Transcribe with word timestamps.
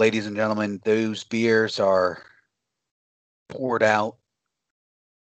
ladies 0.00 0.26
and 0.26 0.34
gentlemen, 0.34 0.80
those 0.82 1.24
beers 1.24 1.78
are 1.78 2.22
poured 3.50 3.82
out 3.82 4.16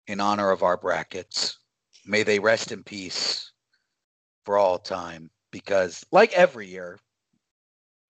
in 0.05 0.19
honor 0.19 0.51
of 0.51 0.61
our 0.61 0.77
brackets. 0.77 1.57
May 2.05 2.21
they 2.21 2.37
rest 2.37 2.71
in 2.71 2.83
peace 2.83 3.51
for 4.45 4.55
all 4.55 4.77
time 4.77 5.31
because, 5.51 6.05
like 6.11 6.31
every 6.33 6.67
year, 6.67 6.99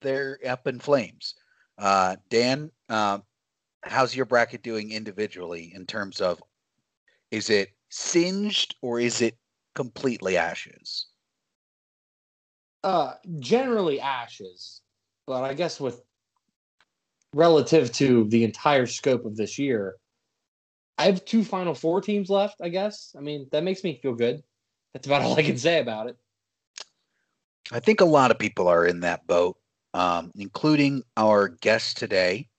they're 0.02 0.38
up 0.46 0.68
in 0.68 0.80
flames. 0.80 1.36
Uh, 1.78 2.18
Dan, 2.30 2.70
uh, 2.90 3.20
how's 3.84 4.14
your 4.14 4.26
bracket 4.26 4.62
doing 4.62 4.92
individually 4.92 5.72
in 5.74 5.86
terms 5.86 6.20
of 6.20 6.44
is 7.32 7.50
it 7.50 7.70
singed 7.90 8.76
or 8.82 9.00
is 9.00 9.22
it 9.22 9.38
completely 9.74 10.36
ashes? 10.36 11.08
Uh, 12.84 13.14
generally 13.40 14.02
ashes, 14.02 14.82
but 15.26 15.44
I 15.44 15.54
guess 15.54 15.80
with 15.80 16.02
relative 17.38 17.92
to 17.92 18.26
the 18.30 18.44
entire 18.44 18.88
scope 18.88 19.24
of 19.24 19.38
this 19.38 19.60
year, 19.60 19.96
I 20.98 21.06
have 21.06 21.24
two 21.24 21.44
Final 21.44 21.76
Four 21.76 22.02
teams 22.02 22.30
left. 22.30 22.56
I 22.62 22.70
guess. 22.70 23.16
I 23.16 23.22
mean, 23.22 23.48
that 23.52 23.64
makes 23.64 23.84
me 23.84 24.00
feel 24.02 24.16
good. 24.16 24.44
That's 24.94 25.06
about 25.06 25.22
all 25.24 25.38
I 25.38 25.44
can 25.44 25.58
say 25.58 25.80
about 25.80 26.10
it. 26.10 26.18
I 27.72 27.80
think 27.80 28.02
a 28.02 28.06
lot 28.06 28.32
of 28.32 28.40
people 28.40 28.68
are 28.68 28.86
in 28.86 29.02
that 29.02 29.28
boat, 29.28 29.58
um, 29.94 30.32
including 30.36 31.04
our 31.16 31.50
guest 31.50 31.98
today. 31.98 32.50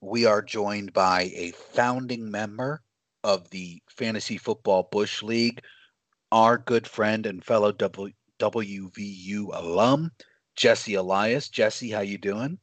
We 0.00 0.24
are 0.24 0.42
joined 0.42 0.92
by 0.92 1.30
a 1.34 1.52
founding 1.52 2.30
member 2.30 2.82
of 3.24 3.50
the 3.50 3.82
Fantasy 3.88 4.38
Football 4.38 4.88
Bush 4.90 5.22
League, 5.22 5.62
our 6.32 6.58
good 6.58 6.88
friend 6.88 7.26
and 7.26 7.44
fellow 7.44 7.70
w- 7.72 8.12
WVU 8.40 9.48
alum, 9.52 10.10
Jesse 10.56 10.94
Elias. 10.94 11.48
Jesse, 11.48 11.90
how 11.90 12.00
you 12.00 12.18
doing? 12.18 12.58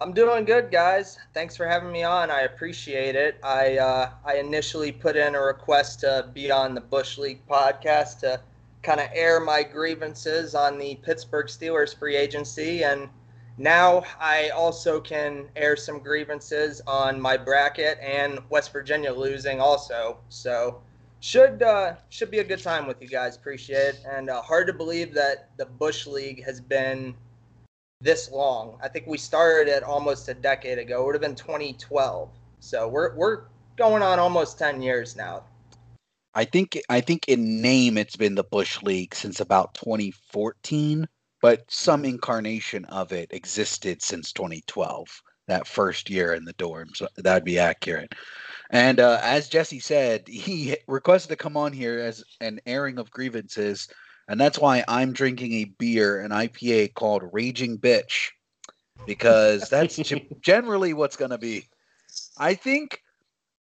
I'm 0.00 0.12
doing 0.12 0.44
good, 0.44 0.70
guys. 0.70 1.18
Thanks 1.34 1.56
for 1.56 1.66
having 1.66 1.90
me 1.90 2.04
on. 2.04 2.30
I 2.30 2.42
appreciate 2.42 3.16
it. 3.16 3.40
I 3.42 3.78
uh, 3.78 4.10
I 4.24 4.36
initially 4.36 4.92
put 4.92 5.16
in 5.16 5.34
a 5.34 5.40
request 5.40 6.00
to 6.00 6.30
be 6.32 6.52
on 6.52 6.76
the 6.76 6.80
Bush 6.80 7.18
League 7.18 7.44
podcast 7.48 8.20
to 8.20 8.40
kind 8.84 9.00
of 9.00 9.08
air 9.12 9.40
my 9.40 9.64
grievances 9.64 10.54
on 10.54 10.78
the 10.78 10.94
Pittsburgh 11.02 11.46
Steelers 11.46 11.98
free 11.98 12.14
agency, 12.14 12.84
and 12.84 13.08
now 13.56 14.04
I 14.20 14.50
also 14.50 15.00
can 15.00 15.48
air 15.56 15.74
some 15.74 15.98
grievances 15.98 16.80
on 16.86 17.20
my 17.20 17.36
bracket 17.36 17.98
and 18.00 18.38
West 18.50 18.72
Virginia 18.72 19.12
losing 19.12 19.60
also. 19.60 20.18
So 20.28 20.80
should 21.18 21.60
uh, 21.60 21.96
should 22.08 22.30
be 22.30 22.38
a 22.38 22.44
good 22.44 22.62
time 22.62 22.86
with 22.86 23.02
you 23.02 23.08
guys. 23.08 23.34
Appreciate 23.34 23.96
it, 23.96 24.06
and 24.08 24.30
uh, 24.30 24.42
hard 24.42 24.68
to 24.68 24.72
believe 24.72 25.12
that 25.14 25.50
the 25.56 25.66
Bush 25.66 26.06
League 26.06 26.44
has 26.44 26.60
been 26.60 27.16
this 28.00 28.30
long. 28.30 28.78
I 28.82 28.88
think 28.88 29.06
we 29.06 29.18
started 29.18 29.70
it 29.70 29.82
almost 29.82 30.28
a 30.28 30.34
decade 30.34 30.78
ago. 30.78 31.02
It 31.02 31.06
would 31.06 31.14
have 31.16 31.22
been 31.22 31.34
2012. 31.34 32.30
So 32.60 32.88
we're 32.88 33.14
we're 33.14 33.42
going 33.76 34.02
on 34.02 34.18
almost 34.18 34.58
10 34.58 34.82
years 34.82 35.16
now. 35.16 35.44
I 36.34 36.44
think 36.44 36.78
I 36.88 37.00
think 37.00 37.26
in 37.28 37.60
name 37.60 37.98
it's 37.98 38.16
been 38.16 38.34
the 38.34 38.44
Bush 38.44 38.82
League 38.82 39.14
since 39.14 39.40
about 39.40 39.74
2014, 39.74 41.08
but 41.42 41.64
some 41.68 42.04
incarnation 42.04 42.84
of 42.86 43.12
it 43.12 43.32
existed 43.32 44.02
since 44.02 44.32
2012. 44.32 45.22
That 45.48 45.66
first 45.66 46.10
year 46.10 46.34
in 46.34 46.44
the 46.44 46.52
dorms, 46.54 47.02
that'd 47.16 47.44
be 47.44 47.58
accurate. 47.58 48.14
And 48.70 49.00
uh, 49.00 49.18
as 49.22 49.48
Jesse 49.48 49.80
said, 49.80 50.28
he 50.28 50.76
requested 50.86 51.30
to 51.30 51.36
come 51.36 51.56
on 51.56 51.72
here 51.72 51.98
as 51.98 52.22
an 52.42 52.60
airing 52.66 52.98
of 52.98 53.10
grievances 53.10 53.88
and 54.28 54.38
that's 54.38 54.58
why 54.58 54.84
I'm 54.86 55.12
drinking 55.12 55.54
a 55.54 55.64
beer, 55.64 56.20
an 56.20 56.30
IPA 56.30 56.94
called 56.94 57.30
Raging 57.32 57.78
Bitch, 57.78 58.30
because 59.06 59.68
that's 59.68 59.96
generally 60.40 60.92
what's 60.92 61.16
going 61.16 61.30
to 61.30 61.38
be. 61.38 61.66
I 62.36 62.54
think 62.54 63.02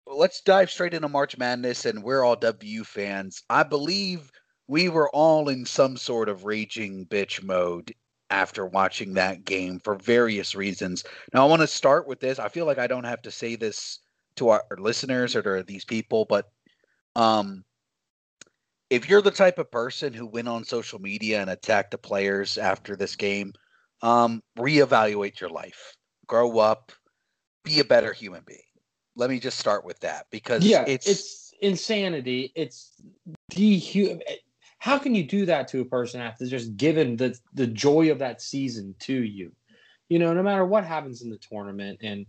let's 0.05 0.41
dive 0.41 0.69
straight 0.69 0.93
into 0.93 1.09
March 1.09 1.37
Madness, 1.37 1.85
and 1.85 2.03
we're 2.03 2.23
all 2.23 2.35
W 2.35 2.83
fans. 2.83 3.43
I 3.49 3.63
believe 3.63 4.31
we 4.67 4.89
were 4.89 5.09
all 5.09 5.49
in 5.49 5.65
some 5.65 5.97
sort 5.97 6.29
of 6.29 6.45
raging 6.45 7.05
bitch 7.05 7.43
mode 7.43 7.93
after 8.29 8.65
watching 8.65 9.13
that 9.13 9.43
game 9.43 9.79
for 9.79 9.95
various 9.95 10.55
reasons. 10.55 11.03
Now, 11.33 11.45
I 11.45 11.49
want 11.49 11.61
to 11.61 11.67
start 11.67 12.07
with 12.07 12.19
this. 12.19 12.39
I 12.39 12.47
feel 12.47 12.65
like 12.65 12.79
I 12.79 12.87
don't 12.87 13.03
have 13.03 13.21
to 13.23 13.31
say 13.31 13.55
this 13.55 13.99
to 14.37 14.49
our 14.49 14.63
listeners 14.77 15.35
or 15.35 15.41
to 15.41 15.63
these 15.63 15.85
people, 15.85 16.25
but 16.25 16.49
um, 17.15 17.65
if 18.91 19.07
you're 19.07 19.21
the 19.21 19.31
type 19.31 19.57
of 19.57 19.71
person 19.71 20.13
who 20.13 20.25
went 20.25 20.49
on 20.49 20.65
social 20.65 20.99
media 20.99 21.39
and 21.39 21.49
attacked 21.49 21.91
the 21.91 21.97
players 21.97 22.57
after 22.57 22.97
this 22.97 23.15
game, 23.15 23.53
um, 24.01 24.43
reevaluate 24.59 25.39
your 25.39 25.49
life, 25.49 25.95
grow 26.27 26.59
up, 26.59 26.91
be 27.63 27.79
a 27.79 27.85
better 27.85 28.11
human 28.11 28.43
being. 28.45 28.59
Let 29.15 29.29
me 29.29 29.39
just 29.39 29.57
start 29.57 29.85
with 29.85 29.97
that 30.01 30.25
because 30.29 30.65
yeah, 30.65 30.83
it's, 30.85 31.07
it's 31.07 31.53
insanity. 31.61 32.51
It's 32.53 32.91
dehuman. 33.49 34.21
How 34.79 34.97
can 34.97 35.15
you 35.15 35.23
do 35.23 35.45
that 35.45 35.69
to 35.69 35.79
a 35.79 35.85
person 35.85 36.19
after 36.19 36.45
just 36.45 36.75
given 36.75 37.15
the 37.15 37.37
the 37.53 37.67
joy 37.67 38.11
of 38.11 38.19
that 38.19 38.41
season 38.41 38.95
to 38.99 39.13
you? 39.13 39.53
You 40.09 40.19
know, 40.19 40.33
no 40.33 40.43
matter 40.43 40.65
what 40.65 40.83
happens 40.83 41.21
in 41.21 41.29
the 41.29 41.37
tournament, 41.37 41.99
and 42.01 42.25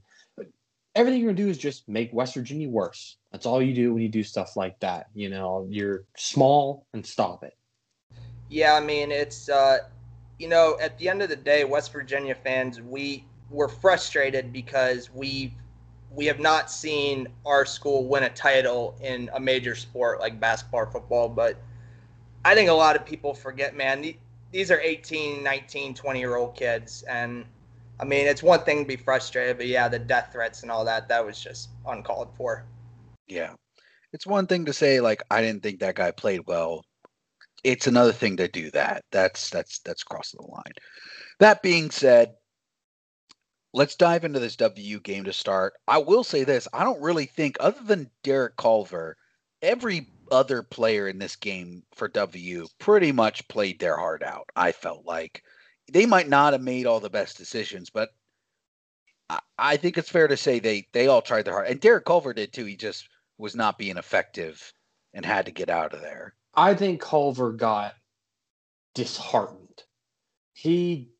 everything 0.94 1.20
you're 1.20 1.32
gonna 1.32 1.44
do 1.44 1.48
is 1.50 1.58
just 1.58 1.88
make 1.88 2.12
West 2.12 2.34
Virginia 2.34 2.68
worse. 2.68 3.16
That's 3.30 3.46
all 3.46 3.62
you 3.62 3.74
do 3.74 3.94
when 3.94 4.02
you 4.02 4.08
do 4.08 4.22
stuff 4.22 4.56
like 4.56 4.78
that. 4.80 5.06
You 5.14 5.30
know, 5.30 5.66
you're 5.70 6.04
small 6.16 6.86
and 6.92 7.04
stop 7.04 7.44
it. 7.44 7.56
Yeah, 8.48 8.74
I 8.74 8.80
mean, 8.80 9.10
it's 9.10 9.48
uh, 9.48 9.78
you 10.38 10.48
know, 10.48 10.76
at 10.80 10.98
the 10.98 11.08
end 11.08 11.22
of 11.22 11.28
the 11.28 11.36
day, 11.36 11.64
West 11.64 11.92
Virginia 11.92 12.34
fans, 12.34 12.80
we 12.80 13.24
were 13.50 13.68
frustrated 13.68 14.52
because 14.52 15.10
we 15.10 15.54
we 16.10 16.26
have 16.26 16.40
not 16.40 16.70
seen 16.70 17.28
our 17.46 17.64
school 17.64 18.06
win 18.06 18.24
a 18.24 18.30
title 18.30 18.94
in 19.00 19.30
a 19.34 19.40
major 19.40 19.74
sport 19.74 20.20
like 20.20 20.38
basketball 20.38 20.80
or 20.80 20.86
football, 20.86 21.28
but 21.28 21.56
I 22.44 22.54
think 22.54 22.68
a 22.68 22.74
lot 22.74 22.96
of 22.96 23.06
people 23.06 23.32
forget, 23.32 23.74
man, 23.74 24.04
these 24.50 24.70
are 24.70 24.80
18, 24.80 25.42
19, 25.42 25.94
20 25.94 26.18
year 26.18 26.36
old 26.36 26.54
kids 26.54 27.02
and 27.04 27.46
I 28.00 28.04
mean, 28.04 28.26
it's 28.26 28.42
one 28.42 28.60
thing 28.60 28.80
to 28.80 28.84
be 28.88 28.96
frustrated, 28.96 29.58
but 29.58 29.66
yeah, 29.66 29.88
the 29.88 29.98
death 29.98 30.30
threats 30.32 30.62
and 30.62 30.70
all 30.70 30.84
that, 30.84 31.08
that 31.08 31.24
was 31.24 31.40
just 31.40 31.70
uncalled 31.86 32.28
for. 32.36 32.64
Yeah. 33.26 33.54
It's 34.12 34.26
one 34.26 34.46
thing 34.46 34.64
to 34.66 34.72
say 34.72 35.00
like 35.00 35.22
I 35.30 35.40
didn't 35.40 35.62
think 35.62 35.80
that 35.80 35.94
guy 35.94 36.10
played 36.10 36.42
well. 36.46 36.84
It's 37.64 37.86
another 37.86 38.12
thing 38.12 38.36
to 38.38 38.48
do 38.48 38.70
that. 38.72 39.04
That's 39.12 39.50
that's 39.50 39.78
that's 39.80 40.02
crossing 40.02 40.40
the 40.40 40.50
line. 40.50 40.72
That 41.38 41.62
being 41.62 41.90
said, 41.90 42.34
let's 43.72 43.96
dive 43.96 44.24
into 44.24 44.40
this 44.40 44.56
W 44.56 45.00
game 45.00 45.24
to 45.24 45.32
start. 45.32 45.74
I 45.88 45.98
will 45.98 46.24
say 46.24 46.44
this, 46.44 46.68
I 46.72 46.84
don't 46.84 47.00
really 47.00 47.26
think 47.26 47.56
other 47.60 47.82
than 47.82 48.10
Derek 48.22 48.56
Culver, 48.56 49.16
every 49.62 50.08
other 50.30 50.62
player 50.62 51.08
in 51.08 51.18
this 51.18 51.36
game 51.36 51.82
for 51.94 52.08
W 52.08 52.66
pretty 52.78 53.12
much 53.12 53.46
played 53.48 53.78
their 53.78 53.96
heart 53.96 54.22
out. 54.22 54.48
I 54.56 54.72
felt 54.72 55.06
like 55.06 55.42
they 55.90 56.06
might 56.06 56.28
not 56.28 56.52
have 56.52 56.62
made 56.62 56.86
all 56.86 57.00
the 57.00 57.10
best 57.10 57.36
decisions, 57.36 57.90
but 57.90 58.10
I, 59.28 59.40
I 59.58 59.76
think 59.76 59.98
it's 59.98 60.10
fair 60.10 60.28
to 60.28 60.36
say 60.36 60.58
they 60.58 60.86
they 60.92 61.06
all 61.06 61.22
tried 61.22 61.44
their 61.44 61.54
heart. 61.54 61.68
And 61.68 61.80
Derek 61.80 62.04
Culver 62.04 62.32
did 62.32 62.52
too. 62.52 62.64
He 62.64 62.76
just 62.76 63.08
was 63.38 63.56
not 63.56 63.78
being 63.78 63.96
effective 63.96 64.72
and 65.14 65.24
had 65.24 65.46
to 65.46 65.52
get 65.52 65.68
out 65.68 65.94
of 65.94 66.00
there. 66.00 66.34
I 66.54 66.74
think 66.74 67.00
Culver 67.00 67.52
got 67.52 67.94
disheartened. 68.94 69.82
He 70.52 71.10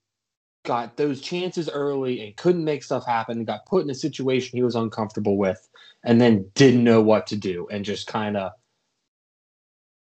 got 0.64 0.96
those 0.96 1.20
chances 1.20 1.68
early 1.68 2.24
and 2.24 2.36
couldn't 2.36 2.64
make 2.64 2.84
stuff 2.84 3.04
happen, 3.04 3.38
and 3.38 3.46
got 3.46 3.66
put 3.66 3.84
in 3.84 3.90
a 3.90 3.94
situation 3.94 4.56
he 4.56 4.62
was 4.62 4.76
uncomfortable 4.76 5.36
with, 5.36 5.68
and 6.04 6.20
then 6.20 6.50
didn't 6.54 6.84
know 6.84 7.00
what 7.00 7.26
to 7.28 7.36
do 7.36 7.66
and 7.70 7.84
just 7.84 8.06
kind 8.06 8.36
of 8.36 8.52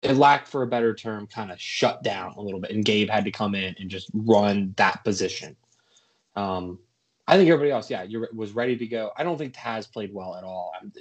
it 0.02 0.16
lacked 0.16 0.48
for 0.48 0.64
a 0.64 0.68
better 0.68 0.96
term, 0.96 1.28
kind 1.28 1.52
of 1.52 1.62
shut 1.62 2.04
down 2.04 2.34
a 2.34 2.42
little 2.42 2.60
bit. 2.60 2.72
And 2.72 2.84
Gabe 2.84 3.10
had 3.10 3.26
to 3.26 3.32
come 3.32 3.54
in 3.54 3.76
and 3.80 3.90
just 3.90 4.10
run 4.14 4.74
that 4.78 5.04
position. 5.04 5.56
Um, 6.36 6.80
I 7.28 7.38
think 7.38 7.50
everybody 7.50 7.72
else, 7.72 7.90
yeah, 7.90 8.04
you 8.04 8.26
was 8.34 8.54
ready 8.54 8.76
to 8.78 8.88
go. 8.88 9.12
I 9.16 9.24
don't 9.24 9.38
think 9.38 9.54
Taz 9.54 9.92
played 9.92 10.14
well 10.14 10.36
at 10.36 10.44
all. 10.44 10.72
I'm, 10.80 10.92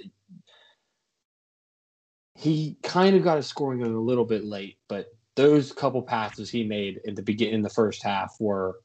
he 2.35 2.77
kind 2.83 3.15
of 3.15 3.23
got 3.23 3.37
his 3.37 3.47
scoring 3.47 3.81
a 3.81 3.87
little 3.87 4.25
bit 4.25 4.43
late, 4.43 4.77
but 4.87 5.07
those 5.35 5.71
couple 5.71 6.01
passes 6.01 6.49
he 6.49 6.63
made 6.63 6.99
in 7.05 7.15
the 7.15 7.21
beginning 7.21 7.55
in 7.55 7.61
the 7.61 7.69
first 7.69 8.03
half 8.03 8.35
were 8.39 8.79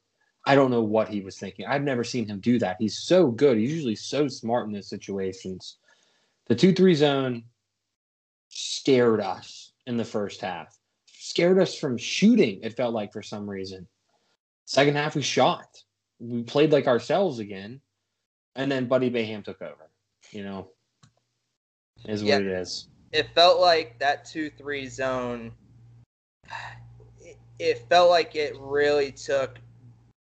I 0.45 0.55
don't 0.55 0.71
know 0.71 0.81
what 0.81 1.09
he 1.09 1.19
was 1.19 1.37
thinking. 1.37 1.65
I've 1.65 1.83
never 1.83 2.05
seen 2.05 2.25
him 2.25 2.39
do 2.39 2.57
that. 2.59 2.77
He's 2.79 2.99
so 2.99 3.27
good. 3.27 3.57
He's 3.57 3.73
usually 3.73 3.97
so 3.97 4.29
smart 4.29 4.65
in 4.65 4.71
those 4.71 4.89
situations. 4.89 5.77
The 6.45 6.55
2 6.55 6.73
3 6.73 6.95
zone 6.95 7.43
scared 8.47 9.19
us 9.19 9.66
in 9.87 9.97
the 9.97 10.05
first 10.05 10.41
half, 10.41 10.77
scared 11.07 11.59
us 11.59 11.75
from 11.75 11.97
shooting, 11.97 12.59
it 12.61 12.77
felt 12.77 12.93
like 12.93 13.11
for 13.11 13.23
some 13.23 13.49
reason. 13.49 13.87
Second 14.65 14.95
half, 14.95 15.15
we 15.15 15.23
shot. 15.23 15.83
We 16.19 16.43
played 16.43 16.71
like 16.71 16.85
ourselves 16.87 17.39
again. 17.39 17.81
And 18.55 18.71
then 18.71 18.87
Buddy 18.87 19.09
Boeheim 19.09 19.43
took 19.43 19.61
over. 19.61 19.89
You 20.31 20.43
know, 20.43 20.69
is 22.05 22.23
what 22.23 22.41
it 22.41 22.47
is 22.47 22.87
it 23.11 23.33
felt 23.33 23.59
like 23.59 23.97
that 23.99 24.25
two 24.25 24.49
three 24.49 24.87
zone. 24.87 25.51
It, 27.59 27.83
felt 27.89 28.09
like 28.09 28.35
it 28.35 28.55
really 28.59 29.11
took 29.11 29.57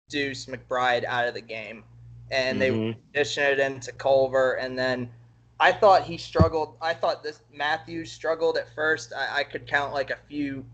Deuce 0.08 0.46
McBride 0.46 1.04
out 1.04 1.26
of 1.26 1.34
the 1.34 1.40
game. 1.40 1.82
and 2.30 2.60
they 2.60 2.70
mm-hmm. 2.70 2.98
condition 3.12 3.44
it 3.44 3.58
into 3.58 3.92
Culver, 3.92 4.54
and 4.54 4.78
then 4.78 5.10
I 5.58 5.72
thought 5.72 6.04
he 6.04 6.18
struggled. 6.18 6.76
I 6.80 6.92
thought 6.94 7.22
this 7.22 7.40
Matthews 7.52 8.12
struggled 8.12 8.58
at 8.58 8.74
first. 8.74 9.12
I, 9.16 9.38
I 9.38 9.44
could 9.44 9.66
count 9.66 9.92
like 9.92 10.10
a 10.10 10.18
few 10.28 10.64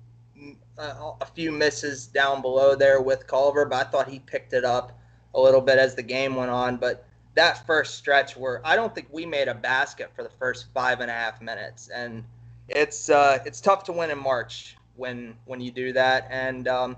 uh, 0.79 1.12
a 1.20 1.26
few 1.26 1.52
misses 1.52 2.06
down 2.06 2.43
below 2.43 2.75
there 2.75 3.00
with 3.00 3.26
Culver, 3.26 3.64
but 3.64 3.87
I 3.87 3.90
thought 3.90 4.08
he 4.08 4.19
picked 4.19 4.52
it 4.52 4.64
up 4.64 4.99
a 5.34 5.40
little 5.40 5.61
bit 5.61 5.79
as 5.79 5.94
the 5.94 6.02
game 6.02 6.34
went 6.34 6.50
on. 6.50 6.76
But 6.76 7.06
that 7.34 7.64
first 7.67 7.96
stretch 7.96 8.37
where 8.37 8.61
I 8.67 8.76
don't 8.76 8.94
think 8.94 9.08
we 9.11 9.25
made 9.25 9.49
a 9.49 9.55
basket 9.55 10.11
for 10.14 10.23
the 10.23 10.31
first 10.38 10.67
five 10.75 11.00
and 11.00 11.11
a 11.11 11.14
half 11.14 11.40
minutes, 11.40 11.88
and 11.88 12.25
it's 12.69 13.08
uh, 13.08 13.38
it's 13.46 13.61
tough 13.61 13.84
to 13.84 13.93
win 13.93 14.11
in 14.11 14.19
March 14.19 14.76
when 14.96 15.37
when 15.44 15.61
you 15.61 15.70
do 15.70 15.93
that. 15.93 16.26
And 16.31 16.67
um, 16.67 16.96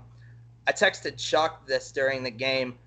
I 0.67 0.71
texted 0.71 1.17
Chuck 1.17 1.67
this 1.67 1.91
during 1.91 2.23
the 2.23 2.31
game. 2.31 2.77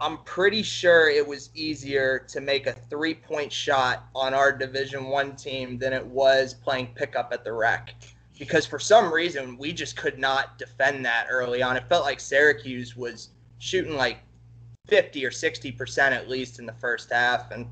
I'm 0.00 0.18
pretty 0.24 0.62
sure 0.62 1.10
it 1.10 1.26
was 1.26 1.50
easier 1.54 2.24
to 2.28 2.40
make 2.40 2.66
a 2.66 2.72
three 2.72 3.14
point 3.14 3.52
shot 3.52 4.08
on 4.14 4.32
our 4.32 4.50
Division 4.50 5.06
One 5.06 5.36
team 5.36 5.78
than 5.78 5.92
it 5.92 6.04
was 6.04 6.54
playing 6.54 6.94
pickup 6.94 7.32
at 7.32 7.44
the 7.44 7.52
rec. 7.52 7.94
Because 8.38 8.64
for 8.64 8.78
some 8.78 9.12
reason 9.12 9.58
we 9.58 9.72
just 9.72 9.96
could 9.96 10.18
not 10.18 10.58
defend 10.58 11.04
that 11.04 11.26
early 11.30 11.62
on. 11.62 11.76
It 11.76 11.86
felt 11.88 12.04
like 12.04 12.18
Syracuse 12.18 12.96
was 12.96 13.28
shooting 13.58 13.96
like 13.96 14.20
50 14.88 15.24
or 15.26 15.30
60 15.30 15.72
percent 15.72 16.14
at 16.14 16.28
least 16.28 16.58
in 16.58 16.64
the 16.64 16.72
first 16.72 17.12
half, 17.12 17.50
and 17.50 17.66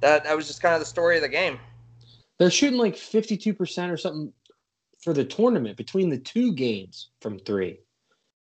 that 0.00 0.24
that 0.24 0.36
was 0.36 0.46
just 0.46 0.60
kind 0.60 0.74
of 0.74 0.80
the 0.80 0.86
story 0.86 1.16
of 1.16 1.22
the 1.22 1.28
game. 1.28 1.58
They're 2.38 2.50
shooting 2.50 2.78
like 2.78 2.96
52 2.96 3.54
percent 3.54 3.90
or 3.90 3.96
something 3.96 4.32
for 5.02 5.14
the 5.14 5.24
tournament 5.24 5.78
between 5.78 6.10
the 6.10 6.18
two 6.18 6.52
games 6.52 7.08
from 7.20 7.38
three. 7.38 7.80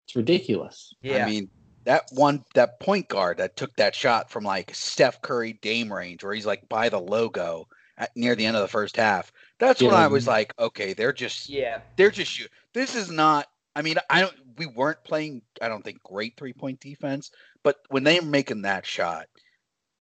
It's 0.06 0.16
ridiculous. 0.18 0.94
Yeah. 1.02 1.26
I 1.26 1.30
mean, 1.30 1.50
that 1.86 2.04
one 2.12 2.44
that 2.54 2.80
point 2.80 3.08
guard 3.08 3.38
that 3.38 3.56
took 3.56 3.76
that 3.76 3.96
shot 3.96 4.30
from 4.30 4.44
like 4.44 4.74
Steph 4.74 5.22
Curry 5.22 5.54
Dame 5.62 5.92
range 5.92 6.24
where 6.24 6.34
he's 6.34 6.46
like 6.46 6.68
by 6.70 6.90
the 6.90 7.00
logo 7.00 7.68
at, 7.98 8.16
near 8.16 8.36
the 8.36 8.46
end 8.46 8.56
of 8.56 8.62
the 8.62 8.68
first 8.68 8.98
half. 8.98 9.32
That's 9.60 9.82
yeah. 9.82 9.90
when 9.90 9.98
I 9.98 10.08
was 10.08 10.28
like, 10.28 10.54
okay, 10.60 10.94
they're 10.94 11.14
just 11.14 11.50
yeah, 11.50 11.82
they're 11.96 12.12
just 12.12 12.32
shoot. 12.32 12.50
This 12.74 12.96
is 12.96 13.12
not. 13.12 13.48
I 13.76 13.82
mean, 13.82 13.98
I 14.10 14.22
don't. 14.22 14.36
We 14.58 14.68
weren't 14.68 15.04
playing. 15.04 15.42
I 15.62 15.68
don't 15.68 15.84
think 15.84 16.02
great 16.04 16.38
three 16.38 16.54
point 16.54 16.80
defense, 16.80 17.32
but 17.64 17.78
when 17.90 18.04
they're 18.04 18.22
making 18.22 18.64
that 18.64 18.86
shot, 18.86 19.28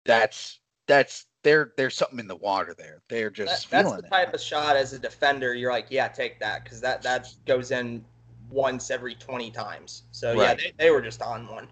that's 0.05 0.59
that's 0.87 1.25
there. 1.43 1.73
There's 1.77 1.95
something 1.95 2.19
in 2.19 2.27
the 2.27 2.35
water 2.35 2.75
there. 2.77 3.01
They're 3.09 3.29
just 3.29 3.69
that, 3.71 3.83
that's 3.83 4.01
the 4.01 4.07
type 4.09 4.29
it. 4.29 4.35
of 4.35 4.41
shot 4.41 4.75
as 4.75 4.93
a 4.93 4.99
defender. 4.99 5.53
You're 5.53 5.71
like, 5.71 5.87
yeah, 5.89 6.07
take 6.07 6.39
that 6.39 6.63
because 6.63 6.81
that 6.81 7.01
that 7.03 7.33
goes 7.45 7.71
in 7.71 8.03
once 8.51 8.92
every 8.92 9.15
20 9.15 9.51
times. 9.51 10.03
So 10.12 10.36
right. 10.36 10.50
yeah, 10.50 10.53
they, 10.56 10.86
they 10.86 10.92
were 10.92 11.01
just 11.01 11.21
on 11.21 11.48
one. 11.48 11.68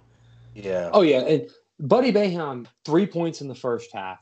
Yeah. 0.54 0.90
Oh 0.94 1.02
yeah, 1.02 1.20
and 1.20 1.50
Buddy 1.80 2.12
Boeheim 2.12 2.68
three 2.86 3.06
points 3.06 3.42
in 3.42 3.48
the 3.48 3.56
first 3.56 3.94
half. 3.94 4.20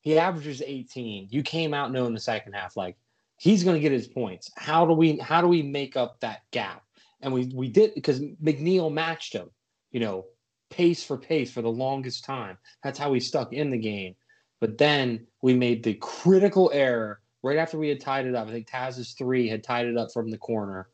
He 0.00 0.18
averages 0.18 0.62
18. 0.64 1.28
You 1.30 1.42
came 1.42 1.74
out 1.74 1.92
knowing 1.92 2.14
the 2.14 2.20
second 2.20 2.52
half 2.52 2.76
like 2.76 2.96
he's 3.38 3.64
going 3.64 3.74
to 3.74 3.80
get 3.80 3.92
his 3.92 4.06
points. 4.06 4.50
How 4.56 4.84
do 4.86 4.92
we 4.92 5.18
how 5.18 5.40
do 5.40 5.48
we 5.48 5.62
make 5.62 5.96
up 5.96 6.20
that 6.20 6.42
gap? 6.50 6.82
And 7.20 7.32
we 7.32 7.50
we 7.54 7.68
did 7.68 7.94
because 7.94 8.20
McNeil 8.20 8.92
matched 8.92 9.32
him. 9.32 9.50
You 9.90 10.00
know, 10.00 10.26
pace 10.70 11.02
for 11.02 11.16
pace 11.16 11.50
for 11.50 11.62
the 11.62 11.70
longest 11.70 12.24
time. 12.24 12.58
That's 12.82 12.98
how 12.98 13.10
we 13.10 13.20
stuck 13.20 13.52
in 13.52 13.70
the 13.70 13.78
game. 13.78 14.14
But 14.60 14.76
then 14.76 15.26
we 15.40 15.54
made 15.54 15.82
the 15.82 15.94
critical 15.94 16.70
error 16.74 17.20
right 17.42 17.58
after 17.58 17.78
we 17.78 17.88
had 17.88 18.00
tied 18.00 18.26
it 18.26 18.34
up. 18.34 18.48
I 18.48 18.50
think 18.50 18.66
Taz's 18.66 19.12
three 19.12 19.48
had 19.48 19.62
tied 19.62 19.86
it 19.86 19.96
up 19.96 20.12
from 20.12 20.30
the 20.30 20.38
corner. 20.38 20.88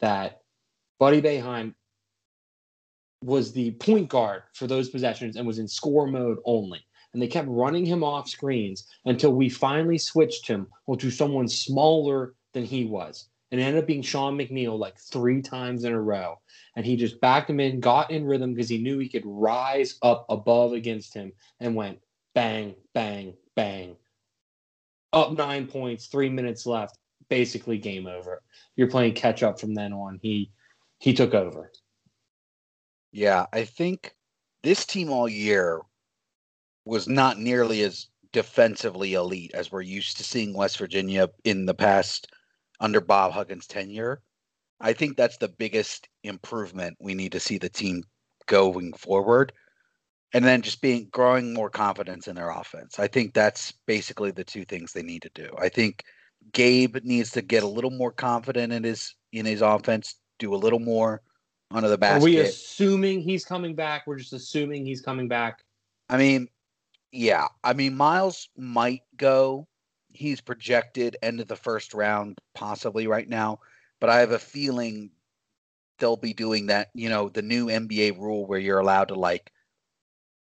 That 0.00 0.41
Buddy 0.98 1.20
Boeheim 1.20 1.74
was 3.22 3.52
the 3.52 3.72
point 3.72 4.08
guard 4.08 4.42
for 4.54 4.66
those 4.66 4.90
possessions 4.90 5.36
and 5.36 5.46
was 5.46 5.58
in 5.58 5.68
score 5.68 6.06
mode 6.06 6.38
only. 6.44 6.80
And 7.12 7.20
they 7.20 7.28
kept 7.28 7.48
running 7.48 7.84
him 7.84 8.02
off 8.02 8.28
screens 8.28 8.86
until 9.04 9.32
we 9.32 9.48
finally 9.48 9.98
switched 9.98 10.46
him 10.46 10.66
to 10.98 11.10
someone 11.10 11.48
smaller 11.48 12.34
than 12.54 12.64
he 12.64 12.84
was. 12.84 13.28
And 13.50 13.60
it 13.60 13.64
ended 13.64 13.82
up 13.82 13.86
being 13.86 14.02
Sean 14.02 14.36
McNeil 14.36 14.78
like 14.78 14.98
three 14.98 15.42
times 15.42 15.84
in 15.84 15.92
a 15.92 16.00
row. 16.00 16.40
And 16.74 16.86
he 16.86 16.96
just 16.96 17.20
backed 17.20 17.50
him 17.50 17.60
in, 17.60 17.80
got 17.80 18.10
in 18.10 18.24
rhythm 18.24 18.54
because 18.54 18.70
he 18.70 18.78
knew 18.78 18.98
he 18.98 19.10
could 19.10 19.26
rise 19.26 19.98
up 20.02 20.24
above 20.30 20.72
against 20.72 21.12
him 21.12 21.32
and 21.60 21.76
went 21.76 21.98
bang, 22.34 22.74
bang, 22.94 23.34
bang. 23.54 23.96
Up 25.12 25.32
nine 25.32 25.66
points, 25.66 26.06
three 26.06 26.30
minutes 26.30 26.64
left, 26.64 26.98
basically 27.28 27.76
game 27.76 28.06
over. 28.06 28.42
You're 28.74 28.90
playing 28.90 29.12
catch 29.12 29.42
up 29.42 29.60
from 29.60 29.74
then 29.74 29.92
on. 29.92 30.18
He 30.22 30.50
he 31.02 31.12
took 31.12 31.34
over. 31.34 31.72
Yeah, 33.10 33.46
I 33.52 33.64
think 33.64 34.14
this 34.62 34.86
team 34.86 35.10
all 35.10 35.28
year 35.28 35.80
was 36.84 37.08
not 37.08 37.40
nearly 37.40 37.82
as 37.82 38.06
defensively 38.32 39.14
elite 39.14 39.50
as 39.52 39.72
we're 39.72 39.82
used 39.82 40.16
to 40.18 40.24
seeing 40.24 40.54
West 40.54 40.78
Virginia 40.78 41.28
in 41.42 41.66
the 41.66 41.74
past 41.74 42.28
under 42.78 43.00
Bob 43.00 43.32
Huggins' 43.32 43.66
tenure. 43.66 44.22
I 44.80 44.92
think 44.92 45.16
that's 45.16 45.38
the 45.38 45.48
biggest 45.48 46.08
improvement 46.22 46.96
we 47.00 47.14
need 47.14 47.32
to 47.32 47.40
see 47.40 47.58
the 47.58 47.68
team 47.68 48.04
going 48.46 48.92
forward. 48.92 49.52
And 50.32 50.44
then 50.44 50.62
just 50.62 50.80
being 50.80 51.08
growing 51.10 51.52
more 51.52 51.68
confidence 51.68 52.28
in 52.28 52.36
their 52.36 52.50
offense. 52.50 53.00
I 53.00 53.08
think 53.08 53.34
that's 53.34 53.72
basically 53.88 54.30
the 54.30 54.44
two 54.44 54.64
things 54.64 54.92
they 54.92 55.02
need 55.02 55.22
to 55.22 55.30
do. 55.34 55.50
I 55.60 55.68
think 55.68 56.04
Gabe 56.52 56.98
needs 57.02 57.32
to 57.32 57.42
get 57.42 57.64
a 57.64 57.68
little 57.68 57.90
more 57.90 58.12
confident 58.12 58.72
in 58.72 58.84
his 58.84 59.16
in 59.32 59.46
his 59.46 59.62
offense 59.62 60.14
do 60.42 60.54
a 60.54 60.56
little 60.56 60.80
more 60.80 61.22
under 61.70 61.88
the 61.88 61.96
basket. 61.96 62.20
Are 62.20 62.24
we 62.24 62.38
assuming 62.38 63.20
he's 63.20 63.44
coming 63.44 63.74
back? 63.74 64.06
We're 64.06 64.18
just 64.18 64.32
assuming 64.32 64.84
he's 64.84 65.00
coming 65.00 65.28
back. 65.28 65.64
I 66.10 66.18
mean, 66.18 66.48
yeah. 67.12 67.46
I 67.64 67.72
mean, 67.72 67.96
Miles 67.96 68.48
might 68.56 69.02
go. 69.16 69.66
He's 70.12 70.40
projected 70.40 71.16
end 71.22 71.40
of 71.40 71.48
the 71.48 71.56
first 71.56 71.94
round, 71.94 72.38
possibly 72.54 73.06
right 73.06 73.28
now. 73.28 73.60
But 74.00 74.10
I 74.10 74.18
have 74.18 74.32
a 74.32 74.38
feeling 74.38 75.10
they'll 75.98 76.16
be 76.16 76.34
doing 76.34 76.66
that. 76.66 76.90
You 76.94 77.08
know, 77.08 77.28
the 77.28 77.42
new 77.42 77.66
NBA 77.66 78.18
rule 78.18 78.46
where 78.46 78.58
you're 78.58 78.80
allowed 78.80 79.08
to 79.08 79.14
like 79.14 79.52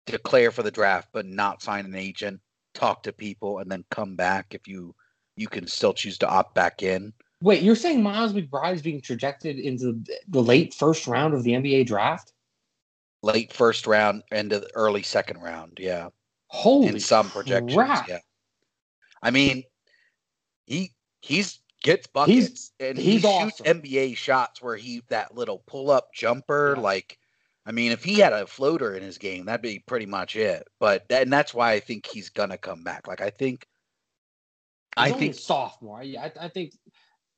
declare 0.06 0.52
for 0.52 0.64
the 0.64 0.72
draft, 0.72 1.10
but 1.14 1.26
not 1.26 1.62
sign 1.62 1.86
an 1.86 1.96
agent, 1.96 2.42
talk 2.74 3.04
to 3.04 3.14
people, 3.14 3.60
and 3.60 3.72
then 3.72 3.86
come 3.92 4.16
back 4.16 4.48
if 4.54 4.68
you 4.68 4.96
you 5.38 5.48
can 5.48 5.68
still 5.68 5.94
choose 5.94 6.18
to 6.18 6.28
opt 6.28 6.56
back 6.56 6.82
in. 6.82 7.14
Wait, 7.46 7.62
you're 7.62 7.76
saying 7.76 8.02
Miles 8.02 8.34
McBride 8.34 8.74
is 8.74 8.82
being 8.82 9.02
projected 9.02 9.60
into 9.60 10.04
the 10.28 10.42
late 10.42 10.74
first 10.74 11.06
round 11.06 11.36
of 11.36 11.44
the 11.44 11.52
NBA 11.52 11.86
draft? 11.86 12.34
Late 13.22 13.54
first 13.54 13.86
round, 13.86 14.24
into 14.32 14.62
the 14.62 14.70
early 14.74 15.04
second 15.04 15.40
round, 15.44 15.78
yeah. 15.80 16.10
Holy 16.48 16.88
in 16.88 17.00
some 17.00 17.30
projections, 17.30 17.76
crap. 17.76 18.08
yeah. 18.08 18.18
I 19.22 19.30
mean, 19.30 19.64
he 20.66 20.94
he's 21.22 21.60
gets 21.84 22.08
buckets 22.08 22.36
he's, 22.36 22.72
and 22.80 22.98
he's 22.98 23.22
he 23.22 23.28
awesome. 23.28 23.50
shoots 23.50 23.62
NBA 23.62 24.18
shots 24.18 24.60
where 24.64 24.76
he 24.76 25.04
that 25.10 25.36
little 25.36 25.62
pull 25.68 25.92
up 25.92 26.16
jumper, 26.16 26.74
yeah. 26.76 26.82
like 26.82 27.20
I 27.68 27.72
mean, 27.72 27.92
if 27.92 28.04
he 28.04 28.16
had 28.16 28.34
a 28.34 28.48
floater 28.48 28.96
in 28.96 29.04
his 29.04 29.20
game, 29.20 29.46
that'd 29.46 29.62
be 29.62 29.84
pretty 29.86 30.08
much 30.08 30.36
it. 30.36 30.68
But 30.80 31.06
and 31.12 31.32
that's 31.32 31.54
why 31.54 31.74
I 31.74 31.80
think 31.80 32.08
he's 32.08 32.30
gonna 32.30 32.58
come 32.58 32.84
back. 32.84 33.08
Like 33.08 33.22
I 33.22 33.30
think, 33.30 33.68
he's 34.98 35.06
I 35.06 35.12
think 35.12 35.36
sophomore. 35.36 36.00
I, 36.00 36.32
I 36.42 36.48
think 36.48 36.74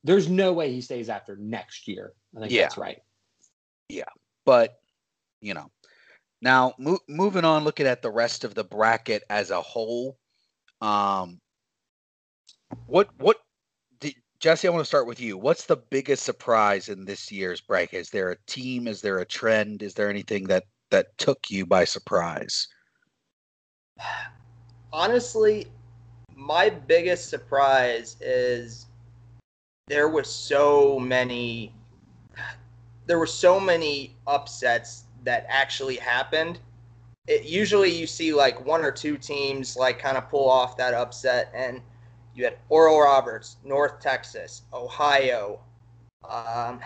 there's 0.03 0.29
no 0.29 0.53
way 0.53 0.71
he 0.71 0.81
stays 0.81 1.09
after 1.09 1.35
next 1.35 1.87
year. 1.87 2.13
I 2.35 2.41
think 2.41 2.51
yeah. 2.51 2.63
that's 2.63 2.77
right. 2.77 2.99
Yeah, 3.89 4.03
but 4.45 4.79
you 5.41 5.53
know, 5.53 5.69
now 6.41 6.73
mo- 6.77 6.99
moving 7.07 7.45
on, 7.45 7.63
looking 7.63 7.87
at 7.87 8.01
the 8.01 8.11
rest 8.11 8.43
of 8.43 8.55
the 8.55 8.63
bracket 8.63 9.23
as 9.29 9.51
a 9.51 9.61
whole, 9.61 10.17
um, 10.81 11.39
what 12.85 13.09
what 13.17 13.37
Jesse? 14.39 14.67
I 14.67 14.71
want 14.71 14.81
to 14.81 14.87
start 14.87 15.07
with 15.07 15.19
you. 15.19 15.37
What's 15.37 15.65
the 15.65 15.77
biggest 15.77 16.23
surprise 16.23 16.89
in 16.89 17.05
this 17.05 17.31
year's 17.31 17.59
bracket? 17.59 18.01
Is 18.01 18.09
there 18.11 18.29
a 18.29 18.37
team? 18.45 18.87
Is 18.87 19.01
there 19.01 19.19
a 19.19 19.25
trend? 19.25 19.81
Is 19.81 19.95
there 19.95 20.09
anything 20.09 20.43
that 20.45 20.65
that 20.91 21.17
took 21.17 21.49
you 21.49 21.65
by 21.65 21.85
surprise? 21.85 22.67
Honestly, 24.93 25.67
my 26.35 26.69
biggest 26.69 27.29
surprise 27.29 28.15
is 28.21 28.86
there 29.87 30.09
was 30.09 30.29
so 30.33 30.99
many 30.99 31.73
there 33.05 33.17
were 33.17 33.25
so 33.25 33.57
many 33.57 34.17
upsets 34.27 35.05
that 35.23 35.45
actually 35.47 35.95
happened. 35.95 36.59
It, 37.25 37.45
usually 37.45 37.89
you 37.89 38.05
see 38.05 38.33
like 38.33 38.65
one 38.65 38.83
or 38.83 38.91
two 38.91 39.17
teams 39.17 39.77
like 39.77 39.97
kind 39.97 40.17
of 40.17 40.29
pull 40.29 40.49
off 40.49 40.75
that 40.77 40.93
upset 40.93 41.51
and 41.55 41.81
you 42.35 42.43
had 42.43 42.57
Oral 42.69 42.99
Roberts, 42.99 43.57
North 43.63 43.99
Texas, 43.99 44.63
Ohio. 44.73 45.61
Um, 46.29 46.81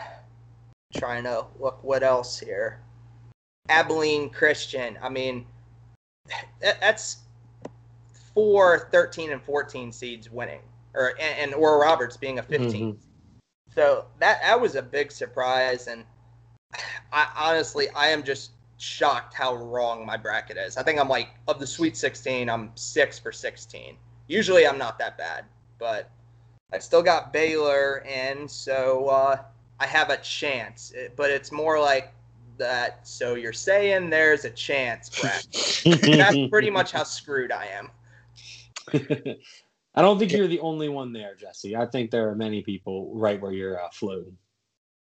trying 0.95 1.23
to 1.23 1.45
look 1.59 1.83
what 1.83 2.03
else 2.03 2.39
here. 2.39 2.81
Abilene 3.69 4.29
Christian. 4.29 4.97
I 5.01 5.09
mean, 5.09 5.45
that's 6.59 7.17
four 8.33 8.89
13 8.91 9.31
and 9.31 9.41
14 9.41 9.91
seeds 9.91 10.29
winning 10.29 10.61
or 10.93 11.09
and, 11.19 11.39
and 11.39 11.53
Oral 11.53 11.79
Roberts 11.79 12.17
being 12.17 12.39
a 12.39 12.43
15. 12.43 12.93
Mm-hmm. 12.93 12.97
So 13.75 14.05
that 14.19 14.41
that 14.41 14.59
was 14.59 14.75
a 14.75 14.81
big 14.81 15.11
surprise, 15.11 15.87
and 15.87 16.03
I 17.11 17.27
honestly 17.37 17.89
I 17.95 18.07
am 18.07 18.23
just 18.23 18.51
shocked 18.77 19.33
how 19.33 19.55
wrong 19.55 20.05
my 20.05 20.17
bracket 20.17 20.57
is. 20.57 20.75
I 20.75 20.83
think 20.83 20.99
I'm 20.99 21.07
like 21.07 21.29
of 21.47 21.59
the 21.59 21.67
Sweet 21.67 21.95
16, 21.95 22.49
I'm 22.49 22.71
six 22.75 23.19
for 23.19 23.31
16. 23.31 23.95
Usually 24.27 24.65
I'm 24.65 24.77
not 24.77 24.97
that 24.97 25.17
bad, 25.17 25.45
but 25.77 26.09
I 26.73 26.79
still 26.79 27.03
got 27.03 27.31
Baylor 27.31 27.99
in, 27.99 28.47
so 28.47 29.07
uh, 29.07 29.37
I 29.79 29.85
have 29.85 30.09
a 30.09 30.17
chance. 30.17 30.91
It, 30.91 31.15
but 31.15 31.29
it's 31.29 31.51
more 31.51 31.79
like 31.79 32.13
that. 32.57 33.05
So 33.07 33.35
you're 33.35 33.53
saying 33.53 34.09
there's 34.09 34.45
a 34.45 34.49
chance, 34.49 35.09
Brett? 35.19 35.45
That's 36.17 36.49
pretty 36.49 36.69
much 36.69 36.91
how 36.91 37.03
screwed 37.03 37.51
I 37.51 37.67
am. 37.67 37.89
I 39.93 40.01
don't 40.01 40.17
think 40.17 40.31
you're 40.31 40.47
the 40.47 40.61
only 40.61 40.87
one 40.87 41.11
there, 41.11 41.35
Jesse. 41.35 41.75
I 41.75 41.85
think 41.85 42.11
there 42.11 42.29
are 42.29 42.35
many 42.35 42.61
people 42.61 43.13
right 43.13 43.41
where 43.41 43.51
you're 43.51 43.81
uh, 43.81 43.89
floating. 43.91 44.37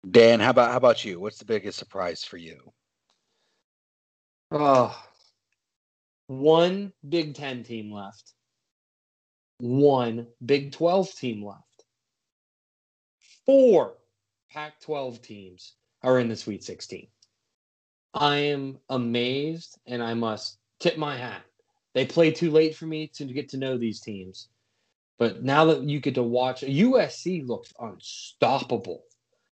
Dan, 0.09 0.39
how 0.39 0.49
about 0.49 0.71
how 0.71 0.77
about 0.77 1.05
you? 1.05 1.19
What's 1.19 1.37
the 1.37 1.45
biggest 1.45 1.77
surprise 1.77 2.23
for 2.23 2.37
you? 2.37 2.73
Oh, 4.49 4.99
one 6.27 6.93
Big 7.07 7.35
Ten 7.35 7.63
team 7.63 7.91
left. 7.91 8.33
One 9.59 10.27
Big 10.43 10.71
12 10.71 11.13
team 11.15 11.45
left. 11.45 11.85
Four 13.45 13.97
Pac 14.49 14.81
12 14.81 15.21
teams 15.21 15.73
are 16.03 16.19
in 16.19 16.27
the 16.27 16.35
Sweet 16.35 16.63
16. 16.63 17.07
I 18.13 18.37
am 18.37 18.79
amazed 18.89 19.77
and 19.85 20.01
I 20.01 20.13
must 20.13 20.57
tip 20.79 20.97
my 20.97 21.15
hat. 21.15 21.43
They 21.93 22.05
play 22.05 22.31
too 22.31 22.49
late 22.49 22.75
for 22.75 22.85
me 22.85 23.07
to 23.15 23.25
get 23.25 23.49
to 23.49 23.57
know 23.57 23.77
these 23.77 24.01
teams. 24.01 24.49
But 25.21 25.43
now 25.43 25.65
that 25.65 25.83
you 25.83 25.99
get 25.99 26.15
to 26.15 26.23
watch, 26.23 26.61
USC 26.61 27.47
looks 27.47 27.71
unstoppable. 27.79 29.03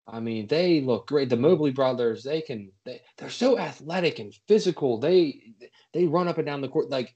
I 0.07 0.19
mean, 0.19 0.47
they 0.47 0.81
look 0.81 1.05
great. 1.05 1.29
The 1.29 1.37
Mobley 1.37 1.69
brothers, 1.69 2.23
they 2.23 2.41
can 2.41 2.71
they, 2.83 2.99
they're 3.19 3.29
so 3.29 3.59
athletic 3.59 4.17
and 4.17 4.33
physical. 4.47 4.97
They 4.97 5.53
they 5.93 6.07
run 6.07 6.27
up 6.27 6.39
and 6.39 6.47
down 6.47 6.61
the 6.61 6.67
court 6.67 6.89
like 6.89 7.15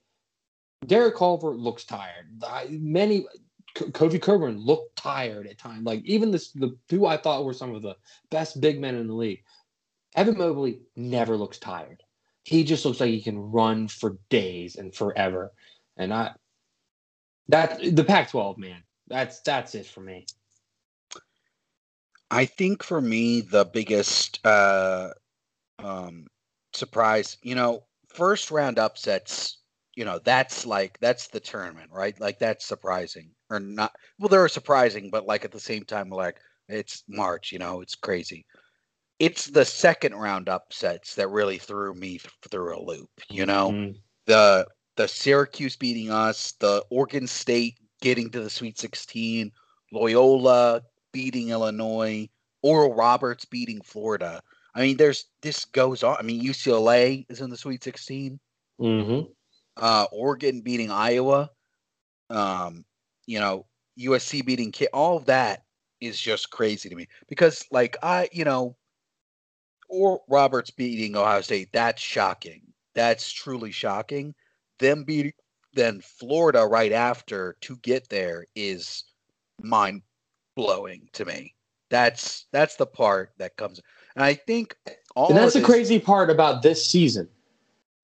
Derek 0.86 1.16
Culver 1.16 1.56
looks 1.56 1.82
tired. 1.82 2.40
Many 2.70 3.26
Kofi 3.74 4.22
Cockburn 4.22 4.60
looked 4.60 4.94
tired 4.94 5.48
at 5.48 5.58
times. 5.58 5.82
Like 5.82 6.04
even 6.04 6.30
this 6.30 6.52
the 6.52 6.78
two 6.88 7.04
I 7.04 7.16
thought 7.16 7.44
were 7.44 7.52
some 7.52 7.74
of 7.74 7.82
the 7.82 7.96
best 8.30 8.60
big 8.60 8.80
men 8.80 8.94
in 8.94 9.08
the 9.08 9.12
league. 9.12 9.42
Evan 10.14 10.38
Mobley 10.38 10.82
never 10.94 11.36
looks 11.36 11.58
tired. 11.58 12.00
He 12.44 12.62
just 12.62 12.84
looks 12.84 13.00
like 13.00 13.10
he 13.10 13.22
can 13.22 13.50
run 13.50 13.88
for 13.88 14.18
days 14.28 14.76
and 14.76 14.94
forever. 14.94 15.52
And 15.96 16.14
I 16.14 16.30
that 17.48 17.80
the 17.94 18.04
Pac-12 18.04 18.58
man. 18.58 18.82
That's 19.08 19.40
that's 19.40 19.74
it 19.74 19.86
for 19.86 20.00
me. 20.00 20.26
I 22.30 22.44
think 22.44 22.82
for 22.82 23.00
me 23.00 23.40
the 23.40 23.64
biggest 23.64 24.44
uh, 24.44 25.10
um, 25.78 26.26
surprise, 26.72 27.36
you 27.42 27.54
know, 27.54 27.84
first 28.08 28.50
round 28.50 28.78
upsets, 28.78 29.58
you 29.94 30.04
know, 30.04 30.18
that's 30.24 30.66
like 30.66 30.98
that's 31.00 31.28
the 31.28 31.40
tournament, 31.40 31.90
right? 31.92 32.18
Like 32.20 32.38
that's 32.38 32.66
surprising 32.66 33.30
or 33.48 33.60
not. 33.60 33.94
Well, 34.18 34.28
they're 34.28 34.48
surprising, 34.48 35.10
but 35.10 35.26
like 35.26 35.44
at 35.44 35.52
the 35.52 35.60
same 35.60 35.84
time, 35.84 36.10
like 36.10 36.38
it's 36.68 37.04
March, 37.08 37.52
you 37.52 37.58
know, 37.58 37.80
it's 37.80 37.94
crazy. 37.94 38.44
It's 39.18 39.46
the 39.46 39.64
second 39.64 40.14
round 40.14 40.48
upsets 40.48 41.14
that 41.14 41.30
really 41.30 41.58
threw 41.58 41.94
me 41.94 42.18
th- 42.18 42.28
through 42.50 42.76
a 42.76 42.82
loop. 42.82 43.08
You 43.30 43.46
know, 43.46 43.70
mm-hmm. 43.70 43.92
the 44.26 44.66
the 44.96 45.06
Syracuse 45.06 45.76
beating 45.76 46.10
us, 46.10 46.52
the 46.52 46.84
Oregon 46.90 47.26
State 47.26 47.78
getting 48.00 48.30
to 48.30 48.40
the 48.40 48.50
Sweet 48.50 48.78
16, 48.78 49.52
Loyola 49.92 50.82
beating 51.12 51.50
Illinois, 51.50 52.28
Oral 52.62 52.94
Roberts 52.94 53.44
beating 53.44 53.80
Florida. 53.82 54.42
I 54.74 54.80
mean, 54.80 54.96
there's 54.96 55.26
this 55.40 55.64
goes 55.64 56.02
on. 56.02 56.16
I 56.18 56.22
mean, 56.22 56.44
UCLA 56.44 57.24
is 57.28 57.40
in 57.40 57.50
the 57.50 57.56
Sweet 57.56 57.82
16. 57.82 58.38
Mm-hmm. 58.80 59.30
Uh, 59.76 60.06
Oregon 60.12 60.60
beating 60.60 60.90
Iowa. 60.90 61.50
Um, 62.28 62.84
you 63.26 63.40
know, 63.40 63.66
USC 63.98 64.44
beating 64.44 64.72
K. 64.72 64.88
All 64.92 65.16
of 65.16 65.26
that 65.26 65.62
is 66.00 66.20
just 66.20 66.50
crazy 66.50 66.88
to 66.88 66.94
me 66.94 67.08
because, 67.28 67.64
like, 67.70 67.96
I, 68.02 68.28
you 68.32 68.44
know, 68.44 68.76
or 69.88 70.20
Roberts 70.28 70.70
beating 70.70 71.16
Ohio 71.16 71.40
State. 71.40 71.70
That's 71.72 72.02
shocking. 72.02 72.62
That's 72.94 73.30
truly 73.32 73.70
shocking. 73.70 74.34
Them 74.78 75.04
beating 75.04 75.32
then 75.76 76.00
Florida 76.00 76.66
right 76.66 76.90
after 76.90 77.56
to 77.60 77.76
get 77.76 78.08
there 78.08 78.46
is 78.56 79.04
mind 79.62 80.02
blowing 80.56 81.08
to 81.12 81.24
me. 81.24 81.54
That's 81.90 82.46
that's 82.50 82.74
the 82.76 82.86
part 82.86 83.30
that 83.38 83.56
comes. 83.56 83.80
And 84.16 84.24
I 84.24 84.34
think 84.34 84.76
all 85.14 85.28
and 85.28 85.36
that's 85.36 85.54
the 85.54 85.62
crazy 85.62 86.00
part 86.00 86.30
about 86.30 86.62
this 86.62 86.84
season. 86.84 87.28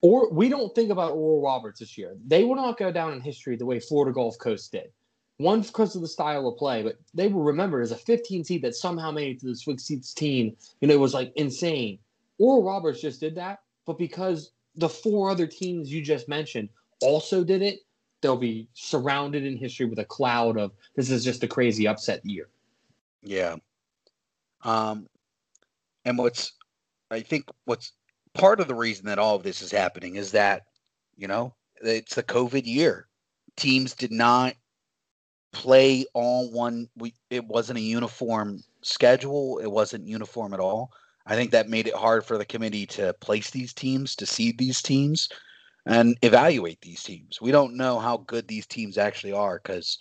Or 0.02 0.30
we 0.30 0.48
don't 0.48 0.74
think 0.74 0.90
about 0.90 1.12
Oral 1.12 1.42
Roberts 1.42 1.80
this 1.80 1.96
year. 1.96 2.16
They 2.26 2.44
will 2.44 2.56
not 2.56 2.78
go 2.78 2.92
down 2.92 3.12
in 3.12 3.20
history 3.20 3.56
the 3.56 3.66
way 3.66 3.80
Florida 3.80 4.12
Gulf 4.12 4.38
Coast 4.38 4.72
did. 4.72 4.92
One 5.38 5.62
because 5.62 5.96
of 5.96 6.02
the 6.02 6.08
style 6.08 6.46
of 6.46 6.58
play, 6.58 6.82
but 6.82 6.98
they 7.14 7.28
will 7.28 7.42
remember 7.42 7.80
as 7.80 7.90
a 7.90 7.96
15 7.96 8.44
seed 8.44 8.62
that 8.62 8.74
somehow 8.74 9.10
made 9.10 9.36
it 9.36 9.40
to 9.40 9.46
the 9.46 9.56
Sweet 9.56 9.80
16. 9.80 10.56
You 10.80 10.88
know, 10.88 10.94
it 10.94 11.00
was 11.00 11.14
like 11.14 11.32
insane. 11.36 11.98
Oral 12.38 12.62
Roberts 12.62 13.00
just 13.00 13.20
did 13.20 13.34
that, 13.36 13.60
but 13.86 13.98
because 13.98 14.52
the 14.76 14.88
four 14.88 15.30
other 15.30 15.46
teams 15.46 15.92
you 15.92 16.02
just 16.02 16.28
mentioned 16.28 16.68
also 17.00 17.44
did 17.44 17.62
it, 17.62 17.80
they'll 18.20 18.36
be 18.36 18.68
surrounded 18.74 19.44
in 19.44 19.56
history 19.56 19.86
with 19.86 19.98
a 19.98 20.04
cloud 20.04 20.56
of 20.56 20.72
this 20.96 21.10
is 21.10 21.24
just 21.24 21.42
a 21.42 21.48
crazy 21.48 21.86
upset 21.86 22.24
year. 22.24 22.48
Yeah. 23.22 23.56
Um, 24.64 25.08
and 26.04 26.18
what's, 26.18 26.52
I 27.10 27.20
think 27.20 27.44
what's 27.64 27.92
part 28.34 28.60
of 28.60 28.68
the 28.68 28.74
reason 28.74 29.06
that 29.06 29.18
all 29.18 29.36
of 29.36 29.42
this 29.42 29.62
is 29.62 29.70
happening 29.70 30.16
is 30.16 30.32
that, 30.32 30.66
you 31.16 31.28
know, 31.28 31.54
it's 31.82 32.14
the 32.14 32.22
COVID 32.22 32.64
year. 32.64 33.08
Teams 33.56 33.94
did 33.94 34.12
not 34.12 34.54
play 35.52 36.06
all 36.14 36.50
one. 36.50 36.88
We 36.96 37.14
it 37.28 37.44
wasn't 37.44 37.78
a 37.78 37.82
uniform 37.82 38.62
schedule. 38.80 39.58
It 39.58 39.70
wasn't 39.70 40.06
uniform 40.06 40.54
at 40.54 40.60
all. 40.60 40.92
I 41.26 41.36
think 41.36 41.50
that 41.52 41.68
made 41.68 41.86
it 41.86 41.94
hard 41.94 42.24
for 42.24 42.36
the 42.36 42.44
committee 42.44 42.86
to 42.86 43.14
place 43.14 43.50
these 43.50 43.72
teams, 43.72 44.16
to 44.16 44.26
seed 44.26 44.58
these 44.58 44.82
teams 44.82 45.28
and 45.86 46.16
evaluate 46.22 46.80
these 46.80 47.02
teams. 47.02 47.40
We 47.40 47.52
don't 47.52 47.76
know 47.76 47.98
how 47.98 48.18
good 48.18 48.48
these 48.48 48.66
teams 48.66 48.98
actually 48.98 49.32
are 49.32 49.60
because 49.62 49.98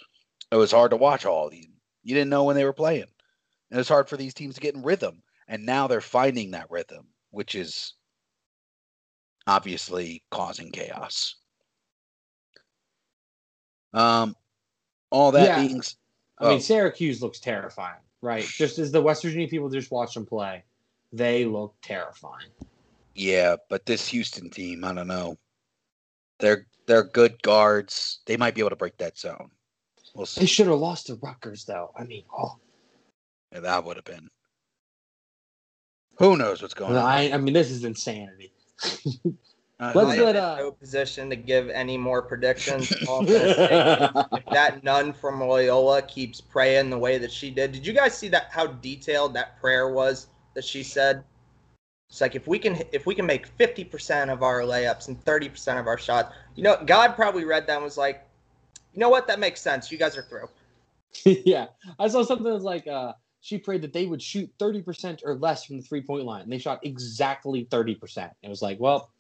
it 0.52 0.56
was 0.56 0.72
hard 0.72 0.92
to 0.92 0.98
watch 0.98 1.26
all 1.26 1.46
of 1.46 1.52
these. 1.52 1.68
You 2.04 2.16
didn't 2.16 2.30
know 2.30 2.44
when 2.44 2.56
they 2.56 2.66
were 2.66 2.74
playing. 2.74 3.06
And 3.70 3.80
it's 3.80 3.90
hard 3.90 4.10
for 4.10 4.18
these 4.18 4.34
teams 4.34 4.56
to 4.56 4.62
get 4.62 4.76
in 4.76 4.84
rhythm. 4.84 5.22
And 5.48 5.66
now 5.66 5.88
they're 5.88 6.02
finding 6.02 6.52
that 6.52 6.70
rhythm, 6.70 7.08
which 7.32 7.56
is 7.56 7.94
obviously 9.48 10.24
causing 10.32 10.72
chaos. 10.72 11.36
Um, 13.94 14.36
all 15.10 15.32
that 15.32 15.46
yeah. 15.46 15.62
being, 15.62 15.82
oh. 16.40 16.46
I 16.46 16.50
mean, 16.50 16.58
oh. 16.58 16.62
Syracuse 16.62 17.22
looks 17.22 17.40
terrifying, 17.40 18.02
right? 18.22 18.44
Just 18.58 18.80
as 18.80 18.92
the 18.92 19.02
West 19.02 19.24
Virginia 19.24 19.48
people 19.48 19.70
just 19.70 19.92
watch 19.92 20.14
them 20.14 20.26
play, 20.26 20.64
they 21.12 21.46
look 21.46 21.76
terrifying. 21.82 22.50
Yeah, 23.14 23.58
but 23.70 23.86
this 23.86 24.08
Houston 24.08 24.50
team, 24.50 24.84
I 24.84 24.94
don't 24.94 25.08
know. 25.08 25.38
They're 26.40 26.66
they're 26.88 27.04
good 27.04 27.42
guards. 27.42 28.20
They 28.26 28.38
might 28.38 28.56
be 28.56 28.62
able 28.62 28.70
to 28.72 28.76
break 28.76 28.98
that 28.98 29.18
zone. 29.18 29.52
We'll 30.16 30.26
see. 30.26 30.42
They 30.42 30.48
should 30.48 30.68
have 30.68 30.80
lost 30.80 31.08
to 31.08 31.16
Rutgers, 31.16 31.66
though. 31.66 31.92
I 31.98 32.04
mean, 32.04 32.24
oh, 32.36 32.58
yeah, 33.52 33.62
that 33.62 33.84
would 33.84 33.98
have 33.98 34.06
been. 34.06 34.30
Who 36.18 36.38
knows 36.38 36.62
what's 36.62 36.74
going 36.74 36.96
I, 36.96 37.28
on? 37.28 37.34
I 37.34 37.38
mean, 37.38 37.54
this 37.54 37.72
is 37.72 37.84
insanity. 37.84 38.52
Uh, 39.82 39.92
Let's 39.96 40.20
let 40.20 40.36
uh, 40.36 40.58
no 40.58 40.72
position 40.72 41.28
to 41.32 41.36
give 41.36 41.68
any 41.70 41.98
more 41.98 42.22
predictions. 42.22 42.92
if 43.02 44.46
that 44.52 44.84
nun 44.84 45.12
from 45.12 45.42
Loyola 45.42 46.04
keeps 46.04 46.40
praying 46.40 46.92
the 46.92 47.00
way 47.00 47.18
that 47.18 47.32
she 47.32 47.50
did, 47.50 47.72
did 47.72 47.88
you 47.88 47.92
guys 47.92 48.16
see 48.16 48.28
that? 48.30 48.50
How 48.52 48.68
detailed 48.68 49.34
that 49.34 49.60
prayer 49.60 49.90
was 49.90 50.28
that 50.54 50.66
she 50.66 50.84
said? 50.84 51.24
It's 52.10 52.20
like 52.20 52.36
if 52.36 52.46
we 52.48 52.60
can 52.60 52.82
if 52.92 53.06
we 53.06 53.16
can 53.16 53.26
make 53.26 53.58
50% 53.58 54.32
of 54.32 54.44
our 54.44 54.62
layups 54.62 55.08
and 55.08 55.24
30% 55.24 55.80
of 55.80 55.88
our 55.88 55.98
shots, 55.98 56.34
you 56.56 56.64
know, 56.64 56.78
God 56.86 57.16
probably 57.16 57.46
read 57.46 57.68
that 57.68 57.76
and 57.76 57.84
was 57.84 57.98
like, 57.98 58.28
you 58.94 59.00
know 59.00 59.10
what, 59.10 59.28
that 59.28 59.40
makes 59.40 59.62
sense. 59.62 59.92
You 59.92 59.98
guys 59.98 60.18
are 60.18 60.24
through. 60.24 60.50
yeah. 61.46 61.68
I 62.00 62.08
saw 62.10 62.24
something 62.24 62.44
that 62.44 62.54
was 62.54 62.64
like 62.64 62.86
uh 62.88 63.14
she 63.40 63.58
prayed 63.58 63.82
that 63.82 63.94
they 63.94 64.06
would 64.06 64.22
shoot 64.22 64.52
30% 64.60 65.22
or 65.26 65.36
less 65.36 65.66
from 65.66 65.78
the 65.78 65.84
three 65.84 66.02
point 66.02 66.26
line. 66.26 66.44
And 66.44 66.52
they 66.52 66.60
shot 66.60 66.80
exactly 66.84 67.66
30%. 67.66 68.30
It 68.44 68.50
was 68.50 68.62
like, 68.62 68.80
well, 68.80 69.12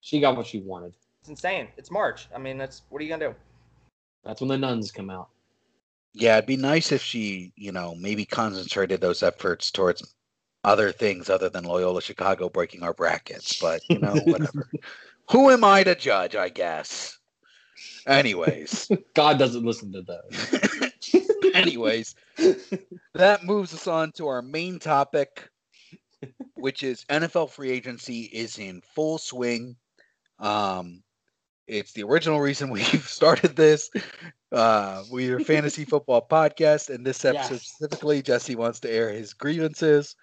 she 0.00 0.20
got 0.20 0.36
what 0.36 0.46
she 0.46 0.60
wanted. 0.60 0.94
It's 1.20 1.28
insane. 1.28 1.68
It's 1.76 1.90
March. 1.90 2.28
I 2.34 2.38
mean, 2.38 2.56
that's 2.56 2.82
what 2.88 3.00
are 3.00 3.04
you 3.04 3.10
gonna 3.10 3.30
do? 3.30 3.34
That's 4.24 4.40
when 4.40 4.48
the 4.48 4.58
nuns 4.58 4.90
come 4.90 5.10
out. 5.10 5.28
Yeah, 6.14 6.36
it'd 6.36 6.46
be 6.46 6.56
nice 6.56 6.92
if 6.92 7.02
she, 7.02 7.52
you 7.56 7.72
know, 7.72 7.94
maybe 7.94 8.24
concentrated 8.24 9.00
those 9.00 9.22
efforts 9.22 9.70
towards 9.70 10.14
other 10.64 10.92
things 10.92 11.30
other 11.30 11.48
than 11.48 11.64
Loyola 11.64 12.02
Chicago 12.02 12.48
breaking 12.48 12.82
our 12.82 12.94
brackets, 12.94 13.60
but 13.60 13.82
you 13.88 13.98
know, 13.98 14.14
whatever. 14.14 14.68
Who 15.30 15.50
am 15.50 15.62
I 15.62 15.82
to 15.84 15.94
judge, 15.94 16.34
I 16.34 16.48
guess? 16.48 17.18
Anyways, 18.06 18.90
God 19.14 19.38
doesn't 19.38 19.64
listen 19.64 19.92
to 19.92 20.02
those. 20.02 20.92
Anyways, 21.54 22.14
that 23.14 23.44
moves 23.44 23.74
us 23.74 23.86
on 23.86 24.12
to 24.12 24.26
our 24.28 24.42
main 24.42 24.78
topic 24.78 25.50
which 26.58 26.82
is 26.82 27.04
NFL 27.08 27.50
free 27.50 27.70
agency 27.70 28.22
is 28.22 28.58
in 28.58 28.82
full 28.94 29.18
swing. 29.18 29.76
Um, 30.38 31.02
it's 31.66 31.92
the 31.92 32.02
original 32.02 32.40
reason 32.40 32.70
we've 32.70 33.08
started 33.08 33.56
this. 33.56 33.90
Uh, 34.50 35.02
we're 35.10 35.38
a 35.38 35.44
fantasy 35.44 35.84
football 35.84 36.26
podcast, 36.28 36.92
and 36.92 37.04
this 37.04 37.24
episode 37.24 37.54
Yes. 37.54 37.66
specifically, 37.66 38.22
Jesse 38.22 38.56
wants 38.56 38.80
to 38.80 38.90
air 38.90 39.10
his 39.10 39.34
grievances. 39.34 40.16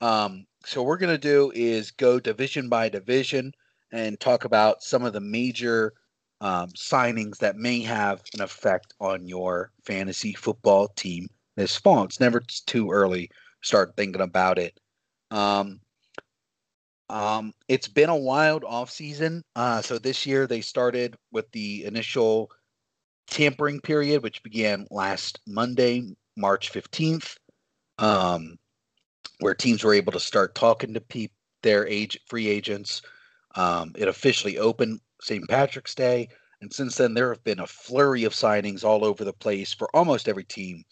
Um, 0.00 0.46
so 0.64 0.82
we're 0.82 0.98
gonna 0.98 1.18
do 1.18 1.52
is 1.54 1.90
go 1.90 2.20
division 2.20 2.68
by 2.68 2.88
division 2.88 3.52
and 3.92 4.18
talk 4.18 4.44
about 4.44 4.82
some 4.82 5.04
of 5.04 5.12
the 5.12 5.20
major 5.20 5.94
um, 6.40 6.68
signings 6.70 7.38
that 7.38 7.56
may 7.56 7.80
have 7.80 8.22
an 8.34 8.42
effect 8.42 8.94
on 9.00 9.26
your 9.26 9.72
fantasy 9.84 10.34
football 10.34 10.88
team 10.88 11.28
this 11.56 11.76
fall. 11.76 12.04
It's 12.04 12.20
never 12.20 12.40
too 12.66 12.90
early 12.90 13.28
to 13.28 13.34
start 13.62 13.96
thinking 13.96 14.20
about 14.20 14.58
it. 14.58 14.78
Um, 15.30 15.80
um, 17.08 17.52
it's 17.68 17.88
been 17.88 18.08
a 18.08 18.16
wild 18.16 18.62
offseason. 18.62 19.42
Uh, 19.54 19.80
so 19.80 19.98
this 19.98 20.26
year 20.26 20.46
they 20.46 20.60
started 20.60 21.16
with 21.32 21.50
the 21.52 21.84
initial 21.84 22.50
tampering 23.28 23.80
period, 23.80 24.22
which 24.22 24.42
began 24.42 24.86
last 24.90 25.40
Monday, 25.46 26.14
March 26.36 26.72
15th, 26.72 27.36
um, 27.98 28.56
where 29.40 29.54
teams 29.54 29.84
were 29.84 29.94
able 29.94 30.12
to 30.12 30.20
start 30.20 30.54
talking 30.54 30.94
to 30.94 31.00
peop- 31.00 31.32
their 31.62 31.86
age 31.86 32.18
free 32.26 32.48
agents. 32.48 33.02
Um, 33.54 33.92
it 33.96 34.08
officially 34.08 34.58
opened 34.58 35.00
St. 35.20 35.48
Patrick's 35.48 35.94
Day. 35.94 36.28
And 36.60 36.72
since 36.72 36.96
then, 36.96 37.14
there 37.14 37.32
have 37.32 37.44
been 37.44 37.60
a 37.60 37.66
flurry 37.66 38.24
of 38.24 38.32
signings 38.32 38.84
all 38.84 39.04
over 39.04 39.24
the 39.24 39.32
place 39.32 39.74
for 39.74 39.88
almost 39.94 40.28
every 40.28 40.44
team, 40.44 40.84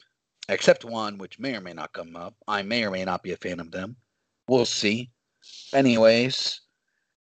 except 0.49 0.85
one, 0.85 1.17
which 1.17 1.39
may 1.39 1.55
or 1.57 1.61
may 1.61 1.73
not 1.73 1.93
come 1.93 2.17
up. 2.17 2.35
I 2.49 2.63
may 2.63 2.85
or 2.85 2.91
may 2.91 3.05
not 3.05 3.23
be 3.23 3.33
a 3.33 3.37
fan 3.37 3.61
of 3.61 3.71
them. 3.71 3.97
We'll 4.49 4.67
see. 4.67 5.11
Anyways, 5.73 6.61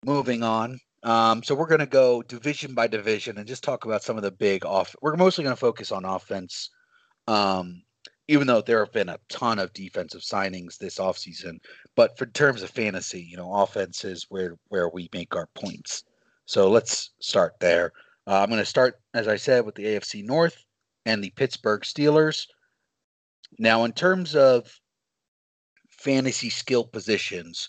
moving 0.05 0.43
on. 0.43 0.79
Um, 1.03 1.43
so 1.43 1.55
we're 1.55 1.67
going 1.67 1.79
to 1.81 1.87
go 1.87 2.23
division 2.23 2.75
by 2.75 2.87
division 2.87 3.39
and 3.39 3.47
just 3.47 3.63
talk 3.63 3.85
about 3.85 4.03
some 4.03 4.17
of 4.17 4.23
the 4.23 4.31
big 4.31 4.65
off. 4.67 4.95
We're 5.01 5.17
mostly 5.17 5.45
going 5.45 5.55
to 5.55 5.61
focus 5.61 5.93
on 5.93 6.05
offense, 6.05 6.71
um, 7.27 7.83
even 8.29 8.47
though 8.47 8.61
there 8.61 8.85
have 8.85 8.93
been 8.93 9.09
a 9.09 9.19
ton 9.31 9.59
of 9.59 9.73
defensive 9.73 10.21
signings 10.21 10.77
this 10.77 10.99
offseason. 10.99 11.59
But 11.97 12.17
for 12.17 12.27
terms 12.27 12.63
of 12.63 12.71
fantasy, 12.71 13.23
you 13.23 13.37
know, 13.37 13.53
offense 13.53 14.05
is 14.05 14.27
where 14.29 14.57
where 14.69 14.91
we 14.91 15.09
make 15.13 15.35
our 15.35 15.49
points. 15.55 16.05
So 16.45 16.71
let's 16.71 17.11
start 17.21 17.55
there. 17.59 17.93
Uh, 18.27 18.41
I'm 18.41 18.51
going 18.51 18.61
to 18.61 18.67
start, 18.67 19.01
as 19.15 19.27
I 19.27 19.37
said, 19.37 19.65
with 19.65 19.75
the 19.75 19.85
AFC 19.85 20.23
North 20.25 20.63
and 21.07 21.25
the 21.25 21.31
Pittsburgh 21.31 21.81
Steelers. 21.81 22.47
Now, 23.59 23.85
in 23.85 23.93
terms 23.93 24.37
of 24.37 24.71
fantasy 25.89 26.51
skill 26.51 26.85
positions, 26.85 27.69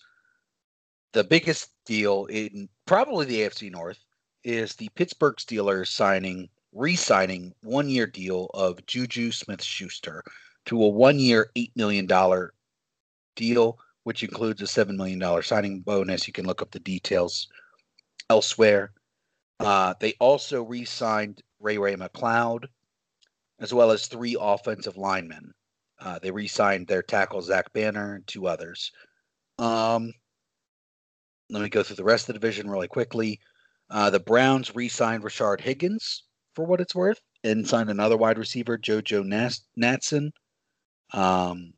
the 1.13 1.23
biggest 1.23 1.71
deal 1.85 2.25
in 2.25 2.67
probably 2.85 3.25
the 3.25 3.39
AFC 3.41 3.71
North 3.71 3.99
is 4.43 4.75
the 4.75 4.89
Pittsburgh 4.95 5.37
Steelers 5.37 5.87
signing, 5.87 6.49
re-signing 6.73 7.53
one-year 7.61 8.07
deal 8.07 8.49
of 8.53 8.85
Juju 8.85 9.31
Smith-Schuster 9.31 10.23
to 10.69 10.83
a 10.83 10.87
one-year, 10.87 11.49
eight 11.55 11.71
million 11.75 12.05
dollar 12.05 12.53
deal, 13.35 13.79
which 14.03 14.21
includes 14.23 14.61
a 14.61 14.67
seven 14.67 14.95
million 14.95 15.17
dollar 15.17 15.41
signing 15.41 15.81
bonus. 15.81 16.27
You 16.27 16.33
can 16.33 16.45
look 16.45 16.61
up 16.61 16.69
the 16.69 16.79
details 16.79 17.47
elsewhere. 18.29 18.91
Uh, 19.59 19.95
they 19.99 20.13
also 20.19 20.61
re-signed 20.63 21.41
Ray 21.59 21.79
Ray 21.79 21.95
McCloud, 21.95 22.65
as 23.59 23.73
well 23.73 23.89
as 23.89 24.05
three 24.05 24.37
offensive 24.39 24.95
linemen. 24.95 25.51
Uh, 25.99 26.19
they 26.19 26.29
re-signed 26.29 26.87
their 26.87 27.01
tackle 27.01 27.41
Zach 27.41 27.73
Banner 27.73 28.13
and 28.15 28.27
two 28.27 28.47
others. 28.47 28.91
Um, 29.57 30.13
let 31.49 31.63
me 31.63 31.69
go 31.69 31.81
through 31.81 31.95
the 31.95 32.03
rest 32.03 32.29
of 32.29 32.35
the 32.35 32.39
division 32.39 32.69
really 32.69 32.87
quickly. 32.87 33.39
Uh, 33.89 34.11
the 34.11 34.19
Browns 34.19 34.75
re-signed 34.75 35.23
Rashard 35.23 35.61
Higgins 35.61 36.25
for 36.53 36.65
what 36.65 36.79
it's 36.79 36.93
worth, 36.93 37.19
and 37.43 37.67
signed 37.67 37.89
another 37.89 38.17
wide 38.17 38.37
receiver, 38.37 38.77
JoJo 38.77 39.25
Nas- 39.25 39.63
Natson. 39.77 40.29
Um, 41.13 41.73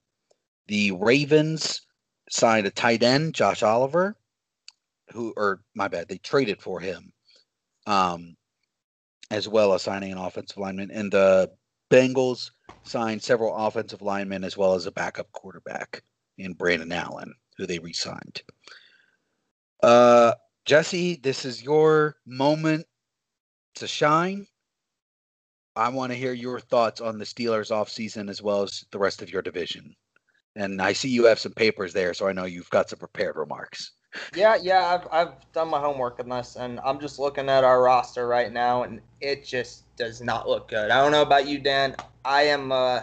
the 0.67 0.91
Ravens 0.91 1.81
signed 2.29 2.67
a 2.67 2.71
tight 2.71 3.03
end, 3.03 3.33
Josh 3.33 3.63
Oliver, 3.63 4.15
who, 5.11 5.33
or 5.35 5.61
my 5.75 5.87
bad, 5.87 6.07
they 6.07 6.17
traded 6.17 6.61
for 6.61 6.79
him, 6.79 7.11
um, 7.85 8.35
as 9.29 9.47
well 9.47 9.73
as 9.73 9.81
signing 9.81 10.11
an 10.11 10.17
offensive 10.17 10.57
lineman. 10.57 10.91
And 10.91 11.11
the 11.11 11.51
Bengals 11.91 12.51
signed 12.83 13.21
several 13.21 13.55
offensive 13.55 14.01
linemen 14.01 14.43
as 14.43 14.57
well 14.57 14.73
as 14.73 14.85
a 14.85 14.91
backup 14.91 15.31
quarterback 15.31 16.03
in 16.37 16.53
Brandon 16.53 16.91
Allen, 16.91 17.33
who 17.57 17.65
they 17.65 17.79
re-signed. 17.79 18.41
Uh, 19.83 20.33
Jesse, 20.65 21.15
this 21.15 21.43
is 21.45 21.63
your 21.63 22.15
moment 22.25 22.85
to 23.75 23.87
shine. 23.87 24.47
I 25.75 25.89
want 25.89 26.11
to 26.11 26.17
hear 26.17 26.33
your 26.33 26.59
thoughts 26.59 27.01
on 27.01 27.17
the 27.17 27.25
Steelers 27.25 27.71
offseason 27.71 28.29
as 28.29 28.41
well 28.41 28.63
as 28.63 28.85
the 28.91 28.99
rest 28.99 29.21
of 29.21 29.31
your 29.31 29.41
division. 29.41 29.95
And 30.55 30.81
I 30.81 30.93
see 30.93 31.09
you 31.09 31.25
have 31.25 31.39
some 31.39 31.53
papers 31.53 31.93
there, 31.93 32.13
so 32.13 32.27
I 32.27 32.33
know 32.33 32.43
you've 32.43 32.69
got 32.69 32.89
some 32.89 32.99
prepared 32.99 33.37
remarks. 33.37 33.91
Yeah, 34.35 34.57
yeah, 34.61 34.87
I've 34.87 35.07
I've 35.11 35.51
done 35.53 35.69
my 35.69 35.79
homework 35.79 36.19
on 36.19 36.27
this, 36.27 36.57
and 36.57 36.81
I'm 36.81 36.99
just 36.99 37.17
looking 37.17 37.47
at 37.47 37.63
our 37.63 37.81
roster 37.81 38.27
right 38.27 38.51
now, 38.51 38.83
and 38.83 38.99
it 39.21 39.45
just 39.45 39.85
does 39.95 40.21
not 40.21 40.49
look 40.49 40.67
good. 40.67 40.91
I 40.91 41.01
don't 41.01 41.13
know 41.13 41.21
about 41.21 41.47
you, 41.47 41.59
Dan. 41.59 41.95
I 42.25 42.43
am 42.43 42.73
uh, 42.73 43.01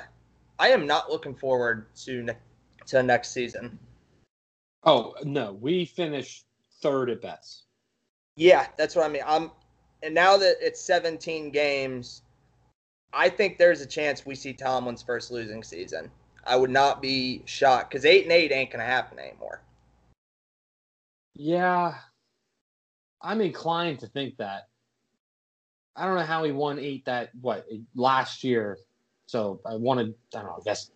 I 0.58 0.68
am 0.68 0.86
not 0.86 1.10
looking 1.10 1.34
forward 1.34 1.86
to 2.04 2.24
ne- 2.24 2.36
to 2.88 3.02
next 3.02 3.30
season. 3.30 3.78
Oh 4.84 5.14
no, 5.24 5.54
we 5.54 5.86
finished 5.86 6.44
third 6.82 7.08
at 7.08 7.22
best. 7.22 7.64
Yeah, 8.36 8.66
that's 8.76 8.94
what 8.94 9.06
I 9.06 9.08
mean. 9.08 9.22
I'm, 9.26 9.50
and 10.02 10.14
now 10.14 10.36
that 10.36 10.56
it's 10.60 10.80
17 10.80 11.50
games, 11.50 12.22
I 13.12 13.28
think 13.28 13.58
there's 13.58 13.80
a 13.80 13.86
chance 13.86 14.26
we 14.26 14.34
see 14.34 14.52
Tomlin's 14.52 15.02
first 15.02 15.30
losing 15.30 15.62
season. 15.62 16.10
I 16.44 16.56
would 16.56 16.70
not 16.70 17.02
be 17.02 17.42
shocked 17.46 17.90
because 17.90 18.04
eight 18.04 18.24
and 18.24 18.32
eight 18.32 18.52
ain't 18.52 18.70
gonna 18.70 18.84
happen 18.84 19.18
anymore. 19.18 19.62
Yeah, 21.34 21.94
I'm 23.22 23.40
inclined 23.40 24.00
to 24.00 24.06
think 24.08 24.36
that. 24.38 24.68
I 25.96 26.04
don't 26.04 26.14
know 26.14 26.24
how 26.24 26.44
he 26.44 26.52
won 26.52 26.78
eight 26.78 27.04
that 27.06 27.30
what 27.40 27.66
last 27.94 28.44
year, 28.44 28.78
so 29.26 29.60
I 29.66 29.74
wanted 29.74 30.14
I 30.34 30.38
don't 30.38 30.46
know. 30.46 30.58
I 30.60 30.64
guess 30.64 30.90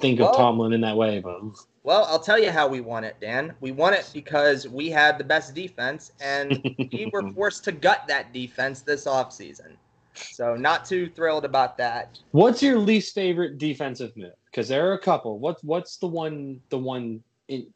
think 0.00 0.20
of 0.20 0.36
Tomlin 0.36 0.72
in 0.72 0.80
that 0.82 0.96
way, 0.96 1.20
but 1.20 1.40
Well, 1.82 2.04
I'll 2.04 2.20
tell 2.20 2.38
you 2.38 2.50
how 2.50 2.68
we 2.68 2.80
won 2.80 3.04
it, 3.04 3.16
Dan. 3.20 3.54
We 3.60 3.72
won 3.72 3.94
it 3.94 4.10
because 4.12 4.68
we 4.68 4.90
had 4.90 5.18
the 5.18 5.24
best 5.24 5.54
defense, 5.54 6.12
and 6.20 6.62
we 6.92 7.06
were 7.12 7.30
forced 7.34 7.64
to 7.64 7.72
gut 7.72 8.04
that 8.08 8.32
defense 8.32 8.82
this 8.82 9.06
offseason. 9.06 9.76
So, 10.14 10.54
not 10.56 10.84
too 10.84 11.08
thrilled 11.10 11.44
about 11.44 11.76
that. 11.78 12.18
what's 12.32 12.62
your 12.62 12.78
least 12.78 13.14
favorite 13.14 13.58
defensive 13.58 14.16
move? 14.16 14.32
Because 14.46 14.68
there 14.68 14.88
are 14.88 14.94
a 14.94 14.98
couple. 14.98 15.38
What's 15.38 15.62
what's 15.64 15.96
the 15.96 16.06
one 16.06 16.60
the 16.68 16.78
one 16.78 17.22
in, 17.48 17.66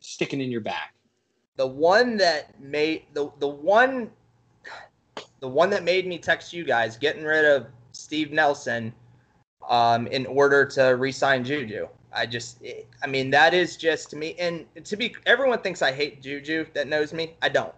sticking 0.00 0.40
in 0.40 0.50
your 0.50 0.60
back? 0.60 0.94
The 1.56 1.66
one 1.66 2.16
that 2.18 2.60
made 2.60 3.04
the 3.12 3.30
the 3.38 3.48
one 3.48 4.10
the 5.40 5.48
one 5.48 5.70
that 5.70 5.84
made 5.84 6.06
me 6.06 6.18
text 6.18 6.52
you 6.52 6.64
guys 6.64 6.96
getting 6.96 7.24
rid 7.24 7.44
of 7.44 7.66
Steve 7.92 8.32
Nelson 8.32 8.92
um, 9.68 10.06
in 10.08 10.26
order 10.26 10.64
to 10.66 10.96
re-sign 10.96 11.44
Juju. 11.44 11.88
I 12.12 12.26
just, 12.26 12.62
it- 12.62 12.88
I 13.02 13.06
mean, 13.06 13.30
that 13.30 13.54
is 13.54 13.76
just 13.76 14.10
to 14.10 14.16
me. 14.16 14.34
And 14.38 14.66
to 14.84 14.96
be, 14.96 15.14
everyone 15.26 15.60
thinks 15.60 15.82
I 15.82 15.92
hate 15.92 16.22
Juju 16.22 16.66
that 16.74 16.88
knows 16.88 17.12
me. 17.12 17.34
I 17.42 17.48
don't. 17.48 17.74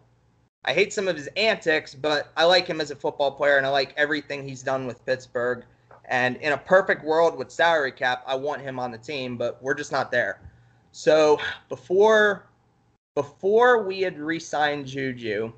I 0.67 0.73
hate 0.73 0.93
some 0.93 1.07
of 1.07 1.17
his 1.17 1.29
antics, 1.37 1.95
but 1.95 2.33
I 2.37 2.45
like 2.45 2.67
him 2.67 2.81
as 2.81 2.91
a 2.91 2.97
football 2.97 3.31
player, 3.31 3.57
and 3.57 3.65
I 3.65 3.69
like 3.69 3.95
everything 3.97 4.47
he's 4.47 4.63
done 4.63 4.87
with 4.87 5.05
Pittsburgh. 5.07 5.65
And 6.07 6.37
in 6.37 6.53
a 6.53 6.59
perfect 6.59 7.05
world 7.05 7.39
with 7.39 7.51
salary 7.51 7.93
cap, 7.93 8.23
I 8.27 8.35
want 8.35 8.63
him 8.63 8.79
on 8.79 8.91
the 8.91 8.99
team, 8.99 9.37
but 9.37 9.63
we're 9.63 9.75
just 9.75 9.93
not 9.93 10.11
there. 10.11 10.41
So 10.93 11.41
before 11.69 12.47
before 13.15 13.83
we 13.83 14.01
had 14.03 14.19
re-signed 14.19 14.87
Juju, 14.87 15.53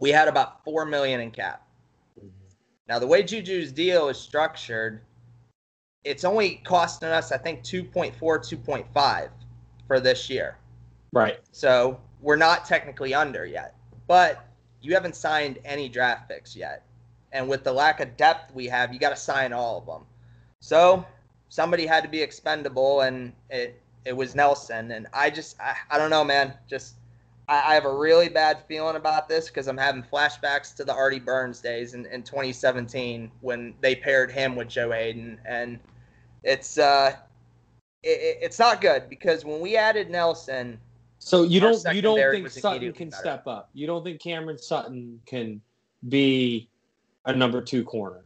we 0.00 0.10
had 0.10 0.28
about 0.28 0.64
four 0.64 0.86
million 0.86 1.20
in 1.20 1.30
cap. 1.30 1.66
Now 2.88 2.98
the 2.98 3.06
way 3.06 3.22
Juju's 3.22 3.70
deal 3.70 4.08
is 4.08 4.18
structured, 4.18 5.02
it's 6.04 6.24
only 6.24 6.62
costing 6.64 7.10
us, 7.10 7.32
I 7.32 7.36
think, 7.36 7.62
2.4, 7.62 8.14
2.5 8.18 9.28
for 9.86 10.00
this 10.00 10.30
year. 10.30 10.56
Right. 11.12 11.38
So 11.52 12.00
we're 12.20 12.36
not 12.36 12.64
technically 12.64 13.12
under 13.14 13.44
yet. 13.44 13.74
But 14.10 14.44
you 14.82 14.92
haven't 14.94 15.14
signed 15.14 15.60
any 15.64 15.88
draft 15.88 16.28
picks 16.28 16.56
yet. 16.56 16.82
And 17.30 17.48
with 17.48 17.62
the 17.62 17.72
lack 17.72 18.00
of 18.00 18.16
depth 18.16 18.52
we 18.52 18.66
have, 18.66 18.92
you 18.92 18.98
got 18.98 19.10
to 19.10 19.16
sign 19.16 19.52
all 19.52 19.78
of 19.78 19.86
them. 19.86 20.04
So 20.58 21.06
somebody 21.48 21.86
had 21.86 22.02
to 22.02 22.08
be 22.08 22.20
expendable, 22.20 23.02
and 23.02 23.32
it 23.50 23.80
it 24.04 24.16
was 24.16 24.34
Nelson. 24.34 24.90
And 24.90 25.06
I 25.12 25.30
just 25.30 25.60
I, 25.60 25.76
I 25.92 25.96
don't 25.96 26.10
know, 26.10 26.24
man. 26.24 26.54
Just 26.68 26.96
I, 27.46 27.62
I 27.70 27.74
have 27.74 27.84
a 27.84 27.94
really 27.94 28.28
bad 28.28 28.64
feeling 28.66 28.96
about 28.96 29.28
this 29.28 29.46
because 29.46 29.68
I'm 29.68 29.78
having 29.78 30.02
flashbacks 30.02 30.74
to 30.74 30.84
the 30.84 30.92
Artie 30.92 31.20
Burns 31.20 31.60
days 31.60 31.94
in, 31.94 32.04
in 32.06 32.24
2017 32.24 33.30
when 33.42 33.74
they 33.80 33.94
paired 33.94 34.32
him 34.32 34.56
with 34.56 34.66
Joe 34.66 34.90
Haden, 34.90 35.40
and 35.44 35.78
it's 36.42 36.78
uh 36.78 37.14
it, 38.02 38.38
it's 38.42 38.58
not 38.58 38.80
good 38.80 39.08
because 39.08 39.44
when 39.44 39.60
we 39.60 39.76
added 39.76 40.10
Nelson, 40.10 40.80
So 41.20 41.42
you 41.42 41.64
Our 41.64 41.72
don't 41.72 41.94
you 41.94 42.02
don't 42.02 42.18
think 42.32 42.48
Sutton 42.50 42.92
can 42.92 43.10
better. 43.10 43.20
step 43.20 43.46
up? 43.46 43.70
You 43.74 43.86
don't 43.86 44.02
think 44.02 44.20
Cameron 44.20 44.58
Sutton 44.58 45.20
can 45.26 45.60
be 46.08 46.68
a 47.26 47.34
number 47.34 47.60
two 47.60 47.84
corner? 47.84 48.24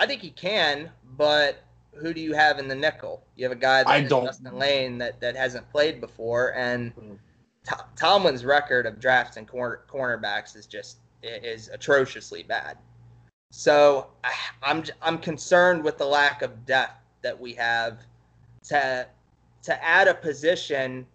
I 0.00 0.06
think 0.06 0.20
he 0.20 0.30
can, 0.30 0.90
but 1.16 1.62
who 1.94 2.12
do 2.12 2.20
you 2.20 2.34
have 2.34 2.58
in 2.58 2.66
the 2.66 2.74
nickel? 2.74 3.24
You 3.36 3.44
have 3.44 3.52
a 3.52 3.60
guy 3.60 3.84
that 3.84 4.08
Justin 4.10 4.58
Layne 4.58 4.98
that, 4.98 5.20
that 5.20 5.36
hasn't 5.36 5.70
played 5.70 6.00
before, 6.00 6.52
and 6.54 6.94
Mm. 6.96 7.18
Tomlin's 7.96 8.44
record 8.44 8.84
of 8.84 9.00
drafting 9.00 9.46
corner 9.46 9.84
cornerbacks 9.88 10.54
is 10.54 10.66
just 10.66 10.98
is 11.22 11.70
atrociously 11.72 12.42
bad. 12.42 12.76
So 13.50 14.08
I, 14.24 14.32
I'm 14.62 14.84
I'm 15.00 15.18
concerned 15.18 15.82
with 15.82 15.96
the 15.96 16.04
lack 16.04 16.42
of 16.42 16.66
depth 16.66 17.00
that 17.22 17.40
we 17.40 17.54
have 17.54 18.00
to 18.64 19.06
to 19.62 19.84
add 19.84 20.08
a 20.08 20.14
position 20.14 21.06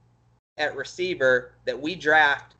at 0.60 0.76
receiver 0.76 1.54
that 1.66 1.80
we 1.80 1.96
draft. 1.96 2.56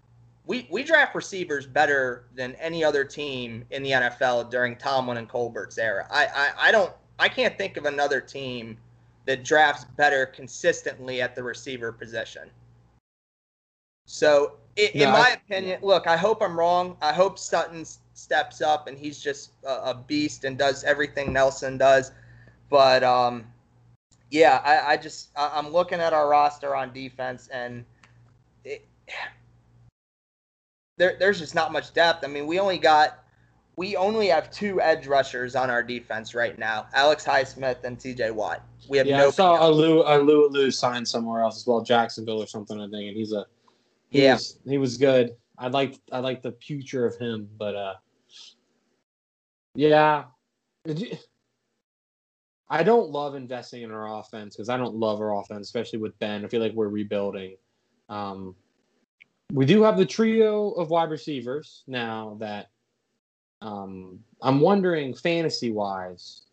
We, 0.46 0.68
we 0.72 0.84
draft 0.84 1.14
receivers 1.14 1.68
better 1.68 2.26
than 2.36 2.56
any 2.56 2.84
other 2.84 3.04
team 3.04 3.66
in 3.70 3.84
the 3.84 3.92
NFL 3.92 4.50
during 4.50 4.76
Tomlin 4.78 5.18
and 5.18 5.30
Colbert's 5.30 5.78
era. 5.78 6.08
I, 6.10 6.26
I, 6.26 6.70
I 6.70 6.72
don't 6.72 6.92
I 7.20 7.28
can't 7.28 7.58
think 7.58 7.78
of 7.78 7.86
another 7.86 8.22
team 8.22 8.78
that 9.26 9.44
drafts 9.44 9.84
better 9.84 10.26
consistently 10.26 11.22
at 11.22 11.36
the 11.36 11.44
receiver 11.44 11.92
position. 11.92 12.50
So, 14.06 14.54
i 14.78 14.90
in 14.94 15.12
my 15.12 15.20
I- 15.20 15.40
opinion, 15.46 15.80
look, 15.84 16.08
I 16.08 16.18
hope 16.18 16.42
I'm 16.42 16.58
wrong. 16.58 16.98
I 17.02 17.14
hope 17.14 17.38
Sutton 17.38 17.86
steps 18.14 18.62
up 18.62 18.88
and 18.88 18.98
he's 18.98 19.20
just 19.20 19.52
a, 19.64 19.92
a 19.92 20.04
beast 20.08 20.46
and 20.46 20.58
does 20.58 20.84
everything 20.84 21.32
Nelson 21.32 21.78
does. 21.78 22.12
But 22.70 23.04
um, 23.04 23.46
yeah, 24.32 24.62
I, 24.64 24.94
I 24.94 24.98
just 24.98 25.30
I, 25.36 25.52
I'm 25.54 25.70
looking 25.70 26.00
at 26.00 26.14
our 26.14 26.28
roster 26.30 26.76
on 26.76 26.94
defense 26.94 27.50
and 27.50 27.80
it, 27.80 27.86
there, 30.98 31.16
there's 31.20 31.40
just 31.40 31.56
not 31.56 31.72
much 31.72 31.94
depth. 31.94 32.24
I 32.24 32.28
mean, 32.28 32.46
we 32.46 32.60
only 32.60 32.78
got 32.78 33.24
we 33.78 33.96
only 33.96 34.28
have 34.28 34.52
two 34.52 34.82
edge 34.82 35.08
rushers 35.08 35.56
on 35.56 35.70
our 35.70 35.82
defense 35.82 36.36
right 36.36 36.60
now: 36.60 36.88
Alex 36.94 37.26
Highsmith 37.26 37.84
and 37.84 38.00
T.J. 38.00 38.32
Watt. 38.32 38.64
We 38.90 38.98
have 38.98 39.08
Yeah, 39.08 39.20
no. 39.20 39.28
I 39.28 39.32
saw 39.32 39.56
Alu 39.58 40.04
Alu 40.04 40.48
Alu 40.48 40.72
signed 40.72 41.08
somewhere 41.08 41.42
else 41.42 41.58
as 41.58 41.66
well, 41.66 41.82
Jacksonville 41.82 42.44
or 42.44 42.48
something. 42.48 42.80
I 42.80 42.90
think, 42.90 43.08
and 43.08 43.18
he's 43.18 43.32
a 43.32 43.46
he 44.10 44.24
Yeah. 44.24 44.34
was, 44.34 44.60
he 44.66 44.78
was 44.78 44.98
good. 44.98 45.36
I 45.58 45.68
like 45.70 45.96
I 46.12 46.20
like 46.20 46.42
the 46.42 46.52
future 46.52 47.06
of 47.06 47.18
him, 47.18 47.50
but 47.58 47.76
uh, 47.76 47.94
yeah, 49.76 50.26
I 52.70 52.84
don't 52.84 53.10
love 53.10 53.36
investing 53.36 53.84
in 53.84 53.92
our 53.92 54.20
offense 54.20 54.56
because 54.56 54.70
I 54.70 54.78
don't 54.78 54.96
love 54.96 55.22
our 55.22 55.40
offense, 55.40 55.68
especially 55.68 56.00
with 56.00 56.18
Ben. 56.20 56.44
I 56.44 56.48
feel 56.48 56.62
like 56.62 56.74
we're 56.74 56.90
rebuilding. 56.90 57.56
Um, 58.10 58.56
we 59.52 59.66
do 59.66 59.82
have 59.84 59.98
the 59.98 60.06
trio 60.06 60.72
of 60.72 60.90
wide 60.90 61.10
receivers 61.10 61.84
now 61.88 62.38
that 62.40 62.70
um, 63.62 64.20
I'm 64.42 64.60
wondering 64.60 65.14
fantasy 65.14 65.72
wise. 65.72 66.44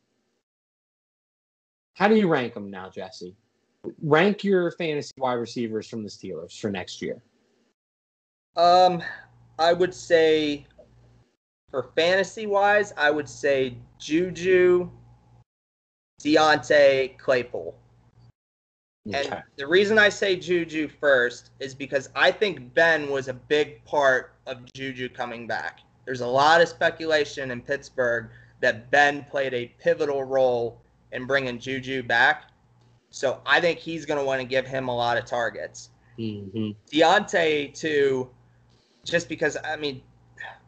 How 1.94 2.09
do 2.09 2.16
you 2.16 2.28
rank 2.28 2.54
them 2.54 2.70
now, 2.70 2.90
Jesse? 2.90 3.35
Rank 4.02 4.42
your 4.44 4.70
fantasy 4.72 5.12
wide 5.18 5.35
receivers 5.35 5.87
from 5.88 6.02
the 6.02 6.09
Steelers 6.09 6.59
for 6.59 6.70
next 6.70 7.00
year. 7.00 7.22
Um, 8.56 9.02
I 9.59 9.72
would 9.72 9.94
say 9.94 10.66
for 11.70 11.90
fantasy 11.94 12.46
wise, 12.46 12.92
I 12.96 13.11
would 13.11 13.28
say 13.28 13.76
Juju, 13.98 14.90
Diontae, 16.20 17.18
Claypool. 17.18 17.74
And 19.12 19.42
the 19.56 19.66
reason 19.66 19.98
I 19.98 20.08
say 20.08 20.36
Juju 20.36 20.88
first 20.88 21.50
is 21.60 21.74
because 21.74 22.08
I 22.14 22.30
think 22.30 22.74
Ben 22.74 23.10
was 23.10 23.28
a 23.28 23.34
big 23.34 23.84
part 23.84 24.34
of 24.46 24.72
Juju 24.72 25.08
coming 25.10 25.46
back. 25.46 25.80
There's 26.04 26.20
a 26.20 26.26
lot 26.26 26.60
of 26.60 26.68
speculation 26.68 27.50
in 27.50 27.60
Pittsburgh 27.60 28.30
that 28.60 28.90
Ben 28.90 29.24
played 29.30 29.54
a 29.54 29.66
pivotal 29.78 30.24
role 30.24 30.80
in 31.12 31.26
bringing 31.26 31.58
Juju 31.58 32.02
back. 32.02 32.50
So 33.10 33.40
I 33.46 33.60
think 33.60 33.78
he's 33.78 34.06
going 34.06 34.18
to 34.18 34.24
want 34.24 34.40
to 34.40 34.46
give 34.46 34.66
him 34.66 34.88
a 34.88 34.94
lot 34.94 35.16
of 35.16 35.24
targets. 35.24 35.90
hmm 36.16 36.70
Diontae 36.90 37.74
too, 37.74 38.30
just 39.04 39.28
because 39.28 39.56
I 39.64 39.76
mean, 39.76 40.02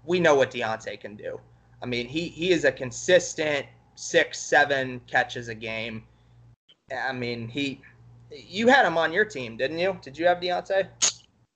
we 0.04 0.20
know 0.20 0.34
what 0.34 0.50
Diontae 0.50 1.00
can 1.00 1.16
do. 1.16 1.40
I 1.82 1.86
mean, 1.86 2.06
he 2.06 2.28
he 2.28 2.50
is 2.50 2.64
a 2.64 2.72
consistent 2.72 3.66
six, 3.94 4.38
seven 4.38 5.00
catches 5.06 5.48
a 5.48 5.54
game. 5.54 6.04
I 6.96 7.12
mean, 7.12 7.48
he. 7.48 7.80
You 8.30 8.68
had 8.68 8.86
him 8.86 8.98
on 8.98 9.12
your 9.12 9.24
team, 9.24 9.56
didn't 9.56 9.78
you? 9.78 9.98
Did 10.02 10.18
you 10.18 10.26
have 10.26 10.38
Diontae? 10.38 10.88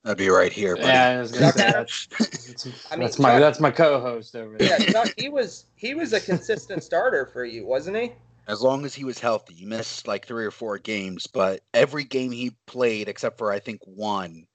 That'd 0.04 0.18
be 0.18 0.28
right 0.30 0.52
here, 0.52 0.74
buddy. 0.74 0.88
Yeah, 0.88 1.08
I 1.08 1.20
was 1.20 1.30
gonna 1.30 1.46
Chuck 1.46 1.54
say 1.54 1.70
that's, 1.70 2.06
that's, 2.06 2.66
I 2.90 2.96
mean, 2.96 3.04
that's 3.04 3.18
my 3.18 3.30
Chuck- 3.30 3.40
that's 3.40 3.60
my 3.60 3.70
co-host 3.70 4.34
over 4.34 4.58
there. 4.58 4.80
Yeah, 4.80 4.90
Chuck, 4.90 5.14
he 5.16 5.28
was 5.28 5.66
he 5.76 5.94
was 5.94 6.12
a 6.12 6.20
consistent 6.20 6.82
starter 6.82 7.26
for 7.26 7.44
you, 7.44 7.66
wasn't 7.66 7.96
he? 7.96 8.12
As 8.48 8.60
long 8.60 8.84
as 8.84 8.94
he 8.94 9.04
was 9.04 9.20
healthy, 9.20 9.54
he 9.54 9.64
missed 9.64 10.08
like 10.08 10.26
three 10.26 10.44
or 10.44 10.50
four 10.50 10.78
games, 10.78 11.28
but 11.28 11.60
every 11.72 12.02
game 12.02 12.32
he 12.32 12.56
played, 12.66 13.08
except 13.08 13.38
for 13.38 13.52
I 13.52 13.60
think 13.60 13.80
one, 13.84 14.46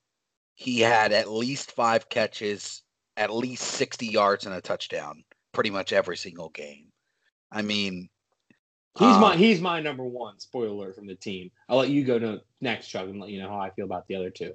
he 0.56 0.82
had 0.82 1.14
at 1.14 1.32
least 1.32 1.72
five 1.72 2.10
catches, 2.10 2.82
at 3.16 3.34
least 3.34 3.64
60 3.64 4.08
yards, 4.08 4.46
and 4.46 4.54
a 4.54 4.60
touchdown 4.60 5.24
pretty 5.54 5.70
much 5.70 5.94
every 5.94 6.18
single 6.18 6.50
game. 6.50 6.92
I 7.52 7.62
mean, 7.62 8.10
He's 8.98 9.08
um, 9.16 9.22
my 9.22 9.36
he's 9.36 9.62
my 9.62 9.80
number 9.80 10.04
one. 10.04 10.40
Spoiler 10.40 10.68
alert 10.68 10.96
from 10.96 11.08
the 11.08 11.16
team. 11.16 11.52
I'll 11.70 11.78
let 11.78 11.90
you 11.90 12.04
go 12.04 12.18
to 12.18 12.42
next, 12.62 12.88
Chuck, 12.88 13.06
and 13.08 13.20
let 13.20 13.30
you 13.30 13.40
know 13.42 13.50
how 13.50 13.60
I 13.60 13.70
feel 13.72 13.86
about 13.86 14.08
the 14.08 14.16
other 14.16 14.30
two. 14.30 14.54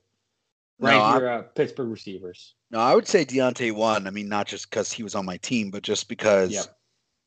No, 0.78 0.88
Rank 0.88 1.02
I'm- 1.02 1.20
your 1.20 1.30
uh, 1.30 1.42
Pittsburgh 1.42 1.88
receivers. 1.90 2.54
No, 2.70 2.80
I 2.80 2.94
would 2.94 3.06
say 3.06 3.24
Diontae 3.24 3.72
won. 3.72 4.06
I 4.06 4.10
mean, 4.10 4.28
not 4.28 4.46
just 4.46 4.70
because 4.70 4.90
he 4.90 5.02
was 5.02 5.14
on 5.14 5.26
my 5.26 5.36
team, 5.38 5.70
but 5.70 5.82
just 5.82 6.08
because 6.08 6.50
Yep. 6.50 6.64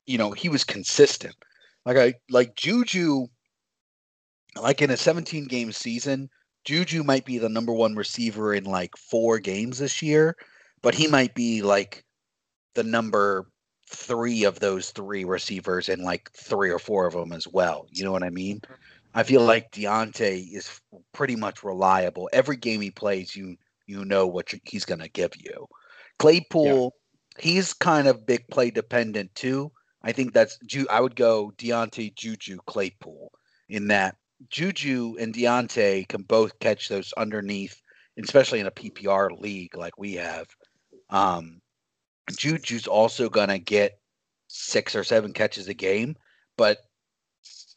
you 0.08 0.17
know 0.17 0.32
he 0.32 0.49
was 0.49 0.63
consistent. 0.63 1.36
Like 1.86 1.97
I 1.97 2.15
like 2.30 2.56
Juju. 2.56 3.28
Like 4.62 4.82
in 4.82 4.89
a 4.89 4.97
17 4.97 5.47
game 5.47 5.71
season, 5.73 6.30
Juju 6.63 7.04
might 7.04 7.25
be 7.25 7.38
the 7.38 7.49
number 7.49 7.73
one 7.73 7.93
receiver 7.95 8.54
in 8.54 8.63
like 8.63 8.95
four 8.97 9.38
games 9.39 9.80
this 9.80 10.01
year, 10.01 10.36
but 10.82 10.95
he 10.95 11.08
might 11.08 11.36
be 11.36 11.62
like 11.62 12.06
the 12.73 12.84
number 12.84 13.49
three 13.88 14.43
of 14.43 14.60
those 14.60 14.91
three 14.91 15.24
receivers 15.24 15.89
and 15.89 16.04
like 16.04 16.32
three 16.32 16.71
or 16.71 16.80
four 16.80 17.06
of 17.06 17.13
them 17.13 17.32
as 17.32 17.48
well. 17.48 17.88
You 17.91 18.04
know 18.04 18.12
what 18.12 18.24
I 18.24 18.30
mean? 18.30 18.62
I 19.13 19.24
feel 19.24 19.41
like 19.41 19.71
Diontae 19.71 20.54
is 20.54 20.82
pretty 21.13 21.36
much 21.36 21.63
reliable. 21.63 22.30
Every 22.34 22.58
game 22.58 22.82
he 22.82 22.91
plays, 22.91 23.36
you 23.36 23.56
you 23.88 24.04
know 24.04 24.26
what 24.26 24.52
you- 24.52 24.60
he's 24.63 24.84
going 24.86 25.00
to 25.00 25.10
give 25.10 25.32
you. 25.38 25.67
Claypool, 26.17 26.95
he's 27.39 27.74
kind 27.74 28.08
of 28.08 28.26
big 28.26 28.48
play 28.50 28.71
dependent 28.71 29.34
too. 29.36 29.71
I 30.02 30.12
think 30.12 30.34
that's 30.34 30.58
Ju- 30.65 30.88
I 30.89 31.02
would 31.02 31.15
go 31.15 31.52
Diontae, 31.58 32.15
Juju, 32.15 32.58
Claypool 32.65 33.32
in 33.69 33.88
that 33.88 34.15
Juju 34.50 35.15
and 35.19 35.34
Diontae 35.34 36.08
can 36.08 36.24
both 36.24 36.58
catch 36.60 36.89
those 36.89 37.13
underneath, 37.13 37.80
especially 38.21 38.60
in 38.60 38.67
a 38.67 38.71
PPR 38.71 39.30
league 39.39 39.76
like 39.78 39.98
we 39.98 40.13
have. 40.13 40.48
Um, 41.10 41.62
Juju's 42.32 42.88
also 42.88 43.30
gonna 43.30 43.60
get 43.60 44.00
six 44.48 44.96
or 44.96 45.04
seven 45.04 45.34
catches 45.34 45.68
a 45.68 45.74
game, 45.74 46.16
but 46.58 46.80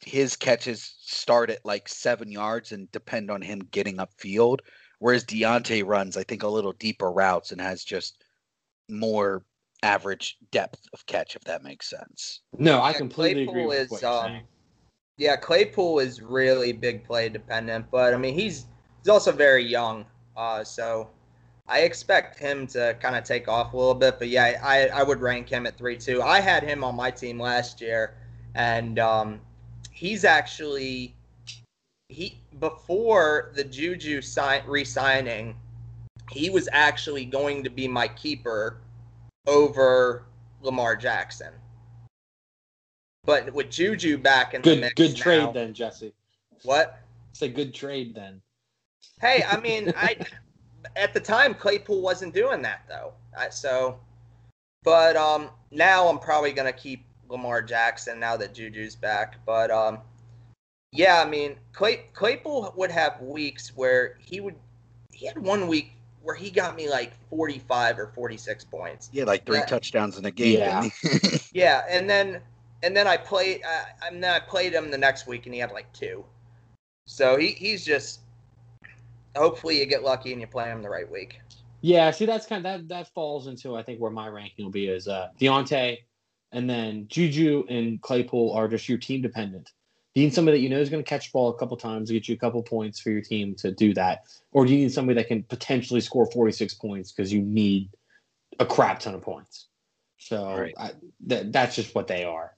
his 0.05 0.37
catches 0.37 0.97
start 1.01 1.51
at 1.51 1.65
like 1.65 1.89
seven 1.89 2.31
yards 2.31 2.73
and 2.73 2.91
depend 2.93 3.31
on 3.31 3.43
him 3.43 3.61
getting 3.71 3.97
upfield. 3.97 4.61
Whereas 5.01 5.25
Diontae 5.25 5.87
runs, 5.87 6.17
I 6.17 6.25
think, 6.25 6.43
a 6.43 6.49
little 6.49 6.73
deeper 6.73 7.11
routes 7.11 7.53
and 7.53 7.61
has 7.61 7.85
just 7.85 8.25
more 8.89 9.45
average 9.83 10.37
depth 10.51 10.81
of 10.93 11.07
catch, 11.07 11.37
if 11.37 11.45
that 11.45 11.63
makes 11.63 11.89
sense. 11.89 12.41
No, 12.59 12.81
I 12.81 12.93
Yeah, 12.93 12.99
completely 12.99 13.47
Claypool 13.47 13.53
agree 13.53 13.67
with 13.67 13.85
is, 13.85 13.91
what 13.91 14.03
you're 14.03 14.11
um. 14.11 14.41
Yeah, 15.19 15.37
Claypool 15.37 15.99
is 15.99 16.23
really 16.23 16.73
big 16.73 17.05
play 17.05 17.29
dependent, 17.29 17.91
but 17.91 18.15
I 18.15 18.17
mean 18.17 18.35
he's 18.35 18.67
he's 19.01 19.09
also 19.09 19.33
very 19.33 19.65
young, 19.65 20.07
uh, 20.37 20.63
so 20.63 21.11
I 21.68 21.81
expect 21.81 22.38
him 22.38 22.66
to 22.68 22.96
kind 23.00 23.14
of 23.14 23.24
take 23.24 23.46
off 23.46 23.74
a 23.74 23.76
little 23.76 23.94
bit. 23.94 24.18
But 24.18 24.28
yeah, 24.28 24.59
I, 24.62 24.88
I 24.88 25.02
would 25.02 25.20
rank 25.20 25.48
him 25.48 25.66
at 25.66 25.76
three 25.76 25.96
two. 25.96 26.22
I 26.22 26.40
had 26.40 26.62
him 26.62 26.83
on 26.83 26.96
my 26.96 27.11
team 27.11 27.38
last 27.38 27.81
year, 27.81 28.14
and 28.54 28.98
um, 28.98 29.40
he's 29.90 30.24
actually 30.24 31.14
he 32.09 32.40
before 32.59 33.52
the 33.54 33.64
Juju 33.64 34.22
sign 34.22 34.62
re-signing, 34.66 35.54
he 36.31 36.48
was 36.50 36.68
actually 36.72 37.26
going 37.26 37.62
to 37.64 37.70
be 37.70 37.87
my 37.87 38.09
keeper 38.09 38.78
over 39.46 40.24
Lamar 40.62 40.96
Jackson. 40.96 41.52
But 43.24 43.52
with 43.52 43.70
Juju 43.70 44.16
back 44.16 44.54
in 44.54 44.62
the 44.62 44.70
Good 44.70 44.81
mix 44.81 44.94
good 44.94 45.12
now- 45.12 45.22
trade 45.22 45.48
then, 45.52 45.74
Jesse. 45.74 46.14
What? 46.64 46.98
It's 47.31 47.42
a 47.42 47.48
good 47.48 47.74
trade 47.74 48.14
then. 48.14 48.40
Hey, 49.20 49.44
I 49.46 49.61
mean, 49.61 49.92
I 49.96 50.16
at 50.97 51.12
the 51.14 51.21
time 51.21 51.55
Claypool 51.55 52.01
wasn't 52.01 52.35
doing 52.35 52.62
that 52.62 52.83
though. 52.88 53.12
I, 53.37 53.49
so, 53.51 53.99
but 54.85 55.17
um, 55.17 55.51
now 55.71 56.09
I'm 56.09 56.19
probably 56.19 56.53
gonna 56.53 56.73
keep 56.73 57.05
Lamar 57.29 57.62
Jackson 57.62 58.19
now 58.21 58.37
that 58.37 58.55
Juju's 58.55 58.97
back. 58.97 59.37
But 59.45 59.71
um, 59.71 59.99
Yeah, 60.93 61.23
I 61.25 61.29
mean, 61.29 61.57
Clay, 61.73 62.05
Claypool 62.14 62.73
would 62.77 62.91
have 62.91 63.21
weeks 63.21 63.77
where 63.77 64.17
he 64.21 64.41
would. 64.41 64.55
He 65.12 65.27
had 65.27 65.38
one 65.38 65.67
week 65.67 65.93
where 66.23 66.35
he 66.37 66.51
got 66.51 66.77
me 66.77 66.88
like 66.88 67.12
45 67.31 67.99
or 67.99 68.07
46 68.14 68.64
points. 68.64 69.11
Yeah, 69.12 69.25
like 69.25 69.45
three 69.47 69.59
Yeah. 69.59 69.64
touchdowns 69.67 70.19
in 70.19 70.25
a 70.25 70.31
game. 70.31 70.59
Yeah. 70.59 70.88
Yeah, 71.53 71.85
and 71.88 72.09
then 72.09 72.41
and 72.83 72.97
then 72.97 73.07
I 73.07 73.17
played. 73.17 73.62
Uh, 73.64 73.85
and 74.07 74.23
then 74.23 74.31
I 74.33 74.38
played 74.38 74.73
him 74.75 74.91
the 74.91 74.99
next 74.99 75.27
week, 75.27 75.47
and 75.47 75.55
he 75.55 75.61
had 75.61 75.73
like 75.73 75.91
two. 75.93 76.25
So 77.07 77.37
he 77.37 77.49
he's 77.49 77.85
just. 77.85 78.21
Hopefully, 79.38 79.79
you 79.79 79.87
get 79.87 80.03
lucky 80.03 80.33
and 80.33 80.40
you 80.40 80.46
play 80.46 80.66
him 80.66 80.83
the 80.83 80.88
right 80.88 81.11
week. 81.11 81.40
Yeah, 81.81 82.11
see, 82.11 82.27
that's 82.27 82.46
kind 82.46 82.66
of 82.66 82.72
that 82.72 82.88
that 82.88 83.14
falls 83.14 83.46
into 83.46 83.77
I 83.77 83.83
think 83.83 84.01
where 84.01 84.11
my 84.11 84.29
ranking 84.29 84.64
will 84.64 84.72
be 84.72 84.88
is 84.88 85.09
uh 85.09 85.29
Diontae, 85.40 85.98
and 86.53 86.68
then 86.68 87.07
Juju 87.09 87.64
and 87.68 88.01
Claypool 88.03 88.53
are 88.53 88.68
just 88.68 88.88
your 88.88 88.98
team 88.98 89.22
dependent. 89.22 89.72
Do 90.14 90.20
you 90.20 90.27
need 90.27 90.35
somebody 90.35 90.59
that 90.59 90.62
you 90.62 90.68
know 90.68 90.81
is 90.81 90.90
going 90.90 91.03
to 91.03 91.09
catch 91.09 91.27
the 91.27 91.31
ball 91.33 91.51
a 91.51 91.59
couple 91.59 91.77
times 91.77 92.09
to 92.09 92.14
get 92.14 92.29
you 92.29 92.35
a 92.35 92.38
couple 92.38 92.62
points 92.62 92.98
for 92.98 93.11
your 93.11 93.20
team 93.20 93.55
to 93.57 93.70
do 93.70 93.94
that, 93.94 94.24
or 94.53 94.66
do 94.66 94.72
you 94.72 94.79
need 94.79 94.92
somebody 94.92 95.20
that 95.20 95.29
can 95.29 95.44
potentially 95.44 96.01
score 96.01 96.27
forty 96.31 96.53
six 96.53 96.74
points 96.74 97.12
because 97.12 97.33
you 97.33 97.42
need 97.42 97.90
a 98.59 98.66
crap 98.66 98.98
ton 98.98 99.14
of 99.14 99.22
points? 99.22 99.68
So 100.18 100.59
Right. 100.59 100.74
I, 100.77 100.90
that 101.27 101.53
that's 101.53 101.77
just 101.77 101.94
what 101.94 102.09
they 102.09 102.24
are. 102.24 102.57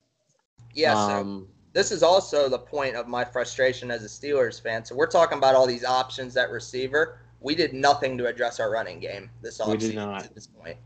Yeah. 0.75 0.95
so 0.95 1.13
Um, 1.13 1.49
this 1.73 1.93
is 1.93 2.03
also 2.03 2.49
the 2.49 2.59
point 2.59 2.97
of 2.97 3.07
my 3.07 3.25
frustration 3.25 3.91
as 3.91 4.05
a 4.05 4.09
Steelers 4.09 4.61
fan. 4.61 4.85
So 4.85 4.95
we're 4.95 5.07
talking 5.07 5.39
about 5.39 5.55
all 5.55 5.67
these 5.67 5.85
options 5.85 6.37
at 6.37 6.51
receiver. 6.51 7.19
We 7.41 7.55
did 7.55 7.73
nothing 7.73 8.19
to 8.19 8.27
address 8.27 8.61
our 8.61 8.71
running 8.71 9.01
game 9.01 9.31
this 9.41 9.61
We 9.67 9.77
did 9.77 9.93
offseason 9.93 9.95
not. 9.95 10.25
at 10.25 10.35
this 10.35 10.47
point. 10.47 10.77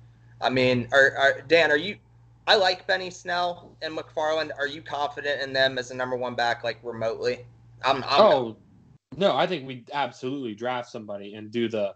I 0.40 0.50
mean, 0.50 0.88
are, 0.92 1.16
are 1.16 1.40
Dan, 1.48 1.70
are 1.70 1.76
you? 1.76 1.96
I 2.46 2.56
like 2.56 2.86
Benny 2.86 3.10
Snell 3.10 3.74
and 3.80 3.96
McFarland. 3.96 4.50
Are 4.58 4.66
you 4.66 4.82
confident 4.82 5.40
in 5.40 5.52
them 5.52 5.78
as 5.78 5.90
a 5.90 5.94
number 5.94 6.16
one 6.16 6.34
back, 6.34 6.62
like 6.62 6.78
remotely? 6.82 7.46
I'm. 7.82 8.04
I'm 8.04 8.20
oh 8.20 8.56
no, 9.16 9.34
I 9.36 9.46
think 9.46 9.66
we 9.66 9.84
absolutely 9.92 10.54
draft 10.54 10.90
somebody 10.90 11.34
and 11.34 11.50
do 11.50 11.68
the 11.68 11.94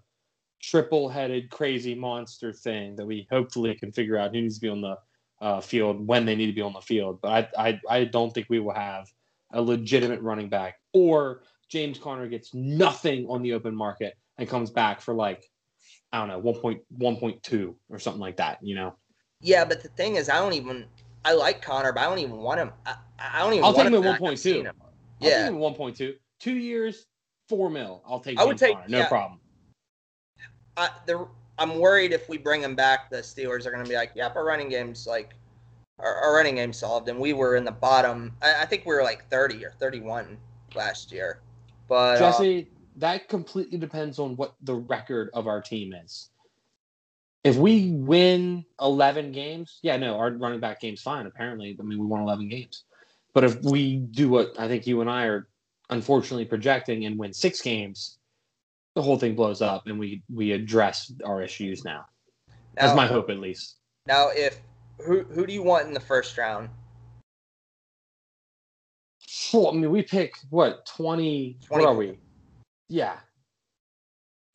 triple 0.63 1.09
headed 1.09 1.51
crazy 1.51 1.95
monster 1.95 2.53
thing 2.53 2.97
that 2.97 3.07
we 3.07 3.27
hopefully 3.31 3.75
can 3.75 3.93
figure 3.93 4.17
out 4.17 4.35
who 4.35 4.41
needs 4.41 4.57
to 4.57 4.61
be 4.61 4.69
on 4.69 4.81
the 4.81 4.97
uh, 5.41 5.61
field 5.61 6.07
when 6.07 6.25
they 6.27 6.35
need 6.35 6.47
to 6.47 6.53
be 6.53 6.63
on 6.63 6.73
the 6.73 6.81
field. 6.81 7.21
But 7.23 7.51
I, 7.57 7.69
I 7.69 7.81
I 7.89 8.05
don't 8.05 8.33
think 8.33 8.47
we 8.49 8.59
will 8.61 8.75
have 8.75 9.07
a 9.53 9.63
legitimate 9.63 10.21
running 10.21 10.49
back 10.49 10.77
or 10.93 11.43
James 11.71 11.99
Conner 11.99 12.27
gets 12.29 12.55
nothing 12.55 13.27
on 13.29 13.43
the 13.43 13.53
open 13.55 13.75
market 13.75 14.15
and 14.39 14.49
comes 14.49 14.71
back 14.71 15.01
for 15.01 15.15
like 15.15 15.45
I 16.13 16.19
don't 16.19 16.29
know 16.29 16.41
1.1.2 16.41 17.75
or 17.91 17.99
something 17.99 18.21
like 18.21 18.37
that. 18.39 18.59
You 18.63 18.75
know, 18.75 18.95
Yeah, 19.41 19.65
but 19.65 19.83
the 19.83 19.89
thing 19.91 20.17
is, 20.17 20.29
I 20.29 20.37
don't 20.39 20.55
even. 20.55 20.87
I 21.25 21.33
like 21.35 21.61
Conner, 21.61 21.93
but 21.93 22.01
I 22.01 22.05
don't 22.05 22.21
even 22.21 22.39
want 22.39 22.61
him. 22.61 22.73
I, 22.87 22.95
I 23.19 23.41
don't 23.41 23.53
even. 23.53 23.65
I'll 23.65 23.73
take 23.73 23.91
want 23.91 23.95
him 23.95 24.05
at 24.05 24.21
1.2. 24.21 24.39
seen. 24.39 24.67
I'll 24.67 24.75
Yeah. 25.21 25.39
take 25.43 25.49
him 25.49 25.57
at 25.57 25.61
1.2, 25.79 26.15
two 26.41 26.57
years, 26.57 27.07
four 27.49 27.69
mil. 27.69 28.03
I'll 28.07 28.21
take. 28.21 28.39
I 28.39 28.45
would 28.45 28.57
take- 28.57 28.89
no 28.89 28.99
yeah. 28.99 29.09
problem. 29.09 29.41
I, 30.77 30.91
the, 31.07 31.27
I'm 31.59 31.79
worried 31.79 32.13
if 32.13 32.29
we 32.29 32.39
bring 32.39 32.63
him 32.63 32.75
back, 32.75 33.11
the 33.11 33.19
Steelers 33.19 33.67
are 33.67 33.71
going 33.71 33.83
to 33.83 33.89
be 33.89 33.97
like, 33.97 34.13
"Yep, 34.15 34.37
our 34.37 34.45
running 34.45 34.69
game's 34.69 35.07
like, 35.07 35.35
our, 35.99 36.15
our 36.15 36.35
running 36.35 36.57
game 36.57 36.73
solved." 36.73 37.09
And 37.09 37.19
we 37.19 37.33
were 37.33 37.57
in 37.57 37.65
the 37.65 37.73
bottom. 37.73 38.33
I, 38.43 38.63
I 38.63 38.67
think 38.67 38.87
we 38.87 38.95
were 38.95 39.03
like 39.03 39.29
30 39.29 39.65
or 39.65 39.73
31 39.73 40.37
last 40.75 41.13
year. 41.13 41.41
But 41.89 42.17
uh, 42.17 42.31
Jesse, 42.31 42.69
that 42.97 43.29
completely 43.29 43.79
depends 43.79 44.19
on 44.19 44.37
what 44.37 44.55
the 44.63 44.75
record 44.75 45.31
of 45.35 45.47
our 45.47 45.61
team 45.61 45.93
is. 45.93 46.31
If 47.45 47.57
we 47.57 47.93
win 47.93 48.65
11 48.81 49.33
games, 49.33 49.79
yeah, 49.83 49.97
no, 49.97 50.19
our 50.19 50.31
running 50.31 50.61
back 50.61 50.81
game's 50.81 51.03
fine. 51.03 51.27
Apparently, 51.27 51.77
I 51.79 51.83
mean, 51.83 51.99
we 51.99 52.07
won 52.07 52.21
11 52.21 52.49
games. 52.49 52.85
But 53.33 53.45
if 53.45 53.63
we 53.63 53.97
do 53.97 54.29
what 54.29 54.59
I 54.59 54.69
think 54.69 54.87
you 54.87 55.01
and 55.01 55.09
I 55.09 55.27
are 55.27 55.49
unfortunately 55.91 56.45
projecting 56.45 57.07
and 57.07 57.19
win 57.19 57.33
six 57.33 57.61
games, 57.63 58.18
the 58.99 59.03
whole 59.03 59.17
thing 59.17 59.37
blows 59.37 59.63
up 59.63 59.87
and 59.87 59.97
we 59.97 60.25
we 60.29 60.51
address 60.51 61.13
our 61.25 61.41
issues 61.41 61.85
now. 61.85 62.05
That's 62.75 62.97
my 62.97 63.07
hope, 63.07 63.31
at 63.31 63.39
least. 63.39 63.77
now, 64.07 64.31
if 64.31 64.61
who 64.99 65.23
who 65.23 65.47
do 65.47 65.53
you 65.53 65.63
want 65.63 65.87
in 65.87 65.95
the 65.95 66.01
first 66.01 66.37
round? 66.37 66.69
Well, 69.53 69.69
I 69.69 69.73
mean, 69.73 69.89
we 69.93 70.03
pick 70.03 70.33
what 70.51 70.85
20? 70.87 71.59
What 71.69 71.85
are 71.85 71.95
we? 71.95 72.19
Yeah. 72.89 73.19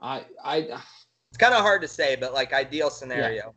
I 0.01 0.25
I 0.43 0.63
uh, 0.63 0.82
It's 1.29 1.38
kind 1.38 1.53
of 1.53 1.62
hard 1.62 1.82
to 1.82 1.88
say, 1.88 2.17
but 2.17 2.34
like 2.34 2.51
ideal 2.51 2.89
scenario. 2.89 3.56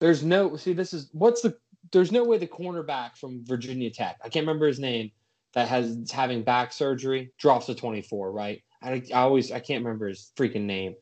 There's 0.00 0.24
no 0.24 0.56
see. 0.56 0.72
This 0.72 0.92
is 0.92 1.08
what's 1.12 1.40
the. 1.40 1.56
There's 1.92 2.10
no 2.10 2.24
way 2.24 2.36
the 2.36 2.48
cornerback 2.48 3.16
from 3.16 3.44
Virginia 3.44 3.90
Tech. 3.90 4.16
I 4.24 4.28
can't 4.28 4.42
remember 4.44 4.66
his 4.66 4.80
name. 4.80 5.12
That 5.56 5.68
has 5.68 6.10
having 6.12 6.42
back 6.42 6.70
surgery 6.70 7.32
drops 7.38 7.64
to 7.66 7.74
24. 7.74 8.30
Right. 8.30 8.62
I, 8.82 9.02
I 9.12 9.20
always 9.20 9.50
I 9.50 9.58
can't 9.58 9.82
remember 9.82 10.06
his 10.06 10.30
freaking 10.36 10.64
name, 10.64 10.94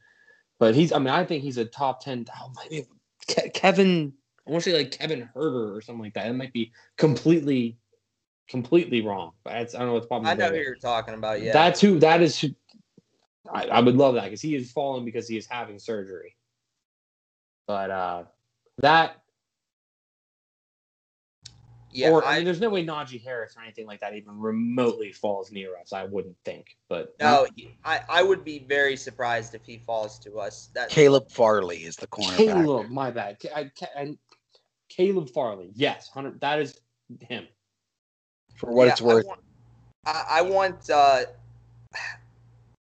but 0.61 0.77
he's. 0.77 0.93
I 0.93 0.99
mean, 0.99 1.09
I 1.09 1.25
think 1.25 1.43
he's 1.43 1.59
a 1.59 1.64
top 1.64 2.05
10. 2.05 2.27
Oh, 2.40 2.53
maybe 2.62 2.87
Ke- 3.29 3.53
Kevin. 3.53 4.12
I 4.47 4.53
want 4.53 4.62
to 4.62 4.71
say 4.71 4.77
like 4.79 4.93
Kevin 4.93 5.29
Herter 5.35 5.75
or 5.75 5.81
something 5.81 6.05
like 6.05 6.14
that. 6.14 6.29
It 6.29 6.35
might 6.35 6.53
be 6.53 6.71
completely, 6.97 7.79
completely 8.49 9.01
wrong. 9.01 9.33
But 9.43 9.55
I 9.55 9.64
don't 9.64 9.87
know 9.87 9.95
what's 9.95 10.07
problem. 10.07 10.31
I 10.31 10.35
know 10.35 10.51
who 10.51 10.61
you're 10.61 10.77
talking 10.77 11.14
about. 11.14 11.43
Yeah. 11.43 11.53
That's 11.53 11.81
who. 11.81 11.99
That 11.99 12.23
is 12.23 12.40
who. 12.40 12.51
I, 13.53 13.64
I 13.64 13.81
would 13.81 13.97
love 13.97 14.14
that 14.14 14.25
because 14.25 14.40
he 14.40 14.55
is 14.55 14.71
falling 14.71 15.05
because 15.05 15.27
he 15.27 15.37
is 15.37 15.49
having 15.49 15.81
surgery. 15.81 16.37
But 17.67 17.90
uh 17.90 18.23
that 18.79 19.24
yeah. 21.94 22.11
or 22.11 22.24
I, 22.24 22.33
I, 22.33 22.37
mean, 22.37 22.44
there's 22.44 22.61
no 22.61 22.68
way 22.68 22.85
Najee 22.85 23.22
Harris 23.22 23.57
or 23.57 23.62
anything 23.62 23.87
like 23.87 24.00
that 24.00 24.14
even 24.14 24.38
remotely 24.38 25.12
falls 25.12 25.52
near 25.52 25.76
us. 25.76 25.92
I 25.92 26.04
wouldn't 26.04 26.37
think, 26.44 26.76
but 26.88 27.14
no, 27.20 27.46
I, 27.85 28.00
I 28.09 28.22
would 28.22 28.44
be 28.44 28.59
very 28.59 28.96
surprised 28.96 29.54
if 29.54 29.64
he 29.64 29.78
falls 29.78 30.18
to 30.20 30.38
us. 30.38 30.70
That 30.74 30.90
Caleb 30.90 31.30
Farley 31.30 31.85
is 31.85 31.96
the 31.96 32.09
cornerback. 32.09 32.37
Caleb, 32.37 32.90
my 32.90 33.11
bad. 33.12 33.38
Ca- 33.40 33.54
I, 33.54 33.70
and 33.96 34.18
Caleb 34.88 35.30
Farley, 35.30 35.70
yes, 35.74 36.09
hundred. 36.09 36.40
That 36.40 36.59
is 36.59 36.80
him. 37.20 37.46
For 38.57 38.72
what 38.72 38.87
yeah, 38.87 38.92
it's 38.92 39.00
worth, 39.00 39.24
I 39.24 39.28
want, 39.28 39.40
I, 40.07 40.24
I 40.30 40.42
want 40.42 40.90
uh, 40.90 41.20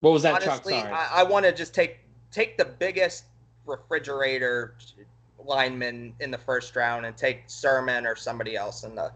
What 0.00 0.12
was 0.12 0.22
that, 0.22 0.40
Chuck? 0.40 0.52
honestly, 0.52 0.72
Sorry. 0.72 0.90
I, 0.90 1.20
I 1.20 1.22
want 1.22 1.44
to 1.44 1.52
just 1.52 1.74
take 1.74 1.98
take 2.30 2.56
the 2.56 2.64
biggest 2.64 3.24
refrigerator 3.66 4.74
lineman 5.46 6.14
in 6.20 6.30
the 6.30 6.38
first 6.38 6.74
round 6.76 7.06
and 7.06 7.16
take 7.16 7.44
Sermon 7.46 8.06
or 8.06 8.16
somebody 8.16 8.56
else 8.56 8.84
in 8.84 8.94
the 8.94 9.12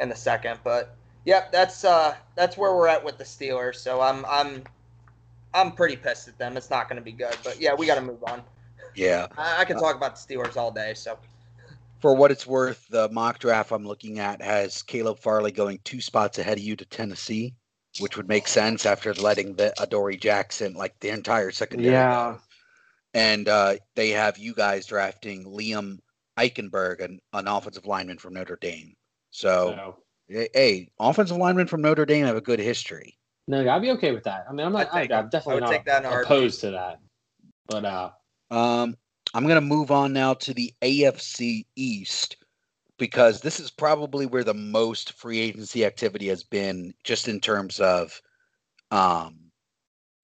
in 0.00 0.08
the 0.08 0.16
second. 0.16 0.60
But 0.64 0.96
yep, 1.24 1.52
that's 1.52 1.84
uh 1.84 2.14
that's 2.34 2.56
where 2.56 2.74
we're 2.74 2.88
at 2.88 3.04
with 3.04 3.18
the 3.18 3.24
Steelers. 3.24 3.76
So 3.76 4.00
I'm 4.00 4.24
I'm 4.26 4.64
I'm 5.54 5.72
pretty 5.72 5.96
pissed 5.96 6.28
at 6.28 6.38
them. 6.38 6.56
It's 6.56 6.70
not 6.70 6.88
going 6.88 6.96
to 6.96 7.04
be 7.04 7.12
good. 7.12 7.36
But 7.42 7.60
yeah, 7.60 7.74
we 7.74 7.86
got 7.86 7.94
to 7.94 8.02
move 8.02 8.22
on. 8.24 8.42
yeah. 8.94 9.26
I, 9.38 9.62
I 9.62 9.64
can 9.64 9.78
talk 9.78 9.96
about 9.96 10.16
the 10.16 10.34
Steelers 10.34 10.56
all 10.56 10.70
day. 10.70 10.92
So 10.94 11.18
For 12.00 12.14
what 12.14 12.30
it's 12.30 12.46
worth, 12.46 12.86
the 12.88 13.08
mock 13.08 13.38
draft 13.38 13.72
I'm 13.72 13.86
looking 13.86 14.18
at 14.18 14.42
has 14.42 14.82
Caleb 14.82 15.18
Farley 15.18 15.52
going 15.52 15.80
two 15.84 16.00
spots 16.02 16.38
ahead 16.38 16.58
of 16.58 16.64
you 16.64 16.76
to 16.76 16.84
Tennessee, 16.84 17.54
which 18.00 18.16
would 18.18 18.28
make 18.28 18.48
sense 18.48 18.84
after 18.84 19.14
letting 19.14 19.54
the 19.54 19.72
Adoree 19.82 20.18
Jackson 20.18 20.74
like 20.74 20.98
the 21.00 21.08
entire 21.08 21.50
secondary. 21.50 21.94
Yeah. 21.94 22.36
Go. 23.16 23.20
And 23.22 23.48
uh, 23.48 23.74
they 23.94 24.10
have 24.10 24.38
you 24.38 24.54
guys 24.54 24.86
drafting 24.86 25.44
Liam 25.44 25.98
Eichenberg, 26.38 27.02
an, 27.04 27.18
an 27.32 27.48
offensive 27.48 27.86
lineman 27.86 28.18
from 28.18 28.34
Notre 28.34 28.58
Dame. 28.60 28.94
So, 29.30 29.74
So, 29.76 29.96
hey, 30.28 30.48
hey, 30.54 30.88
offensive 31.00 31.36
linemen 31.36 31.66
from 31.66 31.82
Notre 31.82 32.06
Dame 32.06 32.26
have 32.26 32.36
a 32.36 32.40
good 32.40 32.58
history. 32.60 33.18
no, 33.48 33.68
I'd 33.68 33.82
be 33.82 33.90
okay 33.92 34.12
with 34.12 34.24
that. 34.24 34.44
I 34.48 34.52
mean, 34.52 34.66
I'm 34.66 34.72
not. 34.72 34.88
I'd 34.92 35.02
take- 35.02 35.12
I, 35.12 35.18
I'm 35.20 35.28
definitely 35.28 35.54
would 35.54 35.60
not 35.64 35.70
take 35.70 35.84
that 35.86 36.00
in 36.02 36.06
a 36.06 36.08
heartbeat. 36.10 36.36
opposed 36.38 36.60
to 36.62 36.70
that. 36.72 36.98
But 37.68 37.84
uh, 37.84 38.10
Um, 38.50 38.96
I'm 39.34 39.42
going 39.44 39.56
to 39.56 39.60
move 39.60 39.90
on 39.90 40.12
now 40.12 40.34
to 40.34 40.54
the 40.54 40.72
AFC 40.82 41.66
East 41.74 42.36
because 42.98 43.40
this 43.40 43.60
is 43.60 43.70
probably 43.70 44.24
where 44.26 44.44
the 44.44 44.54
most 44.54 45.12
free 45.12 45.40
agency 45.40 45.84
activity 45.84 46.28
has 46.28 46.42
been, 46.44 46.94
just 47.04 47.28
in 47.28 47.40
terms 47.40 47.78
of, 47.80 48.20
um, 48.90 49.45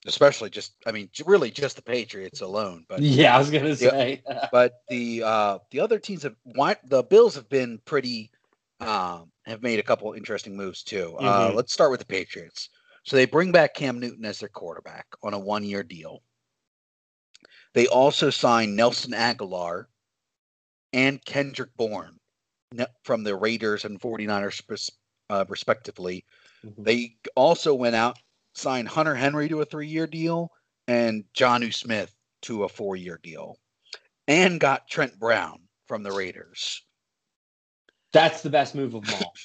especially 0.06 0.50
just, 0.50 0.74
I 0.86 0.92
mean, 0.92 1.10
really 1.26 1.50
just 1.50 1.76
the 1.76 1.82
Patriots 1.82 2.40
alone. 2.40 2.84
But 2.88 3.02
yeah, 3.02 3.34
I 3.34 3.38
was 3.38 3.50
gonna 3.50 3.76
say. 3.76 4.22
but 4.50 4.74
the 4.88 5.22
uh, 5.22 5.58
the 5.70 5.80
other 5.80 5.98
teams 5.98 6.22
have, 6.24 6.36
the 6.84 7.02
Bills 7.08 7.34
have 7.34 7.48
been 7.48 7.78
pretty, 7.84 8.30
um, 8.80 9.32
have 9.46 9.62
made 9.62 9.78
a 9.78 9.82
couple 9.84 10.12
interesting 10.12 10.56
moves 10.56 10.82
too. 10.82 11.16
Uh, 11.18 11.50
Mhm. 11.50 11.56
let's 11.56 11.72
start 11.72 11.90
with 11.90 12.00
the 12.00 12.06
Patriots. 12.06 12.68
So 13.04 13.16
they 13.16 13.26
bring 13.26 13.52
back 13.52 13.74
Cam 13.74 13.98
Newton 13.98 14.24
as 14.24 14.38
their 14.40 14.48
quarterback 14.48 15.06
on 15.22 15.34
a 15.34 15.38
one 15.38 15.64
year 15.64 15.82
deal. 15.82 16.22
They 17.74 17.86
also 17.86 18.30
signed 18.30 18.76
Nelson 18.76 19.12
Agholor 19.12 19.88
and 20.92 21.24
Kendrick 21.24 21.74
Bourne 21.76 22.18
from 23.04 23.24
the 23.24 23.36
Raiders 23.36 23.84
and 23.84 24.00
49ers, 24.00 24.90
uh, 25.30 25.44
respectively. 25.48 26.24
Mhm. 26.64 26.84
They 26.84 27.16
also 27.36 27.74
went 27.74 27.96
out, 27.96 28.18
signed 28.54 28.88
Hunter 28.88 29.14
Henry 29.14 29.48
to 29.48 29.60
a 29.60 29.64
three 29.64 29.88
year 29.88 30.06
deal 30.06 30.50
and 30.88 31.24
Jonnu 31.34 31.72
Smith 31.72 32.14
to 32.42 32.64
a 32.64 32.68
four 32.68 32.96
year 32.96 33.18
deal, 33.22 33.56
and 34.26 34.60
got 34.60 34.88
Trent 34.88 35.18
Brown 35.18 35.60
from 35.86 36.02
the 36.02 36.12
Raiders. 36.12 36.82
That's 38.12 38.42
the 38.42 38.50
best 38.50 38.74
move 38.74 38.94
of 38.94 39.04
them 39.04 39.14
all. 39.14 39.34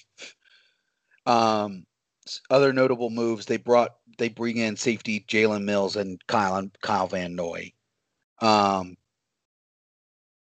Um, 1.25 1.85
other 2.49 2.71
notable 2.71 3.09
moves 3.09 3.47
they 3.47 3.57
brought 3.57 3.95
they 4.17 4.29
bring 4.29 4.55
in 4.55 4.77
safety 4.77 5.25
Jalen 5.27 5.65
Mills 5.65 5.97
and 5.97 6.25
Kyle 6.27 6.69
Kyle 6.81 7.07
Van 7.07 7.35
Noy. 7.35 7.73
Um, 8.39 8.95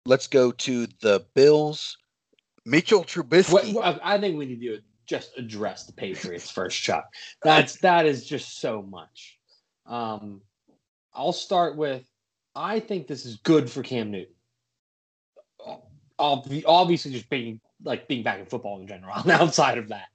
let's 0.07 0.29
go 0.29 0.53
to 0.53 0.87
the 1.01 1.27
Bills. 1.35 1.99
Mitchell 2.65 3.03
Trubisky. 3.03 3.75
What, 3.75 3.99
I 4.05 4.21
think 4.21 4.39
we 4.39 4.47
need 4.47 4.61
to 4.61 4.81
just 5.09 5.37
address 5.37 5.85
the 5.85 5.93
Patriots 5.93 6.51
first, 6.51 6.81
Chuck. 6.81 7.05
That's 7.43 7.77
that 7.81 8.07
is 8.07 8.27
just 8.27 8.61
so 8.61 8.83
much. 8.83 9.39
Um, 9.87 10.43
I'll 11.15 11.33
start 11.33 11.77
with 11.77 12.05
I 12.55 12.81
think 12.81 13.07
this 13.07 13.25
is 13.25 13.37
good 13.37 13.71
for 13.71 13.83
Cam 13.83 14.11
Newton. 14.11 14.35
Obviously, 16.19 17.13
just 17.13 17.31
being 17.31 17.61
like 17.85 18.09
being 18.09 18.23
back 18.23 18.41
in 18.41 18.47
football 18.47 18.81
in 18.81 18.87
general. 18.87 19.15
Outside 19.31 19.79
of 19.79 19.89
that, 19.89 20.09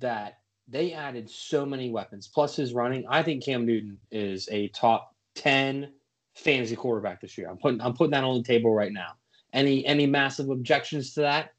that 0.00 0.38
they 0.68 0.92
added 0.92 1.30
so 1.30 1.64
many 1.64 1.90
weapons 1.90 2.28
plus 2.28 2.56
his 2.56 2.72
running. 2.72 3.04
I 3.08 3.22
think 3.22 3.44
Cam 3.44 3.64
Newton 3.64 3.98
is 4.10 4.48
a 4.50 4.68
top 4.68 5.14
ten 5.34 5.92
fantasy 6.34 6.76
quarterback 6.76 7.20
this 7.20 7.38
year. 7.38 7.48
I'm 7.48 7.58
putting 7.58 7.80
I'm 7.80 7.94
putting 7.94 8.10
that 8.10 8.24
on 8.24 8.38
the 8.38 8.44
table 8.44 8.74
right 8.74 8.92
now. 8.92 9.12
Any 9.52 9.86
any 9.86 10.06
massive 10.06 10.50
objections 10.50 11.14
to 11.14 11.20
that? 11.20 11.50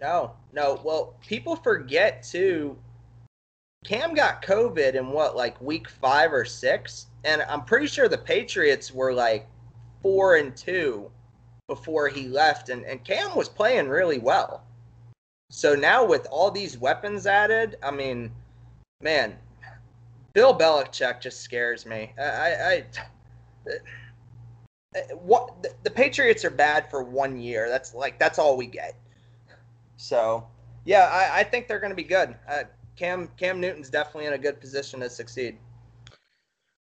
No, 0.00 0.32
no. 0.52 0.80
Well, 0.82 1.14
people 1.20 1.56
forget 1.56 2.22
too. 2.22 2.76
Cam 3.84 4.14
got 4.14 4.42
COVID 4.42 4.94
in 4.94 5.10
what, 5.10 5.36
like 5.36 5.60
week 5.60 5.88
five 5.88 6.32
or 6.32 6.44
six, 6.44 7.06
and 7.24 7.42
I'm 7.42 7.64
pretty 7.64 7.86
sure 7.86 8.08
the 8.08 8.18
Patriots 8.18 8.92
were 8.92 9.12
like 9.12 9.46
four 10.02 10.36
and 10.36 10.56
two 10.56 11.10
before 11.66 12.08
he 12.08 12.28
left, 12.28 12.68
and, 12.68 12.84
and 12.84 13.04
Cam 13.04 13.34
was 13.36 13.48
playing 13.48 13.88
really 13.88 14.18
well. 14.18 14.64
So 15.50 15.74
now 15.74 16.04
with 16.04 16.26
all 16.30 16.50
these 16.50 16.78
weapons 16.78 17.26
added, 17.26 17.76
I 17.82 17.90
mean, 17.90 18.30
man, 19.00 19.36
Bill 20.32 20.56
Belichick 20.56 21.20
just 21.20 21.40
scares 21.40 21.86
me. 21.86 22.12
I, 22.18 22.22
I, 22.22 22.70
I 22.70 22.84
eh, 24.94 25.00
what 25.14 25.62
the, 25.62 25.70
the 25.82 25.90
Patriots 25.90 26.44
are 26.44 26.50
bad 26.50 26.88
for 26.90 27.02
one 27.02 27.40
year. 27.40 27.68
That's 27.68 27.94
like 27.94 28.18
that's 28.18 28.38
all 28.38 28.56
we 28.56 28.66
get. 28.66 28.94
So 30.00 30.46
yeah, 30.84 31.10
I, 31.12 31.40
I 31.40 31.44
think 31.44 31.68
they're 31.68 31.80
going 31.80 31.90
to 31.90 31.96
be 31.96 32.04
good. 32.04 32.34
Uh, 32.48 32.64
Cam 32.96 33.28
Cam 33.36 33.60
Newton's 33.60 33.90
definitely 33.90 34.26
in 34.26 34.32
a 34.32 34.38
good 34.38 34.60
position 34.60 35.00
to 35.00 35.10
succeed. 35.10 35.58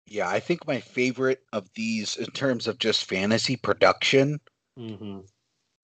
Yeah, 0.07 0.29
I 0.29 0.39
think 0.41 0.67
my 0.67 0.81
favorite 0.81 1.43
of 1.53 1.69
these 1.75 2.17
in 2.17 2.27
terms 2.27 2.67
of 2.67 2.79
just 2.79 3.05
fantasy 3.07 3.57
production, 3.57 4.41
Mm-hmm. 4.79 5.21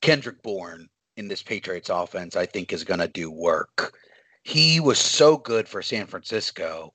Kendrick 0.03 0.43
Bourne 0.43 0.89
in 1.17 1.29
this 1.29 1.43
Patriots 1.43 1.89
offense, 1.91 2.37
I 2.37 2.47
think 2.47 2.73
is 2.73 2.85
going 2.85 3.01
to 3.01 3.09
do 3.09 3.31
work. 3.31 3.97
He 4.45 4.81
was 4.81 4.99
so 4.99 5.37
good 5.37 5.69
for 5.69 5.83
San 5.83 6.07
Francisco. 6.07 6.93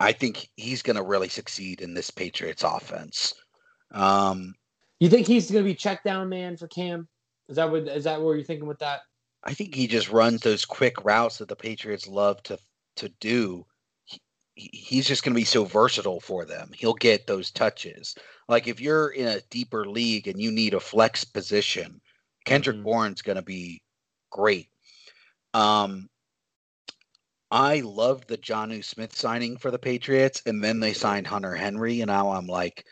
I 0.00 0.12
think 0.12 0.48
he's 0.56 0.82
going 0.82 0.96
to 0.96 1.02
really 1.02 1.28
succeed 1.28 1.80
in 1.80 1.94
this 1.94 2.10
Patriots 2.10 2.64
offense. 2.64 3.34
Um, 3.92 4.54
You 4.98 5.08
think 5.08 5.26
he's 5.26 5.50
going 5.50 5.64
to 5.64 5.70
be 5.70 5.74
check 5.74 6.02
down 6.02 6.28
man 6.28 6.56
for 6.56 6.66
Cam? 6.66 7.08
Is 7.52 7.56
that 7.56 7.70
what 7.70 7.86
is 7.86 8.04
that 8.04 8.18
what 8.18 8.32
you're 8.32 8.42
thinking 8.42 8.66
with 8.66 8.78
that? 8.78 9.02
I 9.44 9.52
think 9.52 9.74
he 9.74 9.86
just 9.86 10.08
runs 10.08 10.40
those 10.40 10.64
quick 10.64 11.04
routes 11.04 11.36
that 11.36 11.48
the 11.48 11.54
Patriots 11.54 12.08
love 12.08 12.42
to 12.44 12.58
to 12.96 13.10
do. 13.20 13.66
He, 14.06 14.70
he's 14.72 15.06
just 15.06 15.22
going 15.22 15.34
to 15.34 15.40
be 15.40 15.44
so 15.44 15.66
versatile 15.66 16.18
for 16.20 16.46
them. 16.46 16.70
He'll 16.74 16.94
get 16.94 17.26
those 17.26 17.50
touches. 17.50 18.14
Like 18.48 18.68
if 18.68 18.80
you're 18.80 19.10
in 19.10 19.26
a 19.26 19.42
deeper 19.50 19.86
league 19.86 20.28
and 20.28 20.40
you 20.40 20.50
need 20.50 20.72
a 20.72 20.80
flex 20.80 21.24
position, 21.24 22.00
Kendrick 22.46 22.78
Mhm. 22.78 22.84
Bourne's 22.84 23.20
going 23.20 23.36
to 23.36 23.42
be 23.42 23.82
great. 24.30 24.70
Um, 25.52 26.08
I 27.50 27.80
loved 27.80 28.28
the 28.28 28.38
Jonnu 28.38 28.82
Smith 28.82 29.14
signing 29.14 29.58
for 29.58 29.70
the 29.70 29.78
Patriots, 29.78 30.40
and 30.46 30.64
then 30.64 30.80
they 30.80 30.94
signed 30.94 31.26
Hunter 31.26 31.54
Henry, 31.54 32.00
and 32.00 32.08
now 32.08 32.30
I'm 32.30 32.46
like, 32.46 32.86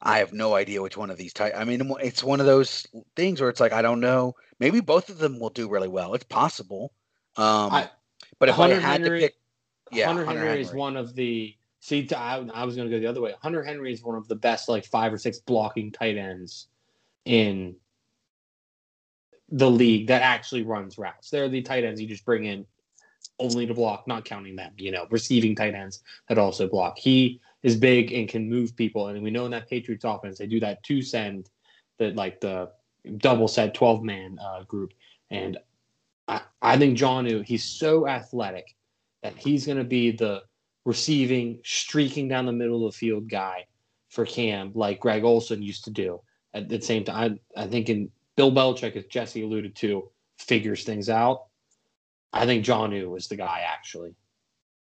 I 0.00 0.18
have 0.18 0.32
no 0.32 0.54
idea 0.54 0.82
which 0.82 0.96
one 0.96 1.10
of 1.10 1.16
these. 1.16 1.32
Ty- 1.32 1.52
I 1.52 1.64
mean, 1.64 1.92
it's 2.02 2.22
one 2.22 2.40
of 2.40 2.46
those 2.46 2.86
things 3.16 3.40
where 3.40 3.48
it's 3.50 3.60
like 3.60 3.72
I 3.72 3.82
don't 3.82 4.00
know. 4.00 4.34
Maybe 4.60 4.80
both 4.80 5.08
of 5.08 5.18
them 5.18 5.38
will 5.38 5.50
do 5.50 5.68
really 5.68 5.88
well. 5.88 6.14
It's 6.14 6.24
possible. 6.24 6.92
Um, 7.36 7.72
I- 7.72 7.90
but 8.38 8.48
if 8.48 8.56
Hunter 8.56 8.76
I 8.76 8.80
had 8.80 9.00
Henry- 9.02 9.20
to 9.20 9.26
pick, 9.26 9.36
yeah, 9.92 10.06
Hunter, 10.06 10.24
Hunter 10.24 10.46
Henry, 10.46 10.60
is 10.60 10.72
one 10.72 10.96
of 10.96 11.14
the 11.14 11.56
see. 11.80 12.08
I 12.12 12.64
was 12.64 12.76
going 12.76 12.88
to 12.88 12.94
go 12.94 13.00
the 13.00 13.06
other 13.06 13.20
way. 13.20 13.34
Hunter 13.42 13.62
Henry 13.62 13.92
is 13.92 14.02
one 14.02 14.16
of 14.16 14.28
the 14.28 14.36
best 14.36 14.68
like 14.68 14.84
five 14.84 15.12
or 15.12 15.18
six 15.18 15.38
blocking 15.38 15.92
tight 15.92 16.16
ends 16.16 16.68
in 17.24 17.76
the 19.50 19.70
league 19.70 20.08
that 20.08 20.22
actually 20.22 20.62
runs 20.62 20.98
routes. 20.98 21.30
They're 21.30 21.48
the 21.48 21.62
tight 21.62 21.84
ends 21.84 22.00
you 22.00 22.08
just 22.08 22.24
bring 22.24 22.44
in 22.44 22.66
only 23.38 23.66
to 23.66 23.74
block, 23.74 24.06
not 24.06 24.24
counting 24.24 24.56
them. 24.56 24.72
You 24.76 24.90
know, 24.90 25.06
receiving 25.10 25.54
tight 25.54 25.74
ends 25.74 26.02
that 26.28 26.38
also 26.38 26.68
block. 26.68 26.98
He 26.98 27.40
is 27.64 27.74
big 27.76 28.12
and 28.12 28.28
can 28.28 28.48
move 28.48 28.76
people, 28.76 29.08
and 29.08 29.20
we 29.24 29.32
know 29.32 29.46
in 29.46 29.50
that 29.50 29.68
Patriots 29.68 30.04
offense 30.04 30.38
they 30.38 30.46
do 30.46 30.60
that 30.60 30.84
two 30.84 31.02
send, 31.02 31.50
that 31.98 32.14
like 32.14 32.40
the 32.40 32.70
double 33.16 33.48
set 33.48 33.74
twelve 33.74 34.04
man 34.04 34.38
uh, 34.38 34.62
group, 34.62 34.92
and 35.30 35.58
I, 36.28 36.42
I 36.62 36.76
think 36.76 36.96
John 36.96 37.26
he's 37.42 37.64
so 37.64 38.06
athletic 38.06 38.76
that 39.24 39.36
he's 39.36 39.66
going 39.66 39.78
to 39.78 39.84
be 39.84 40.12
the 40.12 40.42
receiving, 40.84 41.58
streaking 41.64 42.28
down 42.28 42.46
the 42.46 42.52
middle 42.52 42.86
of 42.86 42.92
the 42.92 42.98
field 42.98 43.28
guy 43.28 43.66
for 44.10 44.26
Cam, 44.26 44.70
like 44.74 45.00
Greg 45.00 45.24
Olsen 45.24 45.62
used 45.62 45.84
to 45.84 45.90
do. 45.90 46.20
At 46.52 46.68
the 46.68 46.80
same 46.80 47.04
time, 47.04 47.40
I, 47.56 47.62
I 47.62 47.66
think 47.66 47.88
in 47.88 48.10
Bill 48.36 48.52
Belichick, 48.52 48.94
as 48.94 49.06
Jesse 49.06 49.42
alluded 49.42 49.74
to, 49.76 50.08
figures 50.38 50.84
things 50.84 51.08
out. 51.08 51.46
I 52.32 52.46
think 52.46 52.64
John 52.64 52.92
is 52.92 53.28
the 53.28 53.36
guy 53.36 53.62
actually. 53.66 54.14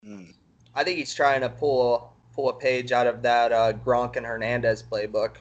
Mm. 0.07 0.33
I 0.75 0.85
think 0.85 0.99
he's 0.99 1.14
trying 1.14 1.43
to 1.43 1.49
pull 1.49 2.16
pull 2.35 2.49
a 2.49 2.55
page 2.55 2.93
out 2.93 3.07
of 3.07 3.23
that 3.23 3.53
uh, 3.53 3.73
Gronk 3.73 4.16
and 4.16 4.25
Hernandez 4.27 4.83
playbook 4.83 5.37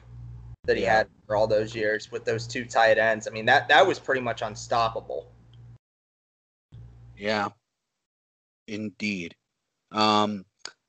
that 0.64 0.76
he 0.76 0.82
Yeah. 0.82 0.98
had 0.98 1.08
for 1.26 1.36
all 1.36 1.46
those 1.46 1.74
years 1.74 2.10
with 2.12 2.24
those 2.24 2.46
two 2.46 2.64
tight 2.64 2.98
ends. 2.98 3.26
I 3.26 3.30
mean 3.30 3.46
that 3.46 3.68
that 3.68 3.86
was 3.86 3.98
pretty 3.98 4.20
much 4.20 4.42
unstoppable. 4.42 5.30
Yeah, 7.16 7.48
indeed. 8.66 9.34
Um, 9.92 10.44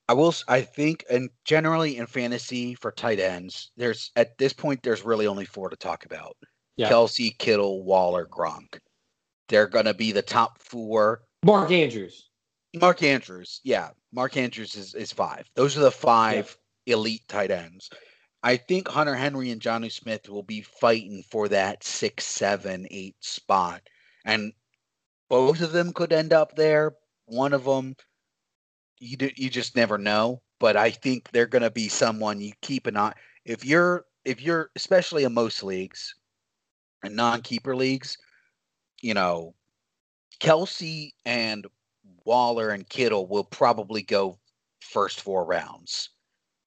I 0.07 0.13
will. 0.13 0.33
I 0.47 0.61
think, 0.61 1.05
and 1.09 1.29
generally 1.45 1.97
in 1.97 2.05
fantasy 2.05 2.75
for 2.75 2.91
tight 2.91 3.19
ends, 3.19 3.71
there's 3.77 4.11
at 4.15 4.37
this 4.37 4.53
point 4.53 4.81
there's 4.83 5.03
really 5.03 5.27
only 5.27 5.45
four 5.45 5.69
to 5.69 5.75
talk 5.75 6.05
about: 6.05 6.35
Yeah. 6.77 6.89
Kelce, 6.89 7.37
Kittle, 7.37 7.83
Waller, 7.83 8.25
Gronk. 8.25 8.79
They're 9.49 9.67
gonna 9.67 9.93
be 9.93 10.11
the 10.11 10.21
top 10.21 10.61
four. 10.61 11.23
Mark 11.43 11.71
Andrews. 11.71 12.29
Mark 12.73 13.03
Andrews, 13.03 13.59
yeah, 13.63 13.89
Mark 14.13 14.37
Andrews 14.37 14.75
is 14.75 14.95
is 14.95 15.11
five. 15.11 15.49
Those 15.55 15.77
are 15.77 15.81
the 15.81 15.91
five 15.91 16.57
elite 16.85 17.27
tight 17.27 17.51
ends. 17.51 17.89
I 18.43 18.57
think 18.57 18.87
Hunter 18.87 19.15
Henry 19.15 19.51
and 19.51 19.61
Jonnu 19.61 19.91
Smith 19.91 20.27
will 20.29 20.43
be 20.43 20.61
fighting 20.61 21.23
for 21.29 21.47
that 21.49 21.83
six, 21.83 22.25
seven, 22.25 22.87
eight 22.89 23.15
spot, 23.19 23.81
and 24.25 24.53
both 25.29 25.61
of 25.61 25.73
them 25.73 25.93
could 25.93 26.13
end 26.13 26.33
up 26.33 26.55
there. 26.55 26.93
One 27.25 27.53
of 27.53 27.65
them, 27.65 27.95
you 28.99 29.17
do, 29.17 29.29
you 29.35 29.49
just 29.49 29.75
never 29.75 29.97
know. 29.97 30.41
But 30.59 30.77
I 30.77 30.91
think 30.91 31.29
they're 31.31 31.47
going 31.47 31.61
to 31.63 31.71
be 31.71 31.87
someone 31.87 32.41
you 32.41 32.53
keep 32.61 32.87
an 32.87 32.97
eye. 32.97 33.13
If 33.45 33.65
you're 33.65 34.05
if 34.25 34.41
you're 34.41 34.69
especially 34.75 35.23
in 35.23 35.33
most 35.33 35.63
leagues 35.63 36.15
and 37.03 37.15
non-keeper 37.15 37.75
leagues, 37.75 38.17
you 39.01 39.13
know, 39.13 39.55
Kelce 40.39 41.11
and 41.25 41.65
Waller 42.25 42.69
and 42.69 42.87
Kittle 42.87 43.27
will 43.27 43.43
probably 43.43 44.01
go 44.01 44.37
first 44.79 45.21
four 45.21 45.45
rounds. 45.45 46.09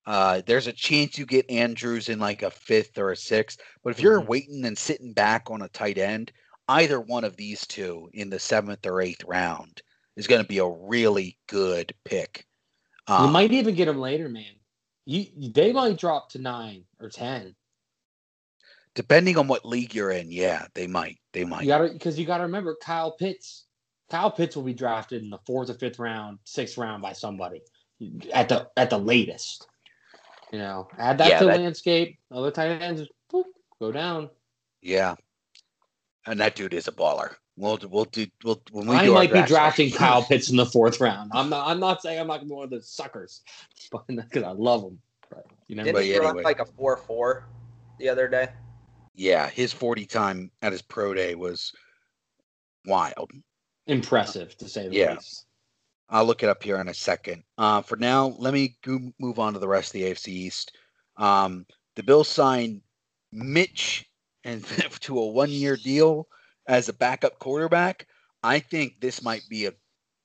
Uh, 0.06 0.42
there's 0.46 0.66
a 0.66 0.72
chance 0.72 1.16
you 1.16 1.24
get 1.24 1.50
Andrews 1.50 2.08
in 2.08 2.18
like 2.18 2.42
a 2.42 2.50
fifth 2.50 2.98
or 2.98 3.12
a 3.12 3.16
sixth, 3.16 3.58
but 3.82 3.90
if 3.90 4.00
you're 4.00 4.20
Mhm. 4.20 4.26
waiting 4.26 4.64
and 4.66 4.76
sitting 4.76 5.12
back 5.12 5.50
on 5.50 5.62
a 5.62 5.68
tight 5.68 5.96
end, 5.96 6.30
either 6.68 7.00
one 7.00 7.24
of 7.24 7.36
these 7.36 7.66
two 7.66 8.10
in 8.12 8.28
the 8.30 8.38
seventh 8.38 8.84
or 8.86 9.00
eighth 9.00 9.24
round 9.24 9.82
is 10.16 10.26
going 10.26 10.42
to 10.42 10.48
be 10.48 10.58
a 10.58 10.66
really 10.68 11.38
good 11.46 11.94
pick. 12.04 12.46
you 13.08 13.14
Um, 13.14 13.32
might 13.32 13.52
even 13.52 13.74
get 13.74 13.88
him 13.88 13.98
later, 13.98 14.28
man. 14.28 14.58
You, 15.04 15.26
you- 15.36 15.52
they 15.52 15.72
might 15.72 15.98
drop 15.98 16.30
to 16.30 16.38
nine 16.38 16.86
or 17.00 17.08
ten. 17.10 17.54
depending 18.94 19.36
on 19.36 19.48
what 19.48 19.66
league 19.66 19.92
you're 19.94 20.12
in, 20.12 20.30
yeah, 20.30 20.68
they 20.74 20.86
might. 20.86 21.18
They 21.32 21.44
might. 21.44 21.62
You 21.62 21.66
got 21.68 21.78
to 21.78 21.92
because 21.92 22.18
you 22.18 22.24
got 22.26 22.38
to 22.38 22.44
remember 22.44 22.76
Kyle 22.80 23.10
Pitts. 23.10 23.63
Kyle 24.10 24.30
Pitts 24.30 24.56
will 24.56 24.62
be 24.62 24.74
drafted 24.74 25.22
in 25.22 25.30
the 25.30 25.38
fourth 25.46 25.70
or 25.70 25.74
fifth 25.74 25.98
round, 25.98 26.38
sixth 26.44 26.76
round 26.78 27.02
by 27.02 27.12
somebody 27.12 27.62
at 28.32 28.48
the 28.48 28.68
at 28.76 28.90
the 28.90 28.98
latest. 28.98 29.66
You 30.52 30.58
know, 30.58 30.88
add 30.98 31.18
that 31.18 31.28
Yeah, 31.30 31.38
to 31.40 31.44
that- 31.46 31.58
landscape. 31.60 32.18
Other 32.30 32.50
tight 32.50 32.70
ends 32.82 33.02
boop, 33.32 33.44
go 33.80 33.90
down. 33.92 34.30
Yeah, 34.82 35.14
and 36.26 36.38
that 36.40 36.54
dude 36.54 36.74
is 36.74 36.86
a 36.88 36.92
baller. 36.92 37.34
We'll 37.56 37.78
we'll 37.88 38.04
do 38.06 38.26
we'll 38.44 38.60
when 38.72 38.86
we 38.88 38.96
I 38.96 39.04
do 39.06 39.14
might 39.14 39.32
be 39.32 39.42
drafting 39.42 39.90
Kyle 39.90 40.22
Pitts 40.28 40.50
in 40.50 40.56
the 40.56 40.66
fourth 40.66 41.00
round. 41.00 41.30
I'm 41.34 41.48
not. 41.48 41.66
I'm 41.68 41.80
not 41.80 42.02
saying 42.02 42.20
I'm 42.20 42.26
not 42.26 42.36
gonna 42.38 42.48
be 42.48 42.54
one 42.54 42.64
of 42.64 42.70
the 42.70 42.82
suckers, 42.82 43.42
but 43.92 44.06
because 44.06 44.42
I 44.42 44.50
love 44.50 44.82
him. 44.82 44.98
But 45.30 45.46
you 45.68 45.76
know, 45.76 45.84
Didn't 45.84 45.96
But 45.96 46.04
he 46.04 46.18
run 46.18 46.28
anyway. 46.30 46.42
like 46.42 46.60
a 46.60 46.66
four 46.66 46.96
four 46.98 47.48
the 47.98 48.08
other 48.08 48.28
day? 48.28 48.48
Yeah, 49.16 49.48
his 49.48 49.72
40 49.72 50.06
time 50.06 50.50
at 50.60 50.72
his 50.72 50.82
pro 50.82 51.14
day 51.14 51.36
was 51.36 51.72
wild. 52.84 53.30
Impressive 53.86 54.56
to 54.58 54.68
say 54.68 54.88
the 54.88 54.94
Yeah. 54.94 55.14
least. 55.14 55.46
I'll 56.08 56.24
look 56.24 56.42
it 56.42 56.48
up 56.48 56.62
here 56.62 56.76
in 56.78 56.88
a 56.88 56.94
second. 56.94 57.44
Uh, 57.56 57.82
for 57.82 57.96
now, 57.96 58.28
let 58.38 58.52
me 58.54 58.76
go, 58.82 59.00
move 59.18 59.38
on 59.38 59.54
to 59.54 59.58
the 59.58 59.68
rest 59.68 59.88
of 59.88 59.92
the 59.94 60.04
AFC 60.04 60.28
East. 60.28 60.76
Um, 61.16 61.66
the 61.96 62.02
Bills 62.02 62.28
signed 62.28 62.82
Mitch 63.32 64.08
and 64.44 64.64
to 65.00 65.18
a 65.18 65.26
one-year 65.26 65.76
deal 65.76 66.28
as 66.68 66.88
a 66.88 66.92
backup 66.92 67.38
quarterback. 67.38 68.06
I 68.42 68.58
think 68.58 69.00
this 69.00 69.22
might 69.22 69.42
be 69.48 69.66
a 69.66 69.72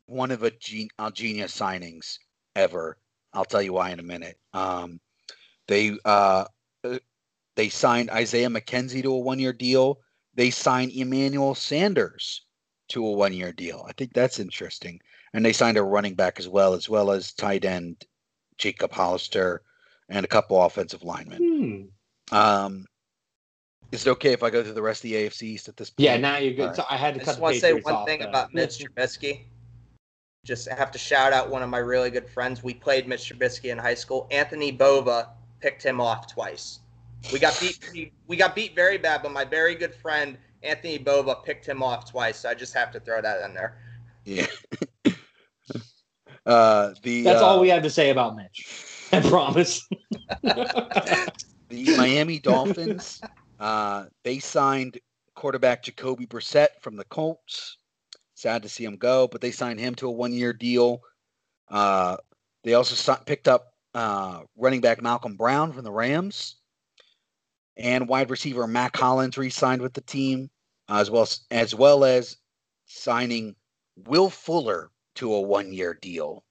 one 0.07 0.31
of 0.31 0.43
a, 0.43 0.51
gen, 0.51 0.89
a 0.97 1.11
genius 1.11 1.57
signings 1.57 2.17
ever. 2.55 2.97
I'll 3.33 3.45
tell 3.45 3.61
you 3.61 3.73
why 3.73 3.91
in 3.91 3.99
a 3.99 4.03
minute. 4.03 4.37
Um, 4.53 4.99
they 5.67 5.97
uh, 6.03 6.45
uh, 6.83 6.99
they 7.55 7.69
signed 7.69 8.09
Isaiah 8.09 8.49
McKenzie 8.49 9.03
to 9.03 9.13
a 9.13 9.19
one-year 9.19 9.53
deal. 9.53 9.99
They 10.33 10.49
signed 10.49 10.91
Emmanuel 10.91 11.55
Sanders 11.55 12.41
to 12.89 13.05
a 13.05 13.11
one-year 13.11 13.51
deal. 13.53 13.85
I 13.87 13.93
think 13.93 14.13
that's 14.13 14.39
interesting 14.39 14.99
and 15.33 15.45
they 15.45 15.53
signed 15.53 15.77
a 15.77 15.83
running 15.83 16.15
back 16.15 16.39
as 16.39 16.47
well, 16.47 16.73
as 16.73 16.89
well 16.89 17.11
as 17.11 17.31
tight 17.33 17.65
end 17.65 18.05
Jacob 18.57 18.91
Hollister 18.91 19.61
and 20.09 20.25
a 20.25 20.27
couple 20.27 20.61
offensive 20.61 21.03
linemen. 21.03 21.89
Hmm. 22.31 22.35
Um, 22.35 22.85
is 23.91 24.05
it 24.05 24.09
okay 24.11 24.33
if 24.33 24.43
I 24.43 24.49
go 24.49 24.63
through 24.63 24.73
the 24.73 24.81
rest 24.81 25.03
of 25.03 25.09
the 25.09 25.15
AFC 25.15 25.43
East 25.43 25.67
at 25.67 25.77
this 25.77 25.89
point? 25.89 26.05
Yeah, 26.05 26.17
now 26.17 26.37
you're 26.37 26.53
good. 26.53 26.69
All 26.69 26.75
So 26.75 26.85
I 26.89 26.97
had 26.97 27.15
to 27.15 27.21
I 27.21 27.23
cut 27.23 27.31
just 27.31 27.39
want 27.39 27.55
to 27.55 27.61
say 27.61 27.73
one 27.73 27.93
off, 27.93 28.07
thing 28.07 28.19
though. 28.21 28.29
about 28.29 28.53
Mitch 28.53 28.79
Trubisky. 28.79 29.41
Just 30.45 30.69
have 30.69 30.91
to 30.91 30.99
shout 30.99 31.33
out 31.33 31.49
one 31.49 31.61
of 31.63 31.69
my 31.69 31.79
really 31.79 32.09
good 32.09 32.29
friends. 32.29 32.63
We 32.63 32.73
played 32.73 33.07
Mitch 33.07 33.31
Trubisky 33.31 33.71
in 33.71 33.77
high 33.77 33.93
school. 33.95 34.27
Anthony 34.31 34.71
Bova 34.71 35.29
picked 35.59 35.83
him 35.83 35.99
off 35.99 36.27
twice. 36.27 36.79
We 37.33 37.39
got 37.39 37.59
beat. 37.59 37.77
we- 37.91 38.11
we 38.27 38.37
got 38.37 38.55
beat 38.55 38.75
very 38.75 38.97
bad, 38.97 39.21
but 39.23 39.31
my 39.31 39.43
very 39.43 39.75
good 39.75 39.93
friend 39.93 40.37
Anthony 40.63 40.97
Bova 40.97 41.35
picked 41.35 41.65
him 41.65 41.81
off 41.81 42.09
twice. 42.09 42.39
So 42.39 42.49
I 42.49 42.53
just 42.53 42.73
have 42.73 42.91
to 42.91 42.99
throw 42.99 43.21
that 43.21 43.43
in 43.43 43.53
there. 43.53 43.77
Yeah. 44.25 44.47
uh, 46.45 46.93
the 47.03 47.23
That's 47.23 47.41
uh, 47.41 47.45
all 47.45 47.61
we 47.61 47.69
have 47.69 47.83
to 47.83 47.89
say 47.89 48.09
about 48.09 48.35
Mitch. 48.35 48.85
I 49.11 49.21
promise. 49.21 49.87
the 50.43 51.97
Miami 51.97 52.39
Dolphins. 52.39 53.21
Uh, 53.59 54.05
they 54.23 54.39
signed 54.39 54.99
quarterback 55.35 55.83
Jacoby 55.83 56.25
Brissett 56.25 56.67
from 56.81 56.95
the 56.95 57.05
Colts. 57.05 57.77
Sad 58.35 58.63
to 58.63 58.69
see 58.69 58.85
him 58.85 58.95
go, 58.95 59.27
but 59.27 59.41
they 59.41 59.51
signed 59.51 59.79
him 59.79 59.95
to 59.95 60.07
a 60.07 60.11
one-year 60.11 60.53
deal. 60.53 61.01
Uh, 61.69 62.17
they 62.63 62.73
also 62.73 62.95
si- 62.95 63.21
picked 63.25 63.47
up 63.47 63.73
uh, 63.93 64.41
running 64.57 64.81
back 64.81 65.01
Malcolm 65.01 65.35
Brown 65.35 65.71
from 65.71 65.83
the 65.83 65.91
Rams, 65.91 66.55
and 67.79 68.07
wide 68.07 68.29
receiver 68.29 68.67
Mack 68.67 68.95
Hollins 68.95 69.37
re-signed 69.37 69.81
with 69.81 69.93
the 69.93 70.01
team, 70.01 70.49
as 70.89 71.09
well 71.09 71.23
as, 71.23 71.41
as 71.49 71.73
well 71.73 72.03
as 72.03 72.37
signing 72.85 73.55
Will 73.95 74.29
Fuller 74.29 74.91
to 75.15 75.33
a 75.33 75.41
one-year 75.41 75.97
deal 76.01 76.43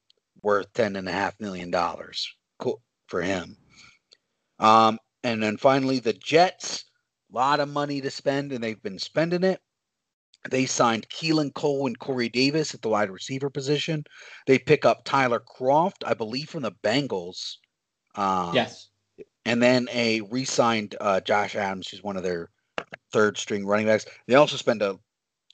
worth 0.42 0.72
ten 0.72 0.96
and 0.96 1.08
a 1.08 1.12
half 1.12 1.38
million 1.40 1.70
dollars. 1.70 2.28
Cool 2.58 2.82
for 3.06 3.22
him. 3.22 3.56
Um, 4.58 4.98
and 5.22 5.42
then 5.42 5.56
finally, 5.56 6.00
the 6.00 6.12
Jets, 6.12 6.84
a 7.32 7.36
lot 7.36 7.60
of 7.60 7.68
money 7.68 8.00
to 8.00 8.10
spend, 8.10 8.52
and 8.52 8.62
they've 8.62 8.82
been 8.82 8.98
spending 8.98 9.44
it. 9.44 9.60
They 10.48 10.66
signed 10.66 11.08
Keelan 11.08 11.52
Cole 11.54 11.86
and 11.86 11.98
Corey 11.98 12.28
Davis 12.28 12.72
at 12.72 12.82
the 12.82 12.88
wide 12.88 13.10
receiver 13.10 13.50
position. 13.50 14.04
They 14.46 14.58
pick 14.58 14.84
up 14.84 15.04
Tyler 15.04 15.40
Kroft, 15.40 16.04
I 16.06 16.14
believe, 16.14 16.48
from 16.48 16.62
the 16.62 16.72
Bengals. 16.82 17.56
Um, 18.14 18.54
yes. 18.54 18.88
And 19.44 19.62
then 19.62 19.88
a 19.92 20.20
re 20.22 20.44
signed 20.44 20.96
uh, 21.00 21.20
Josh 21.20 21.56
Adams, 21.56 21.88
who's 21.88 22.02
one 22.02 22.16
of 22.16 22.22
their 22.22 22.50
third 23.12 23.38
string 23.38 23.66
running 23.66 23.86
backs. 23.86 24.06
They 24.26 24.34
also 24.34 24.56
spend 24.56 24.82
a 24.82 24.98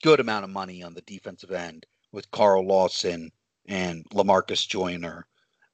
good 0.01 0.19
amount 0.19 0.43
of 0.43 0.49
money 0.49 0.83
on 0.83 0.93
the 0.93 1.01
defensive 1.01 1.51
end 1.51 1.85
with 2.11 2.29
Carl 2.31 2.65
Lawson 2.65 3.31
and 3.67 4.05
Lamarcus 4.13 4.67
Joyner. 4.67 5.25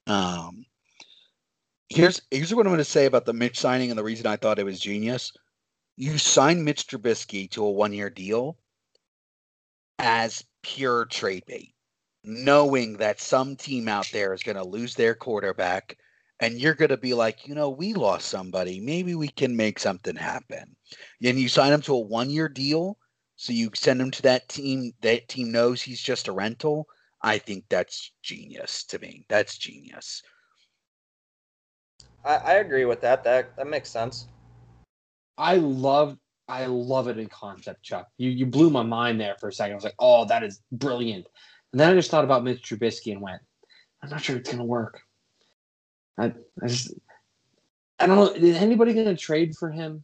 Um, 0.07 0.66
here's 1.89 2.22
here's 2.32 2.53
what 2.53 2.66
I'm 2.66 2.72
going 2.72 2.78
to 2.78 2.86
say 2.86 3.05
about 3.05 3.26
the 3.26 3.34
Mitch 3.34 3.59
signing 3.59 3.89
and 3.89 3.97
the 3.97 4.03
reason 4.03 4.26
I 4.26 4.38
thought 4.38 4.59
it 4.59 4.66
was 4.66 4.80
genius. 4.80 5.32
You 5.97 6.18
sign 6.18 6.64
Mitch 6.64 6.88
Trubisky 6.88 7.49
to 7.51 7.66
a 7.66 7.72
one 7.72 7.93
year 7.93 8.09
deal 8.09 8.57
as 9.99 10.43
pure 10.64 11.05
trade 11.05 11.43
bait, 11.45 11.74
knowing 12.24 12.97
that 12.97 13.22
some 13.22 13.55
team 13.55 13.88
out 13.88 14.09
there 14.12 14.34
is 14.34 14.43
going 14.43 14.55
to 14.57 14.64
lose 14.64 14.95
their 14.95 15.14
quarterback, 15.14 15.97
and 16.41 16.59
you're 16.59 16.73
going 16.73 16.89
to 16.89 16.97
be 16.97 17.13
like, 17.13 17.47
you 17.47 17.53
know, 17.53 17.69
we 17.69 17.93
lost 17.93 18.27
somebody. 18.27 18.79
Maybe 18.79 19.13
we 19.13 19.27
can 19.27 19.55
make 19.55 19.79
something 19.79 20.15
happen. 20.15 20.75
And 21.23 21.39
you 21.39 21.47
sign 21.47 21.71
him 21.71 21.81
to 21.83 21.93
a 21.93 21.99
one 21.99 22.31
year 22.31 22.49
deal, 22.49 22.97
so 23.35 23.53
you 23.53 23.69
send 23.75 24.01
him 24.01 24.11
to 24.11 24.21
that 24.23 24.49
team. 24.49 24.91
That 25.01 25.29
team 25.29 25.51
knows 25.51 25.81
he's 25.81 26.01
just 26.01 26.27
a 26.27 26.31
rental. 26.31 26.87
I 27.21 27.37
think 27.37 27.65
that's 27.69 28.11
genius 28.23 28.83
to 28.85 28.99
me. 28.99 29.23
That's 29.29 29.57
genius. 29.57 30.23
I, 32.25 32.35
I 32.35 32.53
agree 32.55 32.85
with 32.85 33.01
that. 33.01 33.23
That 33.23 33.55
that 33.55 33.67
makes 33.67 33.89
sense. 33.89 34.27
I 35.37 35.55
love 35.57 36.17
I 36.47 36.65
love 36.65 37.07
it 37.07 37.19
in 37.19 37.27
concept, 37.27 37.83
Chuck. 37.83 38.07
You 38.17 38.31
you 38.31 38.47
blew 38.47 38.71
my 38.71 38.83
mind 38.83 39.21
there 39.21 39.35
for 39.39 39.49
a 39.49 39.53
second. 39.53 39.73
I 39.73 39.75
was 39.75 39.83
like, 39.83 39.95
oh, 39.99 40.25
that 40.25 40.43
is 40.43 40.61
brilliant. 40.71 41.27
And 41.71 41.79
then 41.79 41.91
I 41.91 41.93
just 41.93 42.09
thought 42.09 42.23
about 42.23 42.43
Mitch 42.43 42.63
Trubisky 42.63 43.11
and 43.11 43.21
went, 43.21 43.41
I'm 44.01 44.09
not 44.09 44.23
sure 44.23 44.37
it's 44.37 44.49
gonna 44.49 44.65
work. 44.65 45.01
I 46.18 46.34
I 46.62 46.68
just 46.68 46.93
I 47.99 48.07
don't 48.07 48.16
know. 48.16 48.32
Is 48.32 48.57
anybody 48.57 48.93
gonna 48.93 49.16
trade 49.16 49.55
for 49.55 49.70
him? 49.70 50.03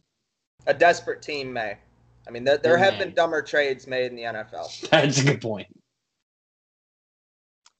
A 0.66 0.74
desperate 0.74 1.22
team 1.22 1.52
may. 1.52 1.76
I 2.26 2.30
mean, 2.30 2.44
there, 2.44 2.58
there 2.58 2.76
have 2.76 2.94
may. 2.94 3.06
been 3.06 3.14
dumber 3.14 3.42
trades 3.42 3.86
made 3.86 4.06
in 4.06 4.16
the 4.16 4.22
NFL. 4.22 4.88
That's 4.90 5.20
a 5.20 5.24
good 5.24 5.40
point. 5.40 5.66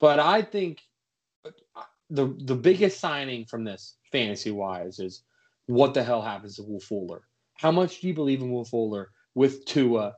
But 0.01 0.19
I 0.19 0.43
think 0.43 0.81
uh, 1.45 1.51
the 2.11 2.35
the 2.45 2.55
biggest 2.55 3.01
signing 3.01 3.45
from 3.45 3.65
this 3.65 3.97
fantasy 4.11 4.51
wise 4.51 4.99
is 4.99 5.23
what 5.67 5.95
the 5.95 6.03
hell 6.03 6.23
happens 6.23 6.57
to 6.57 6.63
Will 6.63 6.81
Fuller? 6.81 7.23
How 7.55 7.71
much 7.71 8.01
do 8.01 8.09
you 8.09 8.15
believe 8.15 8.41
in 8.41 8.51
Will 8.51 8.65
Fuller 8.65 9.11
with 9.35 9.65
Tua 9.67 10.15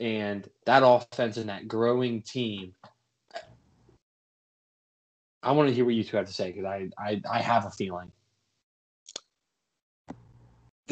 and 0.00 0.48
that 0.66 0.82
offense 0.84 1.36
and 1.36 1.48
that 1.48 1.68
growing 1.68 2.22
team? 2.22 2.74
I 5.42 5.52
want 5.52 5.68
to 5.68 5.74
hear 5.74 5.84
what 5.84 5.94
you 5.94 6.04
two 6.04 6.16
have 6.16 6.26
to 6.26 6.32
say 6.32 6.52
because 6.52 6.64
I, 6.64 6.88
I 6.98 7.20
I 7.30 7.40
have 7.40 7.66
a 7.66 7.70
feeling. 7.70 8.12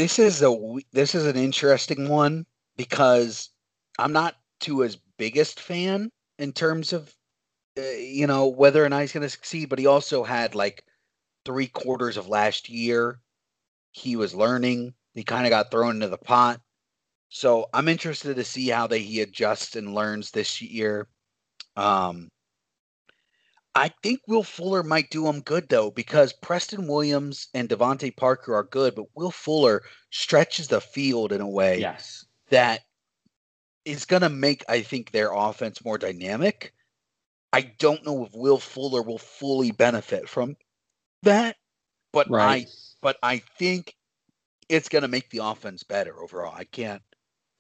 this 0.01 0.19
is 0.19 0.43
a 0.43 0.57
this 0.93 1.15
is 1.15 1.27
an 1.27 1.37
interesting 1.37 2.09
one 2.09 2.47
because 2.77 3.51
I'm 3.99 4.13
not 4.13 4.37
to 4.61 4.67
Tua's 4.67 4.99
biggest 5.19 5.61
fan 5.61 6.11
in 6.39 6.53
terms 6.53 6.93
of 6.93 7.15
uh, 7.79 7.83
you 7.83 8.27
know 8.27 8.49
whether 8.49 8.85
or 8.85 8.89
not 8.89 9.03
he's 9.03 9.13
going 9.13 9.23
to 9.23 9.29
succeed, 9.29 9.69
but 9.69 9.79
he 9.79 9.87
also 9.87 10.25
had 10.25 10.55
like 10.55 10.85
three 11.45 11.67
quarters 11.67 12.17
of 12.17 12.29
last 12.29 12.69
year. 12.69 13.21
He 13.93 14.17
was 14.17 14.35
learning. 14.35 14.95
He 15.15 15.25
kind 15.25 15.47
of 15.47 15.51
got 15.51 15.71
thrown 15.71 15.97
into 15.97 16.09
the 16.09 16.19
pot. 16.19 16.61
So 17.29 17.67
I'm 17.75 17.89
interested 17.89 18.37
to 18.37 18.45
see 18.45 18.69
how 18.69 18.87
they 18.87 19.01
he 19.01 19.21
adjusts 19.21 19.77
and 19.77 19.95
learns 19.95 20.31
this 20.31 20.63
year. 20.63 21.09
Um, 21.77 22.29
I 23.75 23.89
think 24.03 24.21
Will 24.27 24.43
Fuller 24.43 24.83
might 24.83 25.11
do 25.11 25.27
him 25.29 25.41
good 25.41 25.69
though, 25.69 25.91
because 25.91 26.33
Preston 26.33 26.87
Williams 26.89 27.49
and 27.55 27.69
DeVante 27.69 28.17
Parker 28.17 28.55
are 28.55 28.65
good, 28.65 28.95
but 28.95 29.07
Will 29.15 29.31
Fuller 29.31 29.83
stretches 30.11 30.69
the 30.69 30.81
field 30.81 31.33
in 31.33 31.41
a 31.41 31.49
way 31.49 31.79
Yes. 31.79 32.25
that 32.51 32.81
is 33.85 34.05
going 34.05 34.23
to 34.23 34.29
make, 34.29 34.65
I 34.69 34.83
think, 34.83 35.11
their 35.13 35.33
offense 35.33 35.85
more 35.85 35.99
dynamic. 35.99 36.75
I 37.53 37.63
don't 37.63 38.05
know 38.05 38.25
if 38.25 38.33
Will 38.35 38.59
Fuller 38.59 39.03
will 39.03 39.19
fully 39.19 39.71
benefit 39.71 40.29
from 40.29 40.57
that, 41.23 41.57
but 42.13 42.29
Right. 42.29 42.67
I 42.67 42.71
but 43.03 43.17
I 43.23 43.39
think 43.39 43.95
it's 44.69 44.89
going 44.89 45.03
to 45.03 45.09
make 45.09 45.31
the 45.31 45.39
offense 45.45 45.83
better 45.83 46.21
overall. 46.23 46.55
I 46.55 46.65
can't. 46.65 47.03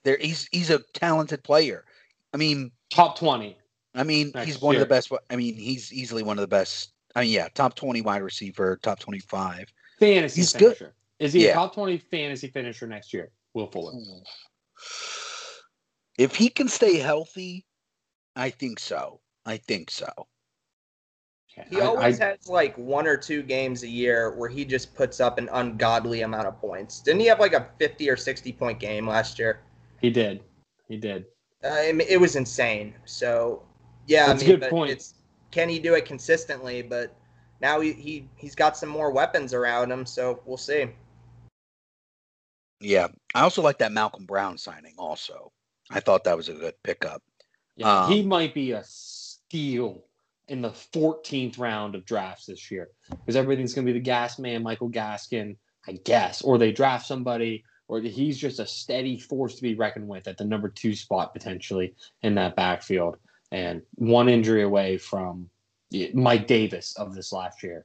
There, 0.05 0.19
he's 0.21 0.49
he's 0.53 0.71
a 0.71 0.81
talented 0.95 1.43
player. 1.45 1.85
I 2.33 2.37
mean, 2.37 2.71
Top 2.91 3.19
twenty. 3.19 3.57
I 3.95 4.05
mean, 4.05 4.30
Next 4.34 4.47
he's 4.47 4.61
one 4.61 4.76
of 4.76 4.80
the 4.80 4.86
best. 4.86 5.11
I 5.30 5.36
mean, 5.36 5.55
he's 5.55 5.93
easily 5.93 6.22
one 6.22 6.38
of 6.38 6.43
the 6.43 6.49
best. 6.49 6.93
I 7.16 7.22
mean, 7.22 7.30
yeah, 7.32 7.49
top 7.55 7.74
twenty 7.74 8.03
wide 8.03 8.22
receiver, 8.22 8.78
top 8.82 9.01
twenty-five. 9.01 9.72
Fantasy 9.99 10.41
He's 10.41 10.53
good. 10.53 10.76
finisher. 10.76 10.95
Is 11.18 11.32
he 11.32 11.45
Yeah. 11.45 11.51
a 11.51 11.55
top 11.55 11.74
twenty 11.74 11.99
fantasy 11.99 12.49
finisher 12.49 12.86
next 12.86 13.12
year? 13.12 13.30
Will 13.55 13.66
Fuller. 13.66 13.93
If 16.18 16.36
he 16.36 16.51
can 16.51 16.68
stay 16.68 16.99
healthy, 16.99 17.64
I 18.36 18.51
think 18.51 18.78
so. 18.78 19.20
I 19.47 19.57
think 19.57 19.91
so. 19.91 20.07
He 21.70 21.80
always 21.80 22.20
I- 22.20 22.26
has 22.26 22.47
like 22.49 22.76
one 22.76 23.07
or 23.07 23.16
two 23.16 23.43
games 23.43 23.82
a 23.82 23.88
year 23.88 24.36
where 24.36 24.49
he 24.49 24.64
just 24.64 24.95
puts 24.95 25.18
up 25.20 25.38
an 25.38 25.49
ungodly 25.53 26.20
amount 26.22 26.47
of 26.47 26.61
points. 26.61 27.01
Didn't 27.01 27.20
he 27.20 27.26
have 27.26 27.41
like 27.41 27.55
a 27.55 27.68
50 27.78 28.09
or 28.11 28.16
60 28.16 28.53
point 28.53 28.78
game 28.78 29.07
last 29.09 29.38
year? 29.38 29.61
he 30.01 30.11
did. 30.11 30.43
He 30.88 30.97
did. 30.97 31.24
Uh, 31.64 31.68
I 31.70 31.93
mean, 31.93 32.07
it 32.09 32.18
was 32.20 32.36
insane. 32.36 32.95
So, 33.05 33.62
yeah, 34.07 34.26
That's 34.26 34.42
I 34.42 34.46
a 34.46 34.48
mean, 34.48 34.59
good 34.61 34.70
point. 34.70 34.90
It's, 34.90 35.14
can 35.51 35.68
he 35.68 35.78
do 35.78 35.94
it 35.94 36.05
consistently? 36.05 36.82
But 36.82 37.14
now 37.61 37.80
he, 37.80 37.92
he 37.92 38.28
he's 38.36 38.55
got 38.55 38.76
some 38.76 38.88
more 38.88 39.11
weapons 39.11 39.55
around 39.55 39.90
him, 39.90 40.07
so 40.07 40.40
we'll 40.44 40.57
see. 40.57 40.86
Yeah, 42.80 43.09
I 43.34 43.42
also 43.42 43.62
like 43.62 43.78
that 43.78 43.92
Malcolm 43.92 44.24
Brown 44.24 44.57
signing. 44.57 44.94
Also, 44.96 45.53
I 45.90 46.01
thought 46.01 46.24
that 46.24 46.36
was 46.36 46.48
a 46.48 46.55
good 46.55 46.74
pickup. 46.82 47.22
Yeah, 47.76 48.05
Um, 48.05 48.12
he 48.12 48.22
might 48.22 48.55
be 48.55 48.72
a 48.72 48.82
steal 48.84 50.05
in 50.48 50.62
the 50.62 50.70
14th 50.70 51.59
round 51.59 51.94
of 51.94 52.05
drafts 52.07 52.46
this 52.46 52.70
year 52.70 52.88
because 53.11 53.36
everything's 53.36 53.74
going 53.74 53.86
to 53.86 53.92
be 53.92 53.98
the 53.98 54.03
gas 54.03 54.38
man, 54.38 54.62
Michael 54.62 54.90
Gaskin, 54.90 55.57
I 55.86 55.92
guess, 56.05 56.42
or 56.42 56.59
they 56.59 56.72
draft 56.72 57.07
somebody, 57.07 57.64
or 57.86 58.01
he's 58.01 58.38
just 58.38 58.61
a 58.61 58.66
steady 58.66 59.18
force 59.18 59.57
to 59.57 59.62
be 59.62 59.74
reckoned 59.74 60.09
with 60.09 60.26
at 60.26 60.38
the 60.38 60.44
number 60.44 60.68
two 60.68 60.94
spot 60.94 61.32
potentially 61.32 61.94
in 62.22 62.34
that 62.36 62.57
backfield, 62.57 63.16
and 63.51 63.82
one 63.96 64.28
injury 64.28 64.62
away 64.62 64.96
from 64.98 65.48
Mike 66.14 66.46
Davis 66.46 66.94
of 66.96 67.14
this 67.14 67.32
last 67.32 67.62
year, 67.62 67.84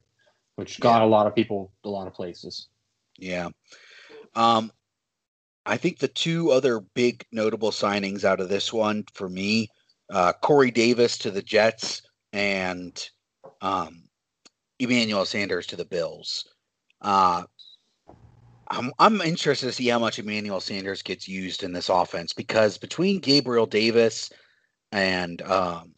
which 0.56 0.80
got 0.80 1.02
a 1.02 1.06
lot 1.06 1.26
of 1.26 1.34
people 1.34 1.72
a 1.84 1.88
lot 1.88 2.06
of 2.06 2.14
places. 2.14 2.68
Yeah. 3.18 3.48
Um, 4.34 4.70
I 5.64 5.76
think 5.76 5.98
the 5.98 6.08
two 6.08 6.52
other 6.52 6.80
big 6.80 7.24
notable 7.32 7.70
signings 7.70 8.24
out 8.24 8.40
of 8.40 8.48
this 8.48 8.72
one 8.72 9.04
for 9.14 9.28
me, 9.28 9.68
uh, 10.10 10.32
Corey 10.40 10.70
Davis 10.70 11.18
to 11.18 11.30
the 11.30 11.42
Jets 11.42 12.02
and 12.32 13.08
um, 13.60 14.04
Emmanuel 14.78 15.24
Sanders 15.24 15.66
to 15.68 15.76
the 15.76 15.84
Bills. 15.84 16.46
Uh, 17.00 17.44
I'm 18.68 18.92
I'm 18.98 19.20
interested 19.20 19.66
to 19.66 19.72
see 19.72 19.88
how 19.88 19.98
much 19.98 20.18
Emmanuel 20.18 20.60
Sanders 20.60 21.02
gets 21.02 21.28
used 21.28 21.62
in 21.62 21.72
this 21.72 21.88
offense 21.88 22.32
because 22.32 22.78
between 22.78 23.20
Gabriel 23.20 23.66
Davis 23.66 24.30
and 24.92 25.42
um, 25.42 25.92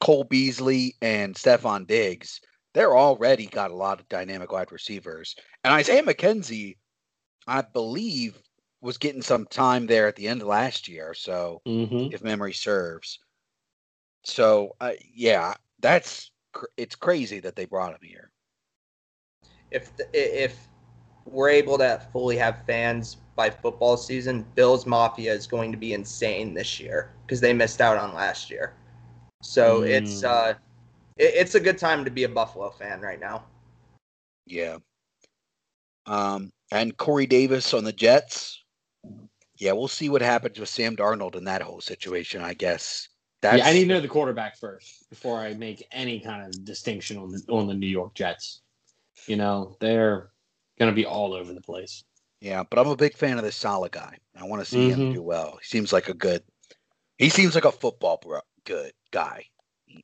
Cole 0.00 0.24
Beasley 0.24 0.94
and 1.02 1.34
Stefon 1.34 1.86
Diggs, 1.86 2.40
they're 2.74 2.96
already 2.96 3.46
got 3.46 3.70
a 3.70 3.76
lot 3.76 4.00
of 4.00 4.08
dynamic 4.08 4.52
wide 4.52 4.72
receivers. 4.72 5.36
And 5.62 5.72
Isaiah 5.72 6.02
McKenzie, 6.02 6.76
I 7.46 7.62
believe, 7.62 8.38
was 8.80 8.98
getting 8.98 9.22
some 9.22 9.46
time 9.46 9.86
there 9.86 10.06
at 10.08 10.16
the 10.16 10.28
end 10.28 10.42
of 10.42 10.48
last 10.48 10.88
year. 10.88 11.14
So 11.14 11.62
Mm-hmm. 11.66 12.12
if 12.12 12.22
memory 12.22 12.52
serves. 12.52 13.18
So 14.24 14.76
uh, 14.80 14.92
yeah, 15.14 15.54
that's 15.80 16.30
cr- 16.52 16.66
it's 16.76 16.94
crazy 16.96 17.40
that 17.40 17.56
they 17.56 17.64
brought 17.66 17.92
him 17.92 18.00
here. 18.02 18.30
if 19.70 19.96
the, 19.96 20.06
if 20.12 20.68
we're 21.26 21.50
able 21.50 21.78
to 21.78 22.00
fully 22.12 22.36
have 22.36 22.64
fans 22.66 23.16
by 23.36 23.50
football 23.50 23.96
season, 23.96 24.46
Bills 24.54 24.86
Mafia 24.86 25.32
is 25.32 25.46
going 25.46 25.72
to 25.72 25.78
be 25.78 25.92
insane 25.92 26.54
this 26.54 26.78
year 26.78 27.10
because 27.26 27.40
they 27.40 27.52
missed 27.52 27.80
out 27.80 27.96
on 27.96 28.14
last 28.14 28.50
year. 28.50 28.74
So 29.42 29.80
Mm. 29.80 29.88
it's 29.88 30.24
uh, 30.24 30.54
it, 31.16 31.34
it's 31.34 31.54
a 31.54 31.60
good 31.60 31.78
time 31.78 32.04
to 32.04 32.10
be 32.10 32.24
a 32.24 32.28
Buffalo 32.28 32.70
fan 32.70 33.00
right 33.00 33.20
now. 33.20 33.44
Yeah. 34.46 34.78
Um, 36.06 36.52
and 36.70 36.96
Corey 36.96 37.26
Davis 37.26 37.74
on 37.74 37.84
the 37.84 37.92
Jets. 37.92 38.62
Yeah, 39.56 39.72
we'll 39.72 39.88
see 39.88 40.08
what 40.08 40.22
happens 40.22 40.58
with 40.58 40.68
Sam 40.68 40.96
Darnold 40.96 41.36
in 41.36 41.44
that 41.44 41.62
whole 41.62 41.80
situation. 41.80 42.42
I 42.42 42.54
guess. 42.54 43.08
That's, 43.40 43.58
yeah, 43.58 43.68
I 43.68 43.72
need 43.74 43.82
to 43.82 43.88
know 43.88 44.00
the 44.00 44.08
quarterback 44.08 44.56
first 44.56 45.08
before 45.10 45.38
I 45.38 45.52
make 45.54 45.86
any 45.92 46.18
kind 46.18 46.46
of 46.46 46.64
distinction 46.64 47.18
on 47.18 47.30
the 47.30 47.42
on 47.48 47.66
the 47.66 47.74
New 47.74 47.86
York 47.86 48.14
Jets. 48.14 48.62
You 49.26 49.36
know, 49.36 49.76
they're 49.80 50.30
going 50.78 50.90
to 50.90 50.94
be 50.94 51.06
all 51.06 51.34
over 51.34 51.52
the 51.52 51.60
place. 51.60 52.04
Yeah, 52.40 52.62
but 52.68 52.78
I'm 52.78 52.88
a 52.88 52.96
big 52.96 53.16
fan 53.16 53.38
of 53.38 53.44
this 53.44 53.56
solid 53.56 53.92
guy. 53.92 54.18
I 54.36 54.44
want 54.44 54.62
to 54.62 54.70
see 54.70 54.90
him 54.90 55.00
Mhm. 55.00 55.14
do 55.14 55.22
well. 55.22 55.58
He 55.62 55.66
seems 55.66 55.92
like 55.92 56.08
a 56.08 56.14
good. 56.14 56.42
He 57.18 57.28
seems 57.28 57.54
like 57.54 57.64
a 57.64 57.72
football 57.72 58.18
bro, 58.20 58.40
good 58.64 58.92
guy. 59.10 59.46
Um, 59.88 60.00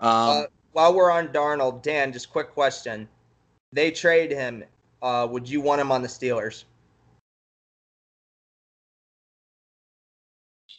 Uh, 0.00 0.46
while 0.72 0.94
we're 0.94 1.10
on 1.10 1.28
Darnold, 1.28 1.82
Dan, 1.82 2.12
just 2.12 2.30
quick 2.30 2.52
question: 2.52 3.08
They 3.72 3.90
trade 3.90 4.30
him. 4.30 4.64
Uh, 5.02 5.26
would 5.30 5.48
you 5.48 5.60
want 5.60 5.80
him 5.80 5.92
on 5.92 6.02
the 6.02 6.08
Steelers? 6.08 6.64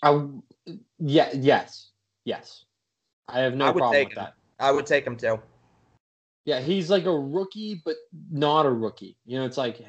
I, 0.02 0.08
w- 0.12 0.42
yeah, 1.00 1.30
yes, 1.34 1.92
yes. 2.26 2.66
I 3.28 3.40
have 3.40 3.56
no 3.56 3.66
I 3.66 3.70
would 3.70 3.80
problem 3.80 4.00
take 4.00 4.10
with 4.10 4.18
him. 4.18 4.24
that. 4.24 4.34
I 4.60 4.72
would 4.72 4.86
take 4.86 5.06
him 5.06 5.18
too. 5.18 5.40
Yeah, 6.46 6.62
he's 6.62 6.90
like 6.90 7.06
a 7.06 7.18
rookie, 7.18 7.82
but 7.84 7.96
not 8.32 8.66
a 8.66 8.72
rookie. 8.72 9.18
You 9.26 9.40
know, 9.40 9.46
it's 9.46 9.58
like 9.58 9.82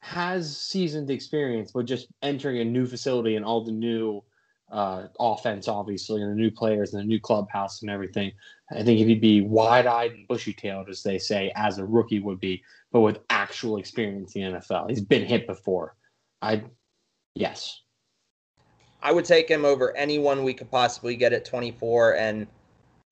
has 0.00 0.56
seasoned 0.56 1.10
experience, 1.10 1.72
but 1.72 1.84
just 1.84 2.08
entering 2.22 2.58
a 2.58 2.64
new 2.64 2.86
facility 2.86 3.36
and 3.36 3.44
all 3.44 3.64
the 3.64 3.72
new 3.72 4.22
uh, 4.70 5.06
offense, 5.18 5.68
obviously, 5.68 6.22
and 6.22 6.30
the 6.30 6.36
new 6.36 6.50
players 6.50 6.92
and 6.92 7.02
the 7.02 7.06
new 7.06 7.20
clubhouse 7.20 7.82
and 7.82 7.90
everything. 7.90 8.32
I 8.70 8.82
think 8.82 8.98
he'd 8.98 9.20
be 9.20 9.40
wide-eyed 9.40 10.12
and 10.12 10.28
bushy-tailed, 10.28 10.88
as 10.88 11.02
they 11.02 11.18
say, 11.18 11.52
as 11.56 11.78
a 11.78 11.84
rookie 11.84 12.20
would 12.20 12.40
be, 12.40 12.62
but 12.92 13.00
with 13.00 13.20
actual 13.30 13.78
experience 13.78 14.34
in 14.34 14.52
the 14.52 14.58
NFL. 14.58 14.90
He's 14.90 15.00
been 15.00 15.24
hit 15.24 15.46
before. 15.46 15.96
I, 16.42 16.62
yes, 17.34 17.80
I 19.02 19.12
would 19.12 19.24
take 19.24 19.48
him 19.48 19.64
over 19.64 19.96
anyone 19.96 20.44
we 20.44 20.54
could 20.54 20.70
possibly 20.70 21.16
get 21.16 21.32
at 21.32 21.44
24. 21.44 22.16
And 22.16 22.46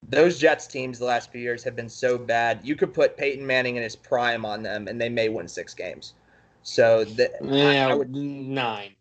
those 0.09 0.39
Jets 0.39 0.67
teams 0.67 0.99
the 0.99 1.05
last 1.05 1.31
few 1.33 1.41
years 1.41 1.65
have 1.65 1.75
been 1.77 1.89
so 1.89 2.17
bad. 2.19 2.61
You 2.63 2.77
could 2.77 2.95
put 2.95 3.17
Peyton 3.17 3.47
Manning 3.47 3.77
in 3.77 3.83
his 3.83 3.97
prime 3.97 4.45
on 4.45 4.63
them, 4.63 4.89
and 4.89 5.01
they 5.01 5.09
may 5.09 5.29
win 5.29 5.49
six 5.49 5.75
games. 5.75 6.15
So 6.63 7.05
the, 7.05 7.31
yeah, 7.43 7.89
I, 7.89 7.93
I 7.93 7.95
would 7.95 8.15
nine, 8.15 8.95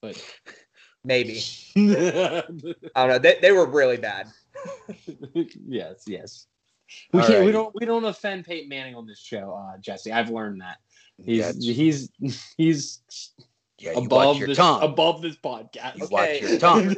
but 0.00 0.22
maybe. 1.04 1.42
I 1.76 2.42
don't 2.94 3.08
know. 3.08 3.18
They, 3.18 3.38
they 3.40 3.52
were 3.52 3.66
really 3.66 3.96
bad. 3.96 4.28
yes, 5.34 6.04
yes. 6.06 6.46
We 7.12 7.20
All 7.20 7.26
can't. 7.26 7.44
We 7.44 7.52
don't. 7.52 7.74
We 7.74 7.86
don't 7.86 8.04
offend 8.04 8.44
Peyton 8.46 8.68
Manning 8.68 8.94
on 8.94 9.06
this 9.06 9.18
show, 9.20 9.52
uh, 9.54 9.78
Jesse. 9.78 10.10
I've 10.10 10.30
learned 10.30 10.60
that 10.62 10.78
he's 11.22 11.56
yeah, 11.58 11.72
he's 11.74 12.10
he's 12.56 13.00
yeah, 13.78 13.92
you 13.92 14.00
watch 14.00 14.06
above 14.06 14.38
your 14.38 14.48
this 14.48 14.56
tongue. 14.56 14.82
above 14.82 15.22
this 15.22 15.36
podcast. 15.36 15.98
You 15.98 16.08
watch 16.10 16.28
Okay. 16.30 16.40
your 16.48 16.58
tongue. 16.58 16.96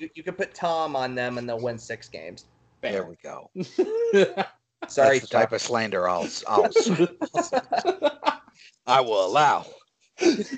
you, 0.00 0.10
you 0.14 0.22
could 0.22 0.38
put 0.38 0.54
Tom 0.54 0.94
on 0.94 1.14
them, 1.14 1.38
and 1.38 1.48
they'll 1.48 1.60
win 1.60 1.78
six 1.78 2.08
games. 2.08 2.46
There 2.92 3.04
we 3.06 3.16
go. 3.22 3.50
Sorry, 4.88 5.18
That's 5.18 5.20
the 5.20 5.26
type 5.28 5.52
of 5.52 5.62
slander 5.62 6.08
I'll, 6.08 6.28
I'll 6.46 6.70
I 8.86 9.00
will 9.00 9.24
allow. 9.24 9.66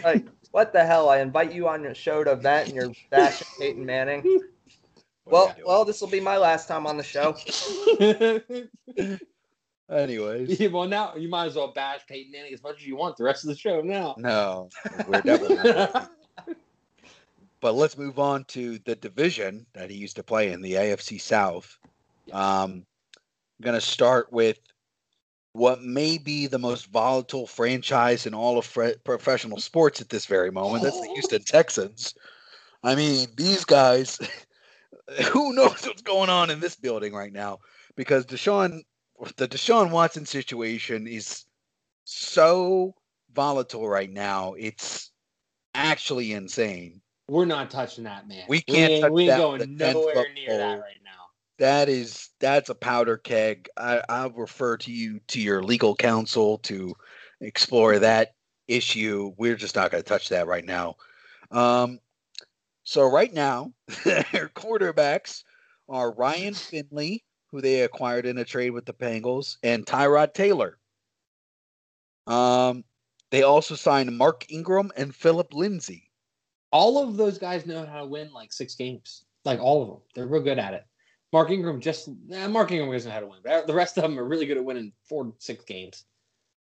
like, 0.02 0.26
what 0.50 0.72
the 0.72 0.84
hell? 0.84 1.08
I 1.08 1.20
invite 1.20 1.52
you 1.52 1.68
on 1.68 1.82
your 1.82 1.94
show 1.94 2.24
to 2.24 2.34
vent, 2.34 2.68
and 2.68 2.76
you're 2.76 2.92
bashing 3.10 3.46
Peyton 3.58 3.84
Manning. 3.84 4.40
Well, 5.28 5.52
well, 5.66 5.84
this 5.84 6.00
will 6.00 6.06
be 6.06 6.20
my 6.20 6.36
last 6.36 6.68
time 6.68 6.86
on 6.86 6.96
the 6.96 7.02
show. 7.02 7.34
anyways, 9.90 10.60
Yeah, 10.60 10.68
well, 10.68 10.86
now 10.86 11.16
you 11.16 11.28
might 11.28 11.46
as 11.46 11.56
well 11.56 11.72
bash 11.72 12.06
Peyton 12.06 12.30
Manning 12.30 12.54
as 12.54 12.62
much 12.62 12.76
as 12.76 12.86
you 12.86 12.94
want 12.94 13.16
the 13.16 13.24
rest 13.24 13.42
of 13.42 13.48
the 13.48 13.56
show. 13.56 13.80
Now, 13.80 14.14
no, 14.18 14.68
we're 15.08 15.22
definitely. 15.22 15.90
But 17.60 17.74
let's 17.74 17.98
move 17.98 18.20
on 18.20 18.44
to 18.44 18.78
the 18.84 18.94
division 18.94 19.66
that 19.72 19.90
he 19.90 19.96
used 19.96 20.14
to 20.14 20.22
play 20.22 20.52
in, 20.52 20.60
the 20.60 20.74
AFC 20.74 21.20
South. 21.20 21.76
Um, 22.32 22.84
I'm 23.58 23.62
going 23.62 23.74
to 23.74 23.80
start 23.80 24.32
with 24.32 24.58
what 25.52 25.82
may 25.82 26.18
be 26.18 26.46
the 26.46 26.58
most 26.58 26.86
volatile 26.92 27.46
franchise 27.46 28.26
in 28.26 28.34
all 28.34 28.58
of 28.58 28.66
fre- 28.66 28.98
professional 29.04 29.58
sports 29.58 30.00
at 30.00 30.10
this 30.10 30.26
very 30.26 30.50
moment. 30.50 30.82
That's 30.82 31.00
the 31.00 31.08
Houston 31.14 31.42
Texans. 31.42 32.14
I 32.82 32.94
mean, 32.94 33.28
these 33.36 33.64
guys, 33.64 34.18
who 35.32 35.54
knows 35.54 35.86
what's 35.86 36.02
going 36.02 36.28
on 36.28 36.50
in 36.50 36.60
this 36.60 36.76
building 36.76 37.14
right 37.14 37.32
now? 37.32 37.58
Because 37.96 38.26
Deshaun, 38.26 38.82
the 39.36 39.48
Deshaun 39.48 39.90
Watson 39.90 40.26
situation 40.26 41.06
is 41.06 41.46
so 42.04 42.94
volatile 43.32 43.88
right 43.88 44.10
now. 44.10 44.54
It's 44.58 45.10
actually 45.74 46.32
insane. 46.32 47.00
we're 47.28 47.46
not 47.46 47.70
touching 47.70 48.04
that, 48.04 48.28
man. 48.28 48.44
We 48.48 48.60
can't 48.60 48.92
ain't, 48.92 49.02
touch 49.02 49.12
we 49.12 49.22
ain't 49.22 49.30
that 49.30 49.38
going 49.38 49.60
with 49.60 49.68
a 49.70 49.78
10 49.78 49.92
nowhere 49.94 50.26
near 50.34 50.58
that 50.58 50.80
right 50.80 51.00
now. 51.04 51.05
That 51.58 51.88
is 51.88 52.30
that's 52.40 52.68
a 52.68 52.74
powder 52.74 53.16
keg. 53.16 53.68
I, 53.76 54.02
I'll 54.08 54.30
refer 54.30 54.76
to 54.78 54.92
you 54.92 55.20
to 55.28 55.40
your 55.40 55.62
legal 55.62 55.94
counsel 55.94 56.58
to 56.58 56.94
explore 57.40 57.98
that 57.98 58.34
issue. 58.68 59.32
We're 59.38 59.56
just 59.56 59.76
not 59.76 59.90
going 59.90 60.02
to 60.02 60.08
touch 60.08 60.28
that 60.30 60.46
right 60.46 60.64
now. 60.64 60.96
Um, 61.50 61.98
so 62.84 63.10
right 63.10 63.32
now, 63.32 63.72
their 64.04 64.50
quarterbacks 64.54 65.44
are 65.88 66.12
Ryan 66.12 66.54
Finley, 66.54 67.24
who 67.50 67.60
they 67.60 67.82
acquired 67.82 68.26
in 68.26 68.38
a 68.38 68.44
trade 68.44 68.70
with 68.70 68.86
the 68.86 68.92
Bengals, 68.92 69.56
and 69.62 69.86
Tyrod 69.86 70.34
Taylor. 70.34 70.78
Um, 72.26 72.84
they 73.30 73.42
also 73.42 73.74
signed 73.74 74.16
Mark 74.16 74.46
Ingram 74.50 74.90
and 74.96 75.14
Philip 75.14 75.54
Lindsay. 75.54 76.10
all 76.72 77.02
of 77.02 77.16
those 77.16 77.38
guys 77.38 77.66
know 77.66 77.86
how 77.86 78.00
to 78.00 78.06
win 78.06 78.32
like 78.32 78.52
six 78.52 78.74
games. 78.74 79.24
Like 79.44 79.60
all 79.60 79.82
of 79.82 79.88
them, 79.88 79.98
they're 80.14 80.26
real 80.26 80.42
good 80.42 80.58
at 80.58 80.74
it. 80.74 80.84
Mark 81.32 81.50
Ingram 81.50 81.80
just 81.80 82.08
eh, 82.30 82.46
Mark 82.46 82.70
Ingram 82.70 82.92
doesn't 82.92 83.08
know 83.08 83.14
how 83.14 83.20
to 83.20 83.26
win, 83.26 83.38
but 83.44 83.66
the 83.66 83.74
rest 83.74 83.96
of 83.96 84.02
them 84.02 84.18
are 84.18 84.24
really 84.24 84.46
good 84.46 84.56
at 84.56 84.64
winning 84.64 84.92
four 85.08 85.32
six 85.38 85.64
games. 85.64 86.04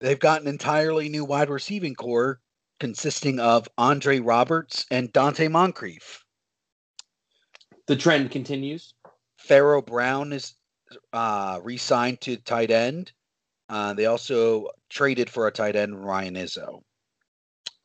They've 0.01 0.19
got 0.19 0.43
an 0.43 0.49
entirely 0.49 1.09
new 1.09 1.25
wide 1.25 1.51
receiving 1.51 1.95
core 1.95 2.41
consisting 2.81 3.39
of 3.41 3.69
Andre 3.79 4.19
Roberts 4.19 4.87
and 4.91 5.13
Donte 5.13 5.51
Moncrief. 5.51 6.25
The 7.87 7.97
trend 7.97 8.31
continues. 8.31 8.95
Pharaoh 9.39 9.83
Brown 9.83 10.33
is 10.33 10.55
uh, 11.13 11.61
re-signed 11.63 12.21
to 12.23 12.37
tight 12.37 12.71
end. 12.71 13.13
Uh, 13.69 13.95
they 13.95 14.07
also 14.07 14.69
traded 14.91 15.31
for 15.31 15.47
a 15.47 15.53
tight 15.53 15.77
end, 15.77 16.05
Ryan 16.05 16.35
Izzo. 16.35 16.83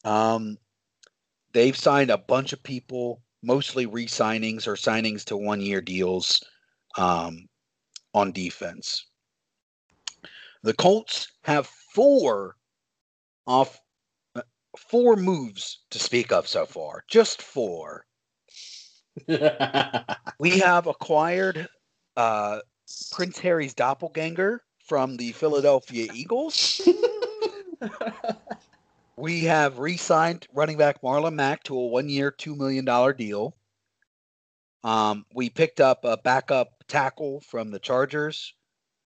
Um, 0.03 0.57
they've 1.53 1.77
signed 1.77 2.09
a 2.09 2.17
bunch 2.17 2.53
of 2.53 2.63
people 2.63 3.21
mostly 3.43 3.85
re-signings 3.85 4.67
or 4.67 4.75
signings 4.75 5.23
to 5.25 5.37
one-year 5.37 5.81
deals 5.81 6.43
um, 6.99 7.47
on 8.13 8.31
defense. 8.31 9.07
The 10.61 10.73
Colts 10.73 11.31
have 11.43 11.67
four 11.95 12.57
off 13.47 13.79
uh, 14.35 14.41
four 14.77 15.15
moves 15.15 15.79
to 15.91 15.97
speak 15.99 16.31
of 16.31 16.47
so 16.47 16.65
far. 16.65 17.03
Just 17.09 17.41
four. 17.41 18.05
we 20.39 20.59
have 20.59 20.87
acquired 20.87 21.67
uh, 22.17 22.59
Prince 23.11 23.39
Harry's 23.39 23.73
doppelganger 23.73 24.61
from 24.85 25.15
the 25.15 25.31
Philadelphia 25.31 26.07
Eagles. 26.13 26.81
we 29.17 29.41
have 29.41 29.79
re-signed 29.79 30.47
running 30.53 30.77
back 30.77 31.01
Marlon 31.01 31.35
Mack 31.35 31.63
to 31.63 31.77
a 31.77 31.87
one-year, 31.87 32.31
two 32.31 32.55
million 32.55 32.83
dollar 32.83 33.13
deal. 33.13 33.55
Um, 34.83 35.25
we 35.33 35.49
picked 35.49 35.81
up 35.81 36.05
a 36.05 36.17
backup 36.17 36.69
tackle 36.87 37.41
from 37.41 37.71
the 37.71 37.79
Chargers, 37.79 38.53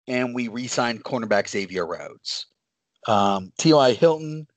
and 0.08 0.34
we 0.34 0.48
re-signed 0.48 1.04
cornerback 1.04 1.50
Xavier 1.50 1.86
Rhodes. 1.86 2.48
Um, 3.08 3.52
T.Y. 3.58 3.94
Hilton. 3.94 4.48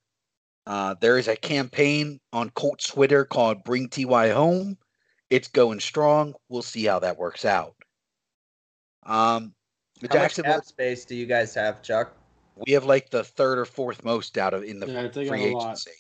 Uh, 0.64 0.94
there 1.00 1.18
is 1.18 1.26
a 1.26 1.34
campaign 1.34 2.20
on 2.32 2.50
Colts 2.50 2.86
Twitter 2.86 3.24
called 3.24 3.64
"Bring 3.64 3.88
Ty 3.88 4.30
Home." 4.30 4.78
It's 5.28 5.48
going 5.48 5.80
strong. 5.80 6.34
We'll 6.48 6.62
see 6.62 6.84
how 6.84 7.00
that 7.00 7.18
works 7.18 7.44
out. 7.44 7.74
Um, 9.05 9.55
the 10.00 10.09
How 10.09 10.14
much 10.14 10.22
Jacksonville, 10.24 10.55
cap 10.55 10.64
space 10.64 11.05
do 11.05 11.16
you 11.16 11.26
guys 11.26 11.55
have, 11.55 11.82
Chuck? 11.82 12.14
we 12.57 12.72
have 12.72 12.84
like 12.84 13.11
the 13.11 13.24
third 13.24 13.59
or 13.59 13.64
fourth 13.64 14.05
most 14.05 14.38
out 14.38 14.55
of 14.55 14.64
in 14.64 14.78
the 14.78 14.86
Yeah, 14.86 15.11
free 15.11 15.44
agency. 15.44 15.90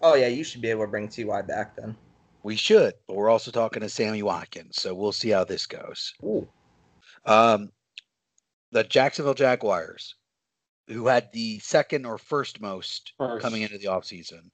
Oh 0.00 0.14
yeah, 0.14 0.28
you 0.28 0.44
should 0.44 0.60
be 0.60 0.70
able 0.70 0.84
to 0.84 0.90
bring 0.90 1.08
Ty 1.08 1.42
back 1.42 1.76
then. 1.76 1.96
We 2.44 2.56
should, 2.56 2.92
but 3.08 3.16
we're 3.16 3.30
also 3.30 3.50
talking 3.50 3.80
to 3.80 3.88
Sammy 3.88 4.22
Watkins, 4.22 4.76
so 4.76 4.94
we'll 4.94 5.12
see 5.12 5.30
how 5.30 5.44
this 5.44 5.66
goes. 5.66 6.12
Ooh. 6.22 6.46
Um, 7.24 7.72
the 8.70 8.84
Jacksonville 8.84 9.32
Jaguars, 9.32 10.14
who 10.88 11.06
had 11.06 11.30
the 11.32 11.58
second 11.60 12.04
or 12.04 12.18
first 12.18 12.60
most 12.60 13.14
First. 13.16 13.42
coming 13.42 13.62
into 13.62 13.78
the 13.78 13.86
offseason. 13.86 14.50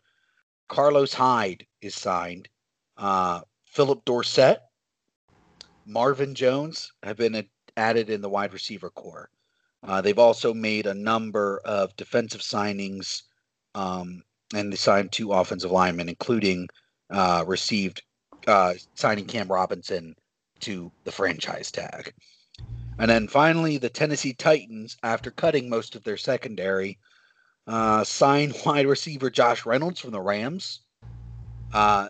Carlos 0.69 1.13
Hyde 1.13 1.67
is 1.83 1.97
signed. 1.97 2.49
Uh, 2.97 3.41
Phillip 3.65 4.05
Dorsett, 4.05 4.61
Marvin 5.85 6.33
Jones 6.37 6.93
have 7.03 7.17
been 7.17 7.35
a- 7.35 7.51
added 7.77 8.09
in 8.09 8.21
the 8.21 8.29
wide 8.29 8.53
receiver 8.53 8.91
core. 8.91 9.31
Uh, 9.83 10.01
they've 10.01 10.19
also 10.19 10.55
made 10.55 10.87
a 10.87 10.95
number 10.95 11.61
of 11.65 11.97
defensive 11.97 12.43
signings, 12.43 13.23
um, 13.75 14.23
and 14.55 14.73
they 14.73 14.77
signed 14.77 15.11
two 15.11 15.33
offensive 15.33 15.73
linemen, 15.73 16.09
including 16.09 16.69
uh, 17.11 17.45
received 17.47 18.03
uh, 18.47 18.75
signing 18.95 19.27
Cam 19.27 19.49
Robinson 19.49 20.15
to 20.61 20.93
the 21.05 21.13
franchise 21.13 21.71
tag. 21.71 22.13
And 22.99 23.11
then 23.11 23.29
finally, 23.29 23.79
the 23.79 23.89
Tennessee 23.89 24.35
Titans, 24.35 24.97
after 25.03 25.31
cutting 25.31 25.69
most 25.71 25.97
of 25.97 26.05
their 26.05 26.19
secondary, 26.19 26.99
uh, 27.67 28.05
signed 28.05 28.55
wide 28.67 28.87
receiver 28.87 29.31
Josh 29.31 29.65
Reynolds 29.65 30.01
from 30.01 30.11
the 30.11 30.21
Rams. 30.21 30.81
Uh, 31.73 32.09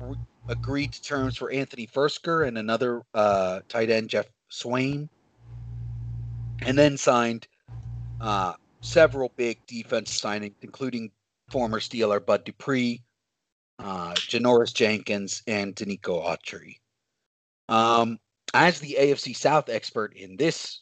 re- 0.00 0.16
agreed 0.48 0.92
to 0.92 1.02
terms 1.02 1.36
for 1.36 1.50
Anthony 1.50 1.86
Firkser 1.86 2.46
and 2.46 2.56
another 2.56 3.02
uh, 3.12 3.60
tight 3.68 3.90
end, 3.90 4.08
Geoff 4.08 4.26
Swaim. 4.50 5.08
And 6.62 6.76
then 6.76 6.96
signed 6.96 7.46
uh, 8.20 8.54
several 8.80 9.32
big 9.36 9.64
defense 9.66 10.20
signings, 10.20 10.54
including 10.62 11.10
former 11.50 11.80
Steeler 11.80 12.24
Bud 12.24 12.44
Dupree, 12.44 13.02
uh, 13.78 14.12
Janoris 14.14 14.74
Jenkins, 14.74 15.42
and 15.46 15.74
Denico 15.74 16.24
Autry. 16.24 16.76
Um, 17.68 18.18
as 18.54 18.80
the 18.80 18.96
AFC 18.98 19.36
South 19.36 19.68
expert 19.68 20.14
in 20.14 20.36
this 20.36 20.80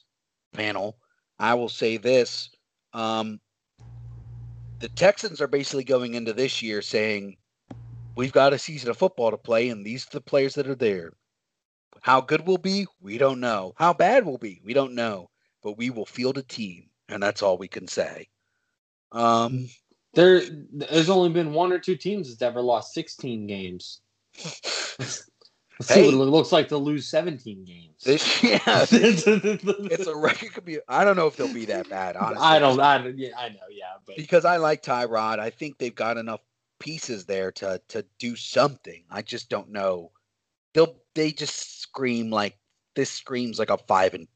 panel, 0.53 0.99
I 1.39 1.55
will 1.55 1.69
say 1.69 1.97
this. 1.97 2.51
Um, 2.93 3.41
the 4.81 4.89
Texans 4.91 5.41
are 5.41 5.49
basically 5.49 5.85
going 5.85 6.15
into 6.15 6.33
this 6.33 6.63
year 6.63 6.83
saying, 6.83 7.37
we've 8.15 8.33
got 8.33 8.53
a 8.53 8.59
season 8.59 8.91
of 8.91 8.97
football 8.97 9.31
to 9.31 9.37
play, 9.37 9.69
and 9.69 9.85
these 9.85 10.07
are 10.07 10.11
the 10.13 10.21
players 10.21 10.55
that 10.55 10.69
are 10.69 10.75
there. 10.75 11.13
How 12.03 12.21
good 12.21 12.47
we'll 12.47 12.59
be, 12.59 12.87
we 13.01 13.19
don't 13.19 13.41
know. 13.41 13.73
How 13.77 13.93
bad 13.93 14.25
we'll 14.25 14.39
be, 14.39 14.61
we 14.65 14.75
don't 14.75 14.95
know. 14.95 15.31
But 15.63 15.79
we 15.79 15.91
will 15.91 16.07
field 16.07 16.39
a 16.39 16.43
team, 16.43 16.89
and 17.09 17.23
that's 17.23 17.43
all 17.43 17.59
we 17.59 17.69
can 17.69 17.89
say. 17.89 18.29
Um, 19.13 19.69
There, 20.17 20.43
there's 20.73 21.11
only 21.11 21.29
been 21.31 21.53
one 21.53 21.73
or 21.73 21.79
two 21.79 21.95
teams 21.97 22.29
that's 22.31 22.43
ever 22.43 22.61
lost 22.63 22.95
16 22.95 23.47
games. 23.47 24.01
Let's 24.99 25.31
see 25.83 25.95
Hey. 25.95 26.05
what 26.07 26.15
it 26.15 26.31
looks 26.31 26.53
like 26.53 26.69
to 26.69 26.79
lose 26.79 27.07
17 27.07 27.65
games. 27.65 28.03
this, 28.03 28.43
yeah, 28.43 28.59
it's 28.91 30.07
a 30.07 30.17
record. 30.17 30.55
Could 30.55 30.65
be. 30.65 30.79
I 30.89 31.05
don't 31.05 31.17
know 31.17 31.27
if 31.27 31.37
they'll 31.37 31.53
be 31.53 31.67
that 31.67 31.89
bad. 31.91 32.17
Honestly, 32.17 32.43
I 32.45 32.59
don't. 32.59 32.81
I. 32.81 33.07
Yeah, 33.15 33.31
I 33.39 33.51
know. 33.51 33.61
Yeah, 33.71 33.85
but 34.07 34.17
because 34.17 34.47
I 34.47 34.57
like 34.57 34.83
Tyrod. 34.83 35.39
I 35.39 35.51
think 35.51 35.79
they've 35.79 35.95
got 35.95 36.17
enough 36.17 36.41
pieces 36.79 37.27
there 37.27 37.53
to 37.53 37.81
to 37.89 38.05
do 38.19 38.37
something. 38.37 39.05
I 39.11 39.21
just 39.23 39.51
don't 39.51 39.71
know. 39.71 40.13
They'll 40.75 40.97
they 41.15 41.31
just 41.31 41.81
scream 41.83 42.31
like 42.31 42.59
this 42.95 43.11
screams 43.11 43.59
like 43.59 43.71
a 43.71 43.79
five 43.79 44.15
and 44.15 44.29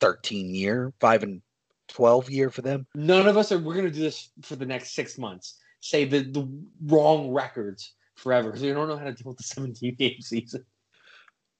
thirteen 0.00 0.54
year, 0.54 0.92
five 1.00 1.24
and 1.24 1.42
twelve 1.88 2.30
year 2.30 2.50
for 2.50 2.62
them. 2.62 2.86
none 2.94 3.26
of 3.26 3.36
us 3.36 3.52
are. 3.52 3.58
We're 3.58 3.74
gonna 3.74 3.90
do 3.90 4.00
this 4.00 4.30
for 4.42 4.56
the 4.56 4.66
next 4.66 4.94
six 4.94 5.18
months. 5.18 5.58
Say 5.80 6.04
the 6.04 6.20
the 6.20 6.48
wrong 6.86 7.30
records 7.32 7.94
forever 8.14 8.48
because 8.48 8.62
we 8.62 8.72
don't 8.72 8.88
know 8.88 8.96
how 8.96 9.04
to 9.04 9.12
deal 9.12 9.28
with 9.28 9.36
the 9.36 9.44
17 9.44 9.94
game 9.98 10.20
season. 10.20 10.64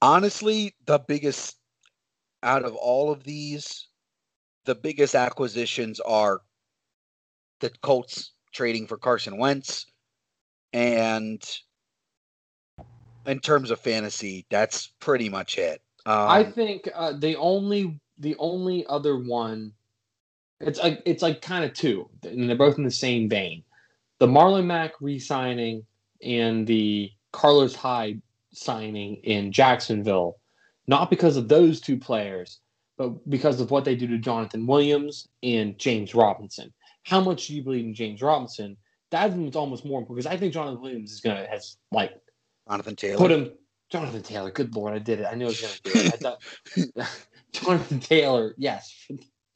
Honestly, 0.01 0.75
the 0.87 0.99
biggest 0.99 1.57
out 2.43 2.65
of 2.65 2.75
all 2.75 3.11
of 3.11 3.25
these, 3.25 3.89
the 4.65 4.75
biggest 4.75 5.15
acquisitions 5.15 6.01
are 6.01 6.41
the 7.61 7.71
Colts 7.83 8.33
trading 8.53 8.87
for 8.87 8.97
Carson 8.97 9.39
Wentz, 9.39 9.87
and 10.73 11.43
in 13.27 13.41
terms 13.41 13.71
of 13.71 13.81
fantasy, 13.81 14.47
that's 14.51 14.93
pretty 15.01 15.29
much 15.29 15.59
it. 15.59 15.83
Um, 16.05 16.29
I 16.29 16.45
think 16.45 16.89
uh, 16.95 17.13
the 17.13 17.37
only 17.37 18.01
the 18.19 18.37
only 18.39 18.87
other 18.89 19.19
one, 19.19 19.73
it's 20.61 20.79
like 20.79 21.03
it's 21.05 21.23
like 21.23 21.43
kind 21.43 21.65
of 21.65 21.73
two, 21.75 22.09
and 22.23 22.49
they're 22.49 22.57
both 22.57 22.79
in 22.79 22.85
the 22.85 22.91
same 22.91 23.29
vein. 23.29 23.63
The 24.19 24.27
Marlon 24.27 24.67
Mack 24.67 24.93
re-signing 25.01 25.85
and 26.23 26.67
the 26.67 27.11
Carlos 27.33 27.75
Hyde 27.75 28.23
signing 28.53 29.17
in 29.17 29.53
Jacksonville, 29.53 30.39
not 30.87 31.11
because 31.11 31.37
of 31.37 31.49
those 31.49 31.81
two 31.81 31.99
players, 31.99 32.61
but 32.97 33.29
because 33.29 33.61
of 33.61 33.71
what 33.71 33.85
they 33.85 33.95
do 33.95 34.07
to 34.07 34.19
Jonathan 34.19 34.67
Williams 34.67 35.29
and 35.43 35.79
James 35.79 36.15
Robinson. 36.15 36.73
How 37.03 37.21
much 37.21 37.47
do 37.47 37.55
you 37.55 37.63
believe 37.63 37.85
in 37.85 37.95
James 37.95 38.23
Robinson? 38.23 38.77
That's 39.11 39.35
almost 39.55 39.85
more 39.85 40.01
important 40.01 40.17
because 40.17 40.27
I 40.27 40.37
think 40.39 40.53
Jonathan 40.53 40.81
Williams 40.81 41.13
is 41.13 41.21
gonna 41.21 41.47
has 41.49 41.77
like 41.93 42.13
Jonathan 42.69 42.97
Taylor. 42.97 43.19
put 43.19 43.31
him 43.31 43.53
Jonathan 43.91 44.23
Taylor. 44.23 44.51
Good 44.51 44.75
lord, 44.75 44.95
I 44.95 44.99
did 44.99 45.21
it. 45.21 45.27
I 45.31 45.35
knew 45.35 45.45
I 45.45 45.49
was 45.49 45.61
gonna 45.61 45.75
do 45.85 46.01
it. 46.01 46.15
I 46.15 46.17
thought 46.17 47.09
Jonathan 47.53 48.01
Taylor, 48.01 48.55
yes. 48.57 49.07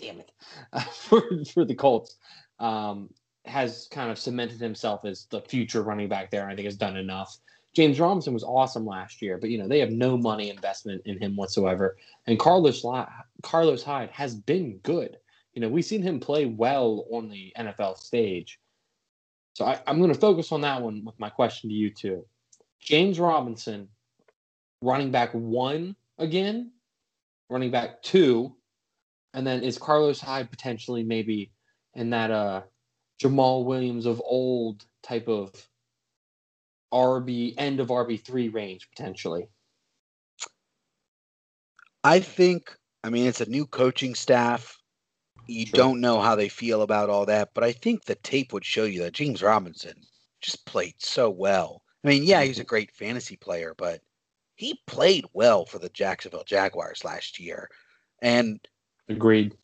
Damn 0.00 0.20
it. 0.20 0.32
Uh, 0.72 0.80
for 0.80 1.22
for 1.52 1.64
the 1.64 1.74
Colts. 1.74 2.16
Um 2.58 3.10
has 3.46 3.88
kind 3.90 4.10
of 4.10 4.18
cemented 4.18 4.60
himself 4.60 5.04
as 5.04 5.26
the 5.30 5.40
future 5.40 5.82
running 5.82 6.08
back 6.08 6.30
there. 6.30 6.48
I 6.48 6.54
think 6.54 6.66
has 6.66 6.76
done 6.76 6.96
enough. 6.96 7.38
James 7.74 8.00
Robinson 8.00 8.34
was 8.34 8.44
awesome 8.44 8.84
last 8.84 9.22
year, 9.22 9.38
but 9.38 9.50
you 9.50 9.58
know 9.58 9.68
they 9.68 9.78
have 9.78 9.90
no 9.90 10.16
money 10.16 10.50
investment 10.50 11.02
in 11.04 11.18
him 11.18 11.36
whatsoever. 11.36 11.96
And 12.26 12.38
Carlos 12.38 12.84
Carlos 13.42 13.82
Hyde 13.82 14.10
has 14.10 14.34
been 14.34 14.78
good. 14.78 15.18
You 15.54 15.60
know 15.60 15.68
we've 15.68 15.84
seen 15.84 16.02
him 16.02 16.20
play 16.20 16.46
well 16.46 17.06
on 17.10 17.28
the 17.28 17.52
NFL 17.58 17.96
stage. 17.98 18.58
So 19.54 19.64
I, 19.64 19.80
I'm 19.86 19.98
going 19.98 20.12
to 20.12 20.18
focus 20.18 20.52
on 20.52 20.60
that 20.62 20.80
one 20.80 21.04
with 21.04 21.18
my 21.18 21.28
question 21.28 21.70
to 21.70 21.74
you 21.74 21.90
two. 21.90 22.24
James 22.80 23.18
Robinson, 23.18 23.88
running 24.82 25.10
back 25.10 25.30
one 25.32 25.96
again, 26.18 26.72
running 27.48 27.70
back 27.70 28.02
two, 28.02 28.54
and 29.34 29.46
then 29.46 29.62
is 29.62 29.78
Carlos 29.78 30.20
Hyde 30.20 30.50
potentially 30.50 31.02
maybe 31.02 31.52
in 31.94 32.10
that 32.10 32.30
uh 32.30 32.62
Jamaal 33.22 33.64
Williams 33.64 34.06
of 34.06 34.20
old 34.24 34.84
type 35.02 35.28
of 35.28 35.52
RB 36.92 37.54
end 37.58 37.80
of 37.80 37.88
RB 37.88 38.24
three 38.24 38.48
range 38.48 38.88
potentially. 38.90 39.48
I 42.04 42.20
think, 42.20 42.76
I 43.04 43.10
mean, 43.10 43.26
it's 43.26 43.40
a 43.40 43.48
new 43.48 43.66
coaching 43.66 44.14
staff. 44.14 44.78
You 45.46 45.66
Sure. 45.66 45.74
don't 45.74 46.00
know 46.00 46.20
how 46.20 46.36
they 46.36 46.48
feel 46.48 46.82
about 46.82 47.10
all 47.10 47.26
that, 47.26 47.50
but 47.54 47.64
I 47.64 47.72
think 47.72 48.04
the 48.04 48.14
tape 48.16 48.52
would 48.52 48.64
show 48.64 48.84
you 48.84 49.02
that 49.02 49.12
James 49.14 49.42
Robinson 49.42 50.06
just 50.40 50.64
played 50.66 50.94
so 50.98 51.28
well. 51.30 51.82
I 52.04 52.08
mean, 52.08 52.24
yeah, 52.24 52.42
he's 52.42 52.58
a 52.58 52.64
great 52.64 52.90
fantasy 52.92 53.36
player, 53.36 53.74
but 53.76 54.02
he 54.56 54.80
played 54.86 55.26
well 55.32 55.66
for 55.66 55.78
the 55.78 55.88
Jacksonville 55.90 56.44
Jaguars 56.44 57.04
last 57.04 57.38
year. 57.40 57.68
And 58.22 58.66
Agreed. 59.08 59.56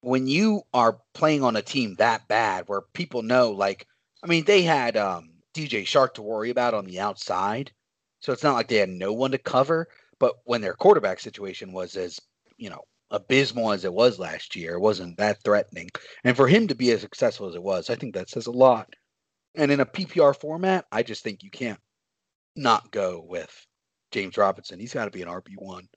when 0.00 0.26
you 0.26 0.62
are 0.72 1.00
playing 1.14 1.42
on 1.42 1.56
a 1.56 1.62
team 1.62 1.94
that 1.96 2.28
bad 2.28 2.64
where 2.68 2.82
people 2.94 3.22
know 3.22 3.50
like 3.50 3.86
I 4.22 4.26
mean 4.28 4.44
they 4.44 4.62
had 4.62 4.96
um 4.96 5.30
DJ 5.54 5.82
Chark 5.84 6.14
to 6.14 6.22
worry 6.22 6.50
about 6.50 6.74
on 6.74 6.84
the 6.84 7.00
outside, 7.00 7.72
So 8.20 8.32
it's 8.32 8.42
not 8.42 8.54
like 8.54 8.68
they 8.68 8.76
had 8.76 8.90
no 8.90 9.12
one 9.12 9.30
to 9.32 9.38
cover. 9.38 9.88
But 10.18 10.34
when 10.44 10.60
their 10.60 10.74
quarterback 10.74 11.18
situation 11.20 11.72
was 11.72 11.96
as, 11.96 12.20
you 12.58 12.68
know, 12.70 12.82
abysmal 13.10 13.72
as 13.72 13.84
it 13.84 13.92
was 13.92 14.18
last 14.18 14.54
year, 14.56 14.74
it 14.74 14.80
wasn't 14.80 15.16
that 15.18 15.42
threatening. 15.42 15.88
And 16.24 16.36
for 16.36 16.46
him 16.48 16.68
to 16.68 16.74
be 16.74 16.90
as 16.90 17.00
successful 17.00 17.48
as 17.48 17.54
it 17.54 17.62
was, 17.62 17.88
I 17.90 17.94
think 17.94 18.14
that 18.14 18.28
says 18.30 18.46
a 18.46 18.50
lot. 18.52 18.94
And 19.54 19.70
in 19.72 19.80
a 19.80 19.86
PPR 19.86 20.38
format, 20.38 20.84
I 20.92 21.02
just 21.02 21.22
think 21.22 21.42
you 21.42 21.50
can't 21.50 21.80
not 22.54 22.90
go 22.90 23.24
with 23.26 23.50
James 24.12 24.36
Robinson. 24.36 24.78
He's 24.78 24.94
got 24.94 25.06
to 25.06 25.10
be 25.10 25.22
an 25.22 25.28
RB1. 25.28 25.88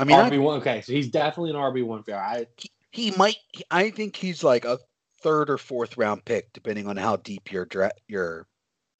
I 0.00 0.04
mean, 0.04 0.16
RB 0.16 0.40
one. 0.40 0.58
Okay, 0.60 0.80
so 0.80 0.92
he's 0.92 1.08
definitely 1.08 1.50
an 1.50 1.56
RB 1.56 1.84
one 1.84 2.02
fair. 2.02 2.18
I 2.18 2.46
he, 2.56 2.70
he 2.90 3.10
might. 3.12 3.36
I 3.70 3.90
think 3.90 4.16
he's 4.16 4.42
like 4.42 4.64
a 4.64 4.78
third 5.22 5.50
or 5.50 5.58
fourth 5.58 5.98
round 5.98 6.24
pick, 6.24 6.50
depending 6.54 6.88
on 6.88 6.96
how 6.96 7.16
deep 7.16 7.52
your 7.52 7.68
your 8.08 8.46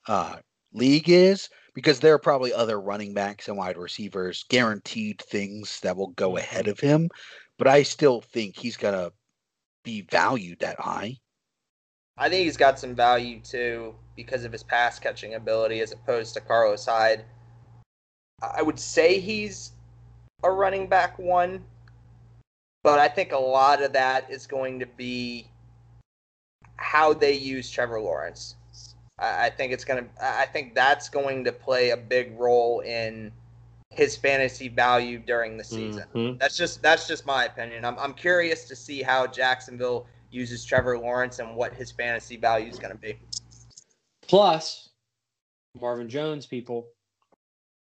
uh, 0.06 0.36
league 0.74 1.08
is, 1.08 1.48
because 1.74 2.00
there 2.00 2.12
are 2.12 2.18
probably 2.18 2.52
other 2.52 2.78
running 2.78 3.14
backs 3.14 3.48
and 3.48 3.56
wide 3.56 3.78
receivers, 3.78 4.44
guaranteed 4.50 5.22
things 5.22 5.80
that 5.80 5.96
will 5.96 6.08
go 6.08 6.36
ahead 6.36 6.68
of 6.68 6.78
him. 6.78 7.08
But 7.56 7.66
I 7.66 7.82
still 7.82 8.20
think 8.20 8.56
he's 8.56 8.76
gonna 8.76 9.10
be 9.82 10.02
valued 10.02 10.58
that 10.60 10.78
high. 10.78 11.16
I 12.18 12.28
think 12.28 12.44
he's 12.44 12.58
got 12.58 12.78
some 12.78 12.94
value 12.94 13.40
too 13.40 13.94
because 14.16 14.44
of 14.44 14.52
his 14.52 14.62
pass 14.62 14.98
catching 14.98 15.34
ability 15.34 15.80
as 15.80 15.92
opposed 15.92 16.34
to 16.34 16.42
Carlos 16.42 16.84
Hyde. 16.84 17.24
I 18.42 18.60
would 18.60 18.78
say 18.78 19.18
he's 19.18 19.72
a 20.42 20.50
running 20.50 20.86
back 20.86 21.18
one, 21.18 21.64
but 22.82 22.98
I 22.98 23.08
think 23.08 23.32
a 23.32 23.38
lot 23.38 23.82
of 23.82 23.92
that 23.92 24.30
is 24.30 24.46
going 24.46 24.78
to 24.80 24.86
be 24.86 25.46
how 26.76 27.12
they 27.12 27.32
use 27.32 27.70
Trevor 27.70 28.00
Lawrence. 28.00 28.56
I 29.18 29.50
think 29.50 29.72
it's 29.72 29.84
gonna. 29.84 30.06
I 30.20 30.46
think 30.46 30.74
that's 30.74 31.10
going 31.10 31.44
to 31.44 31.52
play 31.52 31.90
a 31.90 31.96
big 31.96 32.38
role 32.38 32.80
in 32.80 33.30
his 33.90 34.16
fantasy 34.16 34.68
value 34.68 35.18
during 35.18 35.58
the 35.58 35.64
season. 35.64 36.04
Mm-hmm. 36.14 36.38
That's 36.38 36.56
just 36.56 36.80
that's 36.80 37.06
just 37.06 37.26
my 37.26 37.44
opinion. 37.44 37.84
I'm 37.84 37.98
I'm 37.98 38.14
curious 38.14 38.64
to 38.64 38.76
see 38.76 39.02
how 39.02 39.26
Jacksonville 39.26 40.06
uses 40.30 40.64
Trevor 40.64 40.98
Lawrence 40.98 41.38
and 41.38 41.54
what 41.54 41.74
his 41.74 41.90
fantasy 41.90 42.36
value 42.36 42.68
is 42.68 42.78
going 42.78 42.92
to 42.92 42.98
be. 42.98 43.18
Plus, 44.26 44.90
Marvin 45.78 46.08
Jones, 46.08 46.46
people. 46.46 46.86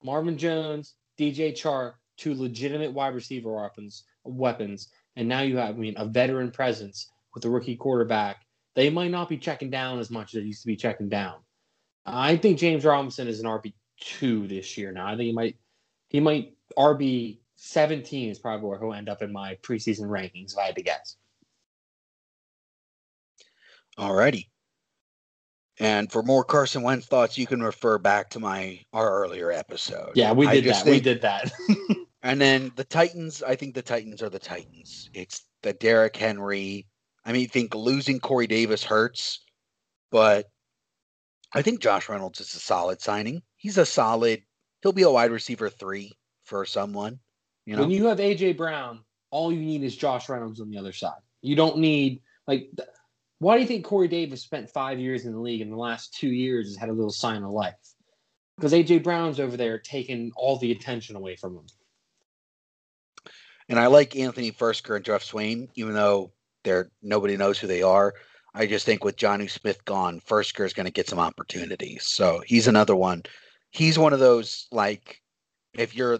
Marvin 0.03 0.37
Jones, 0.37 0.95
DJ 1.19 1.53
Chark, 1.53 1.93
two 2.21 2.35
legitimate 2.35 2.93
wide 2.93 3.15
receiver 3.15 3.51
weapons, 3.51 4.03
weapons, 4.23 4.89
and 5.15 5.27
now 5.27 5.41
you 5.41 5.57
have, 5.57 5.75
I 5.75 5.77
mean, 5.77 5.95
a 5.97 6.05
veteran 6.05 6.51
presence 6.51 7.09
with 7.33 7.43
a 7.45 7.49
rookie 7.49 7.75
quarterback. 7.75 8.45
They 8.75 8.89
might 8.89 9.11
not 9.11 9.27
be 9.27 9.37
checking 9.37 9.71
down 9.71 9.99
as 9.99 10.11
much 10.11 10.35
as 10.35 10.41
they 10.41 10.47
used 10.47 10.61
to 10.61 10.67
be 10.67 10.75
checking 10.75 11.09
down. 11.09 11.35
I 12.05 12.37
think 12.37 12.59
James 12.59 12.85
Robinson 12.85 13.27
is 13.27 13.39
an 13.39 13.47
RB 13.47 13.73
two 13.99 14.47
this 14.47 14.77
year 14.77 14.91
now. 14.91 15.07
I 15.07 15.11
think 15.11 15.27
he 15.27 15.33
might 15.33 15.57
he 16.09 16.19
might 16.19 16.53
RB 16.77 17.39
seventeen 17.55 18.29
is 18.29 18.39
probably 18.39 18.69
where 18.69 18.79
he'll 18.79 18.93
end 18.93 19.09
up 19.09 19.21
in 19.21 19.31
my 19.31 19.55
preseason 19.61 20.03
rankings 20.03 20.53
if 20.53 20.59
I 20.59 20.67
had 20.67 20.75
to 20.75 20.83
guess. 20.83 21.17
Alrighty. 23.97 24.47
And 25.79 26.11
for 26.11 26.23
more 26.23 26.43
Carson 26.43 26.83
Wentz 26.83 27.07
thoughts, 27.07 27.37
you 27.37 27.45
can 27.47 27.61
refer 27.61 27.97
back 27.97 28.29
to 28.31 28.39
my 28.39 28.79
our 28.93 29.21
earlier 29.21 29.51
episode. 29.51 30.11
Yeah, 30.15 30.31
we 30.31 30.47
did 30.47 30.65
that. 30.65 30.83
Think, 30.83 30.93
we 30.93 30.99
did 30.99 31.21
that. 31.21 31.51
And 32.23 32.39
then 32.39 32.71
the 32.75 32.83
Titans, 32.83 33.41
I 33.41 33.55
think 33.55 33.73
the 33.73 33.81
Titans 33.81 34.21
are 34.21 34.29
the 34.29 34.39
Titans. 34.39 35.09
It's 35.13 35.45
the 35.63 35.73
Derrick 35.73 36.15
Henry. 36.15 36.87
I 37.25 37.31
mean, 37.31 37.43
I 37.43 37.47
think 37.47 37.73
losing 37.75 38.19
Corey 38.19 38.47
Davis 38.47 38.83
hurts, 38.83 39.43
but 40.11 40.49
I 41.53 41.61
think 41.61 41.81
Josh 41.81 42.09
Reynolds 42.09 42.39
is 42.39 42.53
a 42.53 42.59
solid 42.59 43.01
signing. 43.01 43.41
He's 43.57 43.77
a 43.77 43.85
solid. 43.85 44.41
He'll 44.81 44.93
be 44.93 45.03
a 45.03 45.11
wide 45.11 45.31
receiver 45.31 45.69
three 45.69 46.11
for 46.43 46.65
someone. 46.65 47.19
You 47.65 47.75
know, 47.75 47.83
when 47.83 47.91
you 47.91 48.05
have 48.07 48.17
AJ 48.17 48.57
Brown, 48.57 49.01
all 49.29 49.51
you 49.51 49.61
need 49.61 49.83
is 49.83 49.95
Josh 49.95 50.29
Reynolds 50.29 50.61
on 50.61 50.69
the 50.69 50.77
other 50.77 50.93
side. 50.93 51.19
You 51.41 51.55
don't 51.55 51.77
need 51.77 52.21
like. 52.47 52.69
Why 53.39 53.55
do 53.55 53.61
you 53.61 53.67
think 53.67 53.85
Corey 53.85 54.07
Davis 54.07 54.43
spent 54.43 54.69
five 54.69 54.99
years 54.99 55.25
in 55.25 55.33
the 55.33 55.39
league 55.39 55.61
and 55.61 55.71
the 55.71 55.77
last 55.77 56.13
two 56.13 56.29
years 56.29 56.67
has 56.67 56.77
had 56.77 56.89
a 56.89 56.93
little 56.93 57.11
sign 57.11 57.43
of 57.43 57.49
life? 57.49 57.73
Because 58.55 58.71
AJ 58.73 59.03
Brown's 59.03 59.39
over 59.39 59.57
there 59.57 59.79
taking 59.79 60.31
all 60.35 60.57
the 60.57 60.71
attention 60.71 61.15
away 61.15 61.35
from 61.35 61.55
him. 61.55 61.65
And 63.71 63.79
I 63.79 63.87
like 63.87 64.17
Anthony 64.17 64.51
Firkser 64.51 64.97
and 64.97 65.05
Geoff 65.05 65.23
Swaim, 65.23 65.69
even 65.75 65.93
though 65.93 66.33
they're 66.65 66.91
nobody 67.01 67.37
knows 67.37 67.57
who 67.57 67.67
they 67.67 67.81
are. 67.81 68.13
I 68.53 68.67
just 68.67 68.85
think 68.85 69.05
with 69.05 69.15
Jonnu 69.15 69.49
Smith 69.49 69.85
gone, 69.85 70.19
Firkser 70.19 70.65
is 70.65 70.73
going 70.73 70.87
to 70.87 70.91
get 70.91 71.07
some 71.07 71.19
opportunities. 71.19 72.03
So 72.07 72.43
he's 72.45 72.67
another 72.67 72.97
one. 72.97 73.23
He's 73.69 73.97
one 73.97 74.11
of 74.11 74.19
those 74.19 74.67
like 74.73 75.21
if 75.73 75.95
you're 75.95 76.19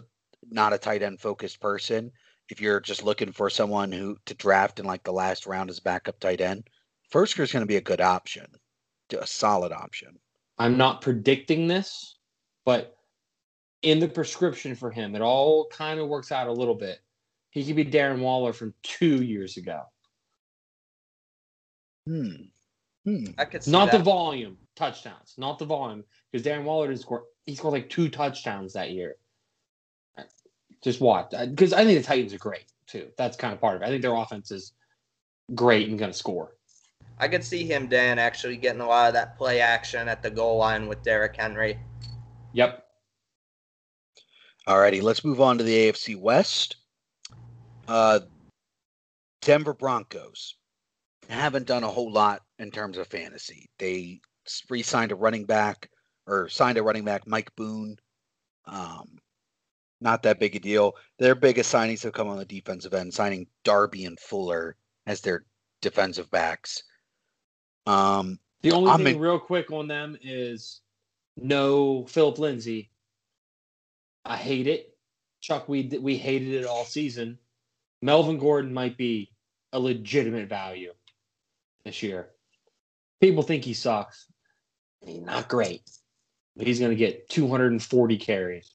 not 0.50 0.72
a 0.72 0.78
tight 0.78 1.02
end 1.02 1.20
focused 1.20 1.60
person, 1.60 2.10
if 2.48 2.58
you're 2.58 2.80
just 2.80 3.04
looking 3.04 3.32
for 3.32 3.50
someone 3.50 3.92
who 3.92 4.16
to 4.24 4.34
draft 4.34 4.80
in 4.80 4.86
like 4.86 5.02
the 5.02 5.12
last 5.12 5.44
round 5.44 5.68
as 5.68 5.78
backup 5.78 6.18
tight 6.20 6.40
end, 6.40 6.70
Firkser 7.12 7.40
is 7.40 7.52
going 7.52 7.60
to 7.60 7.66
be 7.66 7.76
a 7.76 7.82
good 7.82 8.00
option, 8.00 8.46
a 9.20 9.26
solid 9.26 9.72
option. 9.72 10.18
I'm 10.56 10.78
not 10.78 11.02
predicting 11.02 11.68
this, 11.68 12.16
but 12.64 12.96
in 13.82 13.98
the 13.98 14.08
prescription 14.08 14.74
for 14.74 14.90
him, 14.90 15.14
it 15.14 15.20
all 15.20 15.66
kind 15.66 16.00
of 16.00 16.08
works 16.08 16.32
out 16.32 16.48
a 16.48 16.52
little 16.52 16.74
bit. 16.74 17.00
He 17.52 17.64
could 17.64 17.76
be 17.76 17.84
Darren 17.84 18.20
Waller 18.20 18.52
from 18.52 18.74
two 18.82 19.22
years 19.22 19.58
ago. 19.58 19.82
Hmm. 22.06 22.32
Hmm. 23.04 23.24
I 23.38 23.44
could 23.44 23.66
not 23.66 23.92
that. 23.92 23.98
the 23.98 24.04
volume 24.04 24.56
touchdowns, 24.74 25.34
not 25.36 25.58
the 25.58 25.66
volume, 25.66 26.02
because 26.30 26.46
Darren 26.46 26.64
Waller 26.64 26.88
didn't 26.88 27.02
score. 27.02 27.24
He 27.44 27.54
scored 27.54 27.74
like 27.74 27.90
two 27.90 28.08
touchdowns 28.08 28.72
that 28.72 28.90
year. 28.90 29.16
Just 30.82 31.00
watch, 31.00 31.30
because 31.30 31.72
I 31.72 31.84
think 31.84 32.00
the 32.00 32.04
Titans 32.04 32.34
are 32.34 32.38
great 32.38 32.64
too. 32.86 33.08
That's 33.16 33.36
kind 33.36 33.52
of 33.52 33.60
part 33.60 33.76
of 33.76 33.82
it. 33.82 33.84
I 33.84 33.88
think 33.88 34.02
their 34.02 34.14
offense 34.14 34.50
is 34.50 34.72
great 35.54 35.88
and 35.88 35.98
going 35.98 36.10
to 36.10 36.16
score. 36.16 36.56
I 37.18 37.28
could 37.28 37.44
see 37.44 37.64
him, 37.64 37.86
Dan, 37.86 38.18
actually 38.18 38.56
getting 38.56 38.80
a 38.80 38.86
lot 38.86 39.08
of 39.08 39.14
that 39.14 39.36
play 39.36 39.60
action 39.60 40.08
at 40.08 40.22
the 40.22 40.30
goal 40.30 40.56
line 40.56 40.88
with 40.88 41.02
Derrick 41.02 41.36
Henry. 41.36 41.78
Yep. 42.52 42.84
Alrighty, 44.66 45.02
let's 45.02 45.24
move 45.24 45.40
on 45.40 45.58
to 45.58 45.64
the 45.64 45.88
AFC 45.88 46.18
West. 46.18 46.76
Uh, 47.92 48.20
Denver 49.42 49.74
Broncos 49.74 50.56
haven't 51.28 51.66
done 51.66 51.84
a 51.84 51.88
whole 51.88 52.10
lot 52.10 52.40
in 52.58 52.70
terms 52.70 52.96
of 52.96 53.06
fantasy. 53.06 53.68
They 53.78 54.22
re-signed 54.70 55.12
a 55.12 55.14
running 55.14 55.44
back 55.44 55.90
or 56.26 56.48
signed 56.48 56.78
a 56.78 56.82
running 56.82 57.04
back, 57.04 57.26
Mike 57.26 57.54
Boone. 57.54 57.98
Um, 58.64 59.18
not 60.00 60.22
that 60.22 60.40
big 60.40 60.56
a 60.56 60.58
deal. 60.58 60.96
Their 61.18 61.34
biggest 61.34 61.70
signings 61.70 62.02
have 62.04 62.14
come 62.14 62.28
on 62.28 62.38
the 62.38 62.46
defensive 62.46 62.94
end, 62.94 63.12
signing 63.12 63.46
Darby 63.62 64.06
and 64.06 64.18
Fuller 64.18 64.74
as 65.06 65.20
their 65.20 65.44
defensive 65.82 66.30
backs. 66.30 66.84
Um, 67.84 68.38
the 68.62 68.72
only 68.72 68.90
I'm 68.90 69.04
thing, 69.04 69.16
in, 69.16 69.20
real 69.20 69.38
quick, 69.38 69.70
on 69.70 69.86
them 69.86 70.16
is 70.22 70.80
no 71.36 72.06
Philip 72.06 72.38
Lindsay. 72.38 72.90
I 74.24 74.38
hate 74.38 74.66
it, 74.66 74.96
Chuck. 75.42 75.68
We 75.68 75.82
we 76.00 76.16
hated 76.16 76.54
it 76.54 76.64
all 76.64 76.86
season. 76.86 77.38
Melvin 78.02 78.38
Gordon 78.38 78.74
might 78.74 78.98
be 78.98 79.30
a 79.72 79.78
legitimate 79.78 80.48
value 80.48 80.92
this 81.84 82.02
year. 82.02 82.30
People 83.20 83.44
think 83.44 83.64
he 83.64 83.72
sucks. 83.72 84.26
He's 85.00 85.22
not 85.22 85.48
great, 85.48 85.82
but 86.56 86.66
he's 86.66 86.80
going 86.80 86.90
to 86.90 86.96
get 86.96 87.28
240 87.30 88.18
carries. 88.18 88.72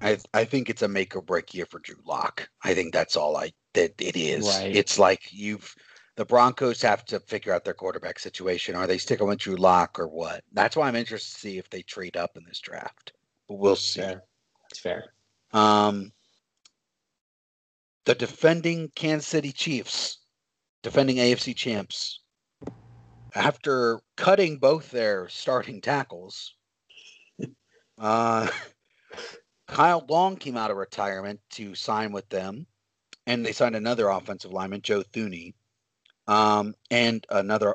I 0.00 0.18
I 0.34 0.44
think 0.44 0.68
it's 0.68 0.82
a 0.82 0.88
make 0.88 1.16
or 1.16 1.22
break 1.22 1.54
year 1.54 1.64
for 1.64 1.78
Drew 1.78 1.96
Lock. 2.04 2.48
I 2.62 2.74
think 2.74 2.92
that's 2.92 3.16
all 3.16 3.36
I 3.36 3.52
that 3.72 3.94
it 3.98 4.16
is. 4.16 4.46
Right. 4.46 4.76
It's 4.76 4.98
like 4.98 5.32
you've 5.32 5.74
the 6.16 6.24
Broncos 6.24 6.82
have 6.82 7.04
to 7.06 7.20
figure 7.20 7.52
out 7.52 7.64
their 7.64 7.74
quarterback 7.74 8.18
situation. 8.18 8.74
Are 8.74 8.86
they 8.86 8.98
sticking 8.98 9.26
with 9.26 9.38
Drew 9.38 9.56
Lock 9.56 9.98
or 9.98 10.08
what? 10.08 10.44
That's 10.52 10.76
why 10.76 10.88
I'm 10.88 10.96
interested 10.96 11.32
to 11.32 11.40
see 11.40 11.58
if 11.58 11.70
they 11.70 11.82
trade 11.82 12.16
up 12.16 12.36
in 12.36 12.44
this 12.44 12.60
draft. 12.60 13.12
But 13.48 13.58
we'll 13.58 13.76
see. 13.76 14.00
Fair. 14.00 14.22
That's 14.62 14.80
fair. 14.80 15.04
Um, 15.52 16.12
the 18.06 18.14
defending 18.14 18.88
Kansas 18.94 19.26
City 19.26 19.52
Chiefs, 19.52 20.18
defending 20.82 21.16
AFC 21.16 21.54
champs, 21.54 22.20
after 23.34 24.00
cutting 24.16 24.58
both 24.58 24.90
their 24.90 25.28
starting 25.28 25.80
tackles, 25.80 26.54
uh, 27.98 28.48
Kyle 29.66 30.06
Long 30.08 30.36
came 30.36 30.56
out 30.56 30.70
of 30.70 30.76
retirement 30.76 31.40
to 31.50 31.74
sign 31.74 32.12
with 32.12 32.28
them, 32.28 32.66
and 33.26 33.44
they 33.44 33.52
signed 33.52 33.76
another 33.76 34.08
offensive 34.08 34.52
lineman, 34.52 34.82
Joe 34.82 35.02
Thuney, 35.02 35.54
um, 36.28 36.74
and 36.90 37.26
another 37.30 37.74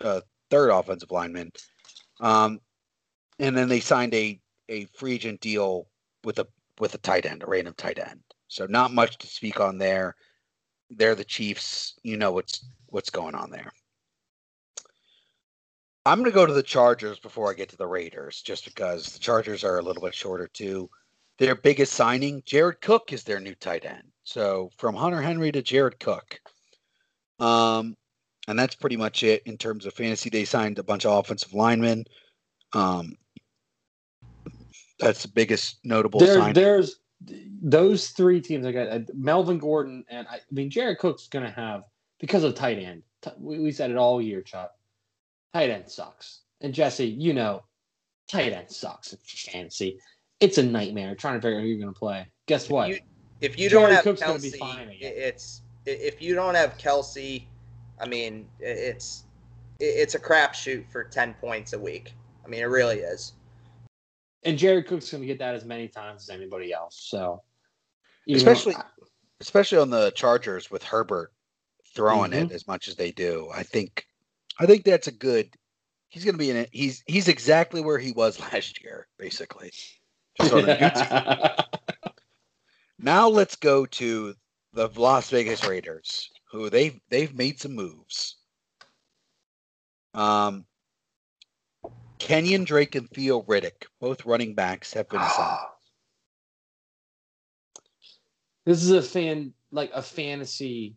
uh, 0.00 0.20
third 0.50 0.70
offensive 0.70 1.10
lineman. 1.10 1.50
Um, 2.20 2.60
and 3.40 3.56
then 3.56 3.68
they 3.68 3.80
signed 3.80 4.14
a, 4.14 4.40
a 4.68 4.84
free 4.86 5.14
agent 5.14 5.40
deal 5.40 5.88
with 6.22 6.38
a 6.38 6.46
with 6.78 6.94
a 6.94 6.98
tight 6.98 7.26
end, 7.26 7.42
a 7.42 7.46
random 7.46 7.74
tight 7.76 7.98
end. 7.98 8.20
So 8.48 8.66
not 8.66 8.92
much 8.92 9.18
to 9.18 9.26
speak 9.26 9.60
on 9.60 9.78
there. 9.78 10.16
They're 10.90 11.14
the 11.14 11.24
Chiefs. 11.24 11.94
You 12.02 12.16
know 12.16 12.32
what's 12.32 12.64
what's 12.86 13.10
going 13.10 13.34
on 13.34 13.50
there. 13.50 13.70
I'm 16.06 16.18
going 16.18 16.30
to 16.30 16.34
go 16.34 16.46
to 16.46 16.54
the 16.54 16.62
Chargers 16.62 17.18
before 17.18 17.50
I 17.50 17.54
get 17.54 17.68
to 17.68 17.76
the 17.76 17.86
Raiders, 17.86 18.40
just 18.40 18.64
because 18.64 19.12
the 19.12 19.18
Chargers 19.18 19.62
are 19.62 19.78
a 19.78 19.82
little 19.82 20.02
bit 20.02 20.14
shorter 20.14 20.48
too. 20.48 20.88
Their 21.38 21.54
biggest 21.54 21.92
signing, 21.92 22.42
Jared 22.46 22.80
Cook, 22.80 23.12
is 23.12 23.22
their 23.22 23.40
new 23.40 23.54
tight 23.54 23.84
end. 23.84 24.04
So 24.24 24.70
from 24.78 24.94
Hunter 24.94 25.20
Henry 25.20 25.52
to 25.52 25.60
Jared 25.60 26.00
Cook. 26.00 26.40
Um, 27.38 27.94
and 28.48 28.58
that's 28.58 28.74
pretty 28.74 28.96
much 28.96 29.22
it 29.22 29.42
in 29.44 29.58
terms 29.58 29.84
of 29.84 29.92
fantasy. 29.92 30.30
They 30.30 30.46
signed 30.46 30.78
a 30.78 30.82
bunch 30.82 31.04
of 31.04 31.12
offensive 31.12 31.52
linemen. 31.52 32.06
Um, 32.72 33.16
that's 34.98 35.22
the 35.22 35.28
biggest 35.28 35.78
notable 35.84 36.20
there, 36.20 36.36
sign. 36.36 36.54
There's 36.54 36.96
those 37.20 38.08
three 38.10 38.40
teams. 38.40 38.66
I 38.66 38.72
got 38.72 38.88
uh, 38.88 39.00
Melvin 39.14 39.58
Gordon, 39.58 40.04
and 40.08 40.26
I, 40.28 40.36
I 40.36 40.40
mean 40.50 40.70
Jared 40.70 40.98
Cook's 40.98 41.28
going 41.28 41.44
to 41.44 41.50
have 41.50 41.84
because 42.20 42.44
of 42.44 42.54
tight 42.54 42.78
end. 42.78 43.02
T- 43.22 43.30
we, 43.38 43.58
we 43.58 43.72
said 43.72 43.90
it 43.90 43.96
all 43.96 44.20
year, 44.20 44.42
Chuck. 44.42 44.72
Tight 45.52 45.70
end 45.70 45.90
sucks, 45.90 46.40
and 46.60 46.74
Jesse, 46.74 47.06
you 47.06 47.32
know, 47.32 47.64
tight 48.28 48.52
end 48.52 48.70
sucks 48.70 49.12
in 49.12 49.18
fantasy. 49.52 49.98
It's 50.40 50.58
a 50.58 50.62
nightmare 50.62 51.14
trying 51.14 51.34
to 51.34 51.40
figure 51.40 51.58
out 51.58 51.62
who 51.62 51.68
you're 51.68 51.80
going 51.80 51.92
to 51.92 51.98
play. 51.98 52.26
Guess 52.46 52.68
what? 52.68 52.90
If 52.90 52.96
you, 52.96 53.02
if 53.40 53.58
you 53.58 53.68
Jared 53.68 53.86
don't 53.86 53.94
have 53.94 54.04
Cook's 54.04 54.22
Kelce, 54.22 54.52
be 54.52 54.58
fine 54.58 54.88
again. 54.88 55.12
it's 55.16 55.62
if 55.86 56.20
you 56.20 56.34
don't 56.34 56.54
have 56.54 56.76
Kelce, 56.76 57.44
I 58.00 58.06
mean, 58.06 58.46
it's 58.60 59.24
it's 59.80 60.14
a 60.14 60.18
crapshoot 60.20 60.90
for 60.90 61.04
ten 61.04 61.34
points 61.34 61.72
a 61.72 61.78
week. 61.78 62.12
I 62.44 62.48
mean, 62.48 62.60
it 62.60 62.66
really 62.66 62.98
is. 62.98 63.32
And 64.44 64.58
Jared 64.58 64.86
Cook's 64.86 65.10
going 65.10 65.22
to 65.22 65.26
get 65.26 65.38
that 65.40 65.54
as 65.54 65.64
many 65.64 65.88
times 65.88 66.22
as 66.22 66.30
anybody 66.30 66.72
else. 66.72 66.98
So, 67.10 67.42
Especially- 68.28 68.76
especially 69.40 69.78
on 69.78 69.90
the 69.90 70.10
Chargers 70.12 70.70
with 70.70 70.82
Herbert 70.82 71.32
throwing 71.94 72.32
Mm-hmm. 72.32 72.46
it 72.46 72.52
as 72.52 72.66
much 72.66 72.88
as 72.88 72.96
they 72.96 73.10
do. 73.12 73.50
I 73.54 73.62
think 73.62 74.06
I 74.58 74.66
think 74.66 74.84
that's 74.84 75.06
a 75.06 75.12
good 75.12 75.54
he's 76.08 76.24
going 76.24 76.34
to 76.34 76.38
be 76.38 76.50
in 76.50 76.56
it. 76.56 76.68
He's 76.72 77.02
he's 77.06 77.28
exactly 77.28 77.80
where 77.80 77.98
he 77.98 78.12
was 78.12 78.38
last 78.52 78.82
year 78.82 79.06
basically. 79.18 79.72
Just 80.40 80.52
on 80.52 80.68
a 80.68 80.78
new 80.80 80.90
team. 80.90 82.12
Now 83.00 83.28
let's 83.28 83.54
go 83.54 83.86
to 83.86 84.34
the 84.72 84.88
Las 84.96 85.30
Vegas 85.30 85.64
Raiders 85.64 86.30
who 86.50 86.68
they've 86.68 86.98
they've 87.10 87.32
made 87.34 87.60
some 87.60 87.74
moves. 87.76 88.36
Um 90.14 90.64
Kenyan 92.18 92.64
Drake 92.64 92.94
and 92.94 93.08
Theo 93.10 93.42
Riddick, 93.42 93.86
both 94.00 94.26
running 94.26 94.54
backs, 94.54 94.92
have 94.92 95.08
been 95.08 95.20
signed. 95.20 95.30
Ah. 95.38 95.74
this 98.66 98.82
is 98.82 98.90
a 98.90 99.02
fan 99.02 99.54
like 99.70 99.90
a 99.94 100.02
fantasy 100.02 100.96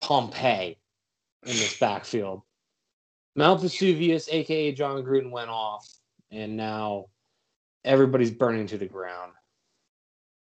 Pompeii 0.00 0.78
in 1.44 1.52
this 1.52 1.78
backfield. 1.78 2.42
Mount 3.36 3.60
Vesuvius, 3.60 4.28
aka 4.30 4.72
Jon 4.72 5.02
Gruden, 5.02 5.30
went 5.30 5.50
off, 5.50 5.86
and 6.30 6.56
now 6.56 7.06
everybody's 7.84 8.30
burning 8.30 8.66
to 8.68 8.78
the 8.78 8.86
ground. 8.86 9.32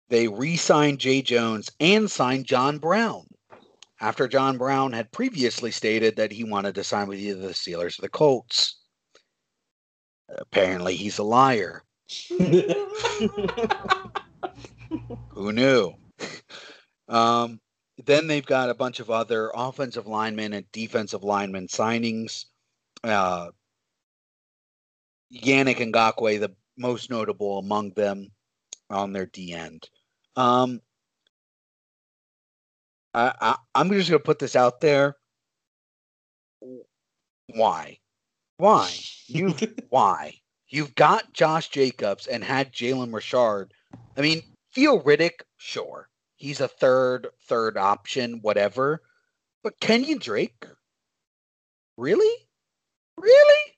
they 0.09 0.29
re-signed 0.29 1.01
Zay 1.03 1.23
Jones 1.23 1.71
and 1.81 2.11
signed 2.11 2.47
John 2.47 2.79
Brown 2.79 3.27
after 4.01 4.27
John 4.27 4.59
Brown 4.59 4.93
had 4.93 5.13
previously 5.13 5.71
stated 5.71 6.17
that 6.17 6.33
he 6.33 6.43
wanted 6.43 6.75
to 6.75 6.85
sign 6.85 7.07
with 7.07 7.19
either 7.19 7.41
the 7.41 7.49
Steelers 7.49 7.99
or 7.99 8.03
the 8.03 8.09
Colts. 8.09 8.80
Apparently, 10.39 10.97
he's 10.97 11.19
a 11.19 11.23
liar. 11.23 11.83
Who 15.31 15.53
knew? 15.53 15.93
Um, 17.09 17.61
then 18.07 18.27
they've 18.27 18.47
got 18.47 18.71
a 18.71 18.75
bunch 18.75 19.01
of 19.01 19.11
other 19.11 19.51
offensive 19.55 20.07
linemen 20.07 20.53
and 20.53 20.71
defensive 20.73 21.25
linemen 21.25 21.67
signings. 21.67 22.47
Uh, 23.03 23.49
Yannick 25.33 25.79
Ngakoue, 25.79 26.41
the 26.41 26.55
most 26.77 27.11
notable 27.11 27.59
among 27.59 27.91
them 27.91 28.31
on 28.89 29.13
their 29.13 29.27
D 29.27 29.53
end. 29.53 29.89
Um, 30.37 30.81
I, 33.15 33.33
I, 33.41 33.57
I'm 33.75 33.91
just 33.91 34.11
going 34.11 34.21
to 34.21 34.25
put 34.25 34.39
this 34.39 34.57
out 34.57 34.81
there. 34.81 35.17
Why? 37.55 37.99
Why? 38.61 38.91
You 39.27 39.55
why? 39.89 40.35
You've 40.69 40.95
got 40.95 41.33
Josh 41.33 41.71
Jacobs 41.71 42.27
and 42.27 42.45
had 42.45 42.75
Jalen 42.75 43.15
Richard. 43.15 43.73
I 44.19 44.21
mean, 44.21 44.43
Theo 44.75 45.03
Riddick, 45.03 45.41
sure. 45.57 46.11
He's 46.37 46.61
a 46.61 46.69
third, 46.69 47.29
third 47.49 47.79
option, 47.79 48.41
whatever. 48.43 49.01
But 49.63 49.81
Kenyan 49.81 50.21
Drake? 50.21 50.67
Really? 51.97 52.47
Really? 53.17 53.77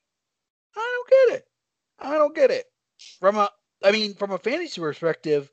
I 0.76 0.92
don't 0.96 1.28
get 1.28 1.38
it. 1.38 1.44
I 2.00 2.18
don't 2.18 2.34
get 2.34 2.50
it. 2.50 2.66
From 3.20 3.36
a 3.36 3.50
I 3.84 3.92
mean, 3.92 4.14
from 4.14 4.32
a 4.32 4.38
fantasy 4.38 4.80
perspective, 4.80 5.48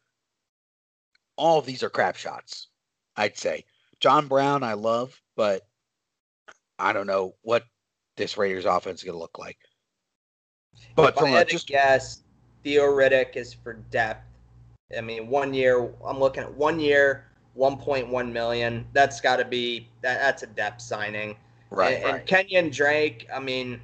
all 1.36 1.60
of 1.60 1.68
these 1.68 1.84
are 1.84 1.90
crap 1.90 2.16
shots, 2.16 2.68
I'd 3.16 3.38
say. 3.38 3.66
John 4.00 4.28
Brown, 4.28 4.64
I 4.64 4.74
love, 4.74 5.22
but 5.36 5.68
I 6.80 6.94
don't 6.94 7.08
know 7.08 7.36
what 7.44 7.64
this 8.20 8.38
Raiders 8.38 8.66
offense 8.66 9.00
is 9.00 9.06
going 9.06 9.16
to 9.16 9.20
look 9.20 9.40
like. 9.40 9.58
But 10.96 11.14
if 11.14 11.18
I 11.18 11.22
from 11.22 11.30
a, 11.30 11.38
had 11.38 11.48
to 11.48 11.54
just 11.54 11.68
guess, 11.68 12.22
Theo 12.64 12.84
Riddick 12.84 13.36
is 13.36 13.54
for 13.54 13.74
depth. 13.90 14.26
I 14.96 15.02
mean, 15.02 15.28
one 15.28 15.54
year. 15.54 15.90
I'm 16.06 16.20
looking 16.20 16.44
at 16.44 16.54
one 16.54 16.80
year, 16.80 17.26
1.1 17.58 18.32
million. 18.32 18.86
That's 18.94 19.20
got 19.22 19.38
to 19.38 19.46
be 19.46 19.88
that. 20.02 20.20
That's 20.20 20.44
a 20.44 20.48
depth 20.48 20.82
signing. 20.82 21.36
right, 21.72 22.02
and, 22.04 22.18
and. 22.18 22.28
Kenyan 22.28 22.72
Drake. 22.72 23.28
I 23.34 23.40
mean, 23.40 23.82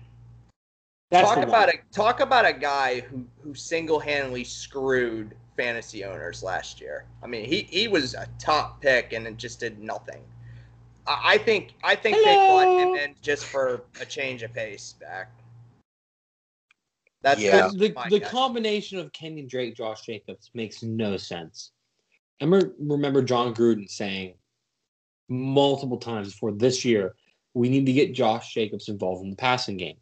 That's 1.09 1.27
talk 1.27 1.37
about 1.37 1.67
one. 1.67 1.77
a 1.77 1.93
talk 1.93 2.19
about 2.19 2.45
a 2.45 2.53
guy 2.53 3.01
who 3.01 3.25
who 3.43 3.55
single 3.55 3.99
handedly 3.99 4.43
screwed 4.43 5.35
fantasy 5.55 6.03
owners 6.03 6.43
last 6.43 6.81
year. 6.81 7.05
I 7.23 7.27
mean, 7.27 7.45
he 7.45 7.67
he 7.69 7.87
was 7.87 8.13
a 8.13 8.27
top 8.39 8.81
pick 8.81 9.13
and 9.13 9.25
it 9.25 9.37
just 9.37 9.59
did 9.59 9.79
nothing. 9.79 10.21
I, 11.07 11.33
I 11.33 11.37
think 11.37 11.73
I 11.83 11.95
think 11.95 12.17
they 12.17 12.23
brought 12.23 12.67
him 12.67 12.89
Hello. 12.89 12.95
in 12.95 13.15
just 13.21 13.45
for 13.45 13.83
a 14.01 14.05
change 14.05 14.43
of 14.43 14.53
pace 14.53 14.93
back. 14.93 15.31
That's 17.21 17.41
Yeah. 17.41 17.69
the, 17.69 17.93
the 18.09 18.19
guess. 18.19 18.29
combination 18.29 18.99
of 18.99 19.11
Kenyan 19.11 19.49
Drake, 19.49 19.75
Josh 19.75 20.05
Jacobs 20.05 20.51
makes 20.53 20.83
no 20.83 21.17
sense. 21.17 21.71
I 22.39 22.45
remember, 22.45 22.75
remember 22.79 23.23
Jon 23.23 23.53
Gruden 23.55 23.89
saying 23.89 24.35
multiple 25.27 25.97
times 25.97 26.33
before 26.33 26.51
this 26.51 26.85
year, 26.85 27.15
we 27.55 27.69
need 27.69 27.87
to 27.87 27.93
get 27.93 28.13
Josh 28.13 28.53
Jacobs 28.53 28.89
involved 28.89 29.23
in 29.23 29.31
the 29.31 29.35
passing 29.35 29.77
game. 29.77 29.97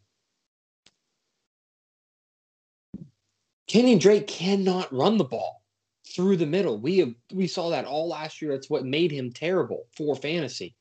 Kenyan 3.68 4.00
Drake 4.00 4.26
cannot 4.26 4.92
run 4.92 5.16
the 5.16 5.24
ball 5.24 5.62
through 6.06 6.36
the 6.36 6.46
middle. 6.46 6.78
We 6.78 6.98
have, 6.98 7.14
we 7.32 7.46
saw 7.46 7.70
that 7.70 7.86
all 7.86 8.08
last 8.08 8.42
year. 8.42 8.52
That's 8.52 8.68
what 8.68 8.84
made 8.84 9.10
him 9.10 9.32
terrible 9.32 9.86
for 9.96 10.14
fantasy. 10.14 10.74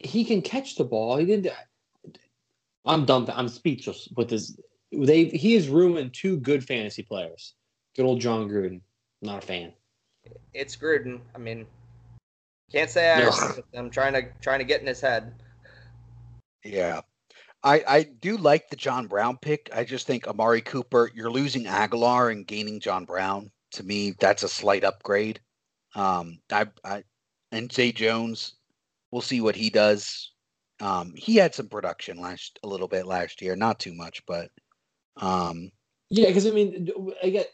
He 0.00 0.24
can 0.24 0.42
catch 0.42 0.76
the 0.76 0.84
ball. 0.84 1.16
He 1.16 1.26
didn't. 1.26 1.52
I'm 2.84 3.04
dumb. 3.04 3.28
I'm 3.32 3.48
speechless 3.48 4.08
with 4.16 4.30
this. 4.30 4.58
They 4.90 5.26
he 5.26 5.54
has 5.54 5.68
ruined 5.68 6.14
two 6.14 6.38
good 6.38 6.64
fantasy 6.66 7.02
players. 7.02 7.54
Good 7.94 8.04
old 8.04 8.20
Jon 8.20 8.48
Gruden. 8.48 8.80
Not 9.22 9.44
a 9.44 9.46
fan. 9.46 9.72
it's 10.54 10.76
Gruden. 10.76 11.20
I 11.34 11.38
mean, 11.38 11.66
can't 12.72 12.90
say 12.90 13.10
I 13.10 13.20
Yeah. 13.20 13.28
agree 13.28 13.62
with. 13.82 13.92
Trying 13.92 14.14
to 14.14 14.22
trying 14.40 14.58
to 14.60 14.64
get 14.64 14.80
in 14.80 14.86
his 14.86 15.00
head. 15.00 15.34
Yeah. 16.64 17.02
I, 17.62 17.84
I 17.86 18.02
do 18.04 18.38
like 18.38 18.70
the 18.70 18.76
John 18.76 19.06
Brown 19.06 19.36
pick. 19.36 19.68
I 19.74 19.84
just 19.84 20.06
think 20.06 20.26
Amari 20.26 20.62
Cooper, 20.62 21.10
you're 21.14 21.30
losing 21.30 21.64
Agholor 21.64 22.32
and 22.32 22.46
gaining 22.46 22.80
John 22.80 23.04
Brown. 23.04 23.50
To 23.72 23.82
me, 23.82 24.12
that's 24.18 24.42
a 24.42 24.48
slight 24.48 24.82
upgrade. 24.82 25.40
Um, 25.94 26.40
I, 26.50 26.68
I 26.82 27.04
and 27.52 27.70
Zay 27.70 27.92
Jones, 27.92 28.54
we'll 29.10 29.22
see 29.22 29.40
what 29.40 29.56
he 29.56 29.70
does. 29.70 30.32
Um, 30.80 31.12
he 31.14 31.36
had 31.36 31.54
some 31.54 31.68
production 31.68 32.18
last 32.18 32.58
a 32.62 32.68
little 32.68 32.88
bit 32.88 33.06
last 33.06 33.42
year, 33.42 33.54
not 33.54 33.78
too 33.78 33.92
much, 33.94 34.24
but 34.26 34.50
um, 35.16 35.70
Yeah, 36.08 36.28
because 36.28 36.46
I 36.46 36.50
mean, 36.50 36.90
I 37.22 37.30
get. 37.30 37.48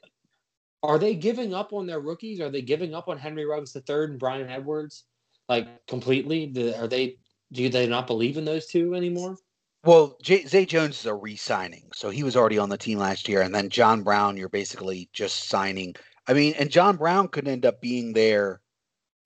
Are 0.83 0.99
they 0.99 1.15
giving 1.15 1.53
up 1.53 1.73
on 1.73 1.87
their 1.87 2.01
rookies? 2.01 2.41
Are 2.41 2.51
they 2.51 2.63
giving 2.63 2.95
up 2.95 3.09
on 3.09 3.19
Henry 3.19 3.45
Ruggs 3.45 3.73
the 3.73 3.81
third 3.81 4.11
and 4.11 4.19
Bryan 4.21 4.49
Edwards, 4.49 5.05
like 5.49 5.87
completely? 5.87 6.53
Are 6.77 6.87
they? 6.87 7.19
Do 7.53 7.69
they 7.69 7.87
not 7.87 8.07
believe 8.07 8.37
in 8.37 8.45
those 8.45 8.67
two 8.67 8.95
anymore? 8.95 9.37
Well, 9.85 10.17
J- 10.21 10.47
Zay 10.47 10.67
Jones 10.67 10.99
is 10.99 11.07
a 11.07 11.15
re-signing, 11.15 11.89
so 11.95 12.11
he 12.11 12.25
was 12.25 12.37
already 12.37 12.59
on 12.59 12.69
the 12.69 12.77
team 12.77 12.99
last 12.99 13.29
year, 13.29 13.43
and 13.43 13.55
then 13.55 13.69
John 13.69 14.03
Brown, 14.03 14.37
you're 14.37 14.49
basically 14.49 15.09
just 15.13 15.49
signing. 15.49 15.95
I 16.27 16.33
mean, 16.33 16.55
and 16.59 16.71
John 16.71 16.97
Brown 16.97 17.29
could 17.29 17.47
end 17.47 17.65
up 17.65 17.81
being 17.81 18.13
there. 18.13 18.61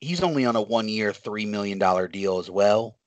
He's 0.00 0.22
only 0.22 0.46
on 0.46 0.56
a 0.56 0.62
one-year, 0.62 1.12
three 1.12 1.46
million 1.46 1.78
dollar 1.78 2.08
deal 2.08 2.38
as 2.38 2.50
well. 2.50 2.98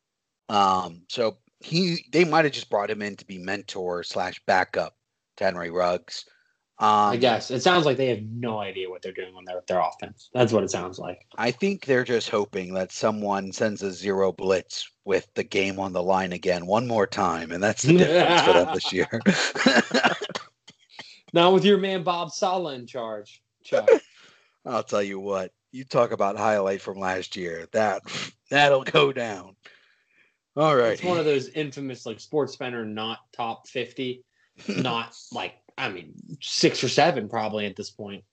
Um, 0.49 1.03
so 1.09 1.37
he 1.59 2.05
they 2.11 2.25
might 2.25 2.45
have 2.45 2.53
just 2.53 2.69
brought 2.69 2.91
him 2.91 3.01
in 3.01 3.15
to 3.17 3.25
be 3.25 3.37
mentor 3.37 4.03
slash 4.03 4.41
backup 4.45 4.95
to 5.37 5.45
Henry 5.45 5.71
Ruggs. 5.71 6.25
Um, 6.79 6.89
I 6.89 7.17
guess 7.17 7.51
it 7.51 7.61
sounds 7.61 7.85
like 7.85 7.97
they 7.97 8.07
have 8.07 8.23
no 8.23 8.59
idea 8.59 8.89
what 8.89 9.01
they're 9.01 9.13
doing 9.13 9.35
on 9.35 9.45
their 9.45 9.63
their 9.67 9.79
offense. 9.79 10.29
That's 10.33 10.51
what 10.51 10.63
it 10.63 10.71
sounds 10.71 10.99
like. 10.99 11.19
I 11.37 11.51
think 11.51 11.85
they're 11.85 12.03
just 12.03 12.29
hoping 12.29 12.73
that 12.73 12.91
someone 12.91 13.51
sends 13.51 13.83
a 13.83 13.91
zero 13.91 14.31
blitz 14.31 14.89
with 15.05 15.27
the 15.35 15.43
game 15.43 15.79
on 15.79 15.93
the 15.93 16.03
line 16.03 16.33
again 16.33 16.65
one 16.65 16.87
more 16.87 17.07
time, 17.07 17.51
and 17.51 17.63
that's 17.63 17.83
the 17.83 17.97
difference 17.97 18.41
for 18.41 18.53
them 18.53 18.73
this 18.73 18.91
year. 18.91 19.07
Not 21.33 21.53
with 21.53 21.63
your 21.63 21.77
man 21.77 22.03
Bob 22.03 22.31
Sala 22.31 22.73
in 22.73 22.85
charge, 22.85 23.41
Chuck. 23.63 23.89
I'll 24.65 24.83
tell 24.83 25.03
you 25.03 25.19
what. 25.19 25.51
You 25.73 25.83
talk 25.83 26.11
about 26.11 26.37
highlight 26.37 26.81
from 26.81 26.99
last 26.99 27.35
year. 27.35 27.67
That 27.73 28.03
that'll 28.49 28.83
go 28.83 29.11
down. 29.11 29.55
All 30.55 30.75
right. 30.75 30.93
It's 30.93 31.03
one 31.03 31.17
of 31.17 31.25
those 31.25 31.49
infamous 31.49 32.05
like 32.05 32.19
sports 32.19 32.57
center 32.57 32.85
not 32.85 33.17
top 33.35 33.67
fifty, 33.67 34.23
not 34.67 35.15
like 35.33 35.55
I 35.77 35.89
mean 35.89 36.13
six 36.41 36.83
or 36.83 36.89
seven 36.89 37.27
probably 37.27 37.65
at 37.65 37.75
this 37.75 37.89
point. 37.89 38.23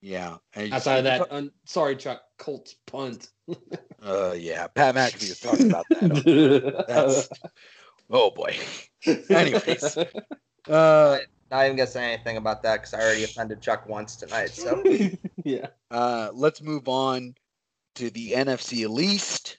Yeah. 0.00 0.36
And 0.54 0.68
you- 0.68 0.74
Outside 0.74 0.98
of 0.98 1.04
that, 1.04 1.32
un- 1.32 1.50
sorry 1.66 1.96
Chuck, 1.96 2.22
Colts 2.38 2.76
punt. 2.86 3.28
Uh, 4.02 4.34
yeah. 4.36 4.66
Pat 4.66 4.94
McAfee 4.94 5.30
was 5.30 5.40
talking 5.40 5.70
about 5.70 5.86
that. 5.88 6.84
That's 6.86 7.26
oh 8.10 8.30
boy. 8.32 8.54
Anyways, 9.30 9.96
uh, 10.68 11.18
Not 11.50 11.64
even 11.64 11.76
gonna 11.78 11.86
say 11.86 12.12
anything 12.12 12.36
about 12.36 12.62
that 12.64 12.82
because 12.82 12.92
I 12.92 13.00
already 13.00 13.24
offended 13.24 13.62
Chuck 13.62 13.88
once 13.88 14.16
tonight. 14.16 14.50
So 14.50 14.82
yeah. 15.44 15.68
uh, 15.90 16.30
let's 16.32 16.62
move 16.62 16.88
on 16.88 17.34
to 17.96 18.10
the 18.10 18.32
NFC 18.32 18.88
least. 18.88 19.58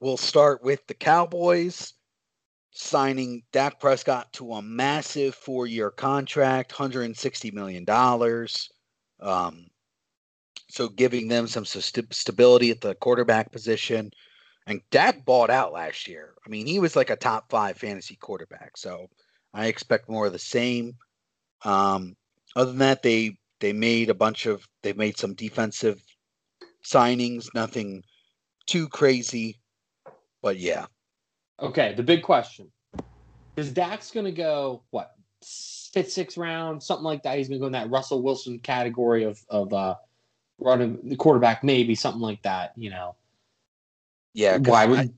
We'll 0.00 0.16
start 0.16 0.62
with 0.62 0.86
the 0.86 0.94
Cowboys 0.94 1.94
signing 2.76 3.42
Dak 3.52 3.80
Prescott 3.80 4.32
to 4.34 4.54
a 4.54 4.62
massive 4.62 5.34
four-year 5.34 5.90
contract, 5.90 6.72
$160 6.72 7.52
million. 7.52 7.86
Um, 9.20 9.66
so 10.68 10.88
giving 10.88 11.28
them 11.28 11.46
some 11.46 11.64
st- 11.64 12.12
stability 12.12 12.70
at 12.70 12.80
the 12.80 12.94
quarterback 12.96 13.50
position. 13.50 14.10
And 14.66 14.82
Dak 14.90 15.24
bought 15.24 15.48
out 15.48 15.72
last 15.72 16.06
year. 16.06 16.34
I 16.44 16.50
mean, 16.50 16.66
he 16.66 16.78
was 16.78 16.96
like 16.96 17.10
a 17.10 17.16
top 17.16 17.50
five 17.50 17.78
fantasy 17.78 18.16
quarterback. 18.16 18.76
So 18.76 19.06
I 19.54 19.66
expect 19.66 20.10
more 20.10 20.26
of 20.26 20.32
the 20.32 20.38
same. 20.38 20.96
Um, 21.64 22.14
other 22.54 22.70
than 22.70 22.80
that, 22.80 23.02
they 23.02 23.38
they 23.60 23.72
made 23.72 24.10
a 24.10 24.14
bunch 24.14 24.46
of 24.46 24.66
they 24.82 24.92
made 24.92 25.16
some 25.16 25.34
defensive 25.34 26.02
signings, 26.84 27.48
nothing 27.54 28.02
too 28.66 28.88
crazy. 28.88 29.58
But 30.42 30.58
yeah, 30.58 30.86
Okay, 31.60 31.94
the 31.94 32.02
big 32.02 32.22
question. 32.22 32.70
Is 33.56 33.72
Dax 33.72 34.10
gonna 34.10 34.32
go 34.32 34.82
what 34.90 35.14
fifth, 35.42 36.12
sixth 36.12 36.36
round, 36.36 36.82
something 36.82 37.04
like 37.04 37.22
that? 37.22 37.38
He's 37.38 37.48
gonna 37.48 37.60
go 37.60 37.66
in 37.66 37.72
that 37.72 37.90
Russell 37.90 38.22
Wilson 38.22 38.58
category 38.58 39.24
of 39.24 39.42
of 39.48 39.72
uh 39.72 39.94
running 40.58 41.08
the 41.08 41.16
quarterback, 41.16 41.64
maybe 41.64 41.94
something 41.94 42.20
like 42.20 42.42
that, 42.42 42.72
you 42.76 42.90
know. 42.90 43.14
yeah. 44.34 44.58
Why 44.58 44.86
would 44.86 45.14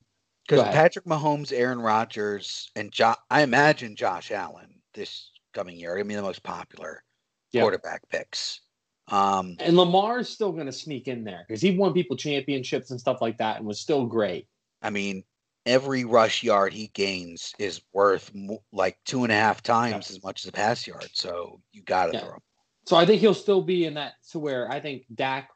Because 0.47 0.63
Patrick 0.73 1.05
Mahomes, 1.05 1.51
Aaron 1.51 1.79
Rodgers, 1.81 2.71
and 2.75 2.91
jo- 2.91 3.15
I 3.29 3.41
imagine 3.41 3.95
Josh 3.95 4.31
Allen 4.31 4.81
this 4.93 5.31
coming 5.53 5.77
year 5.77 5.91
are 5.91 5.95
going 5.95 6.05
to 6.05 6.09
be 6.09 6.15
the 6.15 6.21
most 6.21 6.43
popular 6.43 7.03
Yeah. 7.51 7.61
quarterback 7.61 8.07
picks. 8.09 8.61
Um, 9.07 9.55
and 9.59 9.75
Lamar's 9.75 10.29
still 10.29 10.51
gonna 10.51 10.71
sneak 10.71 11.07
in 11.07 11.23
there 11.23 11.43
because 11.47 11.61
he 11.61 11.75
won 11.77 11.93
people 11.93 12.15
championships 12.15 12.91
and 12.91 12.99
stuff 12.99 13.21
like 13.21 13.37
that 13.39 13.57
and 13.57 13.65
was 13.65 13.79
still 13.79 14.05
great. 14.05 14.47
I 14.83 14.91
mean, 14.91 15.23
every 15.65 16.05
rush 16.05 16.43
yard 16.43 16.73
he 16.73 16.87
gains 16.93 17.53
is 17.57 17.81
worth 17.91 18.31
mo- 18.35 18.63
like 18.71 18.97
two 19.05 19.23
and 19.23 19.31
a 19.31 19.35
half 19.35 19.63
times 19.63 20.11
as 20.11 20.21
much 20.23 20.43
as 20.45 20.49
a 20.49 20.51
pass 20.51 20.85
yard. 20.85 21.09
So 21.13 21.59
you 21.71 21.81
got 21.81 22.07
to 22.07 22.13
Yeah. 22.13 22.19
throw. 22.19 22.33
him. 22.35 22.39
So 22.85 22.95
I 22.95 23.05
think 23.05 23.19
he'll 23.21 23.33
still 23.33 23.61
be 23.61 23.85
in 23.85 23.95
that 23.95 24.13
to 24.31 24.39
where 24.39 24.71
I 24.71 24.79
think 24.79 25.05
Dak, 25.13 25.49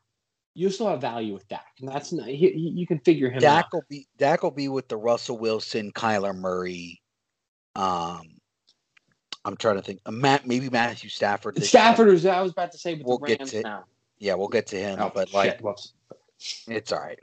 you 0.55 0.69
still 0.69 0.87
have 0.87 1.01
value 1.01 1.33
with 1.33 1.47
Dak, 1.47 1.65
and 1.79 1.87
that's 1.89 2.11
not, 2.11 2.27
he, 2.27 2.35
he- 2.35 2.73
you 2.75 2.85
can 2.87 2.99
figure 2.99 3.29
him 3.29 3.39
Dak 3.39 3.65
out. 3.65 3.73
will 3.73 3.85
be 3.89 4.07
Dak 4.17 4.43
will 4.43 4.51
be 4.51 4.67
with 4.67 4.87
the 4.87 4.97
Russell 4.97 5.37
Wilson, 5.37 5.91
Kyler 5.91 6.35
Murray. 6.35 7.01
Um, 7.75 8.37
I'm 9.45 9.57
trying 9.57 9.75
to 9.75 9.81
think. 9.81 9.99
Uh, 10.05 10.11
Matt, 10.11 10.47
maybe 10.47 10.69
Matthew 10.69 11.09
Stafford. 11.09 11.61
Stafford 11.63 12.09
is 12.09 12.25
I 12.25 12.41
was 12.41 12.51
about 12.51 12.71
to 12.71 12.77
say 12.77 13.01
We'll 13.03 13.17
the 13.17 13.27
get 13.27 13.39
Rams 13.39 13.51
to- 13.51 13.61
now. 13.61 13.85
Yeah, 14.19 14.35
we'll 14.35 14.47
get 14.47 14.67
to 14.67 14.77
him, 14.77 14.99
Oh, 15.01 15.11
but 15.13 15.27
shit, 15.29 15.35
like 15.35 15.59
whoops. 15.61 15.93
it's 16.67 16.91
all 16.93 16.99
right. 16.99 17.19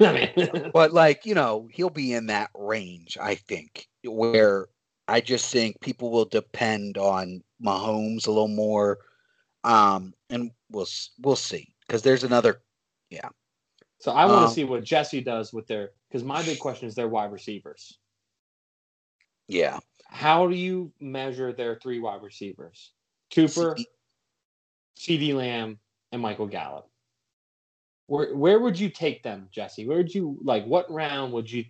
I 0.00 0.30
mean, 0.36 0.70
but 0.74 0.92
like 0.92 1.24
you 1.24 1.34
know, 1.34 1.68
he'll 1.72 1.88
be 1.90 2.12
in 2.12 2.26
that 2.26 2.50
range. 2.54 3.16
I 3.20 3.36
think 3.36 3.88
where 4.04 4.66
I 5.06 5.20
just 5.22 5.50
think 5.50 5.80
people 5.80 6.10
will 6.10 6.26
depend 6.26 6.98
on 6.98 7.42
Mahomes 7.64 8.26
a 8.26 8.30
little 8.30 8.48
more, 8.48 8.98
um, 9.64 10.12
and 10.28 10.50
we'll 10.70 10.88
we'll 11.22 11.36
see 11.36 11.72
because 11.86 12.02
there's 12.02 12.24
another. 12.24 12.60
Yeah. 13.08 13.30
So 14.00 14.12
I 14.12 14.26
want 14.26 14.40
to 14.42 14.46
Um, 14.48 14.52
see 14.52 14.64
what 14.64 14.84
Jesse 14.84 15.22
does 15.22 15.52
with 15.54 15.66
their 15.66 15.90
because 16.10 16.24
my 16.24 16.42
big 16.42 16.58
question 16.58 16.88
is 16.88 16.94
their 16.94 17.08
wide 17.08 17.32
receivers. 17.32 17.96
Yeah, 19.46 19.78
How 20.08 20.46
do 20.46 20.56
you 20.56 20.92
measure 21.00 21.52
their 21.52 21.76
three 21.76 22.00
wide 22.00 22.22
receivers? 22.22 22.92
Cooper, 23.32 23.76
CeeDee 24.98 25.34
Lamb, 25.34 25.78
and 26.12 26.20
Michael 26.20 26.46
Gallup. 26.46 26.88
Where 28.06 28.34
where 28.34 28.58
would 28.58 28.78
you 28.78 28.88
take 28.88 29.22
them, 29.22 29.48
Jesse? 29.52 29.86
Where 29.86 29.98
would 29.98 30.14
you 30.14 30.38
like? 30.42 30.64
What 30.64 30.90
round 30.90 31.32
would 31.34 31.50
you 31.50 31.64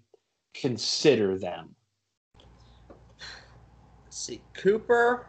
consider 0.55 1.36
them? 1.36 1.74
let's 4.05 4.16
see, 4.16 4.41
Cooper. 4.55 5.26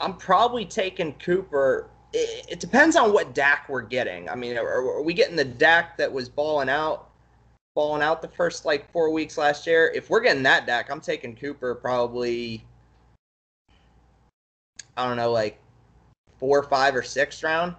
I'm 0.00 0.16
probably 0.16 0.66
taking 0.66 1.14
Cooper. 1.14 1.88
It, 2.12 2.46
it 2.50 2.60
depends 2.60 2.96
on 2.96 3.12
what 3.12 3.34
Dak 3.34 3.68
we're 3.68 3.82
getting. 3.82 4.28
I 4.28 4.34
mean, 4.34 4.58
are, 4.58 4.66
are 4.66 5.02
we 5.02 5.14
getting 5.14 5.36
the 5.36 5.44
Dak 5.44 5.96
that 5.96 6.12
was 6.12 6.28
balling 6.28 6.68
out, 6.68 7.11
balling 7.74 8.02
out 8.02 8.22
the 8.22 8.28
first 8.28 8.64
like 8.64 8.90
four 8.92 9.10
weeks 9.10 9.38
last 9.38 9.66
year? 9.66 9.90
If 9.94 10.10
we're 10.10 10.20
getting 10.20 10.42
that 10.44 10.66
Dak, 10.66 10.90
I'm 10.90 11.00
taking 11.00 11.34
Cooper 11.34 11.74
probably. 11.74 12.64
I 14.96 15.06
don't 15.08 15.16
know, 15.16 15.30
like 15.32 15.58
four, 16.38 16.62
five, 16.64 16.94
or 16.94 17.02
sixth 17.02 17.42
round. 17.42 17.74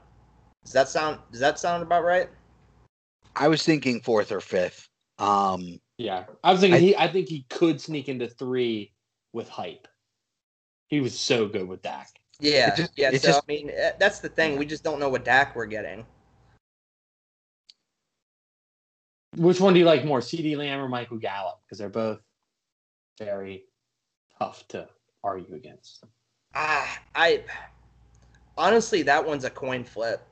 Does 0.64 0.74
that 0.74 0.90
sound? 0.90 1.20
Does 1.32 1.40
that 1.40 1.60
sound 1.60 1.84
about 1.84 2.04
right? 2.04 2.30
I 3.36 3.48
was 3.48 3.64
thinking 3.64 4.02
fourth 4.02 4.32
or 4.32 4.42
fifth. 4.42 4.88
Um, 5.20 5.80
Yeah, 5.98 6.26
I 6.44 6.52
was 6.52 6.62
thinking 6.62 6.78
I- 6.78 6.80
he. 6.80 6.96
I 6.96 7.08
think 7.08 7.30
he 7.30 7.46
could 7.50 7.80
sneak 7.80 8.10
into 8.10 8.28
three 8.28 8.92
with 9.32 9.48
hype. 9.50 9.88
He 10.88 11.02
was 11.02 11.18
so 11.18 11.48
good 11.48 11.68
with 11.68 11.82
Dak. 11.82 12.10
Yeah, 12.40 12.74
It 12.74 12.78
just- 12.78 12.94
yeah. 12.96 13.10
it 13.10 13.22
So 13.22 13.28
just- 13.28 13.42
I 13.44 13.46
mean, 13.48 13.70
eh, 13.70 13.92
that's 14.00 14.20
the 14.20 14.30
thing. 14.30 14.58
We 14.58 14.66
just 14.66 14.84
don't 14.84 15.00
know 15.00 15.10
what 15.10 15.24
Dak 15.24 15.56
we're 15.56 15.66
getting. 15.66 16.06
Which 19.36 19.60
one 19.60 19.74
do 19.74 19.80
you 19.80 19.86
like 19.86 20.06
more, 20.06 20.20
CeeDee 20.20 20.58
Lamb 20.58 20.80
or 20.80 20.88
Michael 20.88 21.18
Gallup? 21.18 21.60
Because 21.66 21.80
they're 21.80 21.90
both 21.90 22.20
very 23.18 23.66
tough 24.38 24.68
to 24.70 24.88
argue 25.24 25.56
against. 25.56 26.04
Ah, 26.56 27.00
I 27.16 27.44
honestly, 28.58 29.02
that 29.04 29.26
one's 29.26 29.44
a 29.44 29.50
coin 29.50 29.84
flip. 29.84 30.26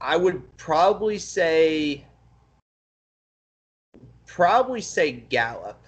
I 0.00 0.16
would 0.16 0.56
probably 0.56 1.18
say, 1.18 2.04
probably 4.26 4.80
say 4.80 5.12
Gallup 5.12 5.80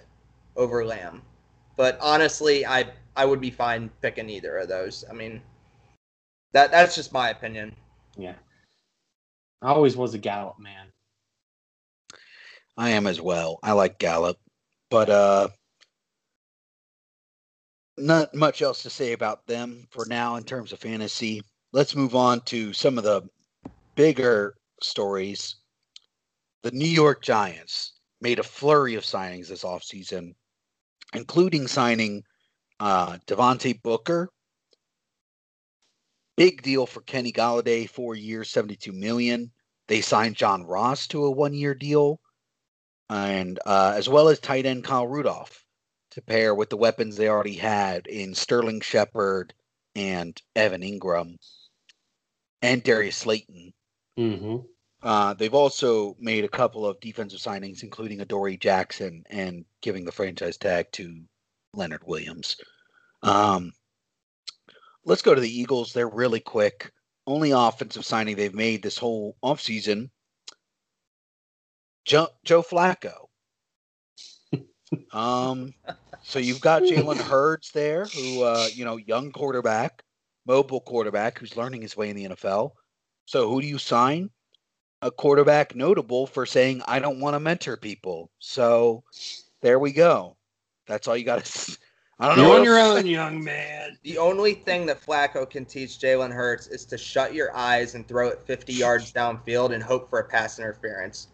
over 0.55 0.85
Lamb, 0.85 1.21
but 1.75 1.97
honestly, 2.01 2.65
I 2.65 2.85
I 3.15 3.25
would 3.25 3.41
be 3.41 3.51
fine 3.51 3.89
picking 4.01 4.29
either 4.29 4.57
of 4.57 4.69
those. 4.69 5.03
I 5.09 5.13
mean, 5.13 5.41
that 6.53 6.71
that's 6.71 6.95
just 6.95 7.13
my 7.13 7.29
opinion. 7.29 7.75
Yeah, 8.17 8.35
I 9.61 9.69
always 9.69 9.97
was 9.97 10.13
a 10.13 10.19
Gallup 10.19 10.59
man. 10.59 10.87
I 12.77 12.89
am 12.91 13.07
as 13.07 13.21
well. 13.21 13.59
I 13.63 13.71
like 13.71 13.99
Gallup, 13.99 14.37
but 14.89 15.09
uh, 15.09 15.47
not 17.97 18.33
much 18.35 18.61
else 18.61 18.83
to 18.83 18.89
say 18.89 19.13
about 19.13 19.47
them 19.47 19.87
for 19.91 20.05
now 20.05 20.35
in 20.35 20.43
terms 20.43 20.73
of 20.73 20.79
fantasy. 20.79 21.41
Let's 21.71 21.95
move 21.95 22.15
on 22.15 22.41
to 22.41 22.73
some 22.73 22.97
of 22.97 23.03
the 23.03 23.27
bigger 23.95 24.55
stories. 24.81 25.55
The 26.63 26.71
New 26.71 26.87
York 26.87 27.21
Giants 27.21 27.93
made 28.19 28.39
a 28.39 28.43
flurry 28.43 28.95
of 28.95 29.03
signings 29.03 29.47
this 29.47 29.63
offseason, 29.63 30.35
including 31.13 31.67
signing 31.67 32.23
uh, 32.79 33.17
Devontae 33.25 33.81
Booker. 33.81 34.29
Big 36.35 36.61
deal 36.61 36.85
for 36.85 37.01
Kenny 37.01 37.31
Golladay, 37.31 37.89
four 37.89 38.15
years, 38.15 38.49
72 38.49 38.91
million. 38.91 39.51
They 39.87 40.01
signed 40.01 40.35
John 40.35 40.63
Ross 40.63 41.07
to 41.07 41.23
a 41.23 41.31
one 41.31 41.53
year 41.53 41.73
deal 41.73 42.19
and 43.09 43.59
uh, 43.65 43.93
as 43.95 44.09
well 44.09 44.29
as 44.29 44.39
tight 44.39 44.65
end 44.65 44.83
Kyle 44.83 45.07
Rudolph 45.07 45.63
to 46.11 46.21
pair 46.21 46.55
with 46.55 46.69
the 46.69 46.77
weapons 46.77 47.17
they 47.17 47.29
already 47.29 47.55
had 47.55 48.07
in 48.07 48.33
Sterling 48.33 48.81
Shepard 48.81 49.53
and 49.95 50.39
Evan 50.55 50.81
Engram 50.81 51.35
and 52.61 52.83
Darius 52.83 53.17
Slayton. 53.17 53.73
Mm-hmm. 54.17 54.57
Uh, 55.03 55.33
they've 55.35 55.53
also 55.53 56.15
made 56.19 56.43
a 56.43 56.49
couple 56.49 56.85
of 56.85 56.99
defensive 56.99 57.39
signings, 57.39 57.83
including 57.83 58.21
Adoree 58.21 58.57
Jackson, 58.57 59.23
and 59.29 59.65
giving 59.81 60.03
the 60.03 60.11
franchise 60.11 60.57
tag 60.57 60.91
to 60.93 61.21
Leonard 61.73 62.01
Williams. 62.05 62.57
Um, 63.21 63.71
let's 65.03 65.21
go 65.21 65.35
to 65.35 65.41
the 65.41 65.59
Eagles. 65.59 65.93
They're 65.93 66.07
really 66.07 66.39
quick. 66.39 66.91
Only 67.27 67.51
offensive 67.51 68.05
signing 68.05 68.35
they've 68.35 68.53
made 68.53 68.81
this 68.81 68.97
whole 68.97 69.35
offseason. 69.43 70.09
Joe, 72.05 72.27
Joe 72.43 72.61
Flacco. 72.61 73.27
um, 75.11 75.73
so 76.23 76.39
you've 76.39 76.61
got 76.61 76.83
Jalen 76.83 77.17
Hurts 77.17 77.71
there, 77.71 78.05
who 78.05 78.43
uh, 78.43 78.67
you 78.73 78.85
know, 78.85 78.97
young 78.97 79.31
quarterback, 79.31 80.03
mobile 80.45 80.81
quarterback 80.81 81.39
who's 81.39 81.57
learning 81.57 81.81
his 81.81 81.97
way 81.97 82.09
in 82.09 82.15
the 82.15 82.25
NFL. 82.29 82.71
So 83.25 83.49
who 83.49 83.61
do 83.61 83.67
you 83.67 83.79
sign? 83.79 84.29
A 85.01 85.11
quarterback 85.11 85.75
notable 85.75 86.25
for 86.25 86.45
saying 86.45 86.81
I 86.87 86.99
don't 86.99 87.19
want 87.19 87.33
to 87.35 87.39
mentor 87.39 87.77
people. 87.77 88.31
So 88.39 89.03
there 89.61 89.79
we 89.79 89.91
go. 89.91 90.37
That's 90.87 91.07
all 91.07 91.17
you 91.17 91.25
got 91.25 91.43
to. 91.43 91.77
I 92.17 92.29
don't 92.29 92.37
You're 92.37 92.47
know. 92.47 92.57
on 92.59 92.63
your 92.63 92.79
own, 92.79 93.05
young 93.05 93.43
man. 93.43 93.97
The 94.03 94.17
only 94.17 94.53
thing 94.53 94.85
that 94.85 95.05
Flacco 95.05 95.49
can 95.49 95.65
teach 95.65 95.99
Jalen 95.99 96.31
Hurts 96.31 96.67
is 96.67 96.85
to 96.85 96.97
shut 96.97 97.33
your 97.33 97.53
eyes 97.53 97.93
and 97.93 98.07
throw 98.07 98.29
it 98.29 98.41
50 98.45 98.73
yards 98.73 99.11
downfield 99.11 99.73
and 99.73 99.83
hope 99.83 100.09
for 100.09 100.19
a 100.19 100.23
pass 100.23 100.57
interference. 100.57 101.27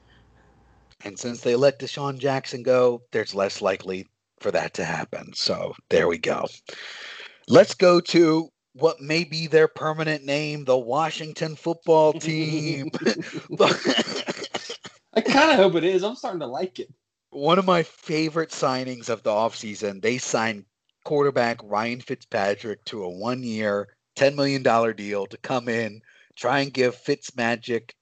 And 1.03 1.17
since 1.17 1.41
they 1.41 1.55
let 1.55 1.79
DeSean 1.79 2.19
Jackson 2.19 2.63
go, 2.63 3.01
there's 3.11 3.35
less 3.35 3.61
likely 3.61 4.07
for 4.39 4.51
that 4.51 4.73
to 4.75 4.83
happen. 4.83 5.33
So 5.33 5.73
there 5.89 6.07
we 6.07 6.17
go. 6.17 6.47
Let's 7.47 7.73
go 7.73 7.99
to 8.01 8.49
what 8.73 9.01
may 9.01 9.23
be 9.23 9.47
their 9.47 9.67
permanent 9.67 10.23
name, 10.23 10.65
the 10.65 10.77
Washington 10.77 11.55
football 11.55 12.13
team. 12.19 12.91
I 15.13 15.21
kind 15.21 15.51
of 15.51 15.57
hope 15.57 15.75
it 15.75 15.83
is. 15.83 16.03
I'm 16.03 16.15
starting 16.15 16.39
to 16.39 16.47
like 16.47 16.79
it. 16.79 16.93
One 17.31 17.59
of 17.59 17.65
my 17.65 17.83
favorite 17.83 18.49
signings 18.49 19.09
of 19.09 19.23
the 19.23 19.29
offseason, 19.29 20.01
they 20.01 20.17
signed 20.17 20.65
quarterback 21.03 21.59
Ryan 21.63 22.01
Fitzpatrick 22.01 22.83
to 22.85 23.03
a 23.03 23.09
one 23.09 23.43
year, 23.43 23.95
$10 24.17 24.35
million 24.35 24.63
deal 24.95 25.25
to 25.25 25.37
come 25.37 25.69
in, 25.69 26.01
try 26.35 26.59
and 26.59 26.73
give 26.73 26.95
Fitz 26.95 27.35
magic 27.35 27.95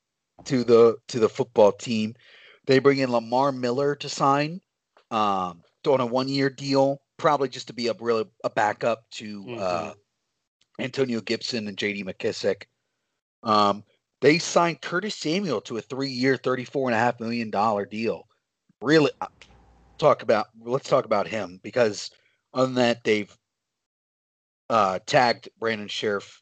to 0.45 0.63
the 0.63 0.97
to 1.07 1.19
the 1.19 1.29
football 1.29 1.71
team. 1.71 2.15
They 2.69 2.77
bring 2.77 2.99
in 2.99 3.11
Lamar 3.11 3.51
Miller 3.51 3.95
to 3.95 4.07
sign 4.07 4.61
um, 5.09 5.63
on 5.87 6.01
a 6.01 6.05
one 6.05 6.27
year 6.27 6.51
deal, 6.51 7.01
probably 7.17 7.49
just 7.49 7.65
to 7.65 7.73
be 7.73 7.87
a 7.87 7.95
really 7.99 8.25
a 8.43 8.49
backup 8.51 9.09
to 9.13 9.55
uh, 9.55 9.93
Antonio 10.77 11.19
Gibson 11.19 11.67
and 11.67 11.75
JD 11.75 12.05
McKissic. 12.05 12.65
Um, 13.41 13.83
they 14.21 14.37
signed 14.37 14.81
Curtis 14.81 15.15
Samuel 15.15 15.61
to 15.61 15.77
a 15.77 15.81
three 15.81 16.11
year, 16.11 16.37
$34.5 16.37 17.19
million 17.19 17.49
deal. 17.89 18.27
Really 18.83 19.09
uh, 19.19 19.25
talk 19.97 20.21
about, 20.21 20.49
let's 20.63 20.87
talk 20.87 21.05
about 21.05 21.27
him 21.27 21.59
because 21.63 22.11
on 22.53 22.75
that, 22.75 23.03
they've 23.03 23.35
uh, 24.69 24.99
tagged 25.07 25.49
Brandon 25.59 25.87
Scherff 25.87 26.39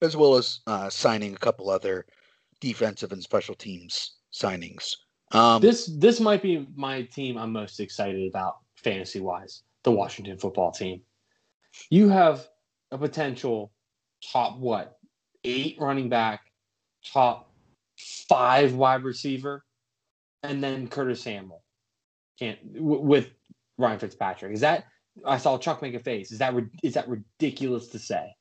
as 0.00 0.16
well 0.16 0.36
as 0.36 0.60
uh, 0.66 0.88
signing 0.88 1.34
a 1.34 1.38
couple 1.38 1.68
other 1.68 2.06
defensive 2.62 3.12
and 3.12 3.22
special 3.22 3.54
teams 3.54 4.16
signings. 4.32 4.94
Um, 5.32 5.60
This 5.62 5.86
this 5.98 6.20
might 6.20 6.42
be 6.42 6.66
my 6.74 7.02
team 7.02 7.36
I'm 7.38 7.52
most 7.52 7.80
excited 7.80 8.28
about 8.28 8.56
fantasy 8.76 9.20
wise. 9.20 9.62
The 9.84 9.90
Washington 9.90 10.38
football 10.38 10.70
team. 10.70 11.02
You 11.90 12.08
have 12.08 12.46
a 12.90 12.98
potential 12.98 13.72
top 14.32 14.58
what 14.58 14.98
eight 15.44 15.76
running 15.80 16.08
back, 16.08 16.40
top 17.04 17.50
five 18.28 18.74
wide 18.74 19.02
receiver, 19.04 19.64
and 20.42 20.62
then 20.62 20.88
Curtis 20.88 21.22
Samuel. 21.22 21.62
Can't 22.38 22.74
w- 22.74 23.00
with 23.00 23.30
Ryan 23.78 23.98
Fitzpatrick. 23.98 24.52
Is 24.52 24.60
that 24.60 24.84
I 25.26 25.38
saw 25.38 25.58
Chuck 25.58 25.82
make 25.82 25.94
a 25.94 26.00
face. 26.00 26.32
Is 26.32 26.38
that 26.38 26.54
is 26.82 26.94
that 26.94 27.08
ridiculous 27.08 27.88
to 27.88 27.98
say? 27.98 28.34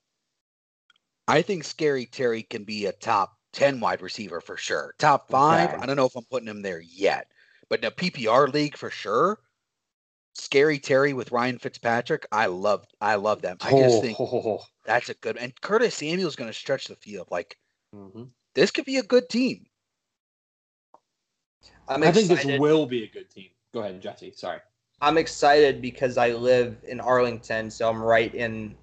I 1.28 1.42
think 1.42 1.64
Scary 1.64 2.06
Terry 2.06 2.44
can 2.44 2.64
be 2.64 2.86
a 2.86 2.92
top 2.92 3.34
10 3.54 3.80
wide 3.80 4.02
receiver 4.02 4.42
for 4.42 4.58
sure. 4.58 4.94
Top 4.98 5.30
five, 5.30 5.70
Okay. 5.70 5.78
I 5.82 5.86
don't 5.86 5.96
know 5.96 6.06
if 6.06 6.16
I'm 6.16 6.26
putting 6.26 6.48
him 6.48 6.62
there 6.62 6.80
yet, 6.82 7.28
but 7.70 7.80
in 7.80 7.86
a 7.86 7.92
PPR 7.92 8.52
league 8.52 8.78
for 8.78 8.90
sure. 8.90 9.40
Scary 10.34 10.80
Terry 10.80 11.14
with 11.14 11.32
Ryan 11.32 11.58
Fitzpatrick, 11.58 12.26
I 12.32 12.46
love, 12.46 12.86
I 13.02 13.16
love 13.16 13.42
them. 13.42 13.58
I 13.62 13.72
just 13.72 13.98
Oh, 13.98 14.02
think 14.02 14.18
ho, 14.18 14.26
ho, 14.26 14.42
ho. 14.42 14.62
that's 14.86 15.10
a 15.10 15.14
good. 15.16 15.38
And 15.38 15.60
Curtis 15.60 15.96
Samuel's 15.96 16.38
going 16.38 16.50
to 16.50 16.54
stretch 16.58 16.88
the 16.88 16.96
field. 16.96 17.28
Like 17.30 17.58
Mhm. 17.94 18.30
this 18.56 18.72
could 18.72 18.86
be 18.86 18.98
a 18.98 19.04
good 19.04 19.28
team. 19.28 19.66
I'm 21.88 22.04
I 22.04 22.12
think 22.12 22.30
this 22.30 22.46
will 22.46 22.86
be 22.86 23.04
a 23.04 23.08
good 23.08 23.30
team. 23.30 23.50
Go 23.74 23.82
ahead, 23.82 24.02
Jesse. 24.02 24.32
Sorry. 24.32 24.60
I'm 25.02 25.18
excited 25.18 25.82
because 25.82 26.18
I 26.18 26.32
live 26.32 26.78
in 26.88 27.00
Arlington, 27.00 27.70
so 27.70 27.90
I'm 27.90 28.02
right 28.02 28.34
in. 28.34 28.76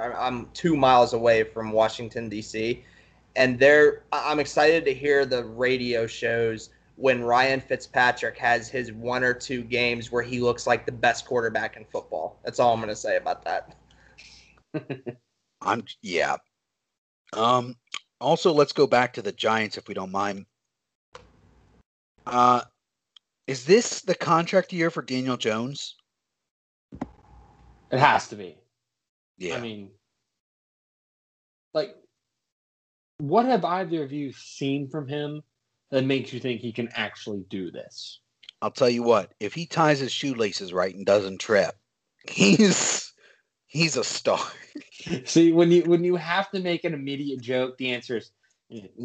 I'm 0.00 0.48
two 0.54 0.76
miles 0.76 1.12
away 1.12 1.44
from 1.44 1.72
Washington 1.72 2.28
D.C. 2.28 2.84
And 3.36 3.58
there, 3.58 4.04
I- 4.12 4.30
I'm 4.30 4.38
excited 4.38 4.84
to 4.84 4.94
hear 4.94 5.26
the 5.26 5.44
radio 5.44 6.06
shows 6.06 6.70
when 6.96 7.22
Ryan 7.22 7.60
Fitzpatrick 7.60 8.38
has 8.38 8.68
his 8.68 8.92
one 8.92 9.24
or 9.24 9.34
two 9.34 9.62
games 9.62 10.12
where 10.12 10.22
he 10.22 10.40
looks 10.40 10.66
like 10.66 10.86
the 10.86 10.92
best 10.92 11.26
quarterback 11.26 11.76
in 11.76 11.84
football. 11.84 12.38
That's 12.44 12.60
all 12.60 12.72
I'm 12.72 12.80
going 12.80 12.88
to 12.88 12.96
say 12.96 13.16
about 13.16 13.44
that. 13.44 13.76
I'm 15.60 15.84
yeah. 16.02 16.36
Um 17.32 17.76
also 18.20 18.52
let's 18.52 18.72
go 18.72 18.86
back 18.86 19.12
to 19.14 19.22
the 19.22 19.32
Giants 19.32 19.76
if 19.76 19.88
we 19.88 19.94
don't 19.94 20.12
mind. 20.12 20.46
Uh 22.26 22.62
is 23.46 23.64
this 23.64 24.00
the 24.00 24.14
contract 24.14 24.72
year 24.72 24.90
for 24.90 25.02
Daniel 25.02 25.36
Jones? 25.36 25.96
It 27.90 27.98
has 27.98 28.28
to 28.28 28.36
be. 28.36 28.56
Yeah. 29.38 29.56
I 29.56 29.60
mean, 29.60 29.90
like, 31.74 31.96
what 33.18 33.46
have 33.46 33.64
either 33.64 34.02
of 34.02 34.12
you 34.12 34.32
seen 34.32 34.88
from 34.88 35.08
him 35.08 35.42
that 35.90 36.04
makes 36.04 36.32
you 36.32 36.40
think 36.40 36.60
he 36.60 36.72
can 36.72 36.88
actually 36.94 37.44
do 37.48 37.70
this? 37.70 38.20
I'll 38.62 38.70
tell 38.70 38.88
you 38.88 39.02
what, 39.02 39.32
if 39.40 39.54
he 39.54 39.66
ties 39.66 40.00
his 40.00 40.12
shoelaces 40.12 40.72
right 40.72 40.94
and 40.94 41.04
doesn't 41.04 41.38
trip, 41.38 41.74
he's 42.28 43.12
he's 43.66 43.96
a 43.96 44.04
star. 44.04 44.40
See, 45.24 45.52
when 45.52 45.70
you 45.70 45.82
when 45.82 46.02
you 46.02 46.16
have 46.16 46.50
to 46.52 46.60
make 46.60 46.84
an 46.84 46.94
immediate 46.94 47.40
joke, 47.40 47.76
the 47.76 47.92
answer 47.92 48.16
is 48.16 48.30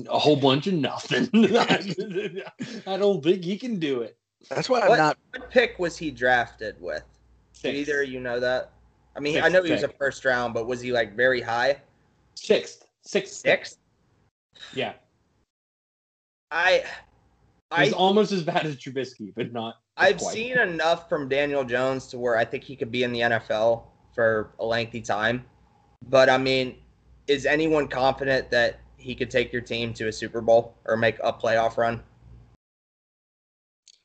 a 0.07 0.17
whole 0.17 0.37
bunch 0.37 0.67
of 0.67 0.73
nothing. 0.75 1.29
I 2.87 2.97
don't 2.97 3.21
think 3.23 3.43
he 3.43 3.57
can 3.57 3.79
do 3.79 4.01
it. 4.01 4.17
That's 4.49 4.69
why 4.69 4.81
I'm 4.81 4.89
What? 4.89 4.97
not 4.97 5.17
What 5.35 5.51
pick 5.51 5.77
was 5.77 5.97
he 5.97 6.09
drafted 6.09 6.79
with? 6.79 7.03
Do 7.61 7.69
Sixth. 7.69 7.75
either 7.77 8.03
of 8.03 8.09
you 8.09 8.21
know 8.21 8.39
that? 8.39 8.71
I 9.17 9.19
mean, 9.19 9.37
I 9.37 9.41
Sixth 9.41 9.53
know 9.53 9.63
he 9.63 9.71
was 9.73 9.83
a 9.83 9.89
first 9.89 10.23
round, 10.23 10.53
but 10.53 10.65
was 10.65 10.79
he 10.79 10.93
like 10.93 11.15
very 11.15 11.41
high? 11.41 11.81
Sixth, 12.35 12.85
sixth, 13.01 13.33
Sixth? 13.33 13.77
Yeah, 14.73 14.93
I, 16.51 16.83
I 17.71 17.91
almost 17.91 18.31
as 18.31 18.43
bad 18.43 18.65
as 18.65 18.75
Trubisky, 18.75 19.33
but 19.35 19.53
not. 19.53 19.75
I've 19.97 20.17
quite. 20.17 20.33
seen 20.33 20.57
enough 20.57 21.09
from 21.09 21.29
Daniel 21.29 21.63
Jones 21.63 22.07
to 22.07 22.17
where 22.17 22.37
I 22.37 22.45
think 22.45 22.63
he 22.63 22.75
could 22.75 22.91
be 22.91 23.03
in 23.03 23.11
the 23.11 23.19
NFL 23.19 23.83
for 24.15 24.53
a 24.59 24.65
lengthy 24.65 25.01
time. 25.01 25.45
But 26.07 26.29
I 26.29 26.37
mean, 26.37 26.77
is 27.27 27.45
anyone 27.45 27.87
confident 27.87 28.49
that 28.51 28.79
he 28.97 29.13
could 29.13 29.29
take 29.29 29.53
your 29.53 29.61
team 29.61 29.93
to 29.95 30.07
a 30.07 30.11
Super 30.11 30.41
Bowl 30.41 30.75
or 30.85 30.97
make 30.97 31.17
a 31.23 31.31
playoff 31.31 31.77
run? 31.77 32.01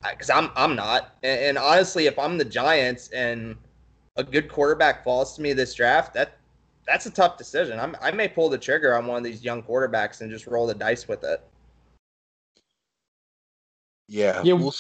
Because 0.02 0.28
I'm 0.28 0.50
I'm 0.56 0.76
not. 0.76 1.16
And, 1.22 1.40
and 1.40 1.58
honestly, 1.58 2.06
if 2.06 2.18
I'm 2.18 2.36
the 2.36 2.44
Giants 2.44 3.08
and 3.08 3.56
a 4.16 4.24
good 4.24 4.48
quarterback 4.48 5.02
falls 5.02 5.34
to 5.36 5.42
me 5.42 5.52
this 5.54 5.74
draft, 5.74 6.12
that 6.14 6.36
that's 6.86 7.06
a 7.06 7.10
tough 7.10 7.36
decision. 7.36 7.78
I'm, 7.78 7.96
I 8.00 8.10
may 8.10 8.28
pull 8.28 8.48
the 8.48 8.58
trigger 8.58 8.94
on 8.94 9.06
one 9.06 9.18
of 9.18 9.24
these 9.24 9.42
young 9.44 9.62
quarterbacks 9.62 10.20
and 10.20 10.30
just 10.30 10.46
roll 10.46 10.66
the 10.66 10.74
dice 10.74 11.08
with 11.08 11.24
it. 11.24 11.42
yeah, 14.08 14.42
Yeah, 14.44 14.54
we'll 14.54 14.74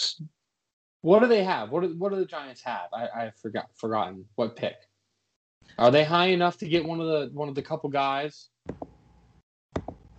What 1.02 1.20
do 1.20 1.26
they 1.26 1.44
have? 1.44 1.70
What 1.70 1.82
do, 1.82 1.94
what 1.98 2.12
do 2.12 2.16
the 2.16 2.26
Giants 2.26 2.62
have? 2.62 2.88
I 2.92 3.06
I 3.06 3.32
forgot 3.40 3.68
forgotten 3.74 4.24
what 4.36 4.56
pick. 4.56 4.76
Are 5.78 5.90
they 5.90 6.04
high 6.04 6.26
enough 6.26 6.58
to 6.58 6.68
get 6.68 6.84
one 6.84 7.00
of 7.00 7.06
the 7.06 7.30
one 7.32 7.48
of 7.48 7.54
the 7.54 7.62
couple 7.62 7.90
guys? 7.90 8.48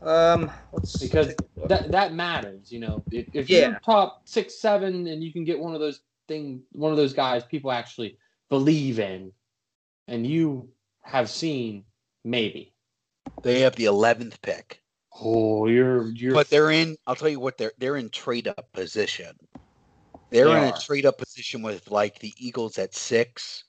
Um, 0.02 0.52
let's 0.72 1.00
Because 1.00 1.28
take 1.28 1.38
a 1.40 1.60
look. 1.62 1.70
That 1.70 1.92
that 1.92 2.14
matters, 2.14 2.72
you 2.72 2.80
know. 2.80 3.04
If, 3.12 3.28
if 3.34 3.50
Yeah. 3.50 3.70
you're 3.70 3.80
top 3.86 4.22
six 4.26 4.60
seven 4.60 5.08
and 5.08 5.24
you 5.24 5.32
can 5.32 5.44
get 5.44 5.60
one 5.60 5.74
of 5.74 5.80
those 5.80 6.02
thing 6.28 6.64
one 6.72 6.92
of 6.92 6.98
those 6.98 7.14
guys 7.14 7.44
people 7.44 7.72
actually 7.72 8.18
believe 8.50 9.00
in, 9.00 9.32
and 10.08 10.26
you 10.28 10.70
have 11.06 11.30
seen 11.30 11.86
maybe. 12.24 12.74
they 13.44 13.62
have 13.62 13.76
the 13.76 13.86
11th 13.86 14.42
pick. 14.42 14.82
Oh, 15.22 15.68
you're 15.68 16.10
you're. 16.10 16.34
But 16.34 16.50
they're 16.50 16.72
in 16.72 16.98
I'll 17.08 17.16
tell 17.16 17.30
you 17.30 17.40
what 17.40 17.58
they're 17.58 17.72
they're 17.78 17.98
in 17.98 18.10
trade 18.10 18.48
up 18.48 18.72
position. 18.74 19.36
They're 20.32 20.46
They 20.48 20.52
in 20.52 20.74
are. 20.74 20.76
a 20.76 20.82
trade 20.82 21.06
up 21.06 21.18
position 21.18 21.62
with 21.62 21.90
like 21.92 22.20
the 22.20 22.34
Eagles 22.38 22.78
at 22.78 22.94
6 22.96 23.64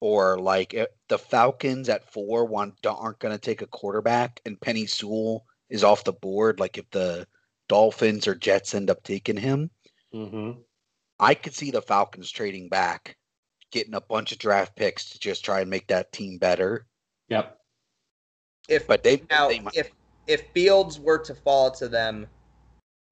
or 0.00 0.38
like 0.38 0.74
eh, 0.74 0.86
the 1.08 1.18
Falcons 1.18 1.88
at 1.88 2.12
4 2.12 2.44
want 2.44 2.74
aren't 2.86 3.18
going 3.18 3.34
to 3.34 3.40
take 3.40 3.62
a 3.62 3.66
quarterback 3.66 4.40
and 4.44 4.60
Penei 4.60 4.88
Sewell 4.88 5.44
is 5.70 5.82
off 5.84 6.04
the 6.04 6.12
board 6.12 6.60
like 6.60 6.78
if 6.78 6.88
the 6.90 7.26
Dolphins 7.68 8.26
or 8.28 8.34
Jets 8.34 8.74
end 8.74 8.90
up 8.90 9.02
taking 9.02 9.36
him. 9.36 9.70
Mhm. 10.14 10.62
I 11.18 11.34
could 11.34 11.54
see 11.54 11.70
the 11.70 11.82
Falcons 11.82 12.30
trading 12.30 12.68
back 12.68 13.16
getting 13.70 13.94
a 13.94 14.00
bunch 14.00 14.32
of 14.32 14.38
draft 14.38 14.76
picks 14.76 15.10
to 15.10 15.18
just 15.18 15.44
try 15.44 15.60
and 15.60 15.70
make 15.70 15.86
that 15.88 16.12
team 16.12 16.38
better. 16.38 16.86
Yep. 17.28 17.58
If 18.68 18.86
But 18.86 19.02
they, 19.02 19.22
now 19.30 19.48
they 19.48 19.60
might- 19.60 19.74
if 19.76 19.90
if 20.26 20.46
Fields 20.52 21.00
were 21.00 21.18
to 21.18 21.34
fall 21.34 21.70
to 21.72 21.88
them, 21.88 22.26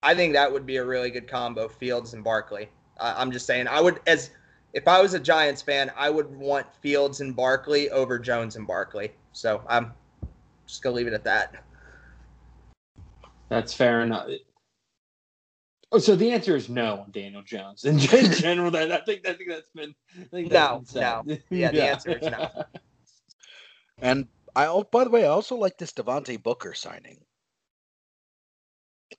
I 0.03 0.15
think 0.15 0.33
that 0.35 0.53
would 0.53 0.67
be 0.67 0.77
a 0.77 0.85
really 0.85 1.11
good 1.11 1.27
combo, 1.27 1.67
Fields 1.69 2.15
and 2.15 2.23
Barkley. 2.23 2.69
Uh, 3.01 3.15
I'm 3.17 3.33
just 3.33 3.47
saying, 3.47 3.67
I 3.67 3.81
would 3.81 4.01
as 4.07 4.31
if 4.73 4.87
I 4.87 5.01
was 5.01 5.15
a 5.15 5.19
Giants 5.21 5.63
fan, 5.63 5.91
I 5.97 6.11
would 6.11 6.31
want 6.37 6.67
Fields 6.83 7.21
and 7.21 7.35
Barkley 7.35 7.91
over 7.91 8.19
Jones 8.19 8.57
and 8.57 8.67
Barkley. 8.67 9.13
So 9.33 9.63
I'm 9.69 9.93
just 10.67 10.83
gonna 10.83 10.95
leave 10.95 11.07
it 11.09 11.13
at 11.13 11.25
that. 11.25 11.65
That's 13.49 13.73
fair 13.73 14.03
enough. 14.03 14.29
Oh, 15.91 15.99
so 15.99 16.15
the 16.17 16.31
answer 16.31 16.55
is 16.55 16.69
no 16.69 16.99
on 16.99 17.11
Daniel 17.11 17.43
Jones 17.43 17.85
in 17.85 17.99
gen- 17.99 18.73
That 18.73 18.93
I 18.93 19.01
think 19.01 19.27
I 19.27 19.33
think 19.33 19.49
that's 19.49 19.71
been. 19.75 19.95
I 20.21 20.25
think 20.25 20.53
No, 20.53 20.83
that's 20.83 20.93
been 20.93 21.03
said. 21.27 21.43
Yeah, 21.51 21.71
the 21.71 21.83
answer 21.83 22.19
is 22.19 22.31
no. 22.31 22.49
And 24.01 24.29
I, 24.55 24.65
al- 24.67 24.85
by 24.85 25.03
the 25.03 25.11
way, 25.11 25.25
I 25.25 25.29
also 25.29 25.57
like 25.57 25.77
this 25.77 25.93
Devontae 25.93 26.41
Booker 26.41 26.73
signing 26.73 27.19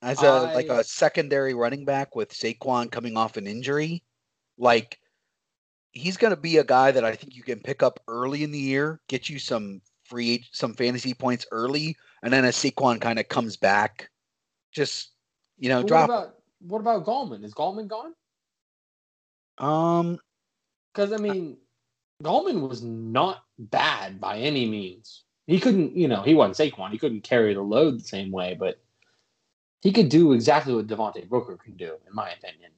as 0.02 0.22
a 0.24 0.52
like 0.56 0.70
a 0.70 0.84
secondary 0.84 1.54
running 1.54 1.86
back 1.86 2.16
with 2.16 2.30
Saquon 2.32 2.92
coming 2.92 3.18
off 3.18 3.38
an 3.38 3.48
injury. 3.48 4.04
Like 4.58 5.00
he's 5.92 6.18
going 6.18 6.34
to 6.34 6.40
be 6.40 6.58
a 6.58 6.64
guy 6.64 6.92
that 6.92 7.04
I 7.04 7.16
think 7.16 7.36
you 7.36 7.44
can 7.44 7.60
pick 7.60 7.84
up 7.84 8.00
early 8.08 8.44
in 8.44 8.52
the 8.52 8.60
year, 8.60 9.02
get 9.08 9.30
you 9.30 9.40
some 9.40 9.82
free 10.06 10.46
some 10.52 10.74
fantasy 10.74 11.14
points 11.14 11.46
early, 11.52 11.96
and 12.24 12.32
then 12.32 12.46
as 12.46 12.56
Saquon 12.56 13.02
kind 13.02 13.20
of 13.20 13.28
comes 13.28 13.58
back, 13.58 14.10
just 14.72 15.12
you 15.58 15.70
know 15.70 15.82
But 15.82 15.88
drop. 15.88 16.39
What 16.60 16.80
about 16.80 17.06
Gallman? 17.06 17.44
Is 17.44 17.54
Gallman 17.54 17.88
gone? 17.88 18.14
um, 19.58 20.20
Because 20.94 21.12
I 21.14 21.18
mean, 21.18 21.58
Gallman 22.24 22.68
was 22.68 22.84
not 22.84 23.44
bad 23.58 24.20
by 24.20 24.40
any 24.40 24.66
means. 24.66 25.24
He 25.48 25.60
couldn't, 25.60 25.96
you 25.96 26.08
know, 26.08 26.22
he 26.22 26.36
wasn't 26.36 26.74
Saquon. 26.74 26.92
He 26.92 26.98
couldn't 26.98 27.22
carry 27.24 27.54
the 27.54 27.62
load 27.62 28.00
the 28.00 28.04
same 28.04 28.32
way, 28.32 28.56
but 28.60 28.80
he 29.82 29.92
could 29.92 30.10
do 30.10 30.34
exactly 30.34 30.74
what 30.76 30.88
Devontae 30.88 31.28
Booker 31.28 31.58
can 31.58 31.76
do, 31.76 31.96
in 32.08 32.14
my 32.14 32.30
opinion. 32.32 32.72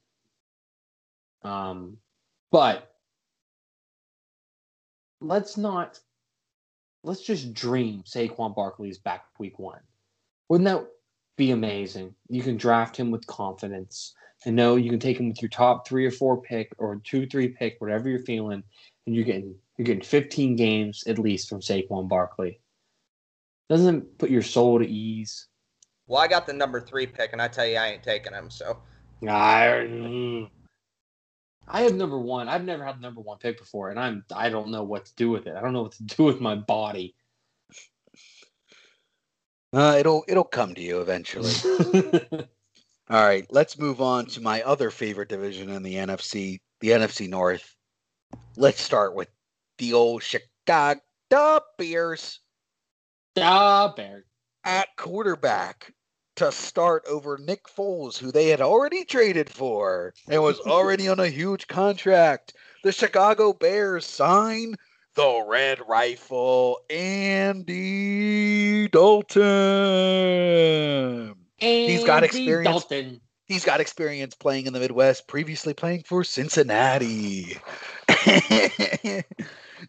Um, 1.44 1.98
but 2.52 2.94
let's 5.20 5.58
not 5.58 6.00
let's 7.04 7.22
just 7.22 7.54
dream 7.54 8.04
Saquon 8.04 8.56
Barkley's 8.56 9.00
back 9.00 9.26
week 9.40 9.58
one. 9.60 9.82
Wouldn't 10.50 10.66
that 10.66 10.88
be 11.38 11.52
amazing? 11.52 12.16
You 12.30 12.42
can 12.42 12.58
draft 12.58 12.98
him 12.98 13.12
with 13.12 13.26
confidence 13.28 14.14
and 14.46 14.56
know 14.56 14.76
you 14.76 14.90
can 14.90 15.00
take 15.00 15.20
him 15.20 15.30
with 15.30 15.42
your 15.42 15.50
top 15.50 15.88
three 15.88 16.06
or 16.06 16.12
four 16.12 16.42
pick 16.42 16.72
or 16.78 17.02
two, 17.04 17.28
three 17.28 17.50
pick, 17.50 17.80
whatever 17.80 18.10
you're 18.10 18.20
feeling, 18.20 18.64
and 19.06 19.16
you're 19.16 19.26
getting 19.26 19.56
you're 19.78 19.86
getting 19.86 20.04
15 20.04 20.56
games 20.56 21.04
at 21.08 21.18
least 21.18 21.50
from 21.50 21.60
Saquon 21.60 22.08
Barkley. 22.08 22.60
Doesn't 23.70 23.96
it 23.96 24.18
put 24.18 24.30
your 24.30 24.42
soul 24.42 24.80
to 24.80 24.88
ease? 24.88 25.48
Well, 26.08 26.22
I 26.22 26.28
got 26.28 26.46
the 26.46 26.54
number 26.54 26.82
three 26.82 27.08
pick, 27.08 27.32
and 27.32 27.42
I 27.42 27.48
tell 27.48 27.66
you, 27.66 27.78
I 27.78 27.88
ain't 27.88 28.04
taking 28.04 28.34
him. 28.34 28.50
So 28.50 28.78
I, 29.28 30.48
I 31.68 31.82
have 31.82 31.96
number 31.96 32.20
one. 32.20 32.50
I've 32.50 32.66
never 32.66 32.84
had 32.84 32.98
the 32.98 33.02
number 33.02 33.22
one 33.22 33.38
pick 33.38 33.58
before, 33.58 33.90
and 33.90 34.00
I'm 34.00 34.26
I 34.36 34.50
don't 34.50 34.72
know 34.72 34.84
what 34.84 35.06
to 35.06 35.16
do 35.16 35.30
with 35.30 35.48
it. 35.48 35.56
I 35.56 35.62
don't 35.62 35.74
know 35.74 35.84
what 35.84 35.94
to 35.94 36.04
do 36.04 36.24
with 36.24 36.42
my 36.42 36.56
body. 36.56 37.16
Uh, 39.74 39.96
it'll 40.00 40.24
it'll 40.28 40.44
come 40.44 40.74
to 40.76 40.82
you 40.82 41.02
eventually. 41.02 41.54
All 43.10 43.26
right, 43.26 43.46
let's 43.50 43.78
move 43.78 44.00
on 44.02 44.26
to 44.28 44.42
my 44.42 44.62
other 44.62 44.90
favorite 44.90 45.30
division 45.30 45.70
in 45.70 45.84
the 45.84 45.96
NFC, 45.96 46.62
the 46.80 46.90
NFC 46.90 47.28
North. 47.28 47.76
Let's 48.56 48.82
start 48.82 49.16
with 49.16 49.28
the 49.78 49.94
old 49.94 50.24
Chicago 50.24 51.02
Bears 51.78 52.40
ah, 53.38 53.94
Bear. 53.96 54.26
at 54.64 54.88
quarterback 54.98 55.94
to 56.38 56.52
start 56.52 57.04
over 57.08 57.38
Nick 57.38 57.66
Foles, 57.66 58.18
who 58.18 58.32
they 58.32 58.48
had 58.48 58.62
already 58.62 59.04
traded 59.04 59.50
for 59.50 60.14
and 60.28 60.42
was 60.42 60.60
already 60.62 61.08
on 61.08 61.20
a 61.20 61.28
huge 61.28 61.68
contract. 61.68 62.54
The 62.84 62.92
Chicago 62.92 63.54
Bears 63.54 64.06
sign 64.06 64.76
the 65.16 65.44
Red 65.48 65.80
Rifle, 65.88 66.80
Andy 66.90 68.88
Dalton. 68.88 69.46
He's 71.58 72.04
got 72.04 72.24
experience. 72.24 72.86
Dalton. 72.86 73.22
He's 73.46 73.66
got 73.66 73.82
experience 73.82 74.36
playing 74.36 74.68
in 74.68 74.74
the 74.74 74.80
Midwest, 74.80 75.28
previously 75.28 75.74
playing 75.74 76.04
for 76.04 76.24
Cincinnati. 76.24 77.58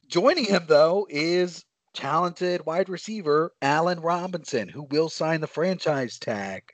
Joining 0.08 0.44
him, 0.44 0.64
though, 0.66 1.06
is 1.08 1.64
talented 1.94 2.66
wide 2.66 2.88
receiver 2.88 3.52
Allen 3.62 4.00
Robinson, 4.00 4.68
who 4.68 4.82
will 4.90 5.08
sign 5.08 5.40
the 5.40 5.46
franchise 5.46 6.18
tag. 6.18 6.64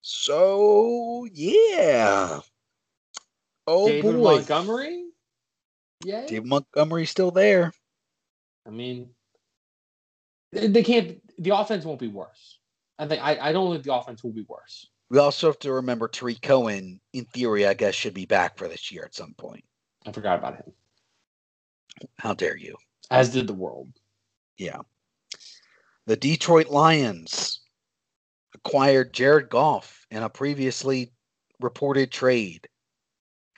So, 0.00 1.28
yeah. 1.32 2.40
Oh, 3.68 3.86
David 3.88 4.16
boy. 4.16 4.36
Montgomery. 4.36 5.04
Yeah. 6.04 6.26
David 6.26 6.46
Montgomery's 6.46 7.10
still 7.10 7.30
there. 7.30 7.72
I 8.66 8.70
mean, 8.70 9.10
they 10.52 10.82
can't. 10.82 11.20
The 11.38 11.56
offense 11.56 11.84
won't 11.84 12.00
be 12.00 12.08
worse. 12.08 12.58
I 12.98 13.06
think. 13.06 13.22
I, 13.22 13.38
I 13.40 13.52
don't 13.52 13.72
think 13.72 13.84
the 13.84 13.94
offense 13.94 14.22
will 14.22 14.32
be 14.32 14.46
worse. 14.48 14.86
We 15.08 15.18
also 15.18 15.46
have 15.46 15.58
to 15.60 15.72
remember 15.72 16.08
Tarik 16.08 16.42
Cohen, 16.42 17.00
in 17.12 17.24
theory, 17.26 17.66
I 17.66 17.74
guess, 17.74 17.94
should 17.94 18.14
be 18.14 18.26
back 18.26 18.58
for 18.58 18.66
this 18.66 18.90
year 18.90 19.04
at 19.04 19.14
some 19.14 19.34
point. 19.34 19.64
I 20.04 20.12
forgot 20.12 20.38
about 20.38 20.56
him. 20.56 20.72
How 22.18 22.34
dare 22.34 22.56
you? 22.56 22.76
As 23.10 23.30
did 23.30 23.46
the 23.46 23.54
world. 23.54 23.88
Yeah. 24.58 24.80
The 26.06 26.16
Detroit 26.16 26.68
Lions 26.68 27.60
acquired 28.54 29.12
Jared 29.12 29.48
Goff 29.48 30.06
in 30.10 30.22
a 30.22 30.28
previously 30.28 31.12
reported 31.60 32.10
trade 32.10 32.68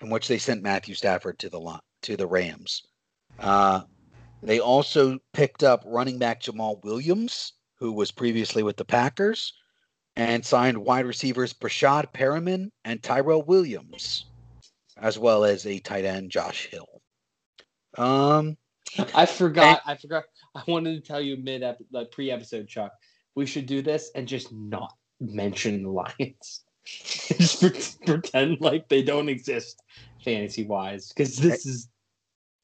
in 0.00 0.10
which 0.10 0.28
they 0.28 0.38
sent 0.38 0.62
Matthew 0.62 0.94
Stafford 0.94 1.38
to 1.38 1.48
the 1.48 1.58
to 2.02 2.16
the 2.16 2.26
Rams. 2.26 2.82
Uh, 3.38 3.82
they 4.42 4.60
also 4.60 5.18
picked 5.32 5.62
up 5.62 5.82
running 5.86 6.18
back 6.18 6.42
Jamaal 6.42 6.82
Williams, 6.84 7.54
who 7.76 7.92
was 7.92 8.10
previously 8.10 8.62
with 8.62 8.76
the 8.76 8.84
Packers, 8.84 9.52
and 10.16 10.44
signed 10.44 10.78
wide 10.78 11.06
receivers 11.06 11.52
Breshad 11.52 12.12
Perriman 12.12 12.70
and 12.84 13.02
Tyrell 13.02 13.42
Williams, 13.42 14.26
as 14.96 15.18
well 15.18 15.44
as 15.44 15.66
a 15.66 15.78
tight 15.78 16.04
end 16.04 16.30
Josh 16.30 16.66
Hill. 16.66 17.02
Um, 17.96 18.56
I 19.14 19.26
forgot. 19.26 19.82
I 19.86 19.96
forgot. 19.96 20.24
I 20.54 20.62
wanted 20.66 20.94
to 20.94 21.06
tell 21.06 21.20
you 21.20 21.36
mid 21.36 21.62
ep- 21.62 21.80
like 21.92 22.10
pre 22.10 22.30
episode, 22.30 22.68
Chuck. 22.68 22.92
We 23.34 23.46
should 23.46 23.66
do 23.66 23.82
this 23.82 24.10
and 24.14 24.26
just 24.26 24.52
not 24.52 24.94
mention 25.20 25.82
the 25.82 25.90
Lions. 25.90 26.64
just 26.84 28.00
pretend 28.04 28.60
like 28.60 28.88
they 28.88 29.02
don't 29.02 29.28
exist 29.28 29.82
fantasy 30.28 30.64
wise 30.64 31.08
because 31.08 31.36
this 31.36 31.66
is 31.66 31.88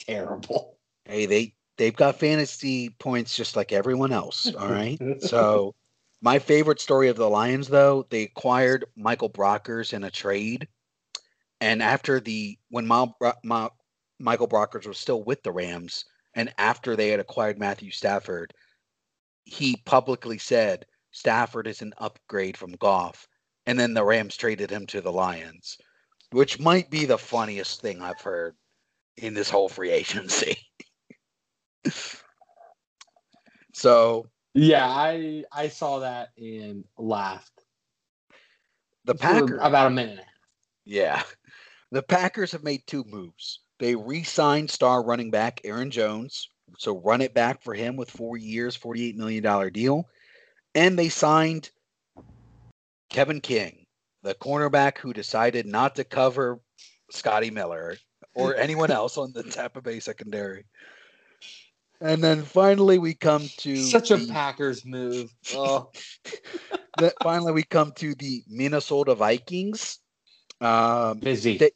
terrible. 0.01 0.77
hey, 1.05 1.27
they 1.27 1.55
they've 1.77 1.97
got 1.97 2.19
fantasy 2.19 2.91
points 2.91 3.37
just 3.37 3.57
like 3.57 3.73
everyone 3.73 4.13
else. 4.13 4.53
All 4.59 4.69
right. 4.69 4.99
so 5.21 5.75
my 6.21 6.39
favorite 6.39 6.81
story 6.81 7.09
of 7.09 7.17
the 7.17 7.29
Lions, 7.29 7.69
though, 7.69 8.07
they 8.11 8.23
acquired 8.23 8.87
Michael 8.97 9.31
Brockers 9.31 9.93
in 9.93 10.05
a 10.05 10.11
trade, 10.11 10.69
and 11.61 11.83
after 11.83 12.21
the 12.21 12.59
when 12.71 12.87
Ma, 12.87 13.07
Ma, 13.43 13.69
Michael 14.19 14.49
Brockers 14.49 14.87
was 14.87 14.99
still 14.99 15.23
with 15.23 15.43
the 15.43 15.53
Rams, 15.53 16.05
and 16.35 16.53
after 16.59 16.97
they 16.97 17.09
had 17.09 17.21
acquired 17.21 17.59
Matthew 17.59 17.91
Stafford, 17.91 18.53
he 19.45 19.77
publicly 19.85 20.39
said 20.39 20.87
Stafford 21.11 21.67
is 21.67 21.83
an 21.83 21.95
upgrade 21.99 22.57
from 22.57 22.73
Goff, 22.73 23.29
and 23.67 23.79
then 23.79 23.95
the 23.95 24.05
Rams 24.05 24.37
traded 24.37 24.71
him 24.71 24.87
to 24.89 25.01
the 25.01 25.13
Lions, 25.13 25.79
which 26.35 26.59
might 26.59 26.91
be 26.91 27.05
the 27.07 27.19
funniest 27.19 27.81
thing 27.81 28.03
I've 28.03 28.21
heard 28.21 28.57
in 29.17 29.35
this 29.35 29.49
whole 29.51 29.69
free 29.69 29.91
agency. 29.91 30.59
so 33.73 34.27
Yeah, 34.55 34.87
I 34.89 35.45
I 35.53 35.69
saw 35.69 36.01
that 36.01 36.31
and 36.39 36.85
laughed. 36.99 37.53
the 39.05 39.15
Packers, 39.15 39.61
about 39.63 39.89
a 39.89 39.91
minute 39.91 40.11
and 40.13 40.21
a 40.21 40.23
half. 40.23 40.31
yeah, 40.85 41.23
the 41.93 42.03
Packers 42.03 42.53
have 42.53 42.65
made 42.65 42.87
two 42.87 43.05
moves. 43.05 43.61
They 43.79 43.95
re-signed 43.97 44.71
star 44.71 45.05
running 45.05 45.31
back 45.31 45.61
Aaron 45.65 45.91
Jones, 45.91 46.49
so 46.79 46.99
run 47.01 47.21
it 47.21 47.35
back 47.35 47.63
for 47.63 47.75
him 47.75 47.97
with 47.97 48.11
four 48.11 48.37
years, 48.37 48.77
forty-eight 48.77 49.17
million 49.17 49.43
dollar 49.43 49.71
deal, 49.71 50.09
and 50.75 50.99
they 50.99 51.09
signed 51.09 51.71
Kevin 53.11 53.41
King, 53.41 53.84
the 54.25 54.35
cornerback 54.35 54.99
who 54.99 55.13
decided 55.13 55.67
not 55.67 55.95
to 55.97 56.03
cover 56.03 56.59
Scotty 57.11 57.51
Miller 57.51 57.97
or 58.35 58.57
anyone 58.57 58.91
else 58.91 59.17
on 59.19 59.33
the 59.33 59.43
Tampa 59.45 59.81
Bay 59.83 60.01
secondary. 60.01 60.65
And 62.01 62.25
then 62.25 62.43
finally, 62.43 62.99
we 62.99 63.15
come 63.15 63.47
to 63.59 63.77
Such 63.77 64.11
a 64.11 64.17
the- 64.17 64.33
Packers 64.33 64.85
move. 64.85 65.33
Oh, 65.55 65.91
that 66.99 67.15
finally 67.23 67.53
we 67.53 67.63
come 67.63 67.93
to 67.97 68.15
the 68.17 68.43
Minnesota 68.49 69.15
Vikings. 69.15 69.99
Um, 70.61 71.21
busy. 71.21 71.59
They- 71.59 71.71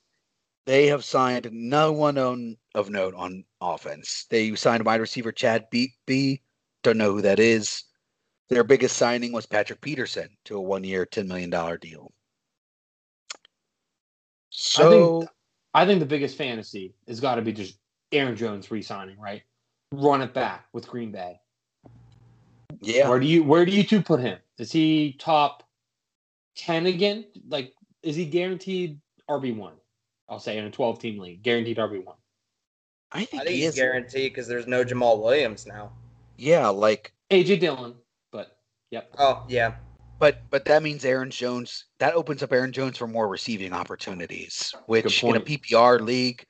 they 0.66 0.86
have 0.88 1.02
signed 1.02 1.48
no 1.50 1.92
one 1.92 2.18
on, 2.18 2.56
of 2.74 2.90
note 2.90 3.14
on 3.14 3.44
offense. 3.58 4.26
They 4.28 4.54
signed 4.54 4.84
wide 4.84 5.00
receiver 5.00 5.32
Chad 5.32 5.64
B. 5.70 6.42
Don't 6.82 6.98
know 6.98 7.12
who 7.12 7.22
that 7.22 7.38
is. 7.40 7.84
Their 8.50 8.64
biggest 8.64 8.98
signing 8.98 9.32
was 9.32 9.46
Patrick 9.46 9.80
Peterson 9.80 10.28
to 10.44 10.58
a 10.58 10.60
one-year, 10.60 11.06
ten 11.06 11.26
million 11.26 11.48
dollar 11.48 11.78
deal. 11.78 12.12
So 14.60 14.86
I 14.86 14.90
think, 14.90 15.30
I 15.74 15.86
think 15.86 16.00
the 16.00 16.06
biggest 16.06 16.36
fantasy 16.36 16.92
has 17.06 17.20
got 17.20 17.36
to 17.36 17.42
be 17.42 17.52
just 17.52 17.78
Aaron 18.10 18.34
Jones 18.34 18.72
re-signing, 18.72 19.16
right? 19.16 19.42
Run 19.92 20.20
it 20.20 20.34
back 20.34 20.66
with 20.72 20.88
Green 20.88 21.12
Bay. 21.12 21.40
yeah, 22.80 23.08
Where 23.08 23.20
do 23.20 23.26
you 23.26 23.44
where 23.44 23.64
do 23.64 23.70
you 23.70 23.84
two 23.84 24.02
put 24.02 24.18
him? 24.18 24.38
Is 24.58 24.72
he 24.72 25.14
top 25.20 25.62
ten 26.56 26.86
again? 26.86 27.24
Like, 27.48 27.72
is 28.02 28.16
he 28.16 28.24
guaranteed 28.24 28.98
RB 29.30 29.56
one? 29.56 29.74
I'll 30.28 30.40
say 30.40 30.58
in 30.58 30.64
a 30.64 30.70
twelve 30.72 30.98
team 30.98 31.20
league, 31.20 31.44
guaranteed 31.44 31.76
RB 31.76 32.04
one. 32.04 32.16
I 33.12 33.24
think, 33.24 33.42
I 33.42 33.44
think 33.44 33.54
he 33.54 33.60
he's 33.62 33.68
is. 33.70 33.74
guaranteed 33.76 34.32
because 34.32 34.48
there's 34.48 34.66
no 34.66 34.84
Jamaal 34.84 35.22
Williams 35.22 35.66
now. 35.66 35.92
Yeah, 36.36 36.66
like, 36.66 37.12
AJ 37.30 37.60
Dillon, 37.60 37.94
but 38.32 38.58
yep. 38.90 39.14
Oh 39.18 39.44
yeah, 39.48 39.76
but 40.18 40.42
but 40.50 40.64
that 40.64 40.82
means 40.82 41.04
Aaron 41.04 41.30
Jones. 41.30 41.84
That 41.98 42.14
opens 42.14 42.42
up 42.42 42.52
Aaron 42.52 42.72
Jones 42.72 42.98
for 42.98 43.06
more 43.06 43.28
receiving 43.28 43.72
opportunities, 43.72 44.74
which 44.86 45.22
in 45.22 45.36
a. 45.36 45.40
PPR 45.40 46.00
league, 46.00 46.44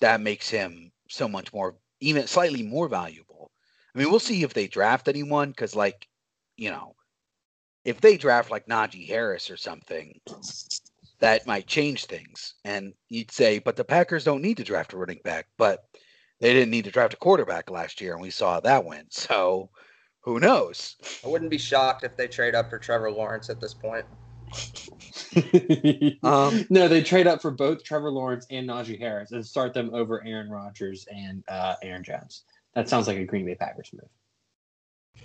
that 0.00 0.20
makes 0.20 0.48
him 0.48 0.90
so 1.08 1.28
much 1.28 1.52
more, 1.52 1.76
even 2.00 2.26
slightly 2.26 2.62
more 2.62 2.88
valuable. 2.88 3.50
I 3.94 3.98
mean, 3.98 4.10
we'll 4.10 4.20
see 4.20 4.42
if 4.42 4.54
they 4.54 4.68
draft 4.68 5.08
anyone 5.08 5.50
because, 5.50 5.74
like, 5.74 6.06
you 6.56 6.70
know, 6.70 6.94
if 7.84 8.00
they 8.00 8.16
draft 8.16 8.50
like 8.50 8.66
Najee 8.66 9.08
Harris 9.08 9.50
or 9.50 9.56
something, 9.56 10.20
that 11.20 11.46
might 11.46 11.66
change 11.66 12.04
things. 12.04 12.54
And 12.64 12.92
you'd 13.08 13.30
say, 13.30 13.58
but 13.58 13.76
the 13.76 13.84
Packers 13.84 14.24
don't 14.24 14.42
need 14.42 14.58
to 14.58 14.64
draft 14.64 14.92
a 14.92 14.96
running 14.96 15.20
back, 15.24 15.46
but 15.56 15.84
they 16.40 16.52
didn't 16.52 16.70
need 16.70 16.84
to 16.84 16.90
draft 16.90 17.14
a 17.14 17.16
quarterback 17.16 17.70
last 17.70 18.00
year, 18.00 18.12
and 18.12 18.22
we 18.22 18.30
saw 18.30 18.54
how 18.54 18.60
that 18.60 18.84
went. 18.84 19.12
So 19.12 19.70
who 20.28 20.38
knows? 20.38 20.96
I 21.24 21.28
wouldn't 21.28 21.50
be 21.50 21.56
shocked 21.56 22.04
if 22.04 22.14
they 22.14 22.28
trade 22.28 22.54
up 22.54 22.68
for 22.68 22.78
Trevor 22.78 23.10
Lawrence 23.10 23.48
at 23.48 23.60
this 23.60 23.72
point. 23.72 24.04
Um, 26.22 26.66
no, 26.70 26.88
they 26.88 27.02
trade 27.02 27.26
up 27.26 27.40
for 27.40 27.50
both 27.50 27.84
Trevor 27.84 28.10
Lawrence 28.10 28.46
and 28.50 28.68
Najee 28.68 28.98
Harris 28.98 29.32
and 29.32 29.44
start 29.44 29.72
them 29.72 29.90
over 29.94 30.24
Aaron 30.26 30.50
Rodgers 30.50 31.06
and 31.14 31.44
uh, 31.48 31.74
Aaron 31.82 32.02
Jones. 32.02 32.42
That 32.74 32.88
sounds 32.88 33.06
like 33.06 33.18
a 33.18 33.24
Green 33.24 33.46
Bay 33.46 33.54
Packers 33.54 33.90
move. 33.92 35.24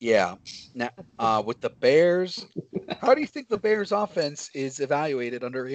Yeah. 0.00 0.36
Now, 0.74 0.90
uh, 1.18 1.42
with 1.44 1.60
the 1.60 1.70
Bears, 1.70 2.46
how 3.00 3.14
do 3.14 3.20
you 3.20 3.26
think 3.26 3.48
the 3.48 3.58
Bears' 3.58 3.92
offense 3.92 4.50
is 4.54 4.80
evaluated 4.80 5.44
under 5.44 5.68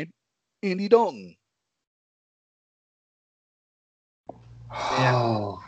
Andy 0.64 0.88
Dalton? 0.88 1.36
Yeah. 4.72 5.16
Oh, 5.16 5.64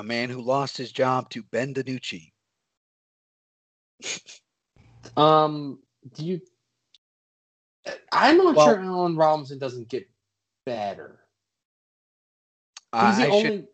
A 0.00 0.02
man 0.02 0.30
who 0.30 0.40
lost 0.40 0.78
his 0.78 0.90
job 0.92 1.28
to 1.28 1.42
Ben 1.42 1.74
DiNucci. 1.74 2.32
um, 5.14 5.78
do 6.14 6.24
you? 6.24 6.40
I'm 8.10 8.38
not 8.38 8.56
Well- 8.56 8.66
sure 8.66 8.80
Allen 8.80 9.14
Robinson 9.14 9.58
doesn't 9.58 9.88
get 9.90 10.08
better. 10.64 11.20
I, 12.94 13.24
I 13.24 13.28
only. 13.28 13.42
should. 13.42 13.68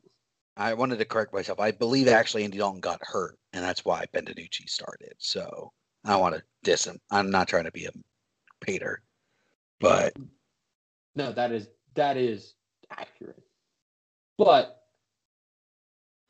I 0.57 0.75
wanted 0.75 0.99
to 0.99 1.05
correct 1.05 1.33
myself. 1.33 1.61
I 1.61 1.71
believe 1.71 2.09
actually 2.09 2.43
Andy 2.43 2.59
Dalton 2.59 2.81
got 2.81 2.99
hurt, 3.03 3.39
and 3.53 3.63
that's 3.63 3.85
why 3.85 4.05
Ben 4.13 4.25
DiNucci 4.25 4.69
started. 4.69 5.15
So 5.19 5.73
I 6.05 6.11
don't 6.11 6.21
want 6.21 6.35
to 6.35 6.43
diss 6.65 6.85
him. 6.85 6.99
I'm 7.09 7.31
not 7.31 7.47
trying 7.47 7.65
to 7.67 7.73
be 7.73 7.85
a 7.85 7.93
pater, 8.61 9.01
but 9.79 10.13
No, 11.15 11.31
that 11.31 11.53
is 11.53 11.69
that 11.95 12.17
is 12.17 12.55
accurate. 12.91 13.45
But 14.39 14.83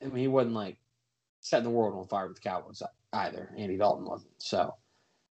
I 0.02 0.06
mean, 0.06 0.16
he 0.16 0.28
wasn't 0.28 0.54
like 0.54 0.78
setting 1.40 1.64
the 1.64 1.70
world 1.70 1.98
on 1.98 2.06
fire 2.06 2.26
with 2.26 2.36
the 2.36 2.48
Cowboys 2.48 2.82
either. 3.12 3.52
Andy 3.56 3.76
Dalton 3.76 4.06
wasn't. 4.06 4.32
So 4.38 4.74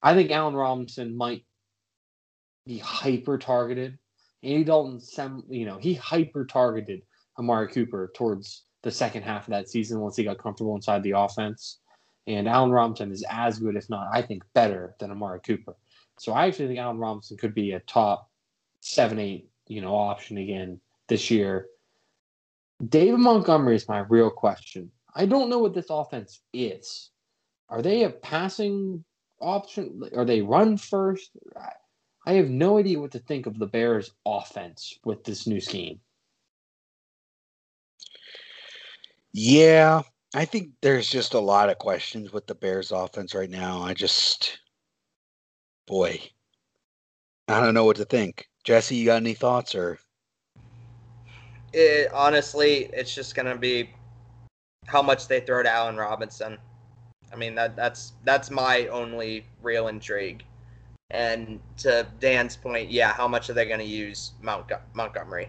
I 0.03 0.15
think 0.15 0.31
Allen 0.31 0.55
Robinson 0.55 1.17
might 1.17 1.45
be 2.67 2.79
hyper 2.79 3.39
targeted. 3.39 3.99
Andy 4.43 4.65
Dalton, 4.65 5.01
you 5.49 5.67
know, 5.67 5.79
he 5.79 5.95
hyper 5.95 6.45
targeted 6.45 7.03
Amari 7.39 7.69
Cooper 7.69 8.13
towards 8.15 8.65
the 8.83 8.91
second 8.91 9.23
half 9.23 9.49
of 9.49 9.53
that 9.53 9.69
season 9.69 10.01
once 10.01 10.17
he 10.17 10.25
got 10.25 10.39
comfortable 10.39 10.77
inside 10.77 11.03
the 11.03 11.13
offense. 11.13 11.81
And 12.27 12.49
Allen 12.49 12.71
Robinson 12.71 13.13
is 13.13 13.25
as 13.29 13.59
good, 13.59 13.77
if 13.77 13.91
not, 13.91 14.09
I 14.13 14.23
think, 14.23 14.45
better 14.55 14.95
than 14.99 15.11
Amari 15.11 15.41
Cooper. 15.41 15.75
So 16.19 16.33
I 16.33 16.47
actually 16.47 16.69
think 16.69 16.79
Allen 16.79 16.99
Robinson 16.99 17.37
could 17.37 17.55
be 17.55 17.73
a 17.73 17.81
top 17.81 18.31
seven, 18.81 19.19
eight, 19.19 19.49
you 19.67 19.81
know, 19.81 19.95
option 19.95 20.39
again 20.39 20.81
this 21.09 21.31
year. 21.31 21.67
David 22.89 23.19
Montgomery 23.19 23.77
is 23.77 23.89
my 23.89 24.01
real 24.01 24.31
question. 24.31 24.91
I 25.15 25.27
don't 25.27 25.49
know 25.49 25.59
what 25.59 25.75
this 25.75 25.87
offense 25.91 26.41
is. 26.53 27.11
Are 27.69 27.83
they 27.83 28.05
a 28.05 28.11
passing 28.11 29.05
option? 29.41 30.03
Are 30.17 30.25
they 30.25 30.43
run 30.43 30.77
first? 30.77 31.31
I- 31.57 32.33
have 32.33 32.49
no 32.51 32.79
idea 32.79 32.99
what 32.99 33.13
to 33.13 33.19
think 33.19 33.47
of 33.47 33.59
the 33.59 33.67
Bears' 33.67 34.11
offense 34.25 34.99
with 35.05 35.25
this 35.25 35.47
new 35.47 35.61
scheme. 35.61 36.01
yeah, 39.35 40.01
I 40.35 40.45
think 40.45 40.71
there's 40.81 41.11
just 41.11 41.35
a 41.35 41.41
lot 41.41 41.69
of 41.69 41.79
questions 41.79 42.33
with 42.33 42.47
the 42.47 42.55
Bears' 42.55 42.93
offense 42.93 43.35
right 43.35 43.51
now. 43.51 43.83
I 43.83 43.93
just, 43.93 44.61
boy, 45.87 46.21
I 47.49 47.61
don't 47.61 47.75
know 47.75 47.85
what 47.85 47.97
to 47.97 48.05
think. 48.05 48.49
Jesse, 48.65 48.97
you 48.97 49.07
got 49.07 49.17
any 49.17 49.35
thoughts 49.35 49.75
or? 49.75 49.99
It, 51.75 52.13
honestly, 52.13 52.89
it's 52.93 53.15
just 53.15 53.35
gonna 53.35 53.57
be 53.57 53.91
how 54.87 55.03
much 55.03 55.29
they 55.29 55.41
throw 55.41 55.63
to 55.63 55.71
Allen 55.71 55.97
Robinson. 55.97 56.59
I 57.33 57.37
mean 57.37 57.55
that 57.57 57.75
that's 57.77 58.13
that's 58.25 58.51
my 58.51 58.87
only 58.89 59.47
real 59.63 59.89
intrigue. 59.89 60.45
And 61.11 61.61
to 61.79 62.07
Dan's 62.21 62.57
point, 62.57 62.91
yeah, 62.91 63.13
how 63.13 63.29
much 63.29 63.51
are 63.51 63.53
they 63.53 63.67
going 63.67 63.81
to 63.81 63.87
use 63.87 64.33
Mount 64.41 64.71
Montgomery? 64.95 65.49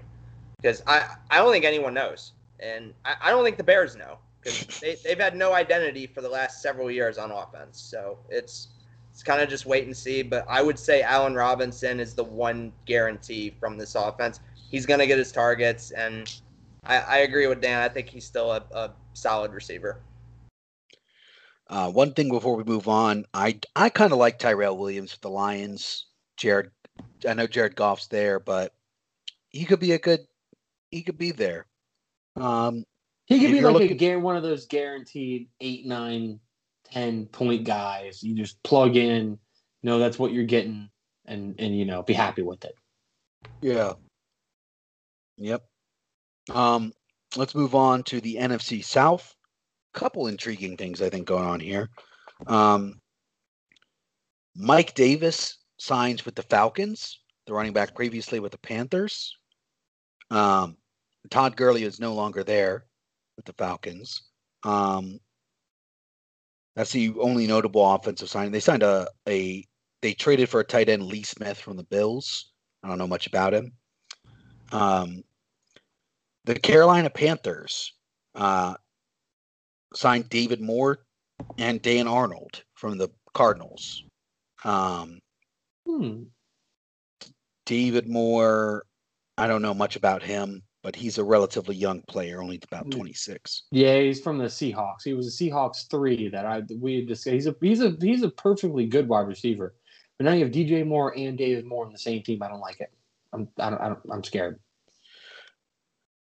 Because 0.62 0.84
I 0.86 1.16
I 1.30 1.38
don't 1.38 1.52
think 1.52 1.66
anyone 1.66 1.94
knows, 1.94 2.34
and 2.60 2.94
I, 3.04 3.16
I 3.22 3.30
don't 3.32 3.44
think 3.44 3.58
the 3.58 3.64
Bears 3.64 3.96
know 3.96 4.18
because 4.42 4.66
they 4.82 4.98
they've 5.04 5.20
had 5.20 5.36
no 5.36 5.54
identity 5.54 6.08
for 6.08 6.22
the 6.22 6.30
last 6.30 6.62
several 6.62 6.92
years 6.92 7.18
on 7.18 7.32
offense. 7.32 7.80
So 7.80 8.18
it's 8.30 8.70
it's 9.12 9.24
kind 9.24 9.42
of 9.42 9.50
just 9.50 9.66
wait 9.66 9.86
and 9.86 9.96
see. 9.96 10.24
But 10.24 10.46
I 10.50 10.62
would 10.62 10.78
say 10.78 11.02
Allen 11.02 11.36
Robinson 11.36 12.00
is 12.00 12.14
the 12.14 12.24
one 12.24 12.74
guarantee 12.86 13.56
from 13.60 13.78
this 13.78 13.96
offense. 13.96 14.40
He's 14.70 14.86
going 14.86 15.00
to 15.00 15.08
get 15.08 15.18
his 15.18 15.32
targets, 15.32 15.92
and 15.92 16.34
I, 16.84 16.98
I 17.00 17.18
agree 17.20 17.48
with 17.48 17.62
Dan. 17.62 17.82
I 17.82 17.90
think 17.90 18.10
he's 18.10 18.26
still 18.26 18.52
a, 18.52 18.64
a 18.74 18.92
solid 19.14 19.52
receiver. 19.52 20.02
Uh, 21.68 21.90
one 21.90 22.14
thing 22.14 22.30
before 22.30 22.56
we 22.56 22.64
move 22.64 22.88
on, 22.88 23.26
I 23.34 23.60
I 23.76 23.90
kind 23.90 24.12
of 24.12 24.20
like 24.20 24.38
Tyrell 24.38 24.78
Williams 24.78 25.14
with 25.14 25.22
the 25.22 25.30
Lions. 25.30 26.06
Jared, 26.38 26.70
I 27.28 27.34
know 27.34 27.48
Jared 27.48 27.76
Goff's 27.76 28.08
there, 28.08 28.40
but 28.40 28.74
he 29.50 29.66
could 29.66 29.80
be 29.80 29.94
a 29.94 30.00
good. 30.00 30.22
He 30.92 31.02
could 31.02 31.18
be 31.18 31.32
there. 31.32 31.66
Um, 32.36 32.86
He 33.26 33.40
could 33.40 33.52
be 33.52 33.62
like 33.62 33.74
a 33.76 33.78
looking- 33.80 33.98
guar- 33.98 34.22
one 34.22 34.36
of 34.38 34.44
those 34.44 34.66
guaranteed 34.68 35.48
eight, 35.62 35.86
nine, 35.88 36.40
ten 36.92 37.26
point 37.28 37.64
guys. 37.64 38.22
You 38.22 38.36
just 38.36 38.62
plug 38.64 38.96
in, 38.96 39.40
know 39.82 39.98
that's 39.98 40.20
what 40.20 40.34
you're 40.34 40.44
getting, 40.44 40.90
and 41.26 41.56
and 41.58 41.76
you 41.78 41.86
know 41.86 42.04
be 42.04 42.14
happy 42.14 42.44
with 42.44 42.64
it. 42.66 42.76
yeah. 43.62 43.94
Yep. 45.38 45.64
Um, 46.54 46.94
let's 47.36 47.56
move 47.56 47.76
on 47.76 48.04
to 48.04 48.22
the 48.22 48.36
NFC 48.36 48.84
South. 48.84 49.36
Couple 49.94 50.28
intriguing 50.28 50.78
things 50.78 51.02
I 51.02 51.10
think 51.10 51.28
going 51.28 51.46
on 51.46 51.60
here. 51.60 51.90
Um, 52.48 53.02
Mike 54.56 54.94
Davis 54.94 55.58
signs 55.78 56.26
with 56.26 56.36
the 56.36 56.44
Falcons. 56.44 57.20
The 57.48 57.54
running 57.54 57.74
back 57.74 57.96
previously 57.96 58.40
with 58.40 58.52
the 58.52 58.58
Panthers. 58.58 59.38
Um, 60.32 60.78
Todd 61.30 61.56
Gurley 61.56 61.84
is 61.84 62.00
no 62.00 62.14
longer 62.14 62.44
there 62.44 62.86
with 63.36 63.46
the 63.46 63.54
Falcons. 63.54 64.22
Um, 64.64 65.20
that's 66.76 66.92
the 66.92 67.14
only 67.20 67.48
notable 67.48 67.94
offensive 67.94 68.30
signing. 68.30 68.52
They 68.52 68.60
signed 68.60 68.84
a 68.84 69.08
a 69.28 69.66
they 70.02 70.14
traded 70.14 70.50
for 70.50 70.60
a 70.60 70.66
tight 70.66 70.90
end 70.90 71.04
Lee 71.04 71.24
Smith 71.24 71.58
from 71.58 71.78
the 71.78 71.84
Bills. 71.84 72.52
I 72.84 72.88
don't 72.88 72.98
know 72.98 73.08
much 73.08 73.28
about 73.28 73.54
him. 73.54 73.72
Um, 74.72 75.24
the 76.46 76.56
Carolina 76.60 77.10
Panthers 77.10 77.94
uh, 78.36 78.76
signed 79.94 80.30
David 80.30 80.62
Moore 80.62 81.06
and 81.58 81.82
Dan 81.82 82.08
Arnold 82.08 82.64
from 82.76 82.98
the 82.98 83.10
Cardinals. 83.34 84.04
Um, 84.64 85.20
Hmm. 85.88 86.24
David 87.66 88.08
Moore, 88.08 88.86
I 89.38 89.48
don't 89.48 89.62
know 89.62 89.74
much 89.74 89.96
about 89.96 90.22
him, 90.24 90.62
but 90.84 90.96
he's 90.96 91.18
a 91.18 91.24
relatively 91.24 91.76
young 91.76 92.02
player, 92.04 92.42
only 92.42 92.60
about 92.64 92.86
Hmm. 92.86 92.92
26. 92.92 93.64
Yeah, 93.72 94.00
he's 94.00 94.22
from 94.22 94.38
the 94.38 94.46
Seahawks. 94.46 95.04
He 95.04 95.14
was 95.14 95.28
a 95.28 95.32
Seahawks 95.44 95.90
three 95.90 96.30
that 96.30 96.46
I 96.46 96.62
we 96.80 96.96
had 96.98 97.08
discussed. 97.08 97.34
He's 97.34 97.48
a 97.48 97.56
he's 97.62 97.82
a 97.82 97.96
he's 98.00 98.24
a 98.24 98.30
perfectly 98.30 98.86
good 98.86 99.08
wide 99.08 99.28
receiver. 99.28 99.76
But 100.18 100.26
now 100.26 100.34
you 100.34 100.44
have 100.46 100.54
DJ 100.54 100.86
Moore 100.86 101.16
and 101.18 101.38
David 101.38 101.66
Moore 101.66 101.86
on 101.86 101.92
the 101.92 101.98
same 102.00 102.24
team. 102.24 102.42
I 102.42 102.48
don't 102.48 102.62
like 102.62 102.80
it. 102.80 102.92
I'm 103.34 103.48
I 103.60 103.70
don't, 103.70 103.82
I 103.82 103.88
don't, 103.90 104.00
I'm 104.12 104.24
scared. 104.24 104.60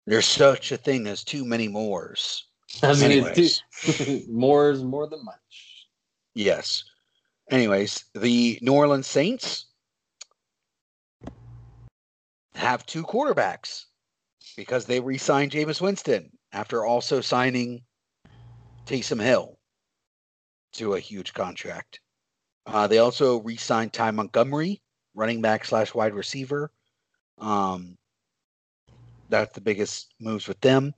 There's 0.05 0.25
such 0.25 0.71
a 0.71 0.77
thing 0.77 1.07
as 1.07 1.23
too 1.23 1.45
many 1.45 1.67
mores. 1.67 2.47
I 2.81 2.93
mean, 2.93 3.03
Anyways. 3.03 3.63
it's- 3.87 4.27
more 4.27 4.71
is 4.71 4.83
more 4.83 5.07
than 5.07 5.23
much. 5.23 5.87
Yes. 6.35 6.83
Anyways, 7.51 8.05
the 8.15 8.57
New 8.61 8.73
Orleans 8.73 9.07
Saints 9.07 9.65
have 12.55 12.85
two 12.85 13.03
quarterbacks 13.03 13.85
because 14.55 14.85
they 14.85 14.99
re-signed 14.99 15.51
Jameis 15.51 15.81
Winston 15.81 16.31
after 16.53 16.85
also 16.85 17.21
signing 17.21 17.81
Taysom 18.85 19.21
Hill 19.21 19.57
to 20.73 20.95
a 20.95 20.99
huge 20.99 21.33
contract. 21.33 21.99
Uh, 22.65 22.87
they 22.87 22.99
also 22.99 23.41
re-signed 23.41 23.93
Ty 23.93 24.11
Montgomery, 24.11 24.81
running 25.13 25.41
back 25.41 25.65
slash 25.65 25.93
wide 25.93 26.13
receiver. 26.13 26.71
Um, 27.39 27.97
that's 29.29 29.53
the 29.53 29.61
biggest 29.61 30.13
moves 30.19 30.47
with 30.47 30.59
them. 30.61 30.93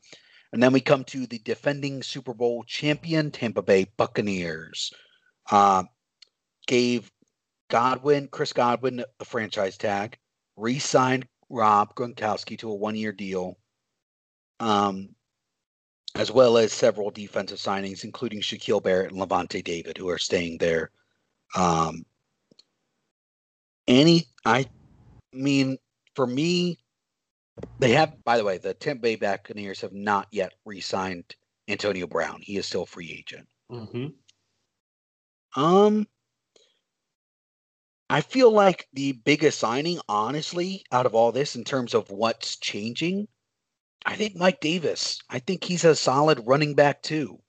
And 0.53 0.61
then 0.61 0.73
we 0.73 0.79
come 0.79 1.03
to 1.05 1.25
the 1.27 1.39
defending 1.39 2.01
Super 2.01 2.33
Bowl 2.33 2.63
champion 2.63 3.31
Tampa 3.31 3.61
Bay 3.61 3.87
Buccaneers. 3.97 4.93
Uh, 5.51 5.83
gave 6.67 7.11
Godwin, 7.69 8.27
Chris 8.27 8.53
Godwin, 8.53 9.03
a 9.19 9.25
franchise 9.25 9.77
tag, 9.77 10.17
re-signed 10.55 11.27
Rob 11.49 11.93
Gronkowski 11.95 12.57
to 12.59 12.71
a 12.71 12.75
one-year 12.75 13.11
deal, 13.11 13.57
um, 14.59 15.09
as 16.15 16.31
well 16.31 16.57
as 16.57 16.73
several 16.73 17.11
defensive 17.11 17.59
signings, 17.59 18.03
including 18.03 18.39
Shaquil 18.39 18.81
Barrett 18.81 19.11
and 19.11 19.21
Lavonte 19.21 19.63
David, 19.63 19.97
who 19.97 20.09
are 20.09 20.17
staying 20.17 20.57
there. 20.57 20.91
Um, 21.55 22.05
any, 23.87 24.25
I 24.45 24.65
mean, 25.33 25.77
for 26.15 26.25
me, 26.25 26.79
they 27.79 27.91
have. 27.91 28.23
By 28.23 28.37
the 28.37 28.43
way, 28.43 28.57
the 28.57 28.73
Tampa 28.73 29.01
Bay 29.01 29.15
Buccaneers 29.15 29.81
have 29.81 29.93
not 29.93 30.27
yet 30.31 30.53
re-signed 30.65 31.35
Antonio 31.67 32.07
Brown. 32.07 32.41
He 32.41 32.57
is 32.57 32.65
still 32.65 32.83
a 32.83 32.87
free 32.87 33.11
agent. 33.11 33.47
Mm-hmm. 33.71 34.07
Um, 35.61 36.07
I 38.09 38.21
feel 38.21 38.51
like 38.51 38.87
the 38.93 39.13
biggest 39.13 39.59
signing, 39.59 39.99
honestly, 40.07 40.83
out 40.91 41.05
of 41.05 41.15
all 41.15 41.31
this 41.31 41.55
in 41.55 41.63
terms 41.63 41.93
of 41.93 42.09
what's 42.11 42.57
changing, 42.57 43.27
I 44.05 44.15
think 44.15 44.35
Mike 44.35 44.59
Davis. 44.59 45.19
I 45.29 45.39
think 45.39 45.63
he's 45.63 45.85
a 45.85 45.95
solid 45.95 46.45
running 46.45 46.75
back 46.75 47.01
too. 47.01 47.39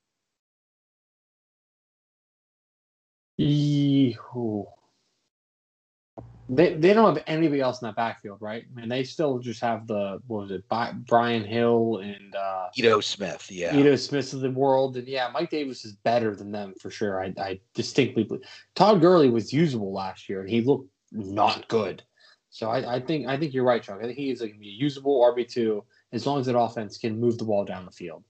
They 6.48 6.74
they 6.74 6.92
don't 6.92 7.14
have 7.16 7.24
anybody 7.26 7.60
else 7.60 7.82
in 7.82 7.86
that 7.86 7.96
backfield, 7.96 8.38
right? 8.40 8.64
I 8.70 8.80
mean, 8.80 8.88
they 8.88 9.02
still 9.02 9.38
just 9.38 9.60
have 9.62 9.86
the 9.88 10.20
what 10.28 10.42
was 10.42 10.50
it, 10.52 10.68
Bi- 10.68 10.92
Brian 10.92 11.44
Hill 11.44 11.98
and 12.04 12.34
uh, 12.36 12.68
Ito 12.76 13.00
Smith, 13.00 13.50
yeah. 13.50 13.76
Ito 13.76 13.96
Smith 13.96 14.32
of 14.32 14.40
the 14.40 14.50
world, 14.50 14.96
and 14.96 15.08
yeah, 15.08 15.28
Mike 15.32 15.50
Davis 15.50 15.84
is 15.84 15.94
better 15.94 16.36
than 16.36 16.52
them 16.52 16.74
for 16.80 16.90
sure. 16.90 17.20
I, 17.20 17.34
I 17.36 17.60
distinctly 17.74 18.22
believe. 18.22 18.44
Todd 18.76 19.00
Gurley 19.00 19.28
was 19.28 19.52
usable 19.52 19.92
last 19.92 20.28
year, 20.28 20.40
and 20.40 20.48
he 20.48 20.60
looked 20.60 20.88
not 21.10 21.66
good. 21.66 22.02
So 22.50 22.70
I, 22.70 22.96
I 22.96 23.00
think 23.00 23.26
I 23.26 23.36
think 23.36 23.52
you're 23.52 23.64
right, 23.64 23.82
Chuck. 23.82 23.98
I 24.00 24.04
think 24.04 24.16
he 24.16 24.30
is 24.30 24.38
going 24.38 24.52
to 24.52 24.58
be 24.58 24.68
a 24.68 24.72
usable 24.72 25.20
RB 25.22 25.48
two 25.48 25.84
as 26.12 26.26
long 26.26 26.38
as 26.38 26.46
that 26.46 26.56
offense 26.56 26.96
can 26.96 27.18
move 27.18 27.38
the 27.38 27.44
ball 27.44 27.64
down 27.64 27.84
the 27.84 27.90
field. 27.90 28.22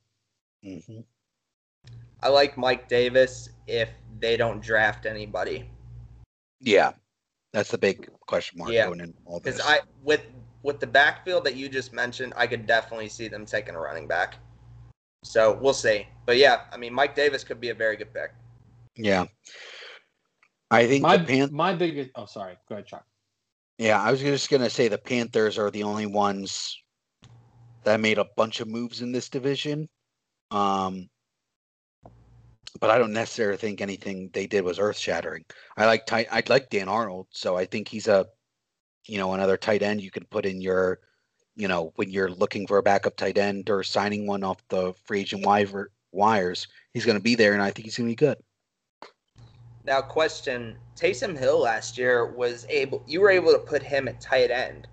Mhm. 0.64 1.04
I 2.22 2.28
like 2.28 2.56
Mike 2.56 2.88
Davis 2.88 3.50
if 3.66 3.90
they 4.20 4.38
don't 4.38 4.62
draft 4.62 5.04
anybody. 5.04 5.68
Yeah, 6.60 6.92
that's 7.56 7.70
the 7.70 7.78
big 7.78 8.06
question 8.26 8.58
mark 8.58 8.70
Yeah. 8.70 8.86
going 8.86 9.00
in 9.00 9.14
all 9.24 9.40
this. 9.40 9.56
Because 9.56 9.66
I 9.66 9.80
with 10.02 10.20
with 10.62 10.78
the 10.78 10.86
backfield 10.86 11.42
that 11.44 11.54
you 11.56 11.70
just 11.70 11.92
mentioned, 11.94 12.34
I 12.36 12.46
could 12.46 12.66
definitely 12.66 13.08
see 13.08 13.28
them 13.28 13.46
taking 13.46 13.74
a 13.74 13.80
running 13.80 14.06
back. 14.06 14.34
So 15.24 15.54
we'll 15.60 15.72
see. 15.72 16.06
But 16.26 16.36
yeah, 16.36 16.64
I 16.70 16.76
mean 16.76 16.92
Mike 16.92 17.14
Davis 17.14 17.44
could 17.44 17.58
be 17.58 17.70
a 17.70 17.74
very 17.74 17.96
good 17.96 18.12
pick. 18.12 18.32
yeah, 18.94 19.24
I 20.70 20.86
think 20.86 21.02
My 21.02 21.16
the 21.16 21.24
Pan- 21.24 21.52
my 21.54 21.72
biggest. 21.74 22.10
Oh, 22.14 22.26
sorry. 22.26 22.58
Go 22.68 22.74
ahead, 22.74 22.86
Chuck. 22.86 23.06
Yeah, 23.78 24.02
I 24.02 24.10
was 24.10 24.20
just 24.20 24.50
gonna 24.50 24.68
say 24.70 24.88
the 24.88 24.98
Panthers 24.98 25.56
are 25.58 25.70
the 25.70 25.82
only 25.82 26.06
ones 26.06 26.76
that 27.84 28.00
made 28.00 28.18
a 28.18 28.26
bunch 28.36 28.60
of 28.60 28.68
moves 28.68 29.00
in 29.00 29.12
this 29.12 29.30
division. 29.30 29.88
Um, 30.50 31.08
but 32.80 32.90
I 32.90 32.98
don't 32.98 33.12
necessarily 33.12 33.56
think 33.56 33.80
anything 33.80 34.30
they 34.32 34.46
did 34.46 34.64
was 34.64 34.78
earth 34.78 34.98
shattering. 34.98 35.44
I 35.76 35.86
like 35.86 36.06
tight. 36.06 36.28
I'd 36.30 36.48
like 36.48 36.70
Dan 36.70 36.88
Arnold, 36.88 37.28
so 37.30 37.56
I 37.56 37.64
think 37.64 37.88
he's 37.88 38.08
a, 38.08 38.26
you 39.06 39.18
know, 39.18 39.34
another 39.34 39.56
tight 39.56 39.82
end 39.82 40.00
you 40.00 40.10
could 40.10 40.28
put 40.30 40.46
in 40.46 40.60
your, 40.60 41.00
you 41.56 41.68
know, 41.68 41.92
when 41.96 42.10
you're 42.10 42.30
looking 42.30 42.66
for 42.66 42.78
a 42.78 42.82
backup 42.82 43.16
tight 43.16 43.38
end 43.38 43.70
or 43.70 43.82
signing 43.82 44.26
one 44.26 44.44
off 44.44 44.66
the 44.68 44.94
free 45.04 45.20
agent 45.20 45.44
wire, 45.44 45.90
wires. 46.12 46.68
He's 46.92 47.04
going 47.04 47.18
to 47.18 47.22
be 47.22 47.34
there, 47.34 47.52
and 47.52 47.62
I 47.62 47.70
think 47.70 47.84
he's 47.84 47.96
going 47.96 48.08
to 48.08 48.12
be 48.12 48.16
good. 48.16 48.38
Now, 49.84 50.00
question: 50.00 50.76
Taysom 50.96 51.38
Hill 51.38 51.60
last 51.60 51.96
year 51.96 52.26
was 52.26 52.66
able. 52.68 53.04
You 53.06 53.20
were 53.20 53.30
able 53.30 53.52
to 53.52 53.58
put 53.58 53.82
him 53.82 54.08
at 54.08 54.20
tight 54.20 54.50
end. 54.50 54.88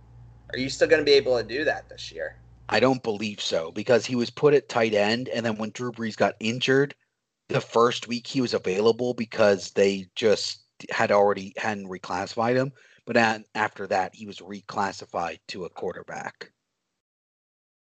Are 0.51 0.59
you 0.59 0.69
still 0.69 0.87
going 0.87 1.01
to 1.01 1.05
be 1.05 1.13
able 1.13 1.37
to 1.37 1.43
do 1.43 1.63
that 1.63 1.89
this 1.89 2.11
year? 2.11 2.35
I 2.69 2.79
don't 2.79 3.01
believe 3.01 3.41
so 3.41 3.71
because 3.71 4.05
he 4.05 4.15
was 4.15 4.29
put 4.29 4.53
at 4.53 4.69
tight 4.69 4.93
end, 4.93 5.29
and 5.29 5.45
then 5.45 5.57
when 5.57 5.71
Drew 5.71 5.91
Brees 5.91 6.15
got 6.15 6.35
injured, 6.39 6.95
the 7.49 7.61
first 7.61 8.07
week 8.07 8.27
he 8.27 8.41
was 8.41 8.53
available 8.53 9.13
because 9.13 9.71
they 9.71 10.07
just 10.15 10.63
had 10.89 11.11
already 11.11 11.53
hadn't 11.57 11.87
reclassified 11.87 12.55
him. 12.55 12.71
But 13.05 13.17
a- 13.17 13.43
after 13.55 13.87
that, 13.87 14.15
he 14.15 14.25
was 14.25 14.39
reclassified 14.39 15.39
to 15.49 15.65
a 15.65 15.69
quarterback. 15.69 16.51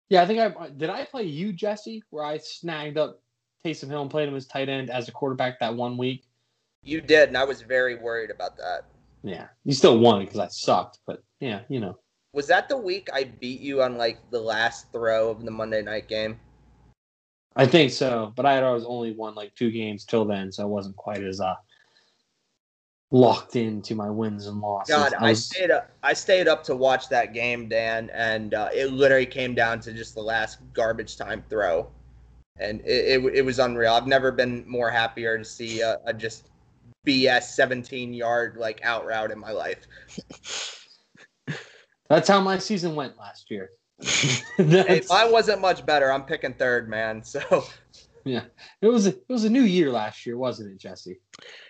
Yeah, 0.09 0.23
I 0.23 0.27
think 0.27 0.39
I 0.39 0.45
uh, 0.45 0.69
did. 0.69 0.89
I 0.89 1.05
play 1.05 1.23
you, 1.23 1.53
Jesse, 1.53 2.03
where 2.09 2.23
I 2.23 2.37
snagged 2.37 2.97
up 2.97 3.21
Taysom 3.65 3.89
Hill 3.89 4.01
and 4.01 4.11
played 4.11 4.29
him 4.29 4.35
as 4.35 4.45
tight 4.45 4.69
end 4.69 4.89
as 4.89 5.07
a 5.07 5.11
quarterback 5.11 5.59
that 5.59 5.75
one 5.75 5.97
week. 5.97 6.25
You 6.83 7.01
did, 7.01 7.29
and 7.29 7.37
I 7.37 7.45
was 7.45 7.61
very 7.61 7.95
worried 7.95 8.29
about 8.29 8.57
that. 8.57 8.85
Yeah, 9.23 9.47
you 9.63 9.73
still 9.73 9.99
won 9.99 10.19
because 10.19 10.39
I 10.39 10.47
sucked, 10.49 10.99
but 11.07 11.23
yeah, 11.39 11.61
you 11.69 11.79
know. 11.79 11.97
Was 12.33 12.47
that 12.47 12.67
the 12.67 12.77
week 12.77 13.09
I 13.13 13.23
beat 13.23 13.61
you 13.61 13.81
on 13.81 13.97
like 13.97 14.17
the 14.31 14.39
last 14.39 14.91
throw 14.91 15.29
of 15.29 15.45
the 15.45 15.51
Monday 15.51 15.81
night 15.81 16.07
game? 16.07 16.39
I 17.55 17.65
think 17.65 17.91
so, 17.91 18.33
but 18.35 18.45
I 18.45 18.53
had 18.53 18.63
always 18.63 18.83
only 18.83 19.11
won 19.13 19.35
like 19.35 19.53
two 19.55 19.71
games 19.71 20.05
till 20.05 20.25
then, 20.25 20.51
so 20.51 20.63
I 20.63 20.65
wasn't 20.65 20.95
quite 20.95 21.23
as 21.23 21.39
uh 21.39 21.55
locked 23.11 23.55
into 23.55 23.93
my 23.93 24.09
wins 24.09 24.47
and 24.47 24.59
losses. 24.59 24.95
God, 24.95 25.13
I 25.13 25.27
I 25.27 25.29
was- 25.29 25.45
stayed 25.45 25.69
up. 25.69 25.91
I 26.01 26.13
stayed 26.13 26.47
up 26.47 26.63
to 26.65 26.75
watch 26.75 27.09
that 27.09 27.33
game, 27.33 27.69
Dan, 27.69 28.09
and 28.11 28.53
uh, 28.55 28.69
it 28.73 28.91
literally 28.91 29.27
came 29.27 29.53
down 29.53 29.79
to 29.81 29.93
just 29.93 30.15
the 30.15 30.21
last 30.21 30.59
garbage 30.73 31.15
time 31.15 31.43
throw, 31.47 31.89
and 32.59 32.81
it, 32.81 33.23
it, 33.23 33.35
it 33.35 33.45
was 33.45 33.59
unreal. 33.59 33.93
I've 33.93 34.07
never 34.07 34.31
been 34.31 34.63
more 34.67 34.89
happier 34.89 35.37
to 35.37 35.45
see 35.45 35.81
a, 35.81 35.99
a 36.05 36.13
just 36.13 36.49
BS 37.05 37.43
17 37.43 38.13
yard 38.13 38.57
like 38.57 38.83
out 38.83 39.05
route 39.05 39.29
in 39.29 39.37
my 39.37 39.51
life. 39.51 39.85
that's 42.09 42.27
how 42.27 42.41
my 42.41 42.57
season 42.57 42.95
went 42.95 43.17
last 43.19 43.51
year. 43.51 43.69
Hey, 44.57 44.63
That's- 44.63 45.09
mine 45.09 45.31
wasn't 45.31 45.61
much 45.61 45.85
better. 45.85 46.11
I'm 46.11 46.23
picking 46.25 46.53
third, 46.53 46.89
man. 46.89 47.23
So 47.23 47.65
yeah, 48.25 48.43
it 48.81 48.87
was 48.87 49.07
a, 49.07 49.09
it 49.09 49.25
was 49.29 49.43
a 49.45 49.49
new 49.49 49.63
year 49.63 49.91
last 49.91 50.25
year, 50.25 50.37
wasn't 50.37 50.71
it, 50.71 50.77
Jesse? 50.79 51.19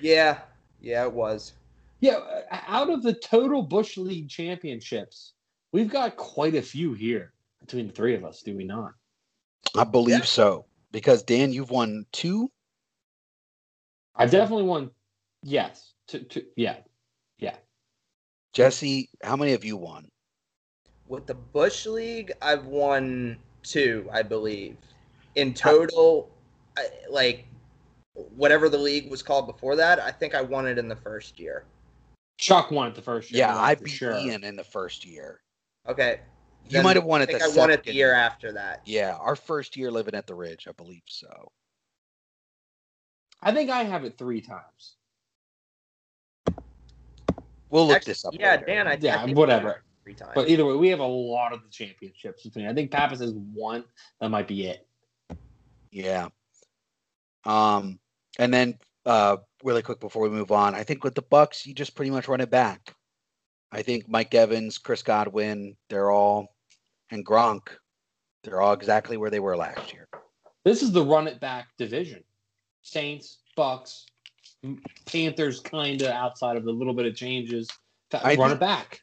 yeah, 0.01 0.39
yeah, 0.81 1.03
it 1.05 1.11
was. 1.14 1.53
Yeah, 2.01 2.15
uh, 2.51 2.60
out 2.68 2.89
of 2.89 3.01
the 3.03 3.14
total 3.14 3.61
Bush 3.64 3.97
League 3.97 4.30
championships, 4.30 5.34
we've 5.72 5.89
got 5.89 6.15
quite 6.18 6.53
a 6.55 6.61
few 6.61 6.93
here 6.93 7.31
between 7.61 7.88
the 7.88 7.93
three 7.93 8.14
of 8.15 8.26
us, 8.26 8.41
do 8.41 8.55
we 8.55 8.65
not? 8.65 8.91
I 9.77 9.84
believe 9.85 10.19
Yeah. 10.19 10.26
so 10.26 10.65
because 10.91 11.23
Dan, 11.23 11.53
you've 11.53 11.72
won 11.72 12.05
two. 12.11 12.51
I've 14.15 14.30
definitely 14.31 14.65
won. 14.65 14.91
Yes, 15.41 15.93
to, 16.07 16.19
to, 16.19 16.43
yeah, 16.55 16.76
Yeah. 17.39 17.55
Jesse, 18.53 19.10
how 19.23 19.35
many 19.35 19.51
have 19.51 19.64
you 19.65 19.77
won? 19.77 20.10
With 21.14 21.27
the 21.27 21.35
Bush 21.35 21.85
League, 21.85 22.31
I've 22.41 22.65
won 22.65 23.38
two, 23.61 24.10
I 24.11 24.23
believe. 24.23 24.77
In 25.35 25.53
total, 25.53 26.31
I, 26.76 26.88
like 27.07 27.45
whatever 28.35 28.68
the 28.68 28.80
league 28.80 29.11
was 29.11 29.22
called 29.22 29.45
before 29.45 29.76
that, 29.76 29.99
I 29.99 30.10
think 30.10 30.34
I 30.34 30.41
won 30.41 30.65
it 30.65 30.80
in 30.80 30.88
the 30.88 30.95
first 30.95 31.40
year. 31.40 31.65
Chuck 32.40 32.72
won 32.72 32.88
it 32.88 32.95
the 32.95 33.03
first 33.03 33.30
year. 33.30 33.41
Yeah, 33.41 33.56
I 33.56 33.76
for 33.76 33.84
beat 33.84 33.91
sure. 33.91 34.15
Ian 34.15 34.44
in 34.44 34.56
the 34.56 34.64
first 34.64 35.06
year. 35.06 35.41
Okay. 35.88 36.22
You 36.68 36.81
might 36.81 36.95
have 36.95 37.06
won 37.06 37.22
I 37.22 37.26
it. 37.26 37.27
think 37.27 37.40
the 37.40 37.45
I 37.45 37.57
won 37.60 37.69
it 37.69 37.84
the 37.84 37.94
year 37.94 38.15
after 38.15 38.52
that. 38.53 38.81
Yeah, 38.85 39.15
our 39.19 39.35
first 39.35 39.77
year 39.77 39.91
living 39.91 40.15
at 40.15 40.26
the 40.26 40.34
Ridge, 40.34 40.68
I 40.68 40.72
believe 40.72 41.03
so. 41.06 41.52
I 43.40 43.52
think 43.52 43.69
I 43.69 43.84
have 43.84 44.03
it 44.03 44.18
three 44.18 44.41
times. 44.41 44.95
We'll 47.69 47.85
look 47.85 47.98
Actually, 47.98 48.11
this 48.11 48.26
up. 48.26 48.34
Yeah, 48.40 48.53
later. 48.53 48.65
Dan, 48.65 48.88
I 48.88 48.94
I 48.94 48.95
Yeah, 48.95 49.26
think 49.26 49.38
whatever. 49.38 49.84
I 50.03 50.05
Three 50.05 50.13
times. 50.15 50.31
But 50.35 50.49
either 50.49 50.65
way, 50.65 50.75
we 50.75 50.89
have 50.89 50.99
a 50.99 51.05
lot 51.05 51.53
of 51.53 51.63
the 51.63 51.69
championships 51.69 52.43
between. 52.43 52.67
I 52.67 52.73
think 52.73 52.91
Pappas 52.91 53.19
has 53.19 53.34
one. 53.34 53.85
That 54.19 54.30
might 54.30 54.47
be 54.47 54.67
it. 54.67 54.85
Yeah. 55.91 56.30
Um, 57.45 57.99
and 58.38 58.53
then 58.53 58.77
uh, 59.05 59.38
really 59.63 59.81
quick 59.81 59.99
before 59.99 60.23
we 60.23 60.30
move 60.30 60.51
on, 60.51 60.75
I 60.75 60.84
think 60.84 61.03
with 61.03 61.15
the 61.15 61.21
Bucks, 61.21 61.65
you 61.65 61.73
just 61.73 61.95
pretty 61.95 62.11
much 62.11 62.27
run 62.27 62.41
it 62.41 62.49
back. 62.49 62.95
I 63.71 63.81
think 63.81 64.07
Mike 64.07 64.34
Evans, 64.34 64.77
Chris 64.77 65.01
Godwin, 65.01 65.75
they're 65.89 66.11
all, 66.11 66.55
and 67.11 67.25
Gronk, 67.25 67.69
they're 68.43 68.61
all 68.61 68.73
exactly 68.73 69.17
where 69.17 69.30
they 69.30 69.39
were 69.39 69.57
last 69.57 69.93
year. 69.93 70.07
This 70.65 70.81
is 70.81 70.91
the 70.91 71.03
run 71.03 71.27
it 71.27 71.39
back 71.39 71.67
division. 71.77 72.23
Saints, 72.81 73.39
Bucks, 73.55 74.05
Panthers, 75.05 75.59
kind 75.59 76.01
of 76.01 76.09
outside 76.09 76.57
of 76.57 76.65
the 76.65 76.71
little 76.71 76.93
bit 76.93 77.05
of 77.05 77.15
changes. 77.15 77.69
I 78.13 78.35
run 78.35 78.49
think- 78.49 78.51
it 78.51 78.59
back. 78.59 79.01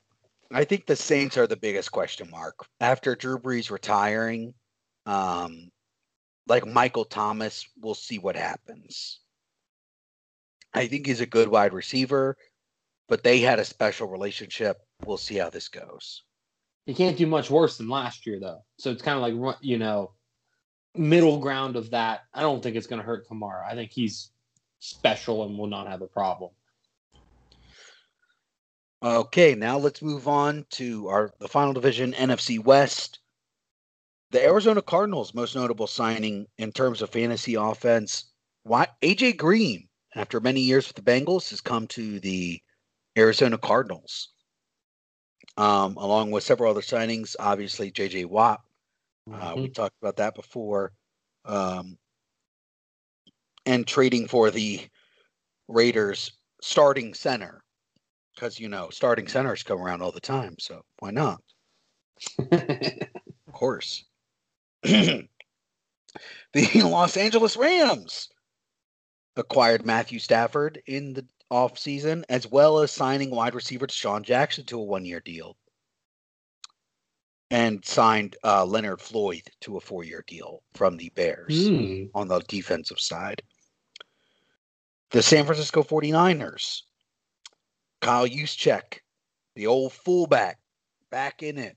I 0.53 0.65
think 0.65 0.87
the 0.87 0.97
Saints 0.97 1.37
are 1.37 1.47
the 1.47 1.57
biggest 1.57 1.93
question 1.93 2.29
mark 2.31 2.67
after 2.81 3.15
Drew 3.15 3.39
Brees 3.39 3.71
retiring. 3.71 4.55
Um, 5.07 5.71
like 6.49 6.67
Michael 6.67 7.05
Thomas, 7.05 7.67
we'll 7.81 7.95
see 7.95 8.19
what 8.19 8.37
happens. 8.37 9.21
I 10.75 10.87
think 10.87 11.07
he's 11.07 11.21
a 11.21 11.27
good 11.27 11.49
wide 11.49 11.73
receiver, 11.73 12.37
but 13.09 13.23
they 13.23 13.41
had 13.41 13.59
a 13.59 13.65
special 13.65 14.09
relationship. 14.09 14.79
We'll 15.05 15.17
see 15.17 15.37
how 15.37 15.51
this 15.51 15.69
goes. 15.69 16.23
He 16.87 16.95
can't 16.95 17.17
do 17.17 17.27
much 17.27 17.51
worse 17.51 17.79
than 17.79 17.89
last 17.89 18.27
year, 18.27 18.41
though. 18.41 18.65
So 18.79 18.91
it's 18.91 19.03
kind 19.03 19.17
of 19.17 19.41
like 19.41 19.57
you 19.61 19.79
know, 19.79 20.13
middle 20.97 21.39
ground 21.39 21.77
of 21.77 21.91
that. 21.91 22.23
I 22.35 22.43
don't 22.43 22.63
think 22.63 22.77
it's 22.77 22.87
going 22.87 23.01
to 23.01 23.07
hurt 23.07 23.29
Kamara. 23.29 23.65
I 23.65 23.75
think 23.75 23.93
he's 23.93 24.31
special 24.81 25.45
and 25.45 25.57
will 25.57 25.67
not 25.67 25.87
have 25.87 26.03
a 26.03 26.07
problem. 26.07 26.51
Okay, 29.03 29.55
now 29.55 29.79
let's 29.79 30.03
move 30.03 30.29
on 30.29 30.67
to 30.71 31.09
our 31.09 31.33
the 31.39 31.49
final 31.49 31.73
division, 31.73 32.13
NFC 32.13 32.63
West. 32.63 33.21
The 34.31 34.45
Arizona 34.45 34.83
Cardinals' 34.83 35.35
most 35.35 35.57
notable 35.57 35.87
signing 35.87 36.47
in 36.59 36.71
terms 36.71 37.01
of 37.01 37.11
fantasy 37.11 37.55
offense, 37.55 38.31
why 38.63 38.89
AJ 39.03 39.39
Green, 39.39 39.89
after 40.15 40.39
many 40.39 40.61
years 40.61 40.87
with 40.87 40.97
the 40.97 41.11
Bengals, 41.11 41.49
has 41.51 41.63
come 41.63 41.87
to 41.89 42.21
the 42.21 42.61
Arizona 43.17 43.57
Cardinals. 43.57 44.29
Um, 45.57 45.97
along 45.97 46.31
with 46.31 46.45
several 46.45 46.71
other 46.71 46.81
signings, 46.83 47.35
obviously 47.41 47.91
JJ 47.91 48.27
Watt. 48.27 48.61
Uh, 49.33 49.55
We 49.57 49.69
talked 49.71 49.97
about 50.01 50.17
that 50.17 50.35
before. 50.35 50.93
Um, 51.47 51.99
and 53.65 53.87
trading 53.87 54.29
for 54.29 54.51
the 54.51 54.87
Raiders 55.69 56.33
starting 56.61 57.15
center 57.15 57.65
because 58.41 58.59
you 58.59 58.69
know 58.69 58.89
starting 58.91 59.29
centers 59.29 59.63
come 59.63 59.79
around 59.79 60.01
all 60.01 60.13
the 60.13 60.21
time 60.21 60.55
so 60.59 60.83
why 61.01 61.11
not 61.11 61.43
of 62.39 63.53
course 63.53 64.05
the 64.83 65.29
los 66.77 67.17
angeles 67.19 67.57
rams 67.57 68.31
acquired 69.37 69.85
matthew 69.85 70.19
stafford 70.19 70.81
in 70.87 71.13
the 71.13 71.27
offseason 71.53 72.25
as 72.31 72.47
well 72.47 72.79
as 72.79 72.91
signing 72.91 73.31
wide 73.31 73.55
receiver 73.55 73.87
DeSean 73.87 74.23
jackson 74.23 74.65
to 74.65 74.79
a 74.81 74.85
one-year 74.85 75.21
deal 75.21 75.57
and 77.51 77.85
signed 77.85 78.37
uh, 78.45 78.65
leonard 78.65 79.01
floyd 79.03 79.43
to 79.61 79.77
a 79.77 79.81
four-year 79.81 80.25
deal 80.27 80.63
from 80.75 80.97
the 80.97 81.11
bears 81.15 81.69
Hmm. 81.69 82.05
on 82.15 82.29
the 82.29 82.39
defensive 82.49 83.01
side. 83.01 83.43
The 85.11 85.23
San 85.25 85.45
Francisco 85.45 85.83
49ers, 85.83 86.83
Kyle 88.01 88.27
Juszczyk, 88.27 89.01
the 89.57 89.67
old 89.67 89.93
fullback, 89.93 90.59
back 91.11 91.43
in 91.43 91.59
it. 91.59 91.77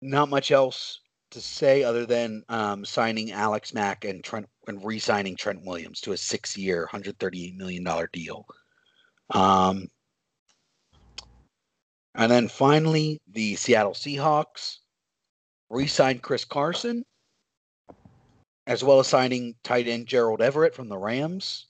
Not 0.00 0.28
much 0.28 0.50
else 0.52 1.00
to 1.30 1.40
say 1.40 1.82
other 1.82 2.06
than 2.06 2.42
um, 2.48 2.84
signing 2.84 3.32
Alex 3.32 3.74
Mack 3.74 4.04
and 4.04 4.22
Trent 4.22 4.46
and 4.66 4.84
re-signing 4.84 5.36
Trent 5.36 5.64
Williams 5.64 6.00
to 6.02 6.12
a 6.12 6.16
six-year, 6.16 6.88
$138 6.92 7.56
million 7.56 7.86
deal. 8.12 8.46
Um, 9.30 9.88
and 12.14 12.30
then 12.30 12.48
finally, 12.48 13.20
the 13.32 13.56
Seattle 13.56 13.92
Seahawks 13.92 14.78
re-signed 15.70 16.22
Chris 16.22 16.44
Carson 16.44 17.04
as 18.68 18.84
well 18.84 19.00
as 19.00 19.06
signing 19.06 19.54
tight 19.64 19.88
end 19.88 20.06
Gerald 20.06 20.42
Everett 20.42 20.74
from 20.74 20.88
the 20.88 20.98
Rams. 20.98 21.66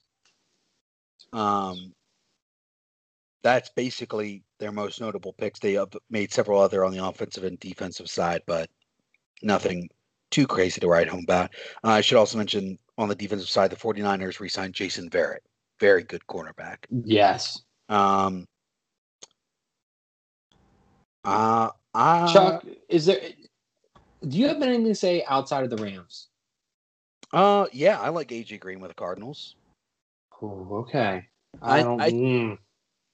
Um, 1.31 1.93
that's 3.43 3.69
basically 3.69 4.43
their 4.59 4.71
most 4.71 4.99
notable 4.99 5.33
picks. 5.33 5.59
They 5.59 5.73
have 5.73 5.89
made 6.09 6.33
several 6.33 6.59
other 6.59 6.83
on 6.83 6.91
the 6.91 7.03
offensive 7.03 7.43
and 7.43 7.59
defensive 7.59 8.09
side, 8.09 8.41
but 8.45 8.69
nothing 9.41 9.89
too 10.31 10.45
crazy 10.45 10.81
to 10.81 10.87
write 10.87 11.07
home 11.07 11.23
about. 11.23 11.51
Uh, 11.83 11.89
I 11.89 12.01
should 12.01 12.17
also 12.17 12.37
mention 12.37 12.77
on 12.97 13.09
the 13.09 13.15
defensive 13.15 13.49
side, 13.49 13.71
the 13.71 13.75
49ers 13.75 14.39
re 14.39 14.49
signed 14.49 14.73
Jason 14.73 15.09
Verrett, 15.09 15.39
very 15.79 16.03
good 16.03 16.21
cornerback. 16.27 16.77
Yes. 16.89 17.61
Um, 17.87 18.45
uh, 21.23 21.69
uh, 21.93 22.33
Chuck, 22.33 22.65
is 22.87 23.05
there? 23.05 23.19
Do 24.27 24.37
you 24.37 24.47
have 24.49 24.61
anything 24.61 24.85
to 24.85 24.95
say 24.95 25.23
outside 25.27 25.63
of 25.63 25.69
the 25.69 25.77
Rams? 25.81 26.27
uh, 27.31 27.67
yeah, 27.71 27.99
I 27.99 28.09
like 28.09 28.29
AJ 28.29 28.59
Green 28.59 28.79
with 28.79 28.91
the 28.91 28.95
Cardinals. 28.95 29.55
Oh, 30.41 30.67
okay. 30.87 31.27
I- 31.61 31.79
I 31.79 31.83
don't. 31.83 32.01
I- 32.01 32.11
mm. 32.11 32.57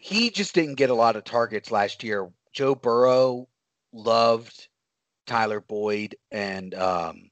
He 0.06 0.30
just 0.30 0.54
didn't 0.54 0.76
get 0.76 0.92
a 0.92 0.94
lot 0.94 1.16
of 1.16 1.24
targets 1.24 1.72
last 1.72 2.04
year. 2.04 2.30
Joe 2.54 2.76
Burrow 2.76 3.48
loved 3.92 4.68
Tyler 5.26 5.60
Boyd 5.60 6.16
and 6.30 6.76
um 6.76 7.32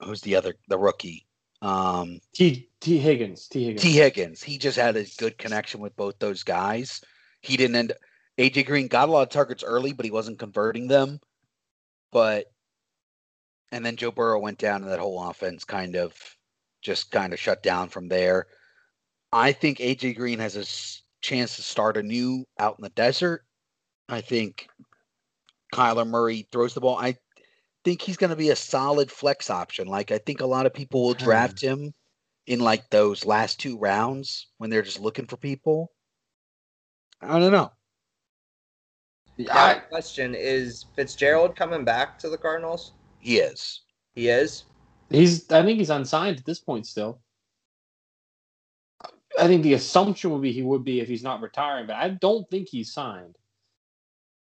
who's 0.00 0.22
the 0.22 0.34
other 0.34 0.54
the 0.68 0.78
rookie? 0.78 1.26
Um 1.60 2.20
T 2.32 2.70
Tee 2.80 2.96
Higgins. 2.96 3.48
Tee 3.48 3.64
Higgins. 3.64 3.82
Tee 3.82 3.92
Higgins. 3.92 4.42
He 4.42 4.56
just 4.56 4.78
had 4.78 4.96
a 4.96 5.04
good 5.18 5.36
connection 5.36 5.80
with 5.80 5.94
both 5.94 6.18
those 6.18 6.42
guys. 6.42 7.02
He 7.42 7.58
didn't 7.58 7.76
end 7.76 7.92
AJ 8.38 8.64
Green 8.64 8.88
got 8.88 9.10
a 9.10 9.12
lot 9.12 9.24
of 9.24 9.28
targets 9.28 9.62
early, 9.62 9.92
but 9.92 10.06
he 10.06 10.10
wasn't 10.10 10.38
converting 10.38 10.88
them. 10.88 11.20
But 12.12 12.46
and 13.72 13.84
then 13.84 13.96
Joe 13.96 14.10
Burrow 14.10 14.40
went 14.40 14.56
down 14.56 14.82
and 14.82 14.90
that 14.90 15.00
whole 15.00 15.22
offense 15.28 15.64
kind 15.64 15.96
of 15.96 16.14
just 16.80 17.10
kind 17.10 17.34
of 17.34 17.38
shut 17.38 17.62
down 17.62 17.90
from 17.90 18.08
there. 18.08 18.46
I 19.34 19.52
think 19.52 19.80
AJ 19.80 20.16
Green 20.16 20.38
has 20.38 20.56
a 20.56 20.64
chance 21.26 21.56
to 21.56 21.62
start 21.62 21.96
anew 21.96 22.46
out 22.58 22.76
in 22.78 22.82
the 22.82 22.90
desert. 22.90 23.44
I 24.08 24.20
think 24.20 24.68
Kyler 25.74 26.06
Murray 26.06 26.46
throws 26.52 26.74
the 26.74 26.80
ball. 26.80 26.96
I 26.96 27.16
think 27.84 28.00
he's 28.00 28.16
going 28.16 28.30
to 28.30 28.36
be 28.36 28.50
a 28.50 28.56
solid 28.56 29.10
flex 29.10 29.50
option. 29.50 29.88
Like 29.88 30.12
I 30.12 30.18
think 30.18 30.40
a 30.40 30.46
lot 30.46 30.66
of 30.66 30.74
people 30.74 31.02
will 31.02 31.14
draft 31.14 31.60
him 31.60 31.92
in 32.46 32.60
like 32.60 32.88
those 32.90 33.26
last 33.26 33.58
two 33.58 33.76
rounds 33.76 34.46
when 34.58 34.70
they're 34.70 34.82
just 34.82 35.00
looking 35.00 35.26
for 35.26 35.36
people. 35.36 35.90
I 37.20 37.38
don't 37.40 37.52
know. 37.52 37.72
Now, 39.38 39.46
I, 39.50 39.74
the 39.74 39.80
question 39.80 40.34
is 40.34 40.86
Fitzgerald 40.94 41.56
coming 41.56 41.84
back 41.84 42.18
to 42.20 42.30
the 42.30 42.38
Cardinals? 42.38 42.92
He 43.18 43.38
is. 43.38 43.82
He 44.14 44.28
is. 44.28 44.64
he's. 45.10 45.50
I 45.50 45.62
think 45.62 45.78
he's 45.78 45.90
unsigned 45.90 46.38
at 46.38 46.46
this 46.46 46.60
point 46.60 46.86
still. 46.86 47.20
I 49.38 49.46
think 49.46 49.62
the 49.62 49.74
assumption 49.74 50.30
would 50.30 50.42
be 50.42 50.52
he 50.52 50.62
would 50.62 50.84
be 50.84 51.00
if 51.00 51.08
he's 51.08 51.22
not 51.22 51.40
retiring, 51.40 51.86
but 51.86 51.96
I 51.96 52.10
don't 52.10 52.48
think 52.50 52.68
he's 52.68 52.92
signed. 52.92 53.36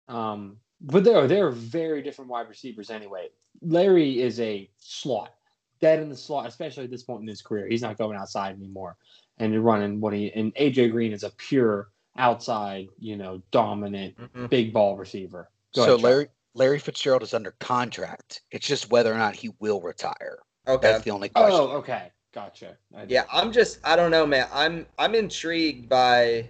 Um, 0.09 0.57
but 0.81 1.05
there 1.05 1.19
are 1.19 1.27
there 1.27 1.47
are 1.47 1.53
very 1.53 2.03
different 2.03 2.31
wide 2.31 2.49
receivers 2.49 2.91
anyway. 2.91 3.29
Larry 3.63 4.21
is 4.21 4.41
a 4.41 4.69
slot, 4.79 5.35
dead 5.81 6.01
in 6.01 6.09
the 6.09 6.17
slot, 6.17 6.47
especially 6.47 6.85
at 6.85 6.91
this 6.91 7.03
point 7.03 7.23
in 7.23 7.29
his 7.29 7.43
career. 7.43 7.69
He's 7.69 7.83
not 7.83 7.99
going 7.99 8.17
outside 8.17 8.57
anymore 8.57 8.97
and 9.39 9.65
running 9.65 10.01
what 10.01 10.13
he 10.13 10.33
and 10.33 10.55
AJ 10.55 10.93
Green 10.93 11.13
is 11.13 11.23
a 11.23 11.31
pure 11.31 11.89
outside, 12.17 12.89
you 12.99 13.17
know, 13.17 13.43
dominant 13.51 14.17
Mhm. 14.17 14.51
big 14.51 14.73
ball 14.73 14.97
receiver. 14.97 15.51
Go 15.75 15.85
so 15.85 15.95
ahead, 15.95 16.05
Larry 16.05 16.29
Larry 16.55 16.79
Fitzgerald 16.79 17.23
is 17.23 17.35
under 17.35 17.53
contract. 17.53 18.43
It's 18.51 18.67
just 18.67 18.91
whether 18.91 19.13
or 19.13 19.19
not 19.19 19.37
he 19.37 19.51
will 19.61 19.81
retire. 19.81 20.39
Okay. 20.67 20.89
That's 20.91 21.05
the 21.05 21.11
only 21.11 21.29
question. 21.29 21.61
Oh, 21.61 21.69
okay, 21.79 22.11
gotcha. 22.33 22.77
I- 22.95 23.07
Yeah, 23.09 23.25
I'm 23.33 23.53
just 23.53 23.79
I 23.85 23.97
don't 23.97 24.11
know, 24.11 24.27
man. 24.27 24.49
I'm 24.53 24.87
I'm 24.99 25.15
intrigued 25.15 25.89
by 25.89 26.49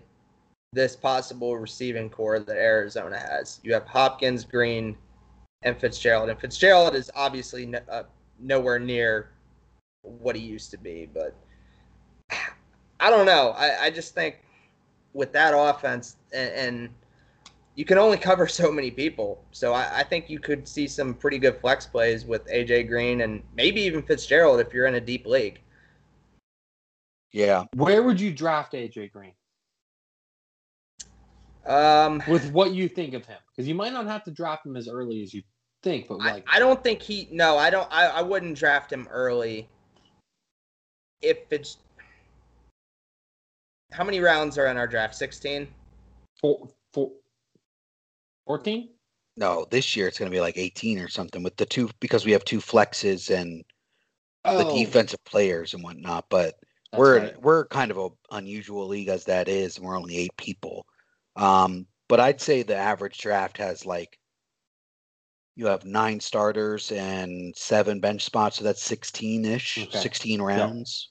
this 0.72 0.94
possible 0.94 1.56
receiving 1.56 2.08
core 2.10 2.38
that 2.38 2.56
Arizona 2.56 3.18
has. 3.18 3.60
You 3.62 3.72
have 3.74 3.84
Hopkins, 3.86 4.44
Green, 4.44 4.96
and 5.62 5.78
Fitzgerald, 5.78 6.28
and 6.30 6.40
Fitzgerald 6.40 6.94
is 6.94 7.10
obviously 7.14 7.66
no, 7.66 7.80
uh, 7.90 8.04
nowhere 8.38 8.78
near 8.78 9.30
what 10.02 10.36
he 10.36 10.42
used 10.42 10.70
to 10.70 10.78
be. 10.78 11.08
But 11.12 11.34
I 13.00 13.10
don't 13.10 13.26
know. 13.26 13.50
I, 13.56 13.84
I 13.86 13.90
just 13.90 14.14
think 14.14 14.36
with 15.12 15.32
that 15.32 15.54
offense, 15.56 16.16
and, 16.32 16.52
and 16.52 16.88
you 17.74 17.84
can 17.84 17.98
only 17.98 18.16
cover 18.18 18.46
so 18.60 18.70
many 18.70 18.90
people. 18.90 19.42
So 19.52 19.72
I, 19.72 20.00
I 20.00 20.02
think 20.04 20.30
you 20.30 20.38
could 20.38 20.68
see 20.68 20.86
some 20.86 21.14
pretty 21.14 21.38
good 21.38 21.58
flex 21.60 21.86
plays 21.86 22.24
with 22.24 22.46
AJ 22.46 22.88
Green 22.88 23.22
and 23.22 23.42
maybe 23.56 23.80
even 23.80 24.02
Fitzgerald 24.02 24.60
if 24.60 24.72
you're 24.72 24.86
in 24.86 24.94
a 24.96 25.00
deep 25.00 25.26
league. 25.26 25.60
Yeah. 27.32 27.64
Where 27.74 28.02
would 28.02 28.20
you 28.20 28.32
draft 28.32 28.72
AJ 28.72 29.12
Green 29.12 29.32
Um, 31.66 32.22
with 32.28 32.50
what 32.52 32.72
you 32.72 32.88
think 32.88 33.14
of 33.14 33.24
him? 33.24 33.38
Because 33.50 33.68
you 33.68 33.74
might 33.74 33.92
not 33.92 34.06
have 34.06 34.24
to 34.24 34.30
draft 34.30 34.66
him 34.66 34.76
as 34.76 34.88
early 34.88 35.22
as 35.22 35.32
you 35.32 35.42
think, 35.82 36.08
but 36.08 36.18
like, 36.18 36.44
I 36.50 36.58
don't 36.58 36.82
think 36.82 37.00
he. 37.00 37.28
No, 37.30 37.56
I 37.56 37.70
don't. 37.70 37.88
I, 37.90 38.06
I 38.06 38.22
wouldn't 38.22 38.58
draft 38.58 38.92
him 38.92 39.08
early. 39.10 39.68
If 41.22 41.38
it's 41.50 41.78
how 43.92 44.04
many 44.04 44.20
rounds 44.20 44.58
are 44.58 44.66
in 44.66 44.76
our 44.76 44.86
draft? 44.86 45.14
Sixteen. 45.14 45.68
Four, 46.40 46.70
four, 46.94 47.10
14? 48.46 48.88
No, 49.36 49.66
this 49.70 49.94
year 49.94 50.08
it's 50.08 50.18
going 50.18 50.30
to 50.30 50.34
be 50.34 50.40
like 50.40 50.56
18 50.56 50.98
or 50.98 51.08
something 51.08 51.42
with 51.42 51.56
the 51.56 51.66
two 51.66 51.90
because 52.00 52.24
we 52.24 52.32
have 52.32 52.44
two 52.44 52.58
flexes 52.58 53.30
and 53.30 53.62
the 54.44 54.64
Oh, 54.64 54.74
defensive 54.74 55.22
players 55.24 55.74
and 55.74 55.82
whatnot. 55.82 56.24
But 56.30 56.54
that's 56.92 56.98
we're 56.98 57.18
right. 57.18 57.42
we're 57.42 57.66
kind 57.66 57.90
of 57.90 57.98
a 57.98 58.08
unusual 58.32 58.86
league 58.86 59.08
as 59.08 59.24
that 59.24 59.48
is, 59.48 59.76
and 59.76 59.86
we're 59.86 59.96
only 59.96 60.16
eight 60.16 60.36
people. 60.36 60.86
Um, 61.36 61.86
but 62.08 62.20
I'd 62.20 62.40
say 62.40 62.62
the 62.62 62.76
average 62.76 63.18
draft 63.18 63.56
has 63.58 63.86
like 63.86 64.18
you 65.56 65.66
have 65.66 65.84
nine 65.84 66.18
starters 66.20 66.90
and 66.92 67.54
seven 67.56 68.00
bench 68.00 68.24
spots, 68.24 68.56
so 68.56 68.64
that's 68.64 68.82
16 68.82 69.44
ish, 69.44 69.78
Okay. 69.78 69.98
16 69.98 70.40
rounds. 70.40 71.10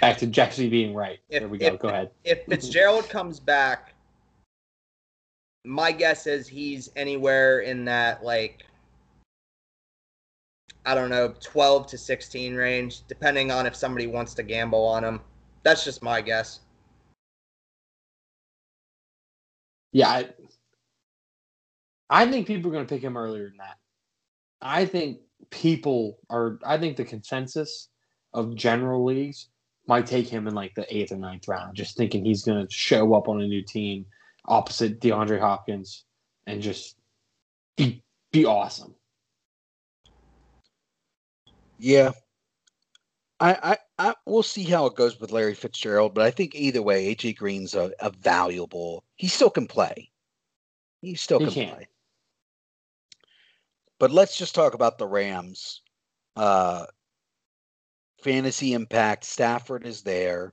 back 0.00 0.18
to 0.18 0.26
Jesse 0.26 0.68
being 0.68 0.94
right. 0.94 1.18
If- 1.28 1.40
there 1.40 1.48
we 1.48 1.58
go. 1.58 1.66
if- 1.66 1.80
go 1.80 1.88
ahead. 1.88 2.10
If 2.24 2.44
Fitzgerald 2.46 3.08
comes 3.08 3.40
back, 3.40 3.94
my 5.64 5.90
guess 5.90 6.26
is 6.26 6.46
he's 6.46 6.90
anywhere 6.96 7.60
in 7.60 7.84
that 7.86 8.22
like 8.22 8.64
I 10.86 10.94
don't 10.94 11.10
know, 11.10 11.34
12 11.40 11.86
to 11.88 11.98
16 11.98 12.54
range, 12.54 13.02
depending 13.08 13.50
on 13.50 13.66
if 13.66 13.74
somebody 13.74 14.06
wants 14.06 14.34
to 14.34 14.42
gamble 14.42 14.84
on 14.86 15.04
him. 15.04 15.20
That's 15.64 15.84
just 15.84 16.02
my 16.02 16.20
guess. 16.20 16.60
Yeah, 19.92 20.08
I, 20.08 20.28
I 22.08 22.30
think 22.30 22.46
people 22.46 22.70
are 22.70 22.72
going 22.72 22.86
to 22.86 22.94
pick 22.94 23.02
him 23.02 23.16
earlier 23.16 23.48
than 23.48 23.56
that. 23.58 23.78
I 24.62 24.84
think 24.84 25.18
people 25.50 26.18
are. 26.30 26.58
I 26.64 26.78
think 26.78 26.96
the 26.96 27.04
consensus 27.04 27.88
of 28.32 28.54
general 28.54 29.04
leagues 29.04 29.48
might 29.88 30.06
take 30.06 30.28
him 30.28 30.46
in 30.46 30.54
like 30.54 30.74
the 30.74 30.96
eighth 30.96 31.12
or 31.12 31.16
ninth 31.16 31.48
round, 31.48 31.76
just 31.76 31.96
thinking 31.96 32.24
he's 32.24 32.42
going 32.42 32.66
to 32.66 32.72
show 32.72 33.14
up 33.14 33.28
on 33.28 33.40
a 33.40 33.46
new 33.46 33.62
team 33.62 34.06
opposite 34.46 35.00
DeAndre 35.00 35.40
Hopkins 35.40 36.04
and 36.46 36.62
just 36.62 36.96
be 37.76 38.02
be 38.32 38.44
awesome. 38.44 38.94
Yeah. 41.78 42.12
I, 43.38 43.76
I, 43.98 44.08
I 44.10 44.14
we'll 44.24 44.42
see 44.42 44.64
how 44.64 44.86
it 44.86 44.96
goes 44.96 45.20
with 45.20 45.32
Larry 45.32 45.54
Fitzgerald, 45.54 46.14
but 46.14 46.24
I 46.24 46.30
think 46.30 46.54
either 46.54 46.82
way, 46.82 47.14
AJ 47.14 47.36
Green's 47.36 47.74
a, 47.74 47.92
a 48.00 48.10
valuable. 48.10 49.04
He 49.16 49.28
still 49.28 49.50
can 49.50 49.66
play. 49.66 50.10
He 51.02 51.14
still 51.14 51.40
He 51.40 51.46
can, 51.46 51.54
can. 51.54 51.74
play. 51.74 51.88
But 53.98 54.10
let's 54.10 54.36
just 54.36 54.54
talk 54.54 54.74
about 54.74 54.98
the 54.98 55.06
Rams. 55.06 55.82
Uh, 56.34 56.86
fantasy 58.22 58.72
impact. 58.72 59.24
Stafford 59.24 59.86
is 59.86 60.02
there. 60.02 60.52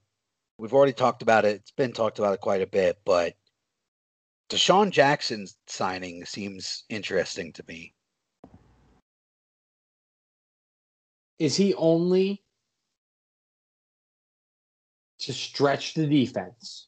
We've 0.57 0.73
already 0.73 0.93
talked 0.93 1.21
about 1.21 1.45
it. 1.45 1.55
It's 1.55 1.71
been 1.71 1.93
talked 1.93 2.19
about 2.19 2.33
it 2.33 2.41
quite 2.41 2.61
a 2.61 2.67
bit, 2.67 2.99
but 3.05 3.33
DeSean 4.49 4.91
Jackson's 4.91 5.57
signing 5.67 6.25
seems 6.25 6.83
interesting 6.89 7.51
to 7.53 7.63
me. 7.67 7.92
Is 11.39 11.55
he 11.55 11.73
only 11.75 12.43
to 15.19 15.33
stretch 15.33 15.93
the 15.93 16.05
defense, 16.05 16.87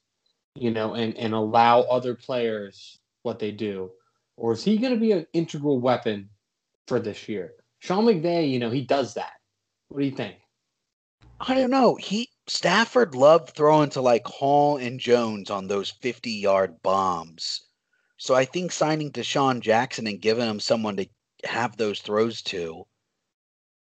you 0.55 0.71
know, 0.71 0.93
and, 0.93 1.15
and 1.17 1.33
allow 1.33 1.81
other 1.81 2.15
players 2.15 2.99
what 3.23 3.39
they 3.39 3.51
do? 3.51 3.91
Or 4.37 4.53
is 4.53 4.63
he 4.63 4.77
going 4.77 4.93
to 4.93 4.99
be 4.99 5.13
an 5.13 5.25
integral 5.33 5.79
weapon 5.79 6.29
for 6.87 6.99
this 6.99 7.27
year? 7.29 7.53
Sean 7.79 8.05
McVay, 8.05 8.49
you 8.49 8.59
know, 8.59 8.69
he 8.69 8.81
does 8.81 9.13
that. 9.13 9.33
What 9.87 9.99
do 9.99 10.05
you 10.05 10.11
think? 10.11 10.35
I 11.39 11.55
don't 11.55 11.69
know. 11.69 11.95
He 11.95 12.29
Stafford 12.47 13.15
loved 13.15 13.49
throwing 13.49 13.89
to 13.91 14.01
like 14.01 14.25
Hall 14.27 14.77
and 14.77 14.99
Jones 14.99 15.49
on 15.49 15.67
those 15.67 15.89
50 15.89 16.31
yard 16.31 16.81
bombs. 16.81 17.65
So 18.17 18.33
I 18.35 18.45
think 18.45 18.71
signing 18.71 19.11
DeSean 19.11 19.59
Jackson 19.59 20.07
and 20.07 20.21
giving 20.21 20.47
him 20.47 20.59
someone 20.59 20.95
to 20.97 21.07
have 21.43 21.75
those 21.75 22.01
throws 22.01 22.41
to, 22.43 22.85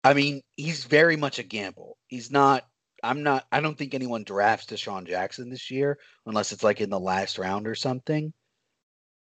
I 0.04 0.12
mean, 0.12 0.42
he's 0.56 0.84
very 0.84 1.16
much 1.16 1.38
a 1.38 1.42
gamble. 1.42 1.96
He's 2.08 2.30
not, 2.30 2.64
I'm 3.02 3.22
not, 3.22 3.46
I 3.50 3.60
don't 3.60 3.76
think 3.76 3.94
anyone 3.94 4.22
drafts 4.22 4.66
DeSean 4.66 5.06
Jackson 5.06 5.48
this 5.48 5.70
year 5.70 5.98
unless 6.26 6.52
it's 6.52 6.62
like 6.62 6.82
in 6.82 6.90
the 6.90 7.00
last 7.00 7.38
round 7.38 7.66
or 7.66 7.74
something. 7.74 8.32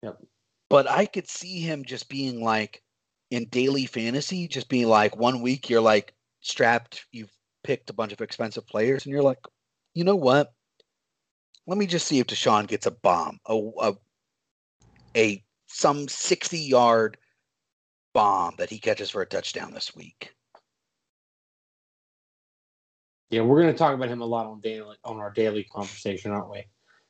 Yep. 0.02 0.18
But 0.68 0.88
I 0.90 1.06
could 1.06 1.28
see 1.28 1.60
him 1.60 1.84
just 1.84 2.10
being 2.10 2.42
like 2.42 2.82
in 3.30 3.46
daily 3.46 3.86
fantasy, 3.86 4.48
just 4.48 4.68
being 4.68 4.88
like 4.88 5.16
one 5.16 5.40
week 5.40 5.70
you're 5.70 5.80
like 5.80 6.14
strapped, 6.40 7.06
you've 7.10 7.32
picked 7.64 7.90
a 7.90 7.94
bunch 7.94 8.12
of 8.12 8.20
expensive 8.20 8.66
players, 8.66 9.04
and 9.04 9.12
you're 9.12 9.22
like, 9.22 9.38
you 9.94 10.04
know 10.04 10.16
what? 10.16 10.52
Let 11.66 11.78
me 11.78 11.86
just 11.86 12.06
see 12.06 12.20
if 12.20 12.26
DeSean 12.26 12.66
gets 12.68 12.86
a 12.86 12.90
bomb, 12.90 13.40
a 13.46 13.60
a, 13.80 13.94
a 15.16 15.44
some 15.66 16.06
60 16.06 16.58
yard 16.58 17.16
bomb 18.12 18.54
that 18.58 18.70
he 18.70 18.78
catches 18.78 19.10
for 19.10 19.22
a 19.22 19.26
touchdown 19.26 19.72
this 19.72 19.94
week. 19.94 20.35
Yeah, 23.30 23.42
we're 23.42 23.60
going 23.60 23.72
to 23.72 23.78
talk 23.78 23.94
about 23.94 24.08
him 24.08 24.20
a 24.20 24.26
lot 24.26 24.46
on 24.46 24.60
daily 24.60 24.96
on 25.04 25.18
our 25.18 25.32
daily 25.32 25.64
conversation, 25.64 26.30
aren't 26.30 26.50
we? 26.50 26.64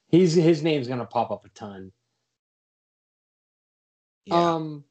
He's 0.08 0.34
his 0.34 0.62
name's 0.62 0.86
going 0.86 1.00
to 1.00 1.06
pop 1.06 1.30
up 1.30 1.44
a 1.44 1.48
ton. 1.50 1.92
Yeah. 4.24 4.54
Um, 4.54 4.84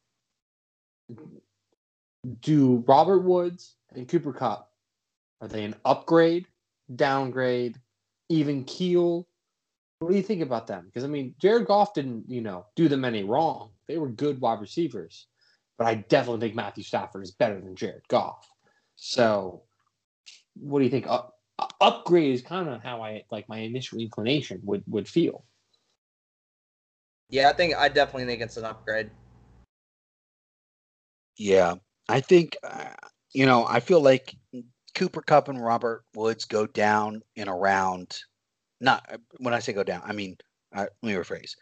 do 2.42 2.84
Robert 2.88 3.20
Woods 3.20 3.76
and 3.94 4.08
Cooper 4.08 4.34
Kupp 4.34 4.72
are 5.42 5.48
they 5.48 5.64
an 5.64 5.76
upgrade, 5.84 6.48
downgrade, 6.96 7.80
even 8.30 8.64
keel? 8.64 9.28
What 10.00 10.12
do 10.12 10.18
you 10.18 10.24
think 10.24 10.42
about 10.42 10.68
them? 10.68 10.86
Because 10.86 11.04
I 11.04 11.08
mean, 11.08 11.36
Jared 11.40 11.68
Goff 11.68 11.94
didn't, 11.94 12.30
you 12.30 12.42
know, 12.42 12.66
do 12.76 12.88
them 12.88 13.06
any 13.06 13.24
wrong. 13.24 13.72
They 13.88 13.98
were 13.98 14.10
good 14.10 14.42
wide 14.42 14.62
receivers, 14.62 15.28
but 15.78 15.88
I 15.88 15.96
definitely 15.96 16.42
think 16.42 16.56
Matthew 16.56 16.84
Stafford 16.84 17.24
is 17.24 17.32
better 17.32 17.60
than 17.60 17.76
Jared 17.76 18.08
Goff. 18.08 18.50
So, 18.96 19.64
what 20.60 20.80
do 20.80 20.86
you 20.86 20.91
think? 20.91 21.07
Up, 21.07 21.38
upgrade 21.82 22.34
is 22.34 22.41
kind 22.41 22.69
of 22.69 22.82
how 22.82 23.02
I 23.02 23.23
like 23.32 23.48
my 23.49 23.60
initial 23.60 23.99
inclination 23.99 24.60
would 24.64 24.84
would 24.88 25.07
feel. 25.07 25.45
Yeah, 27.30 27.49
I 27.49 27.53
think 27.53 27.76
I 27.76 27.90
definitely 27.90 28.26
think 28.26 28.41
it's 28.41 28.57
an 28.57 28.65
upgrade. 28.65 29.10
Yeah, 31.38 31.76
I 32.07 32.22
think 32.22 32.57
uh, 32.64 32.94
you 33.34 33.45
know. 33.45 33.65
I 33.65 33.80
feel 33.80 34.02
like 34.02 34.36
Cooper 34.94 35.22
Kupp 35.22 35.49
and 35.49 35.64
Robert 35.64 36.03
Woods 36.15 36.45
go 36.45 36.65
down 36.65 37.22
in 37.36 37.49
around. 37.49 38.19
Not 38.80 39.19
when 39.38 39.53
I 39.53 39.60
say 39.60 39.73
go 39.73 39.84
down, 39.84 40.02
I 40.06 40.14
mean 40.14 40.38
uh, 40.73 40.86
let 41.02 41.03
me 41.03 41.14
rephrase. 41.14 41.56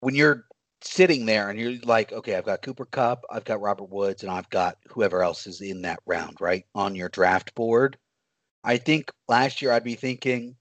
When 0.00 0.14
you're 0.14 0.44
sitting 0.82 1.26
there 1.26 1.50
and 1.50 1.58
you're 1.58 1.78
like, 1.84 2.12
okay, 2.12 2.34
I've 2.34 2.44
got 2.44 2.62
Cooper 2.62 2.86
Kupp, 2.86 3.24
I've 3.30 3.44
got 3.44 3.60
Robert 3.60 3.90
Woods, 3.90 4.22
and 4.22 4.32
I've 4.32 4.50
got 4.50 4.78
whoever 4.88 5.22
else 5.22 5.46
is 5.46 5.60
in 5.60 5.82
that 5.82 6.00
round, 6.06 6.40
right 6.40 6.64
on 6.74 6.94
your 6.94 7.08
draft 7.08 7.54
board. 7.54 7.98
I 8.64 8.76
think 8.76 9.10
last 9.28 9.62
year 9.62 9.72
I'd 9.72 9.84
be 9.84 9.94
thinking, 9.94 10.56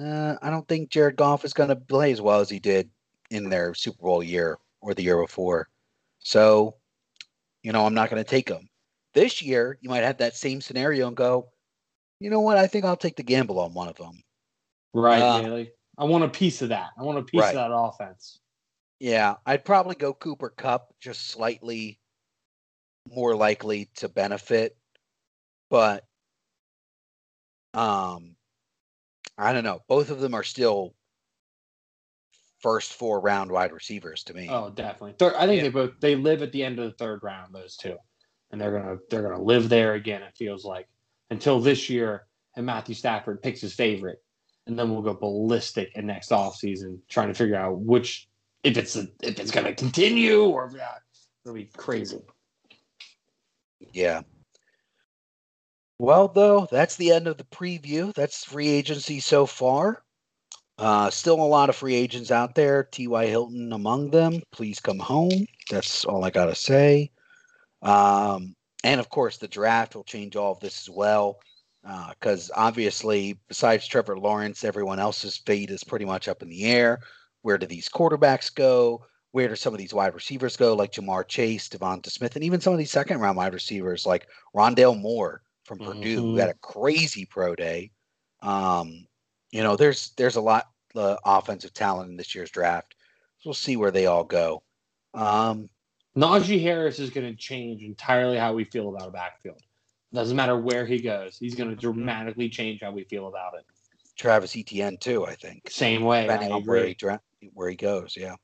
uh, 0.00 0.36
I 0.42 0.50
don't 0.50 0.66
think 0.68 0.90
Jared 0.90 1.16
Goff 1.16 1.44
is 1.44 1.52
going 1.52 1.68
to 1.68 1.76
play 1.76 2.12
as 2.12 2.20
well 2.20 2.40
as 2.40 2.50
he 2.50 2.58
did 2.58 2.90
in 3.30 3.48
their 3.48 3.74
Super 3.74 4.02
Bowl 4.02 4.22
year 4.22 4.58
or 4.80 4.94
the 4.94 5.02
year 5.02 5.20
before. 5.20 5.68
So 6.20 6.76
you 7.62 7.72
know, 7.72 7.86
I'm 7.86 7.94
not 7.94 8.10
going 8.10 8.22
to 8.22 8.28
take 8.28 8.48
him. 8.48 8.68
This 9.14 9.42
year, 9.42 9.78
you 9.80 9.88
might 9.88 10.02
have 10.02 10.18
that 10.18 10.36
same 10.36 10.60
scenario 10.60 11.06
and 11.06 11.16
go, 11.16 11.48
you 12.20 12.30
know 12.30 12.40
what? 12.40 12.58
I 12.58 12.66
think 12.66 12.84
I'll 12.84 12.96
take 12.96 13.16
the 13.16 13.22
gamble 13.22 13.60
on 13.60 13.74
one 13.74 13.88
of 13.88 13.96
them. 13.96 14.22
Right, 14.94 15.20
Uh? 15.22 15.64
I 15.98 16.04
want 16.04 16.24
a 16.24 16.28
piece 16.28 16.62
of 16.62 16.70
that. 16.70 16.90
I 16.98 17.02
want 17.02 17.18
a 17.18 17.22
piece 17.22 17.40
Right. 17.40 17.54
of 17.54 17.70
that 17.70 17.74
offense. 17.74 18.40
Yeah, 19.02 19.34
I'd 19.44 19.64
probably 19.64 19.96
go 19.96 20.14
Cooper 20.14 20.48
Kupp, 20.48 20.94
just 21.00 21.26
slightly 21.26 21.98
more 23.12 23.34
likely 23.34 23.90
to 23.96 24.08
benefit, 24.08 24.76
but 25.70 26.04
um, 27.74 28.36
I 29.36 29.52
don't 29.52 29.64
know. 29.64 29.80
Both 29.88 30.10
of 30.10 30.20
them 30.20 30.34
are 30.34 30.44
still 30.44 30.94
first 32.60 32.92
four 32.92 33.18
round 33.18 33.50
wide 33.50 33.72
receivers 33.72 34.22
to 34.22 34.34
me. 34.34 34.46
Oh, 34.48 34.70
definitely. 34.70 35.14
Third, 35.18 35.34
I 35.34 35.48
think 35.48 35.56
Yeah. 35.56 35.62
they 35.64 35.70
both 35.70 35.98
they 35.98 36.14
live 36.14 36.42
at 36.42 36.52
the 36.52 36.62
end 36.62 36.78
of 36.78 36.84
the 36.84 36.96
third 36.96 37.24
round. 37.24 37.52
Those 37.52 37.76
two, 37.76 37.96
and 38.52 38.60
they're 38.60 38.70
gonna 38.70 38.98
they're 39.10 39.28
gonna 39.28 39.42
live 39.42 39.68
there 39.68 39.94
again. 39.94 40.22
It 40.22 40.36
feels 40.36 40.64
like 40.64 40.88
until 41.28 41.58
this 41.58 41.90
year, 41.90 42.28
and 42.54 42.64
Matthew 42.64 42.94
Stafford 42.94 43.42
picks 43.42 43.60
his 43.62 43.74
favorite, 43.74 44.22
and 44.68 44.78
then 44.78 44.92
we'll 44.92 45.02
go 45.02 45.14
ballistic 45.14 45.90
in 45.96 46.06
next 46.06 46.30
offseason 46.30 47.00
trying 47.08 47.26
to 47.26 47.34
figure 47.34 47.56
out 47.56 47.80
which 47.80 48.28
if 48.64 48.76
it's 48.76 48.96
a, 48.96 49.08
if 49.22 49.38
it's 49.38 49.50
gonna 49.50 49.74
continue 49.74 50.44
or 50.44 50.70
yeah, 50.74 50.94
it'll 51.44 51.54
be 51.54 51.70
crazy. 51.76 52.20
Yeah. 53.92 54.22
Well, 55.98 56.28
though, 56.28 56.66
that's 56.70 56.96
the 56.96 57.12
end 57.12 57.28
of 57.28 57.36
the 57.36 57.44
preview. 57.44 58.12
That's 58.14 58.44
free 58.44 58.68
agency 58.68 59.20
so 59.20 59.46
far. 59.46 60.02
Uh, 60.78 61.10
still 61.10 61.40
a 61.40 61.44
lot 61.44 61.68
of 61.68 61.76
free 61.76 61.94
agents 61.94 62.30
out 62.30 62.54
there. 62.54 62.82
T.Y. 62.84 63.26
Hilton 63.26 63.72
among 63.72 64.10
them. 64.10 64.42
Please 64.50 64.80
come 64.80 64.98
home. 64.98 65.46
That's 65.70 66.04
all 66.04 66.24
I 66.24 66.30
got 66.30 66.46
to 66.46 66.56
say. 66.56 67.12
Um, 67.82 68.56
and 68.82 68.98
of 68.98 69.08
course, 69.10 69.36
the 69.36 69.46
draft 69.46 69.94
will 69.94 70.02
change 70.02 70.34
all 70.34 70.52
of 70.52 70.60
this 70.60 70.88
as 70.88 70.90
well. 70.90 71.38
Because 71.84 72.50
obviously, 72.56 73.38
besides 73.48 73.86
Trevor 73.86 74.18
Lawrence, 74.18 74.64
everyone 74.64 74.98
else's 74.98 75.36
fate 75.36 75.70
is 75.70 75.84
pretty 75.84 76.04
much 76.04 76.26
up 76.26 76.42
in 76.42 76.48
the 76.48 76.64
air. 76.64 77.00
Where 77.42 77.58
do 77.58 77.66
these 77.66 77.88
quarterbacks 77.88 78.54
go? 78.54 79.04
Where 79.32 79.48
do 79.48 79.56
some 79.56 79.72
of 79.72 79.78
these 79.78 79.94
wide 79.94 80.14
receivers 80.14 80.56
go, 80.56 80.74
like 80.74 80.92
Ja'Marr 80.92 81.26
Chase, 81.26 81.68
DeVonta 81.68 82.10
Smith, 82.10 82.36
and 82.36 82.44
even 82.44 82.60
some 82.60 82.72
of 82.72 82.78
these 82.78 82.90
second 82.90 83.20
round 83.20 83.36
wide 83.36 83.54
receivers 83.54 84.06
like 84.06 84.26
Rondale 84.54 85.00
Moore 85.00 85.42
from 85.64 85.78
mm-hmm. 85.78 85.92
Purdue, 85.92 86.16
who 86.20 86.36
had 86.36 86.50
a 86.50 86.54
crazy 86.54 87.24
pro 87.24 87.54
day. 87.54 87.90
Um, 88.42 89.06
you 89.50 89.62
know, 89.62 89.76
there's 89.76 90.12
there's 90.16 90.36
a 90.36 90.40
lot 90.40 90.66
of 90.94 91.18
offensive 91.24 91.72
talent 91.72 92.10
in 92.10 92.16
this 92.16 92.34
year's 92.34 92.50
draft. 92.50 92.94
So 93.38 93.48
we'll 93.48 93.54
see 93.54 93.76
where 93.76 93.90
they 93.90 94.06
all 94.06 94.24
go. 94.24 94.62
Um, 95.14 95.68
Najee 96.16 96.62
Harris 96.62 96.98
is 96.98 97.10
going 97.10 97.26
to 97.26 97.36
change 97.36 97.82
entirely 97.82 98.36
how 98.36 98.52
we 98.52 98.64
feel 98.64 98.94
about 98.94 99.08
a 99.08 99.10
backfield. 99.10 99.60
Doesn't 100.12 100.36
matter 100.36 100.58
where 100.58 100.84
he 100.84 101.00
goes, 101.00 101.38
he's 101.38 101.54
going 101.54 101.70
to 101.70 101.76
dramatically 101.76 102.48
change 102.50 102.82
how 102.82 102.92
we 102.92 103.04
feel 103.04 103.28
about 103.28 103.54
it. 103.54 103.64
Travis 104.16 104.54
Etienne 104.56 104.98
too, 104.98 105.24
I 105.24 105.34
think. 105.34 105.70
Same 105.70 106.02
way. 106.02 106.22
Depending 106.22 106.52
on 106.52 106.64
where 106.64 106.86
he 106.86 106.94
dra- 106.94 107.20
where 107.54 107.68
he 107.68 107.76
goes, 107.76 108.14
yeah. 108.16 108.34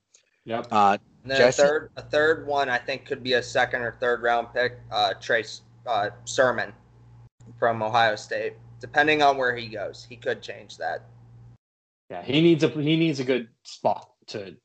Yep. 0.45 0.69
Uh, 0.71 0.99
and 1.23 1.33
then 1.33 1.49
a 1.49 1.53
third, 1.53 1.91
a 1.97 2.03
third 2.03 2.47
one 2.47 2.71
I 2.71 2.79
think 2.79 3.05
could 3.05 3.23
be 3.23 3.35
a 3.35 3.43
second 3.43 3.83
or 3.83 3.97
third 4.01 4.23
round 4.23 4.49
pick. 4.55 4.79
Uh, 4.91 5.13
Trace 5.21 5.63
uh, 5.87 6.11
Sermon 6.25 6.73
from 7.59 7.83
Ohio 7.83 8.17
State. 8.17 8.55
Depending 8.81 9.23
on 9.23 9.37
where 9.37 9.55
he 9.55 9.67
goes, 9.67 10.07
he 10.09 10.17
could 10.17 10.41
change 10.41 10.79
that. 10.79 11.05
Yeah, 12.11 12.23
he 12.23 12.41
needs 12.41 12.65
a 12.65 12.69
he 12.69 12.97
needs 12.97 13.21
a 13.21 13.25
good 13.25 13.49
spot 13.65 14.09
to 14.29 14.57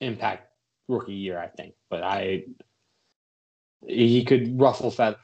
impact 0.00 0.48
rookie 0.88 1.12
year, 1.12 1.38
I 1.38 1.46
think. 1.46 1.74
But 1.88 2.02
I 2.02 2.44
he 3.86 4.24
could 4.24 4.58
ruffle 4.58 4.90
feather. 4.90 5.18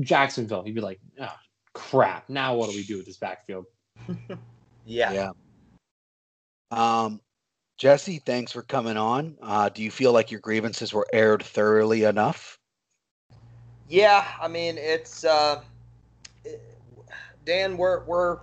Jacksonville, 0.00 0.64
he'd 0.64 0.74
be 0.74 0.80
like, 0.80 1.00
oh, 1.20 1.34
crap. 1.74 2.28
Now 2.28 2.54
what 2.54 2.70
do 2.70 2.76
we 2.76 2.82
do 2.82 2.96
with 2.96 3.06
this 3.06 3.18
backfield? 3.18 3.66
yeah. 4.84 5.12
Yeah. 5.12 5.30
Um, 6.70 7.20
Jesse, 7.78 8.18
thanks 8.18 8.50
for 8.50 8.62
coming 8.62 8.96
on. 8.96 9.36
Uh, 9.40 9.68
do 9.68 9.84
you 9.84 9.90
feel 9.92 10.12
like 10.12 10.32
your 10.32 10.40
grievances 10.40 10.92
were 10.92 11.06
aired 11.12 11.44
thoroughly 11.44 12.02
enough? 12.02 12.58
Yeah, 13.88 14.26
I 14.42 14.48
mean 14.48 14.76
it's 14.76 15.24
uh, 15.24 15.62
Dan. 17.46 17.76
We're 17.76 18.04
we're 18.04 18.40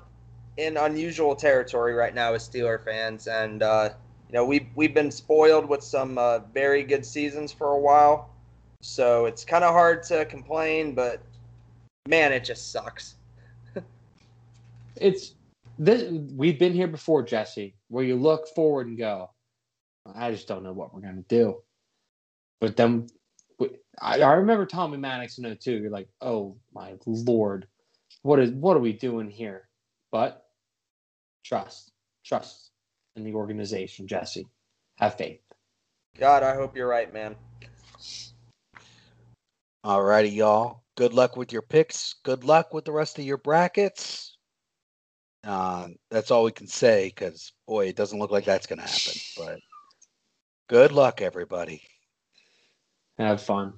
in 0.56 0.78
unusual 0.78 1.36
territory 1.36 1.94
right 1.94 2.16
now 2.16 2.34
as 2.34 2.48
Steeler 2.48 2.84
fans, 2.84 3.28
and 3.28 3.62
uh, 3.62 3.90
you 4.30 4.34
know 4.34 4.46
we've 4.46 4.68
we've 4.76 4.94
been 4.94 5.12
spoiled 5.12 5.68
with 5.68 5.84
some 5.84 6.18
uh, 6.18 6.40
very 6.54 6.84
good 6.84 7.06
seasons 7.06 7.52
for 7.52 7.72
a 7.72 7.80
while, 7.80 8.30
so 8.82 9.26
it's 9.26 9.44
kind 9.44 9.66
of 9.66 9.74
hard 9.74 10.02
to 10.04 10.24
complain. 10.26 10.96
But 10.96 11.22
man, 12.08 12.32
it 12.32 12.46
just 12.46 12.72
sucks. 12.72 13.16
it's 14.96 15.34
this. 15.78 16.10
We've 16.10 16.58
been 16.58 16.74
here 16.74 16.88
before, 16.88 17.22
Jesse, 17.22 17.76
where 17.96 18.04
you 18.04 18.18
look 18.18 18.50
forward 18.50 18.88
and 18.88 18.98
go, 18.98 19.30
I 20.14 20.30
just 20.30 20.50
don't 20.50 20.64
know 20.64 20.74
what 20.74 20.94
we're 20.94 21.00
gonna 21.00 21.24
do. 21.30 21.62
But 22.60 22.76
then 22.76 23.08
I, 24.02 24.20
I 24.20 24.34
remember 24.34 24.66
Tommy 24.66 24.98
Maddox 24.98 25.38
in 25.38 25.56
02. 25.56 25.78
You're 25.78 25.90
like, 25.90 26.10
oh 26.20 26.58
my 26.74 26.96
lord, 27.06 27.68
what 28.22 28.42
is 28.42 28.52
what 28.52 28.76
are 28.76 28.82
we 28.82 28.92
doing 28.92 29.30
here? 29.30 29.70
But 30.12 30.44
trust, 31.46 31.94
trust 32.26 32.72
in 33.16 33.24
the 33.24 33.34
organization, 33.34 34.10
Jesse. 34.10 34.46
Have 34.98 35.16
faith. 35.16 35.40
God, 36.20 36.44
I 36.44 36.54
hope 36.54 36.76
you're 36.76 36.90
right, 36.90 37.14
man. 37.14 37.38
All 39.86 40.04
righty, 40.04 40.32
y'all. 40.32 40.84
Good 40.98 41.14
luck 41.14 41.38
with 41.38 41.54
your 41.54 41.62
picks. 41.62 42.16
Good 42.24 42.44
luck 42.44 42.74
with 42.74 42.84
the 42.84 42.92
rest 42.92 43.20
of 43.20 43.24
your 43.24 43.38
brackets. 43.38 44.35
Uh, 45.46 45.90
that's 46.10 46.32
all 46.32 46.44
we 46.44 46.52
can 46.52 46.68
say 46.68 47.08
because, 47.08 47.54
boy, 47.68 47.88
it 47.88 47.96
doesn't 47.96 48.18
look 48.20 48.32
like 48.32 48.46
that's 48.46 48.68
going 48.68 48.80
to 48.80 48.86
happen. 48.86 49.14
But 49.38 49.60
good 50.68 50.92
luck, 50.92 51.22
everybody. 51.22 51.82
Have 53.18 53.42
fun. 53.42 53.74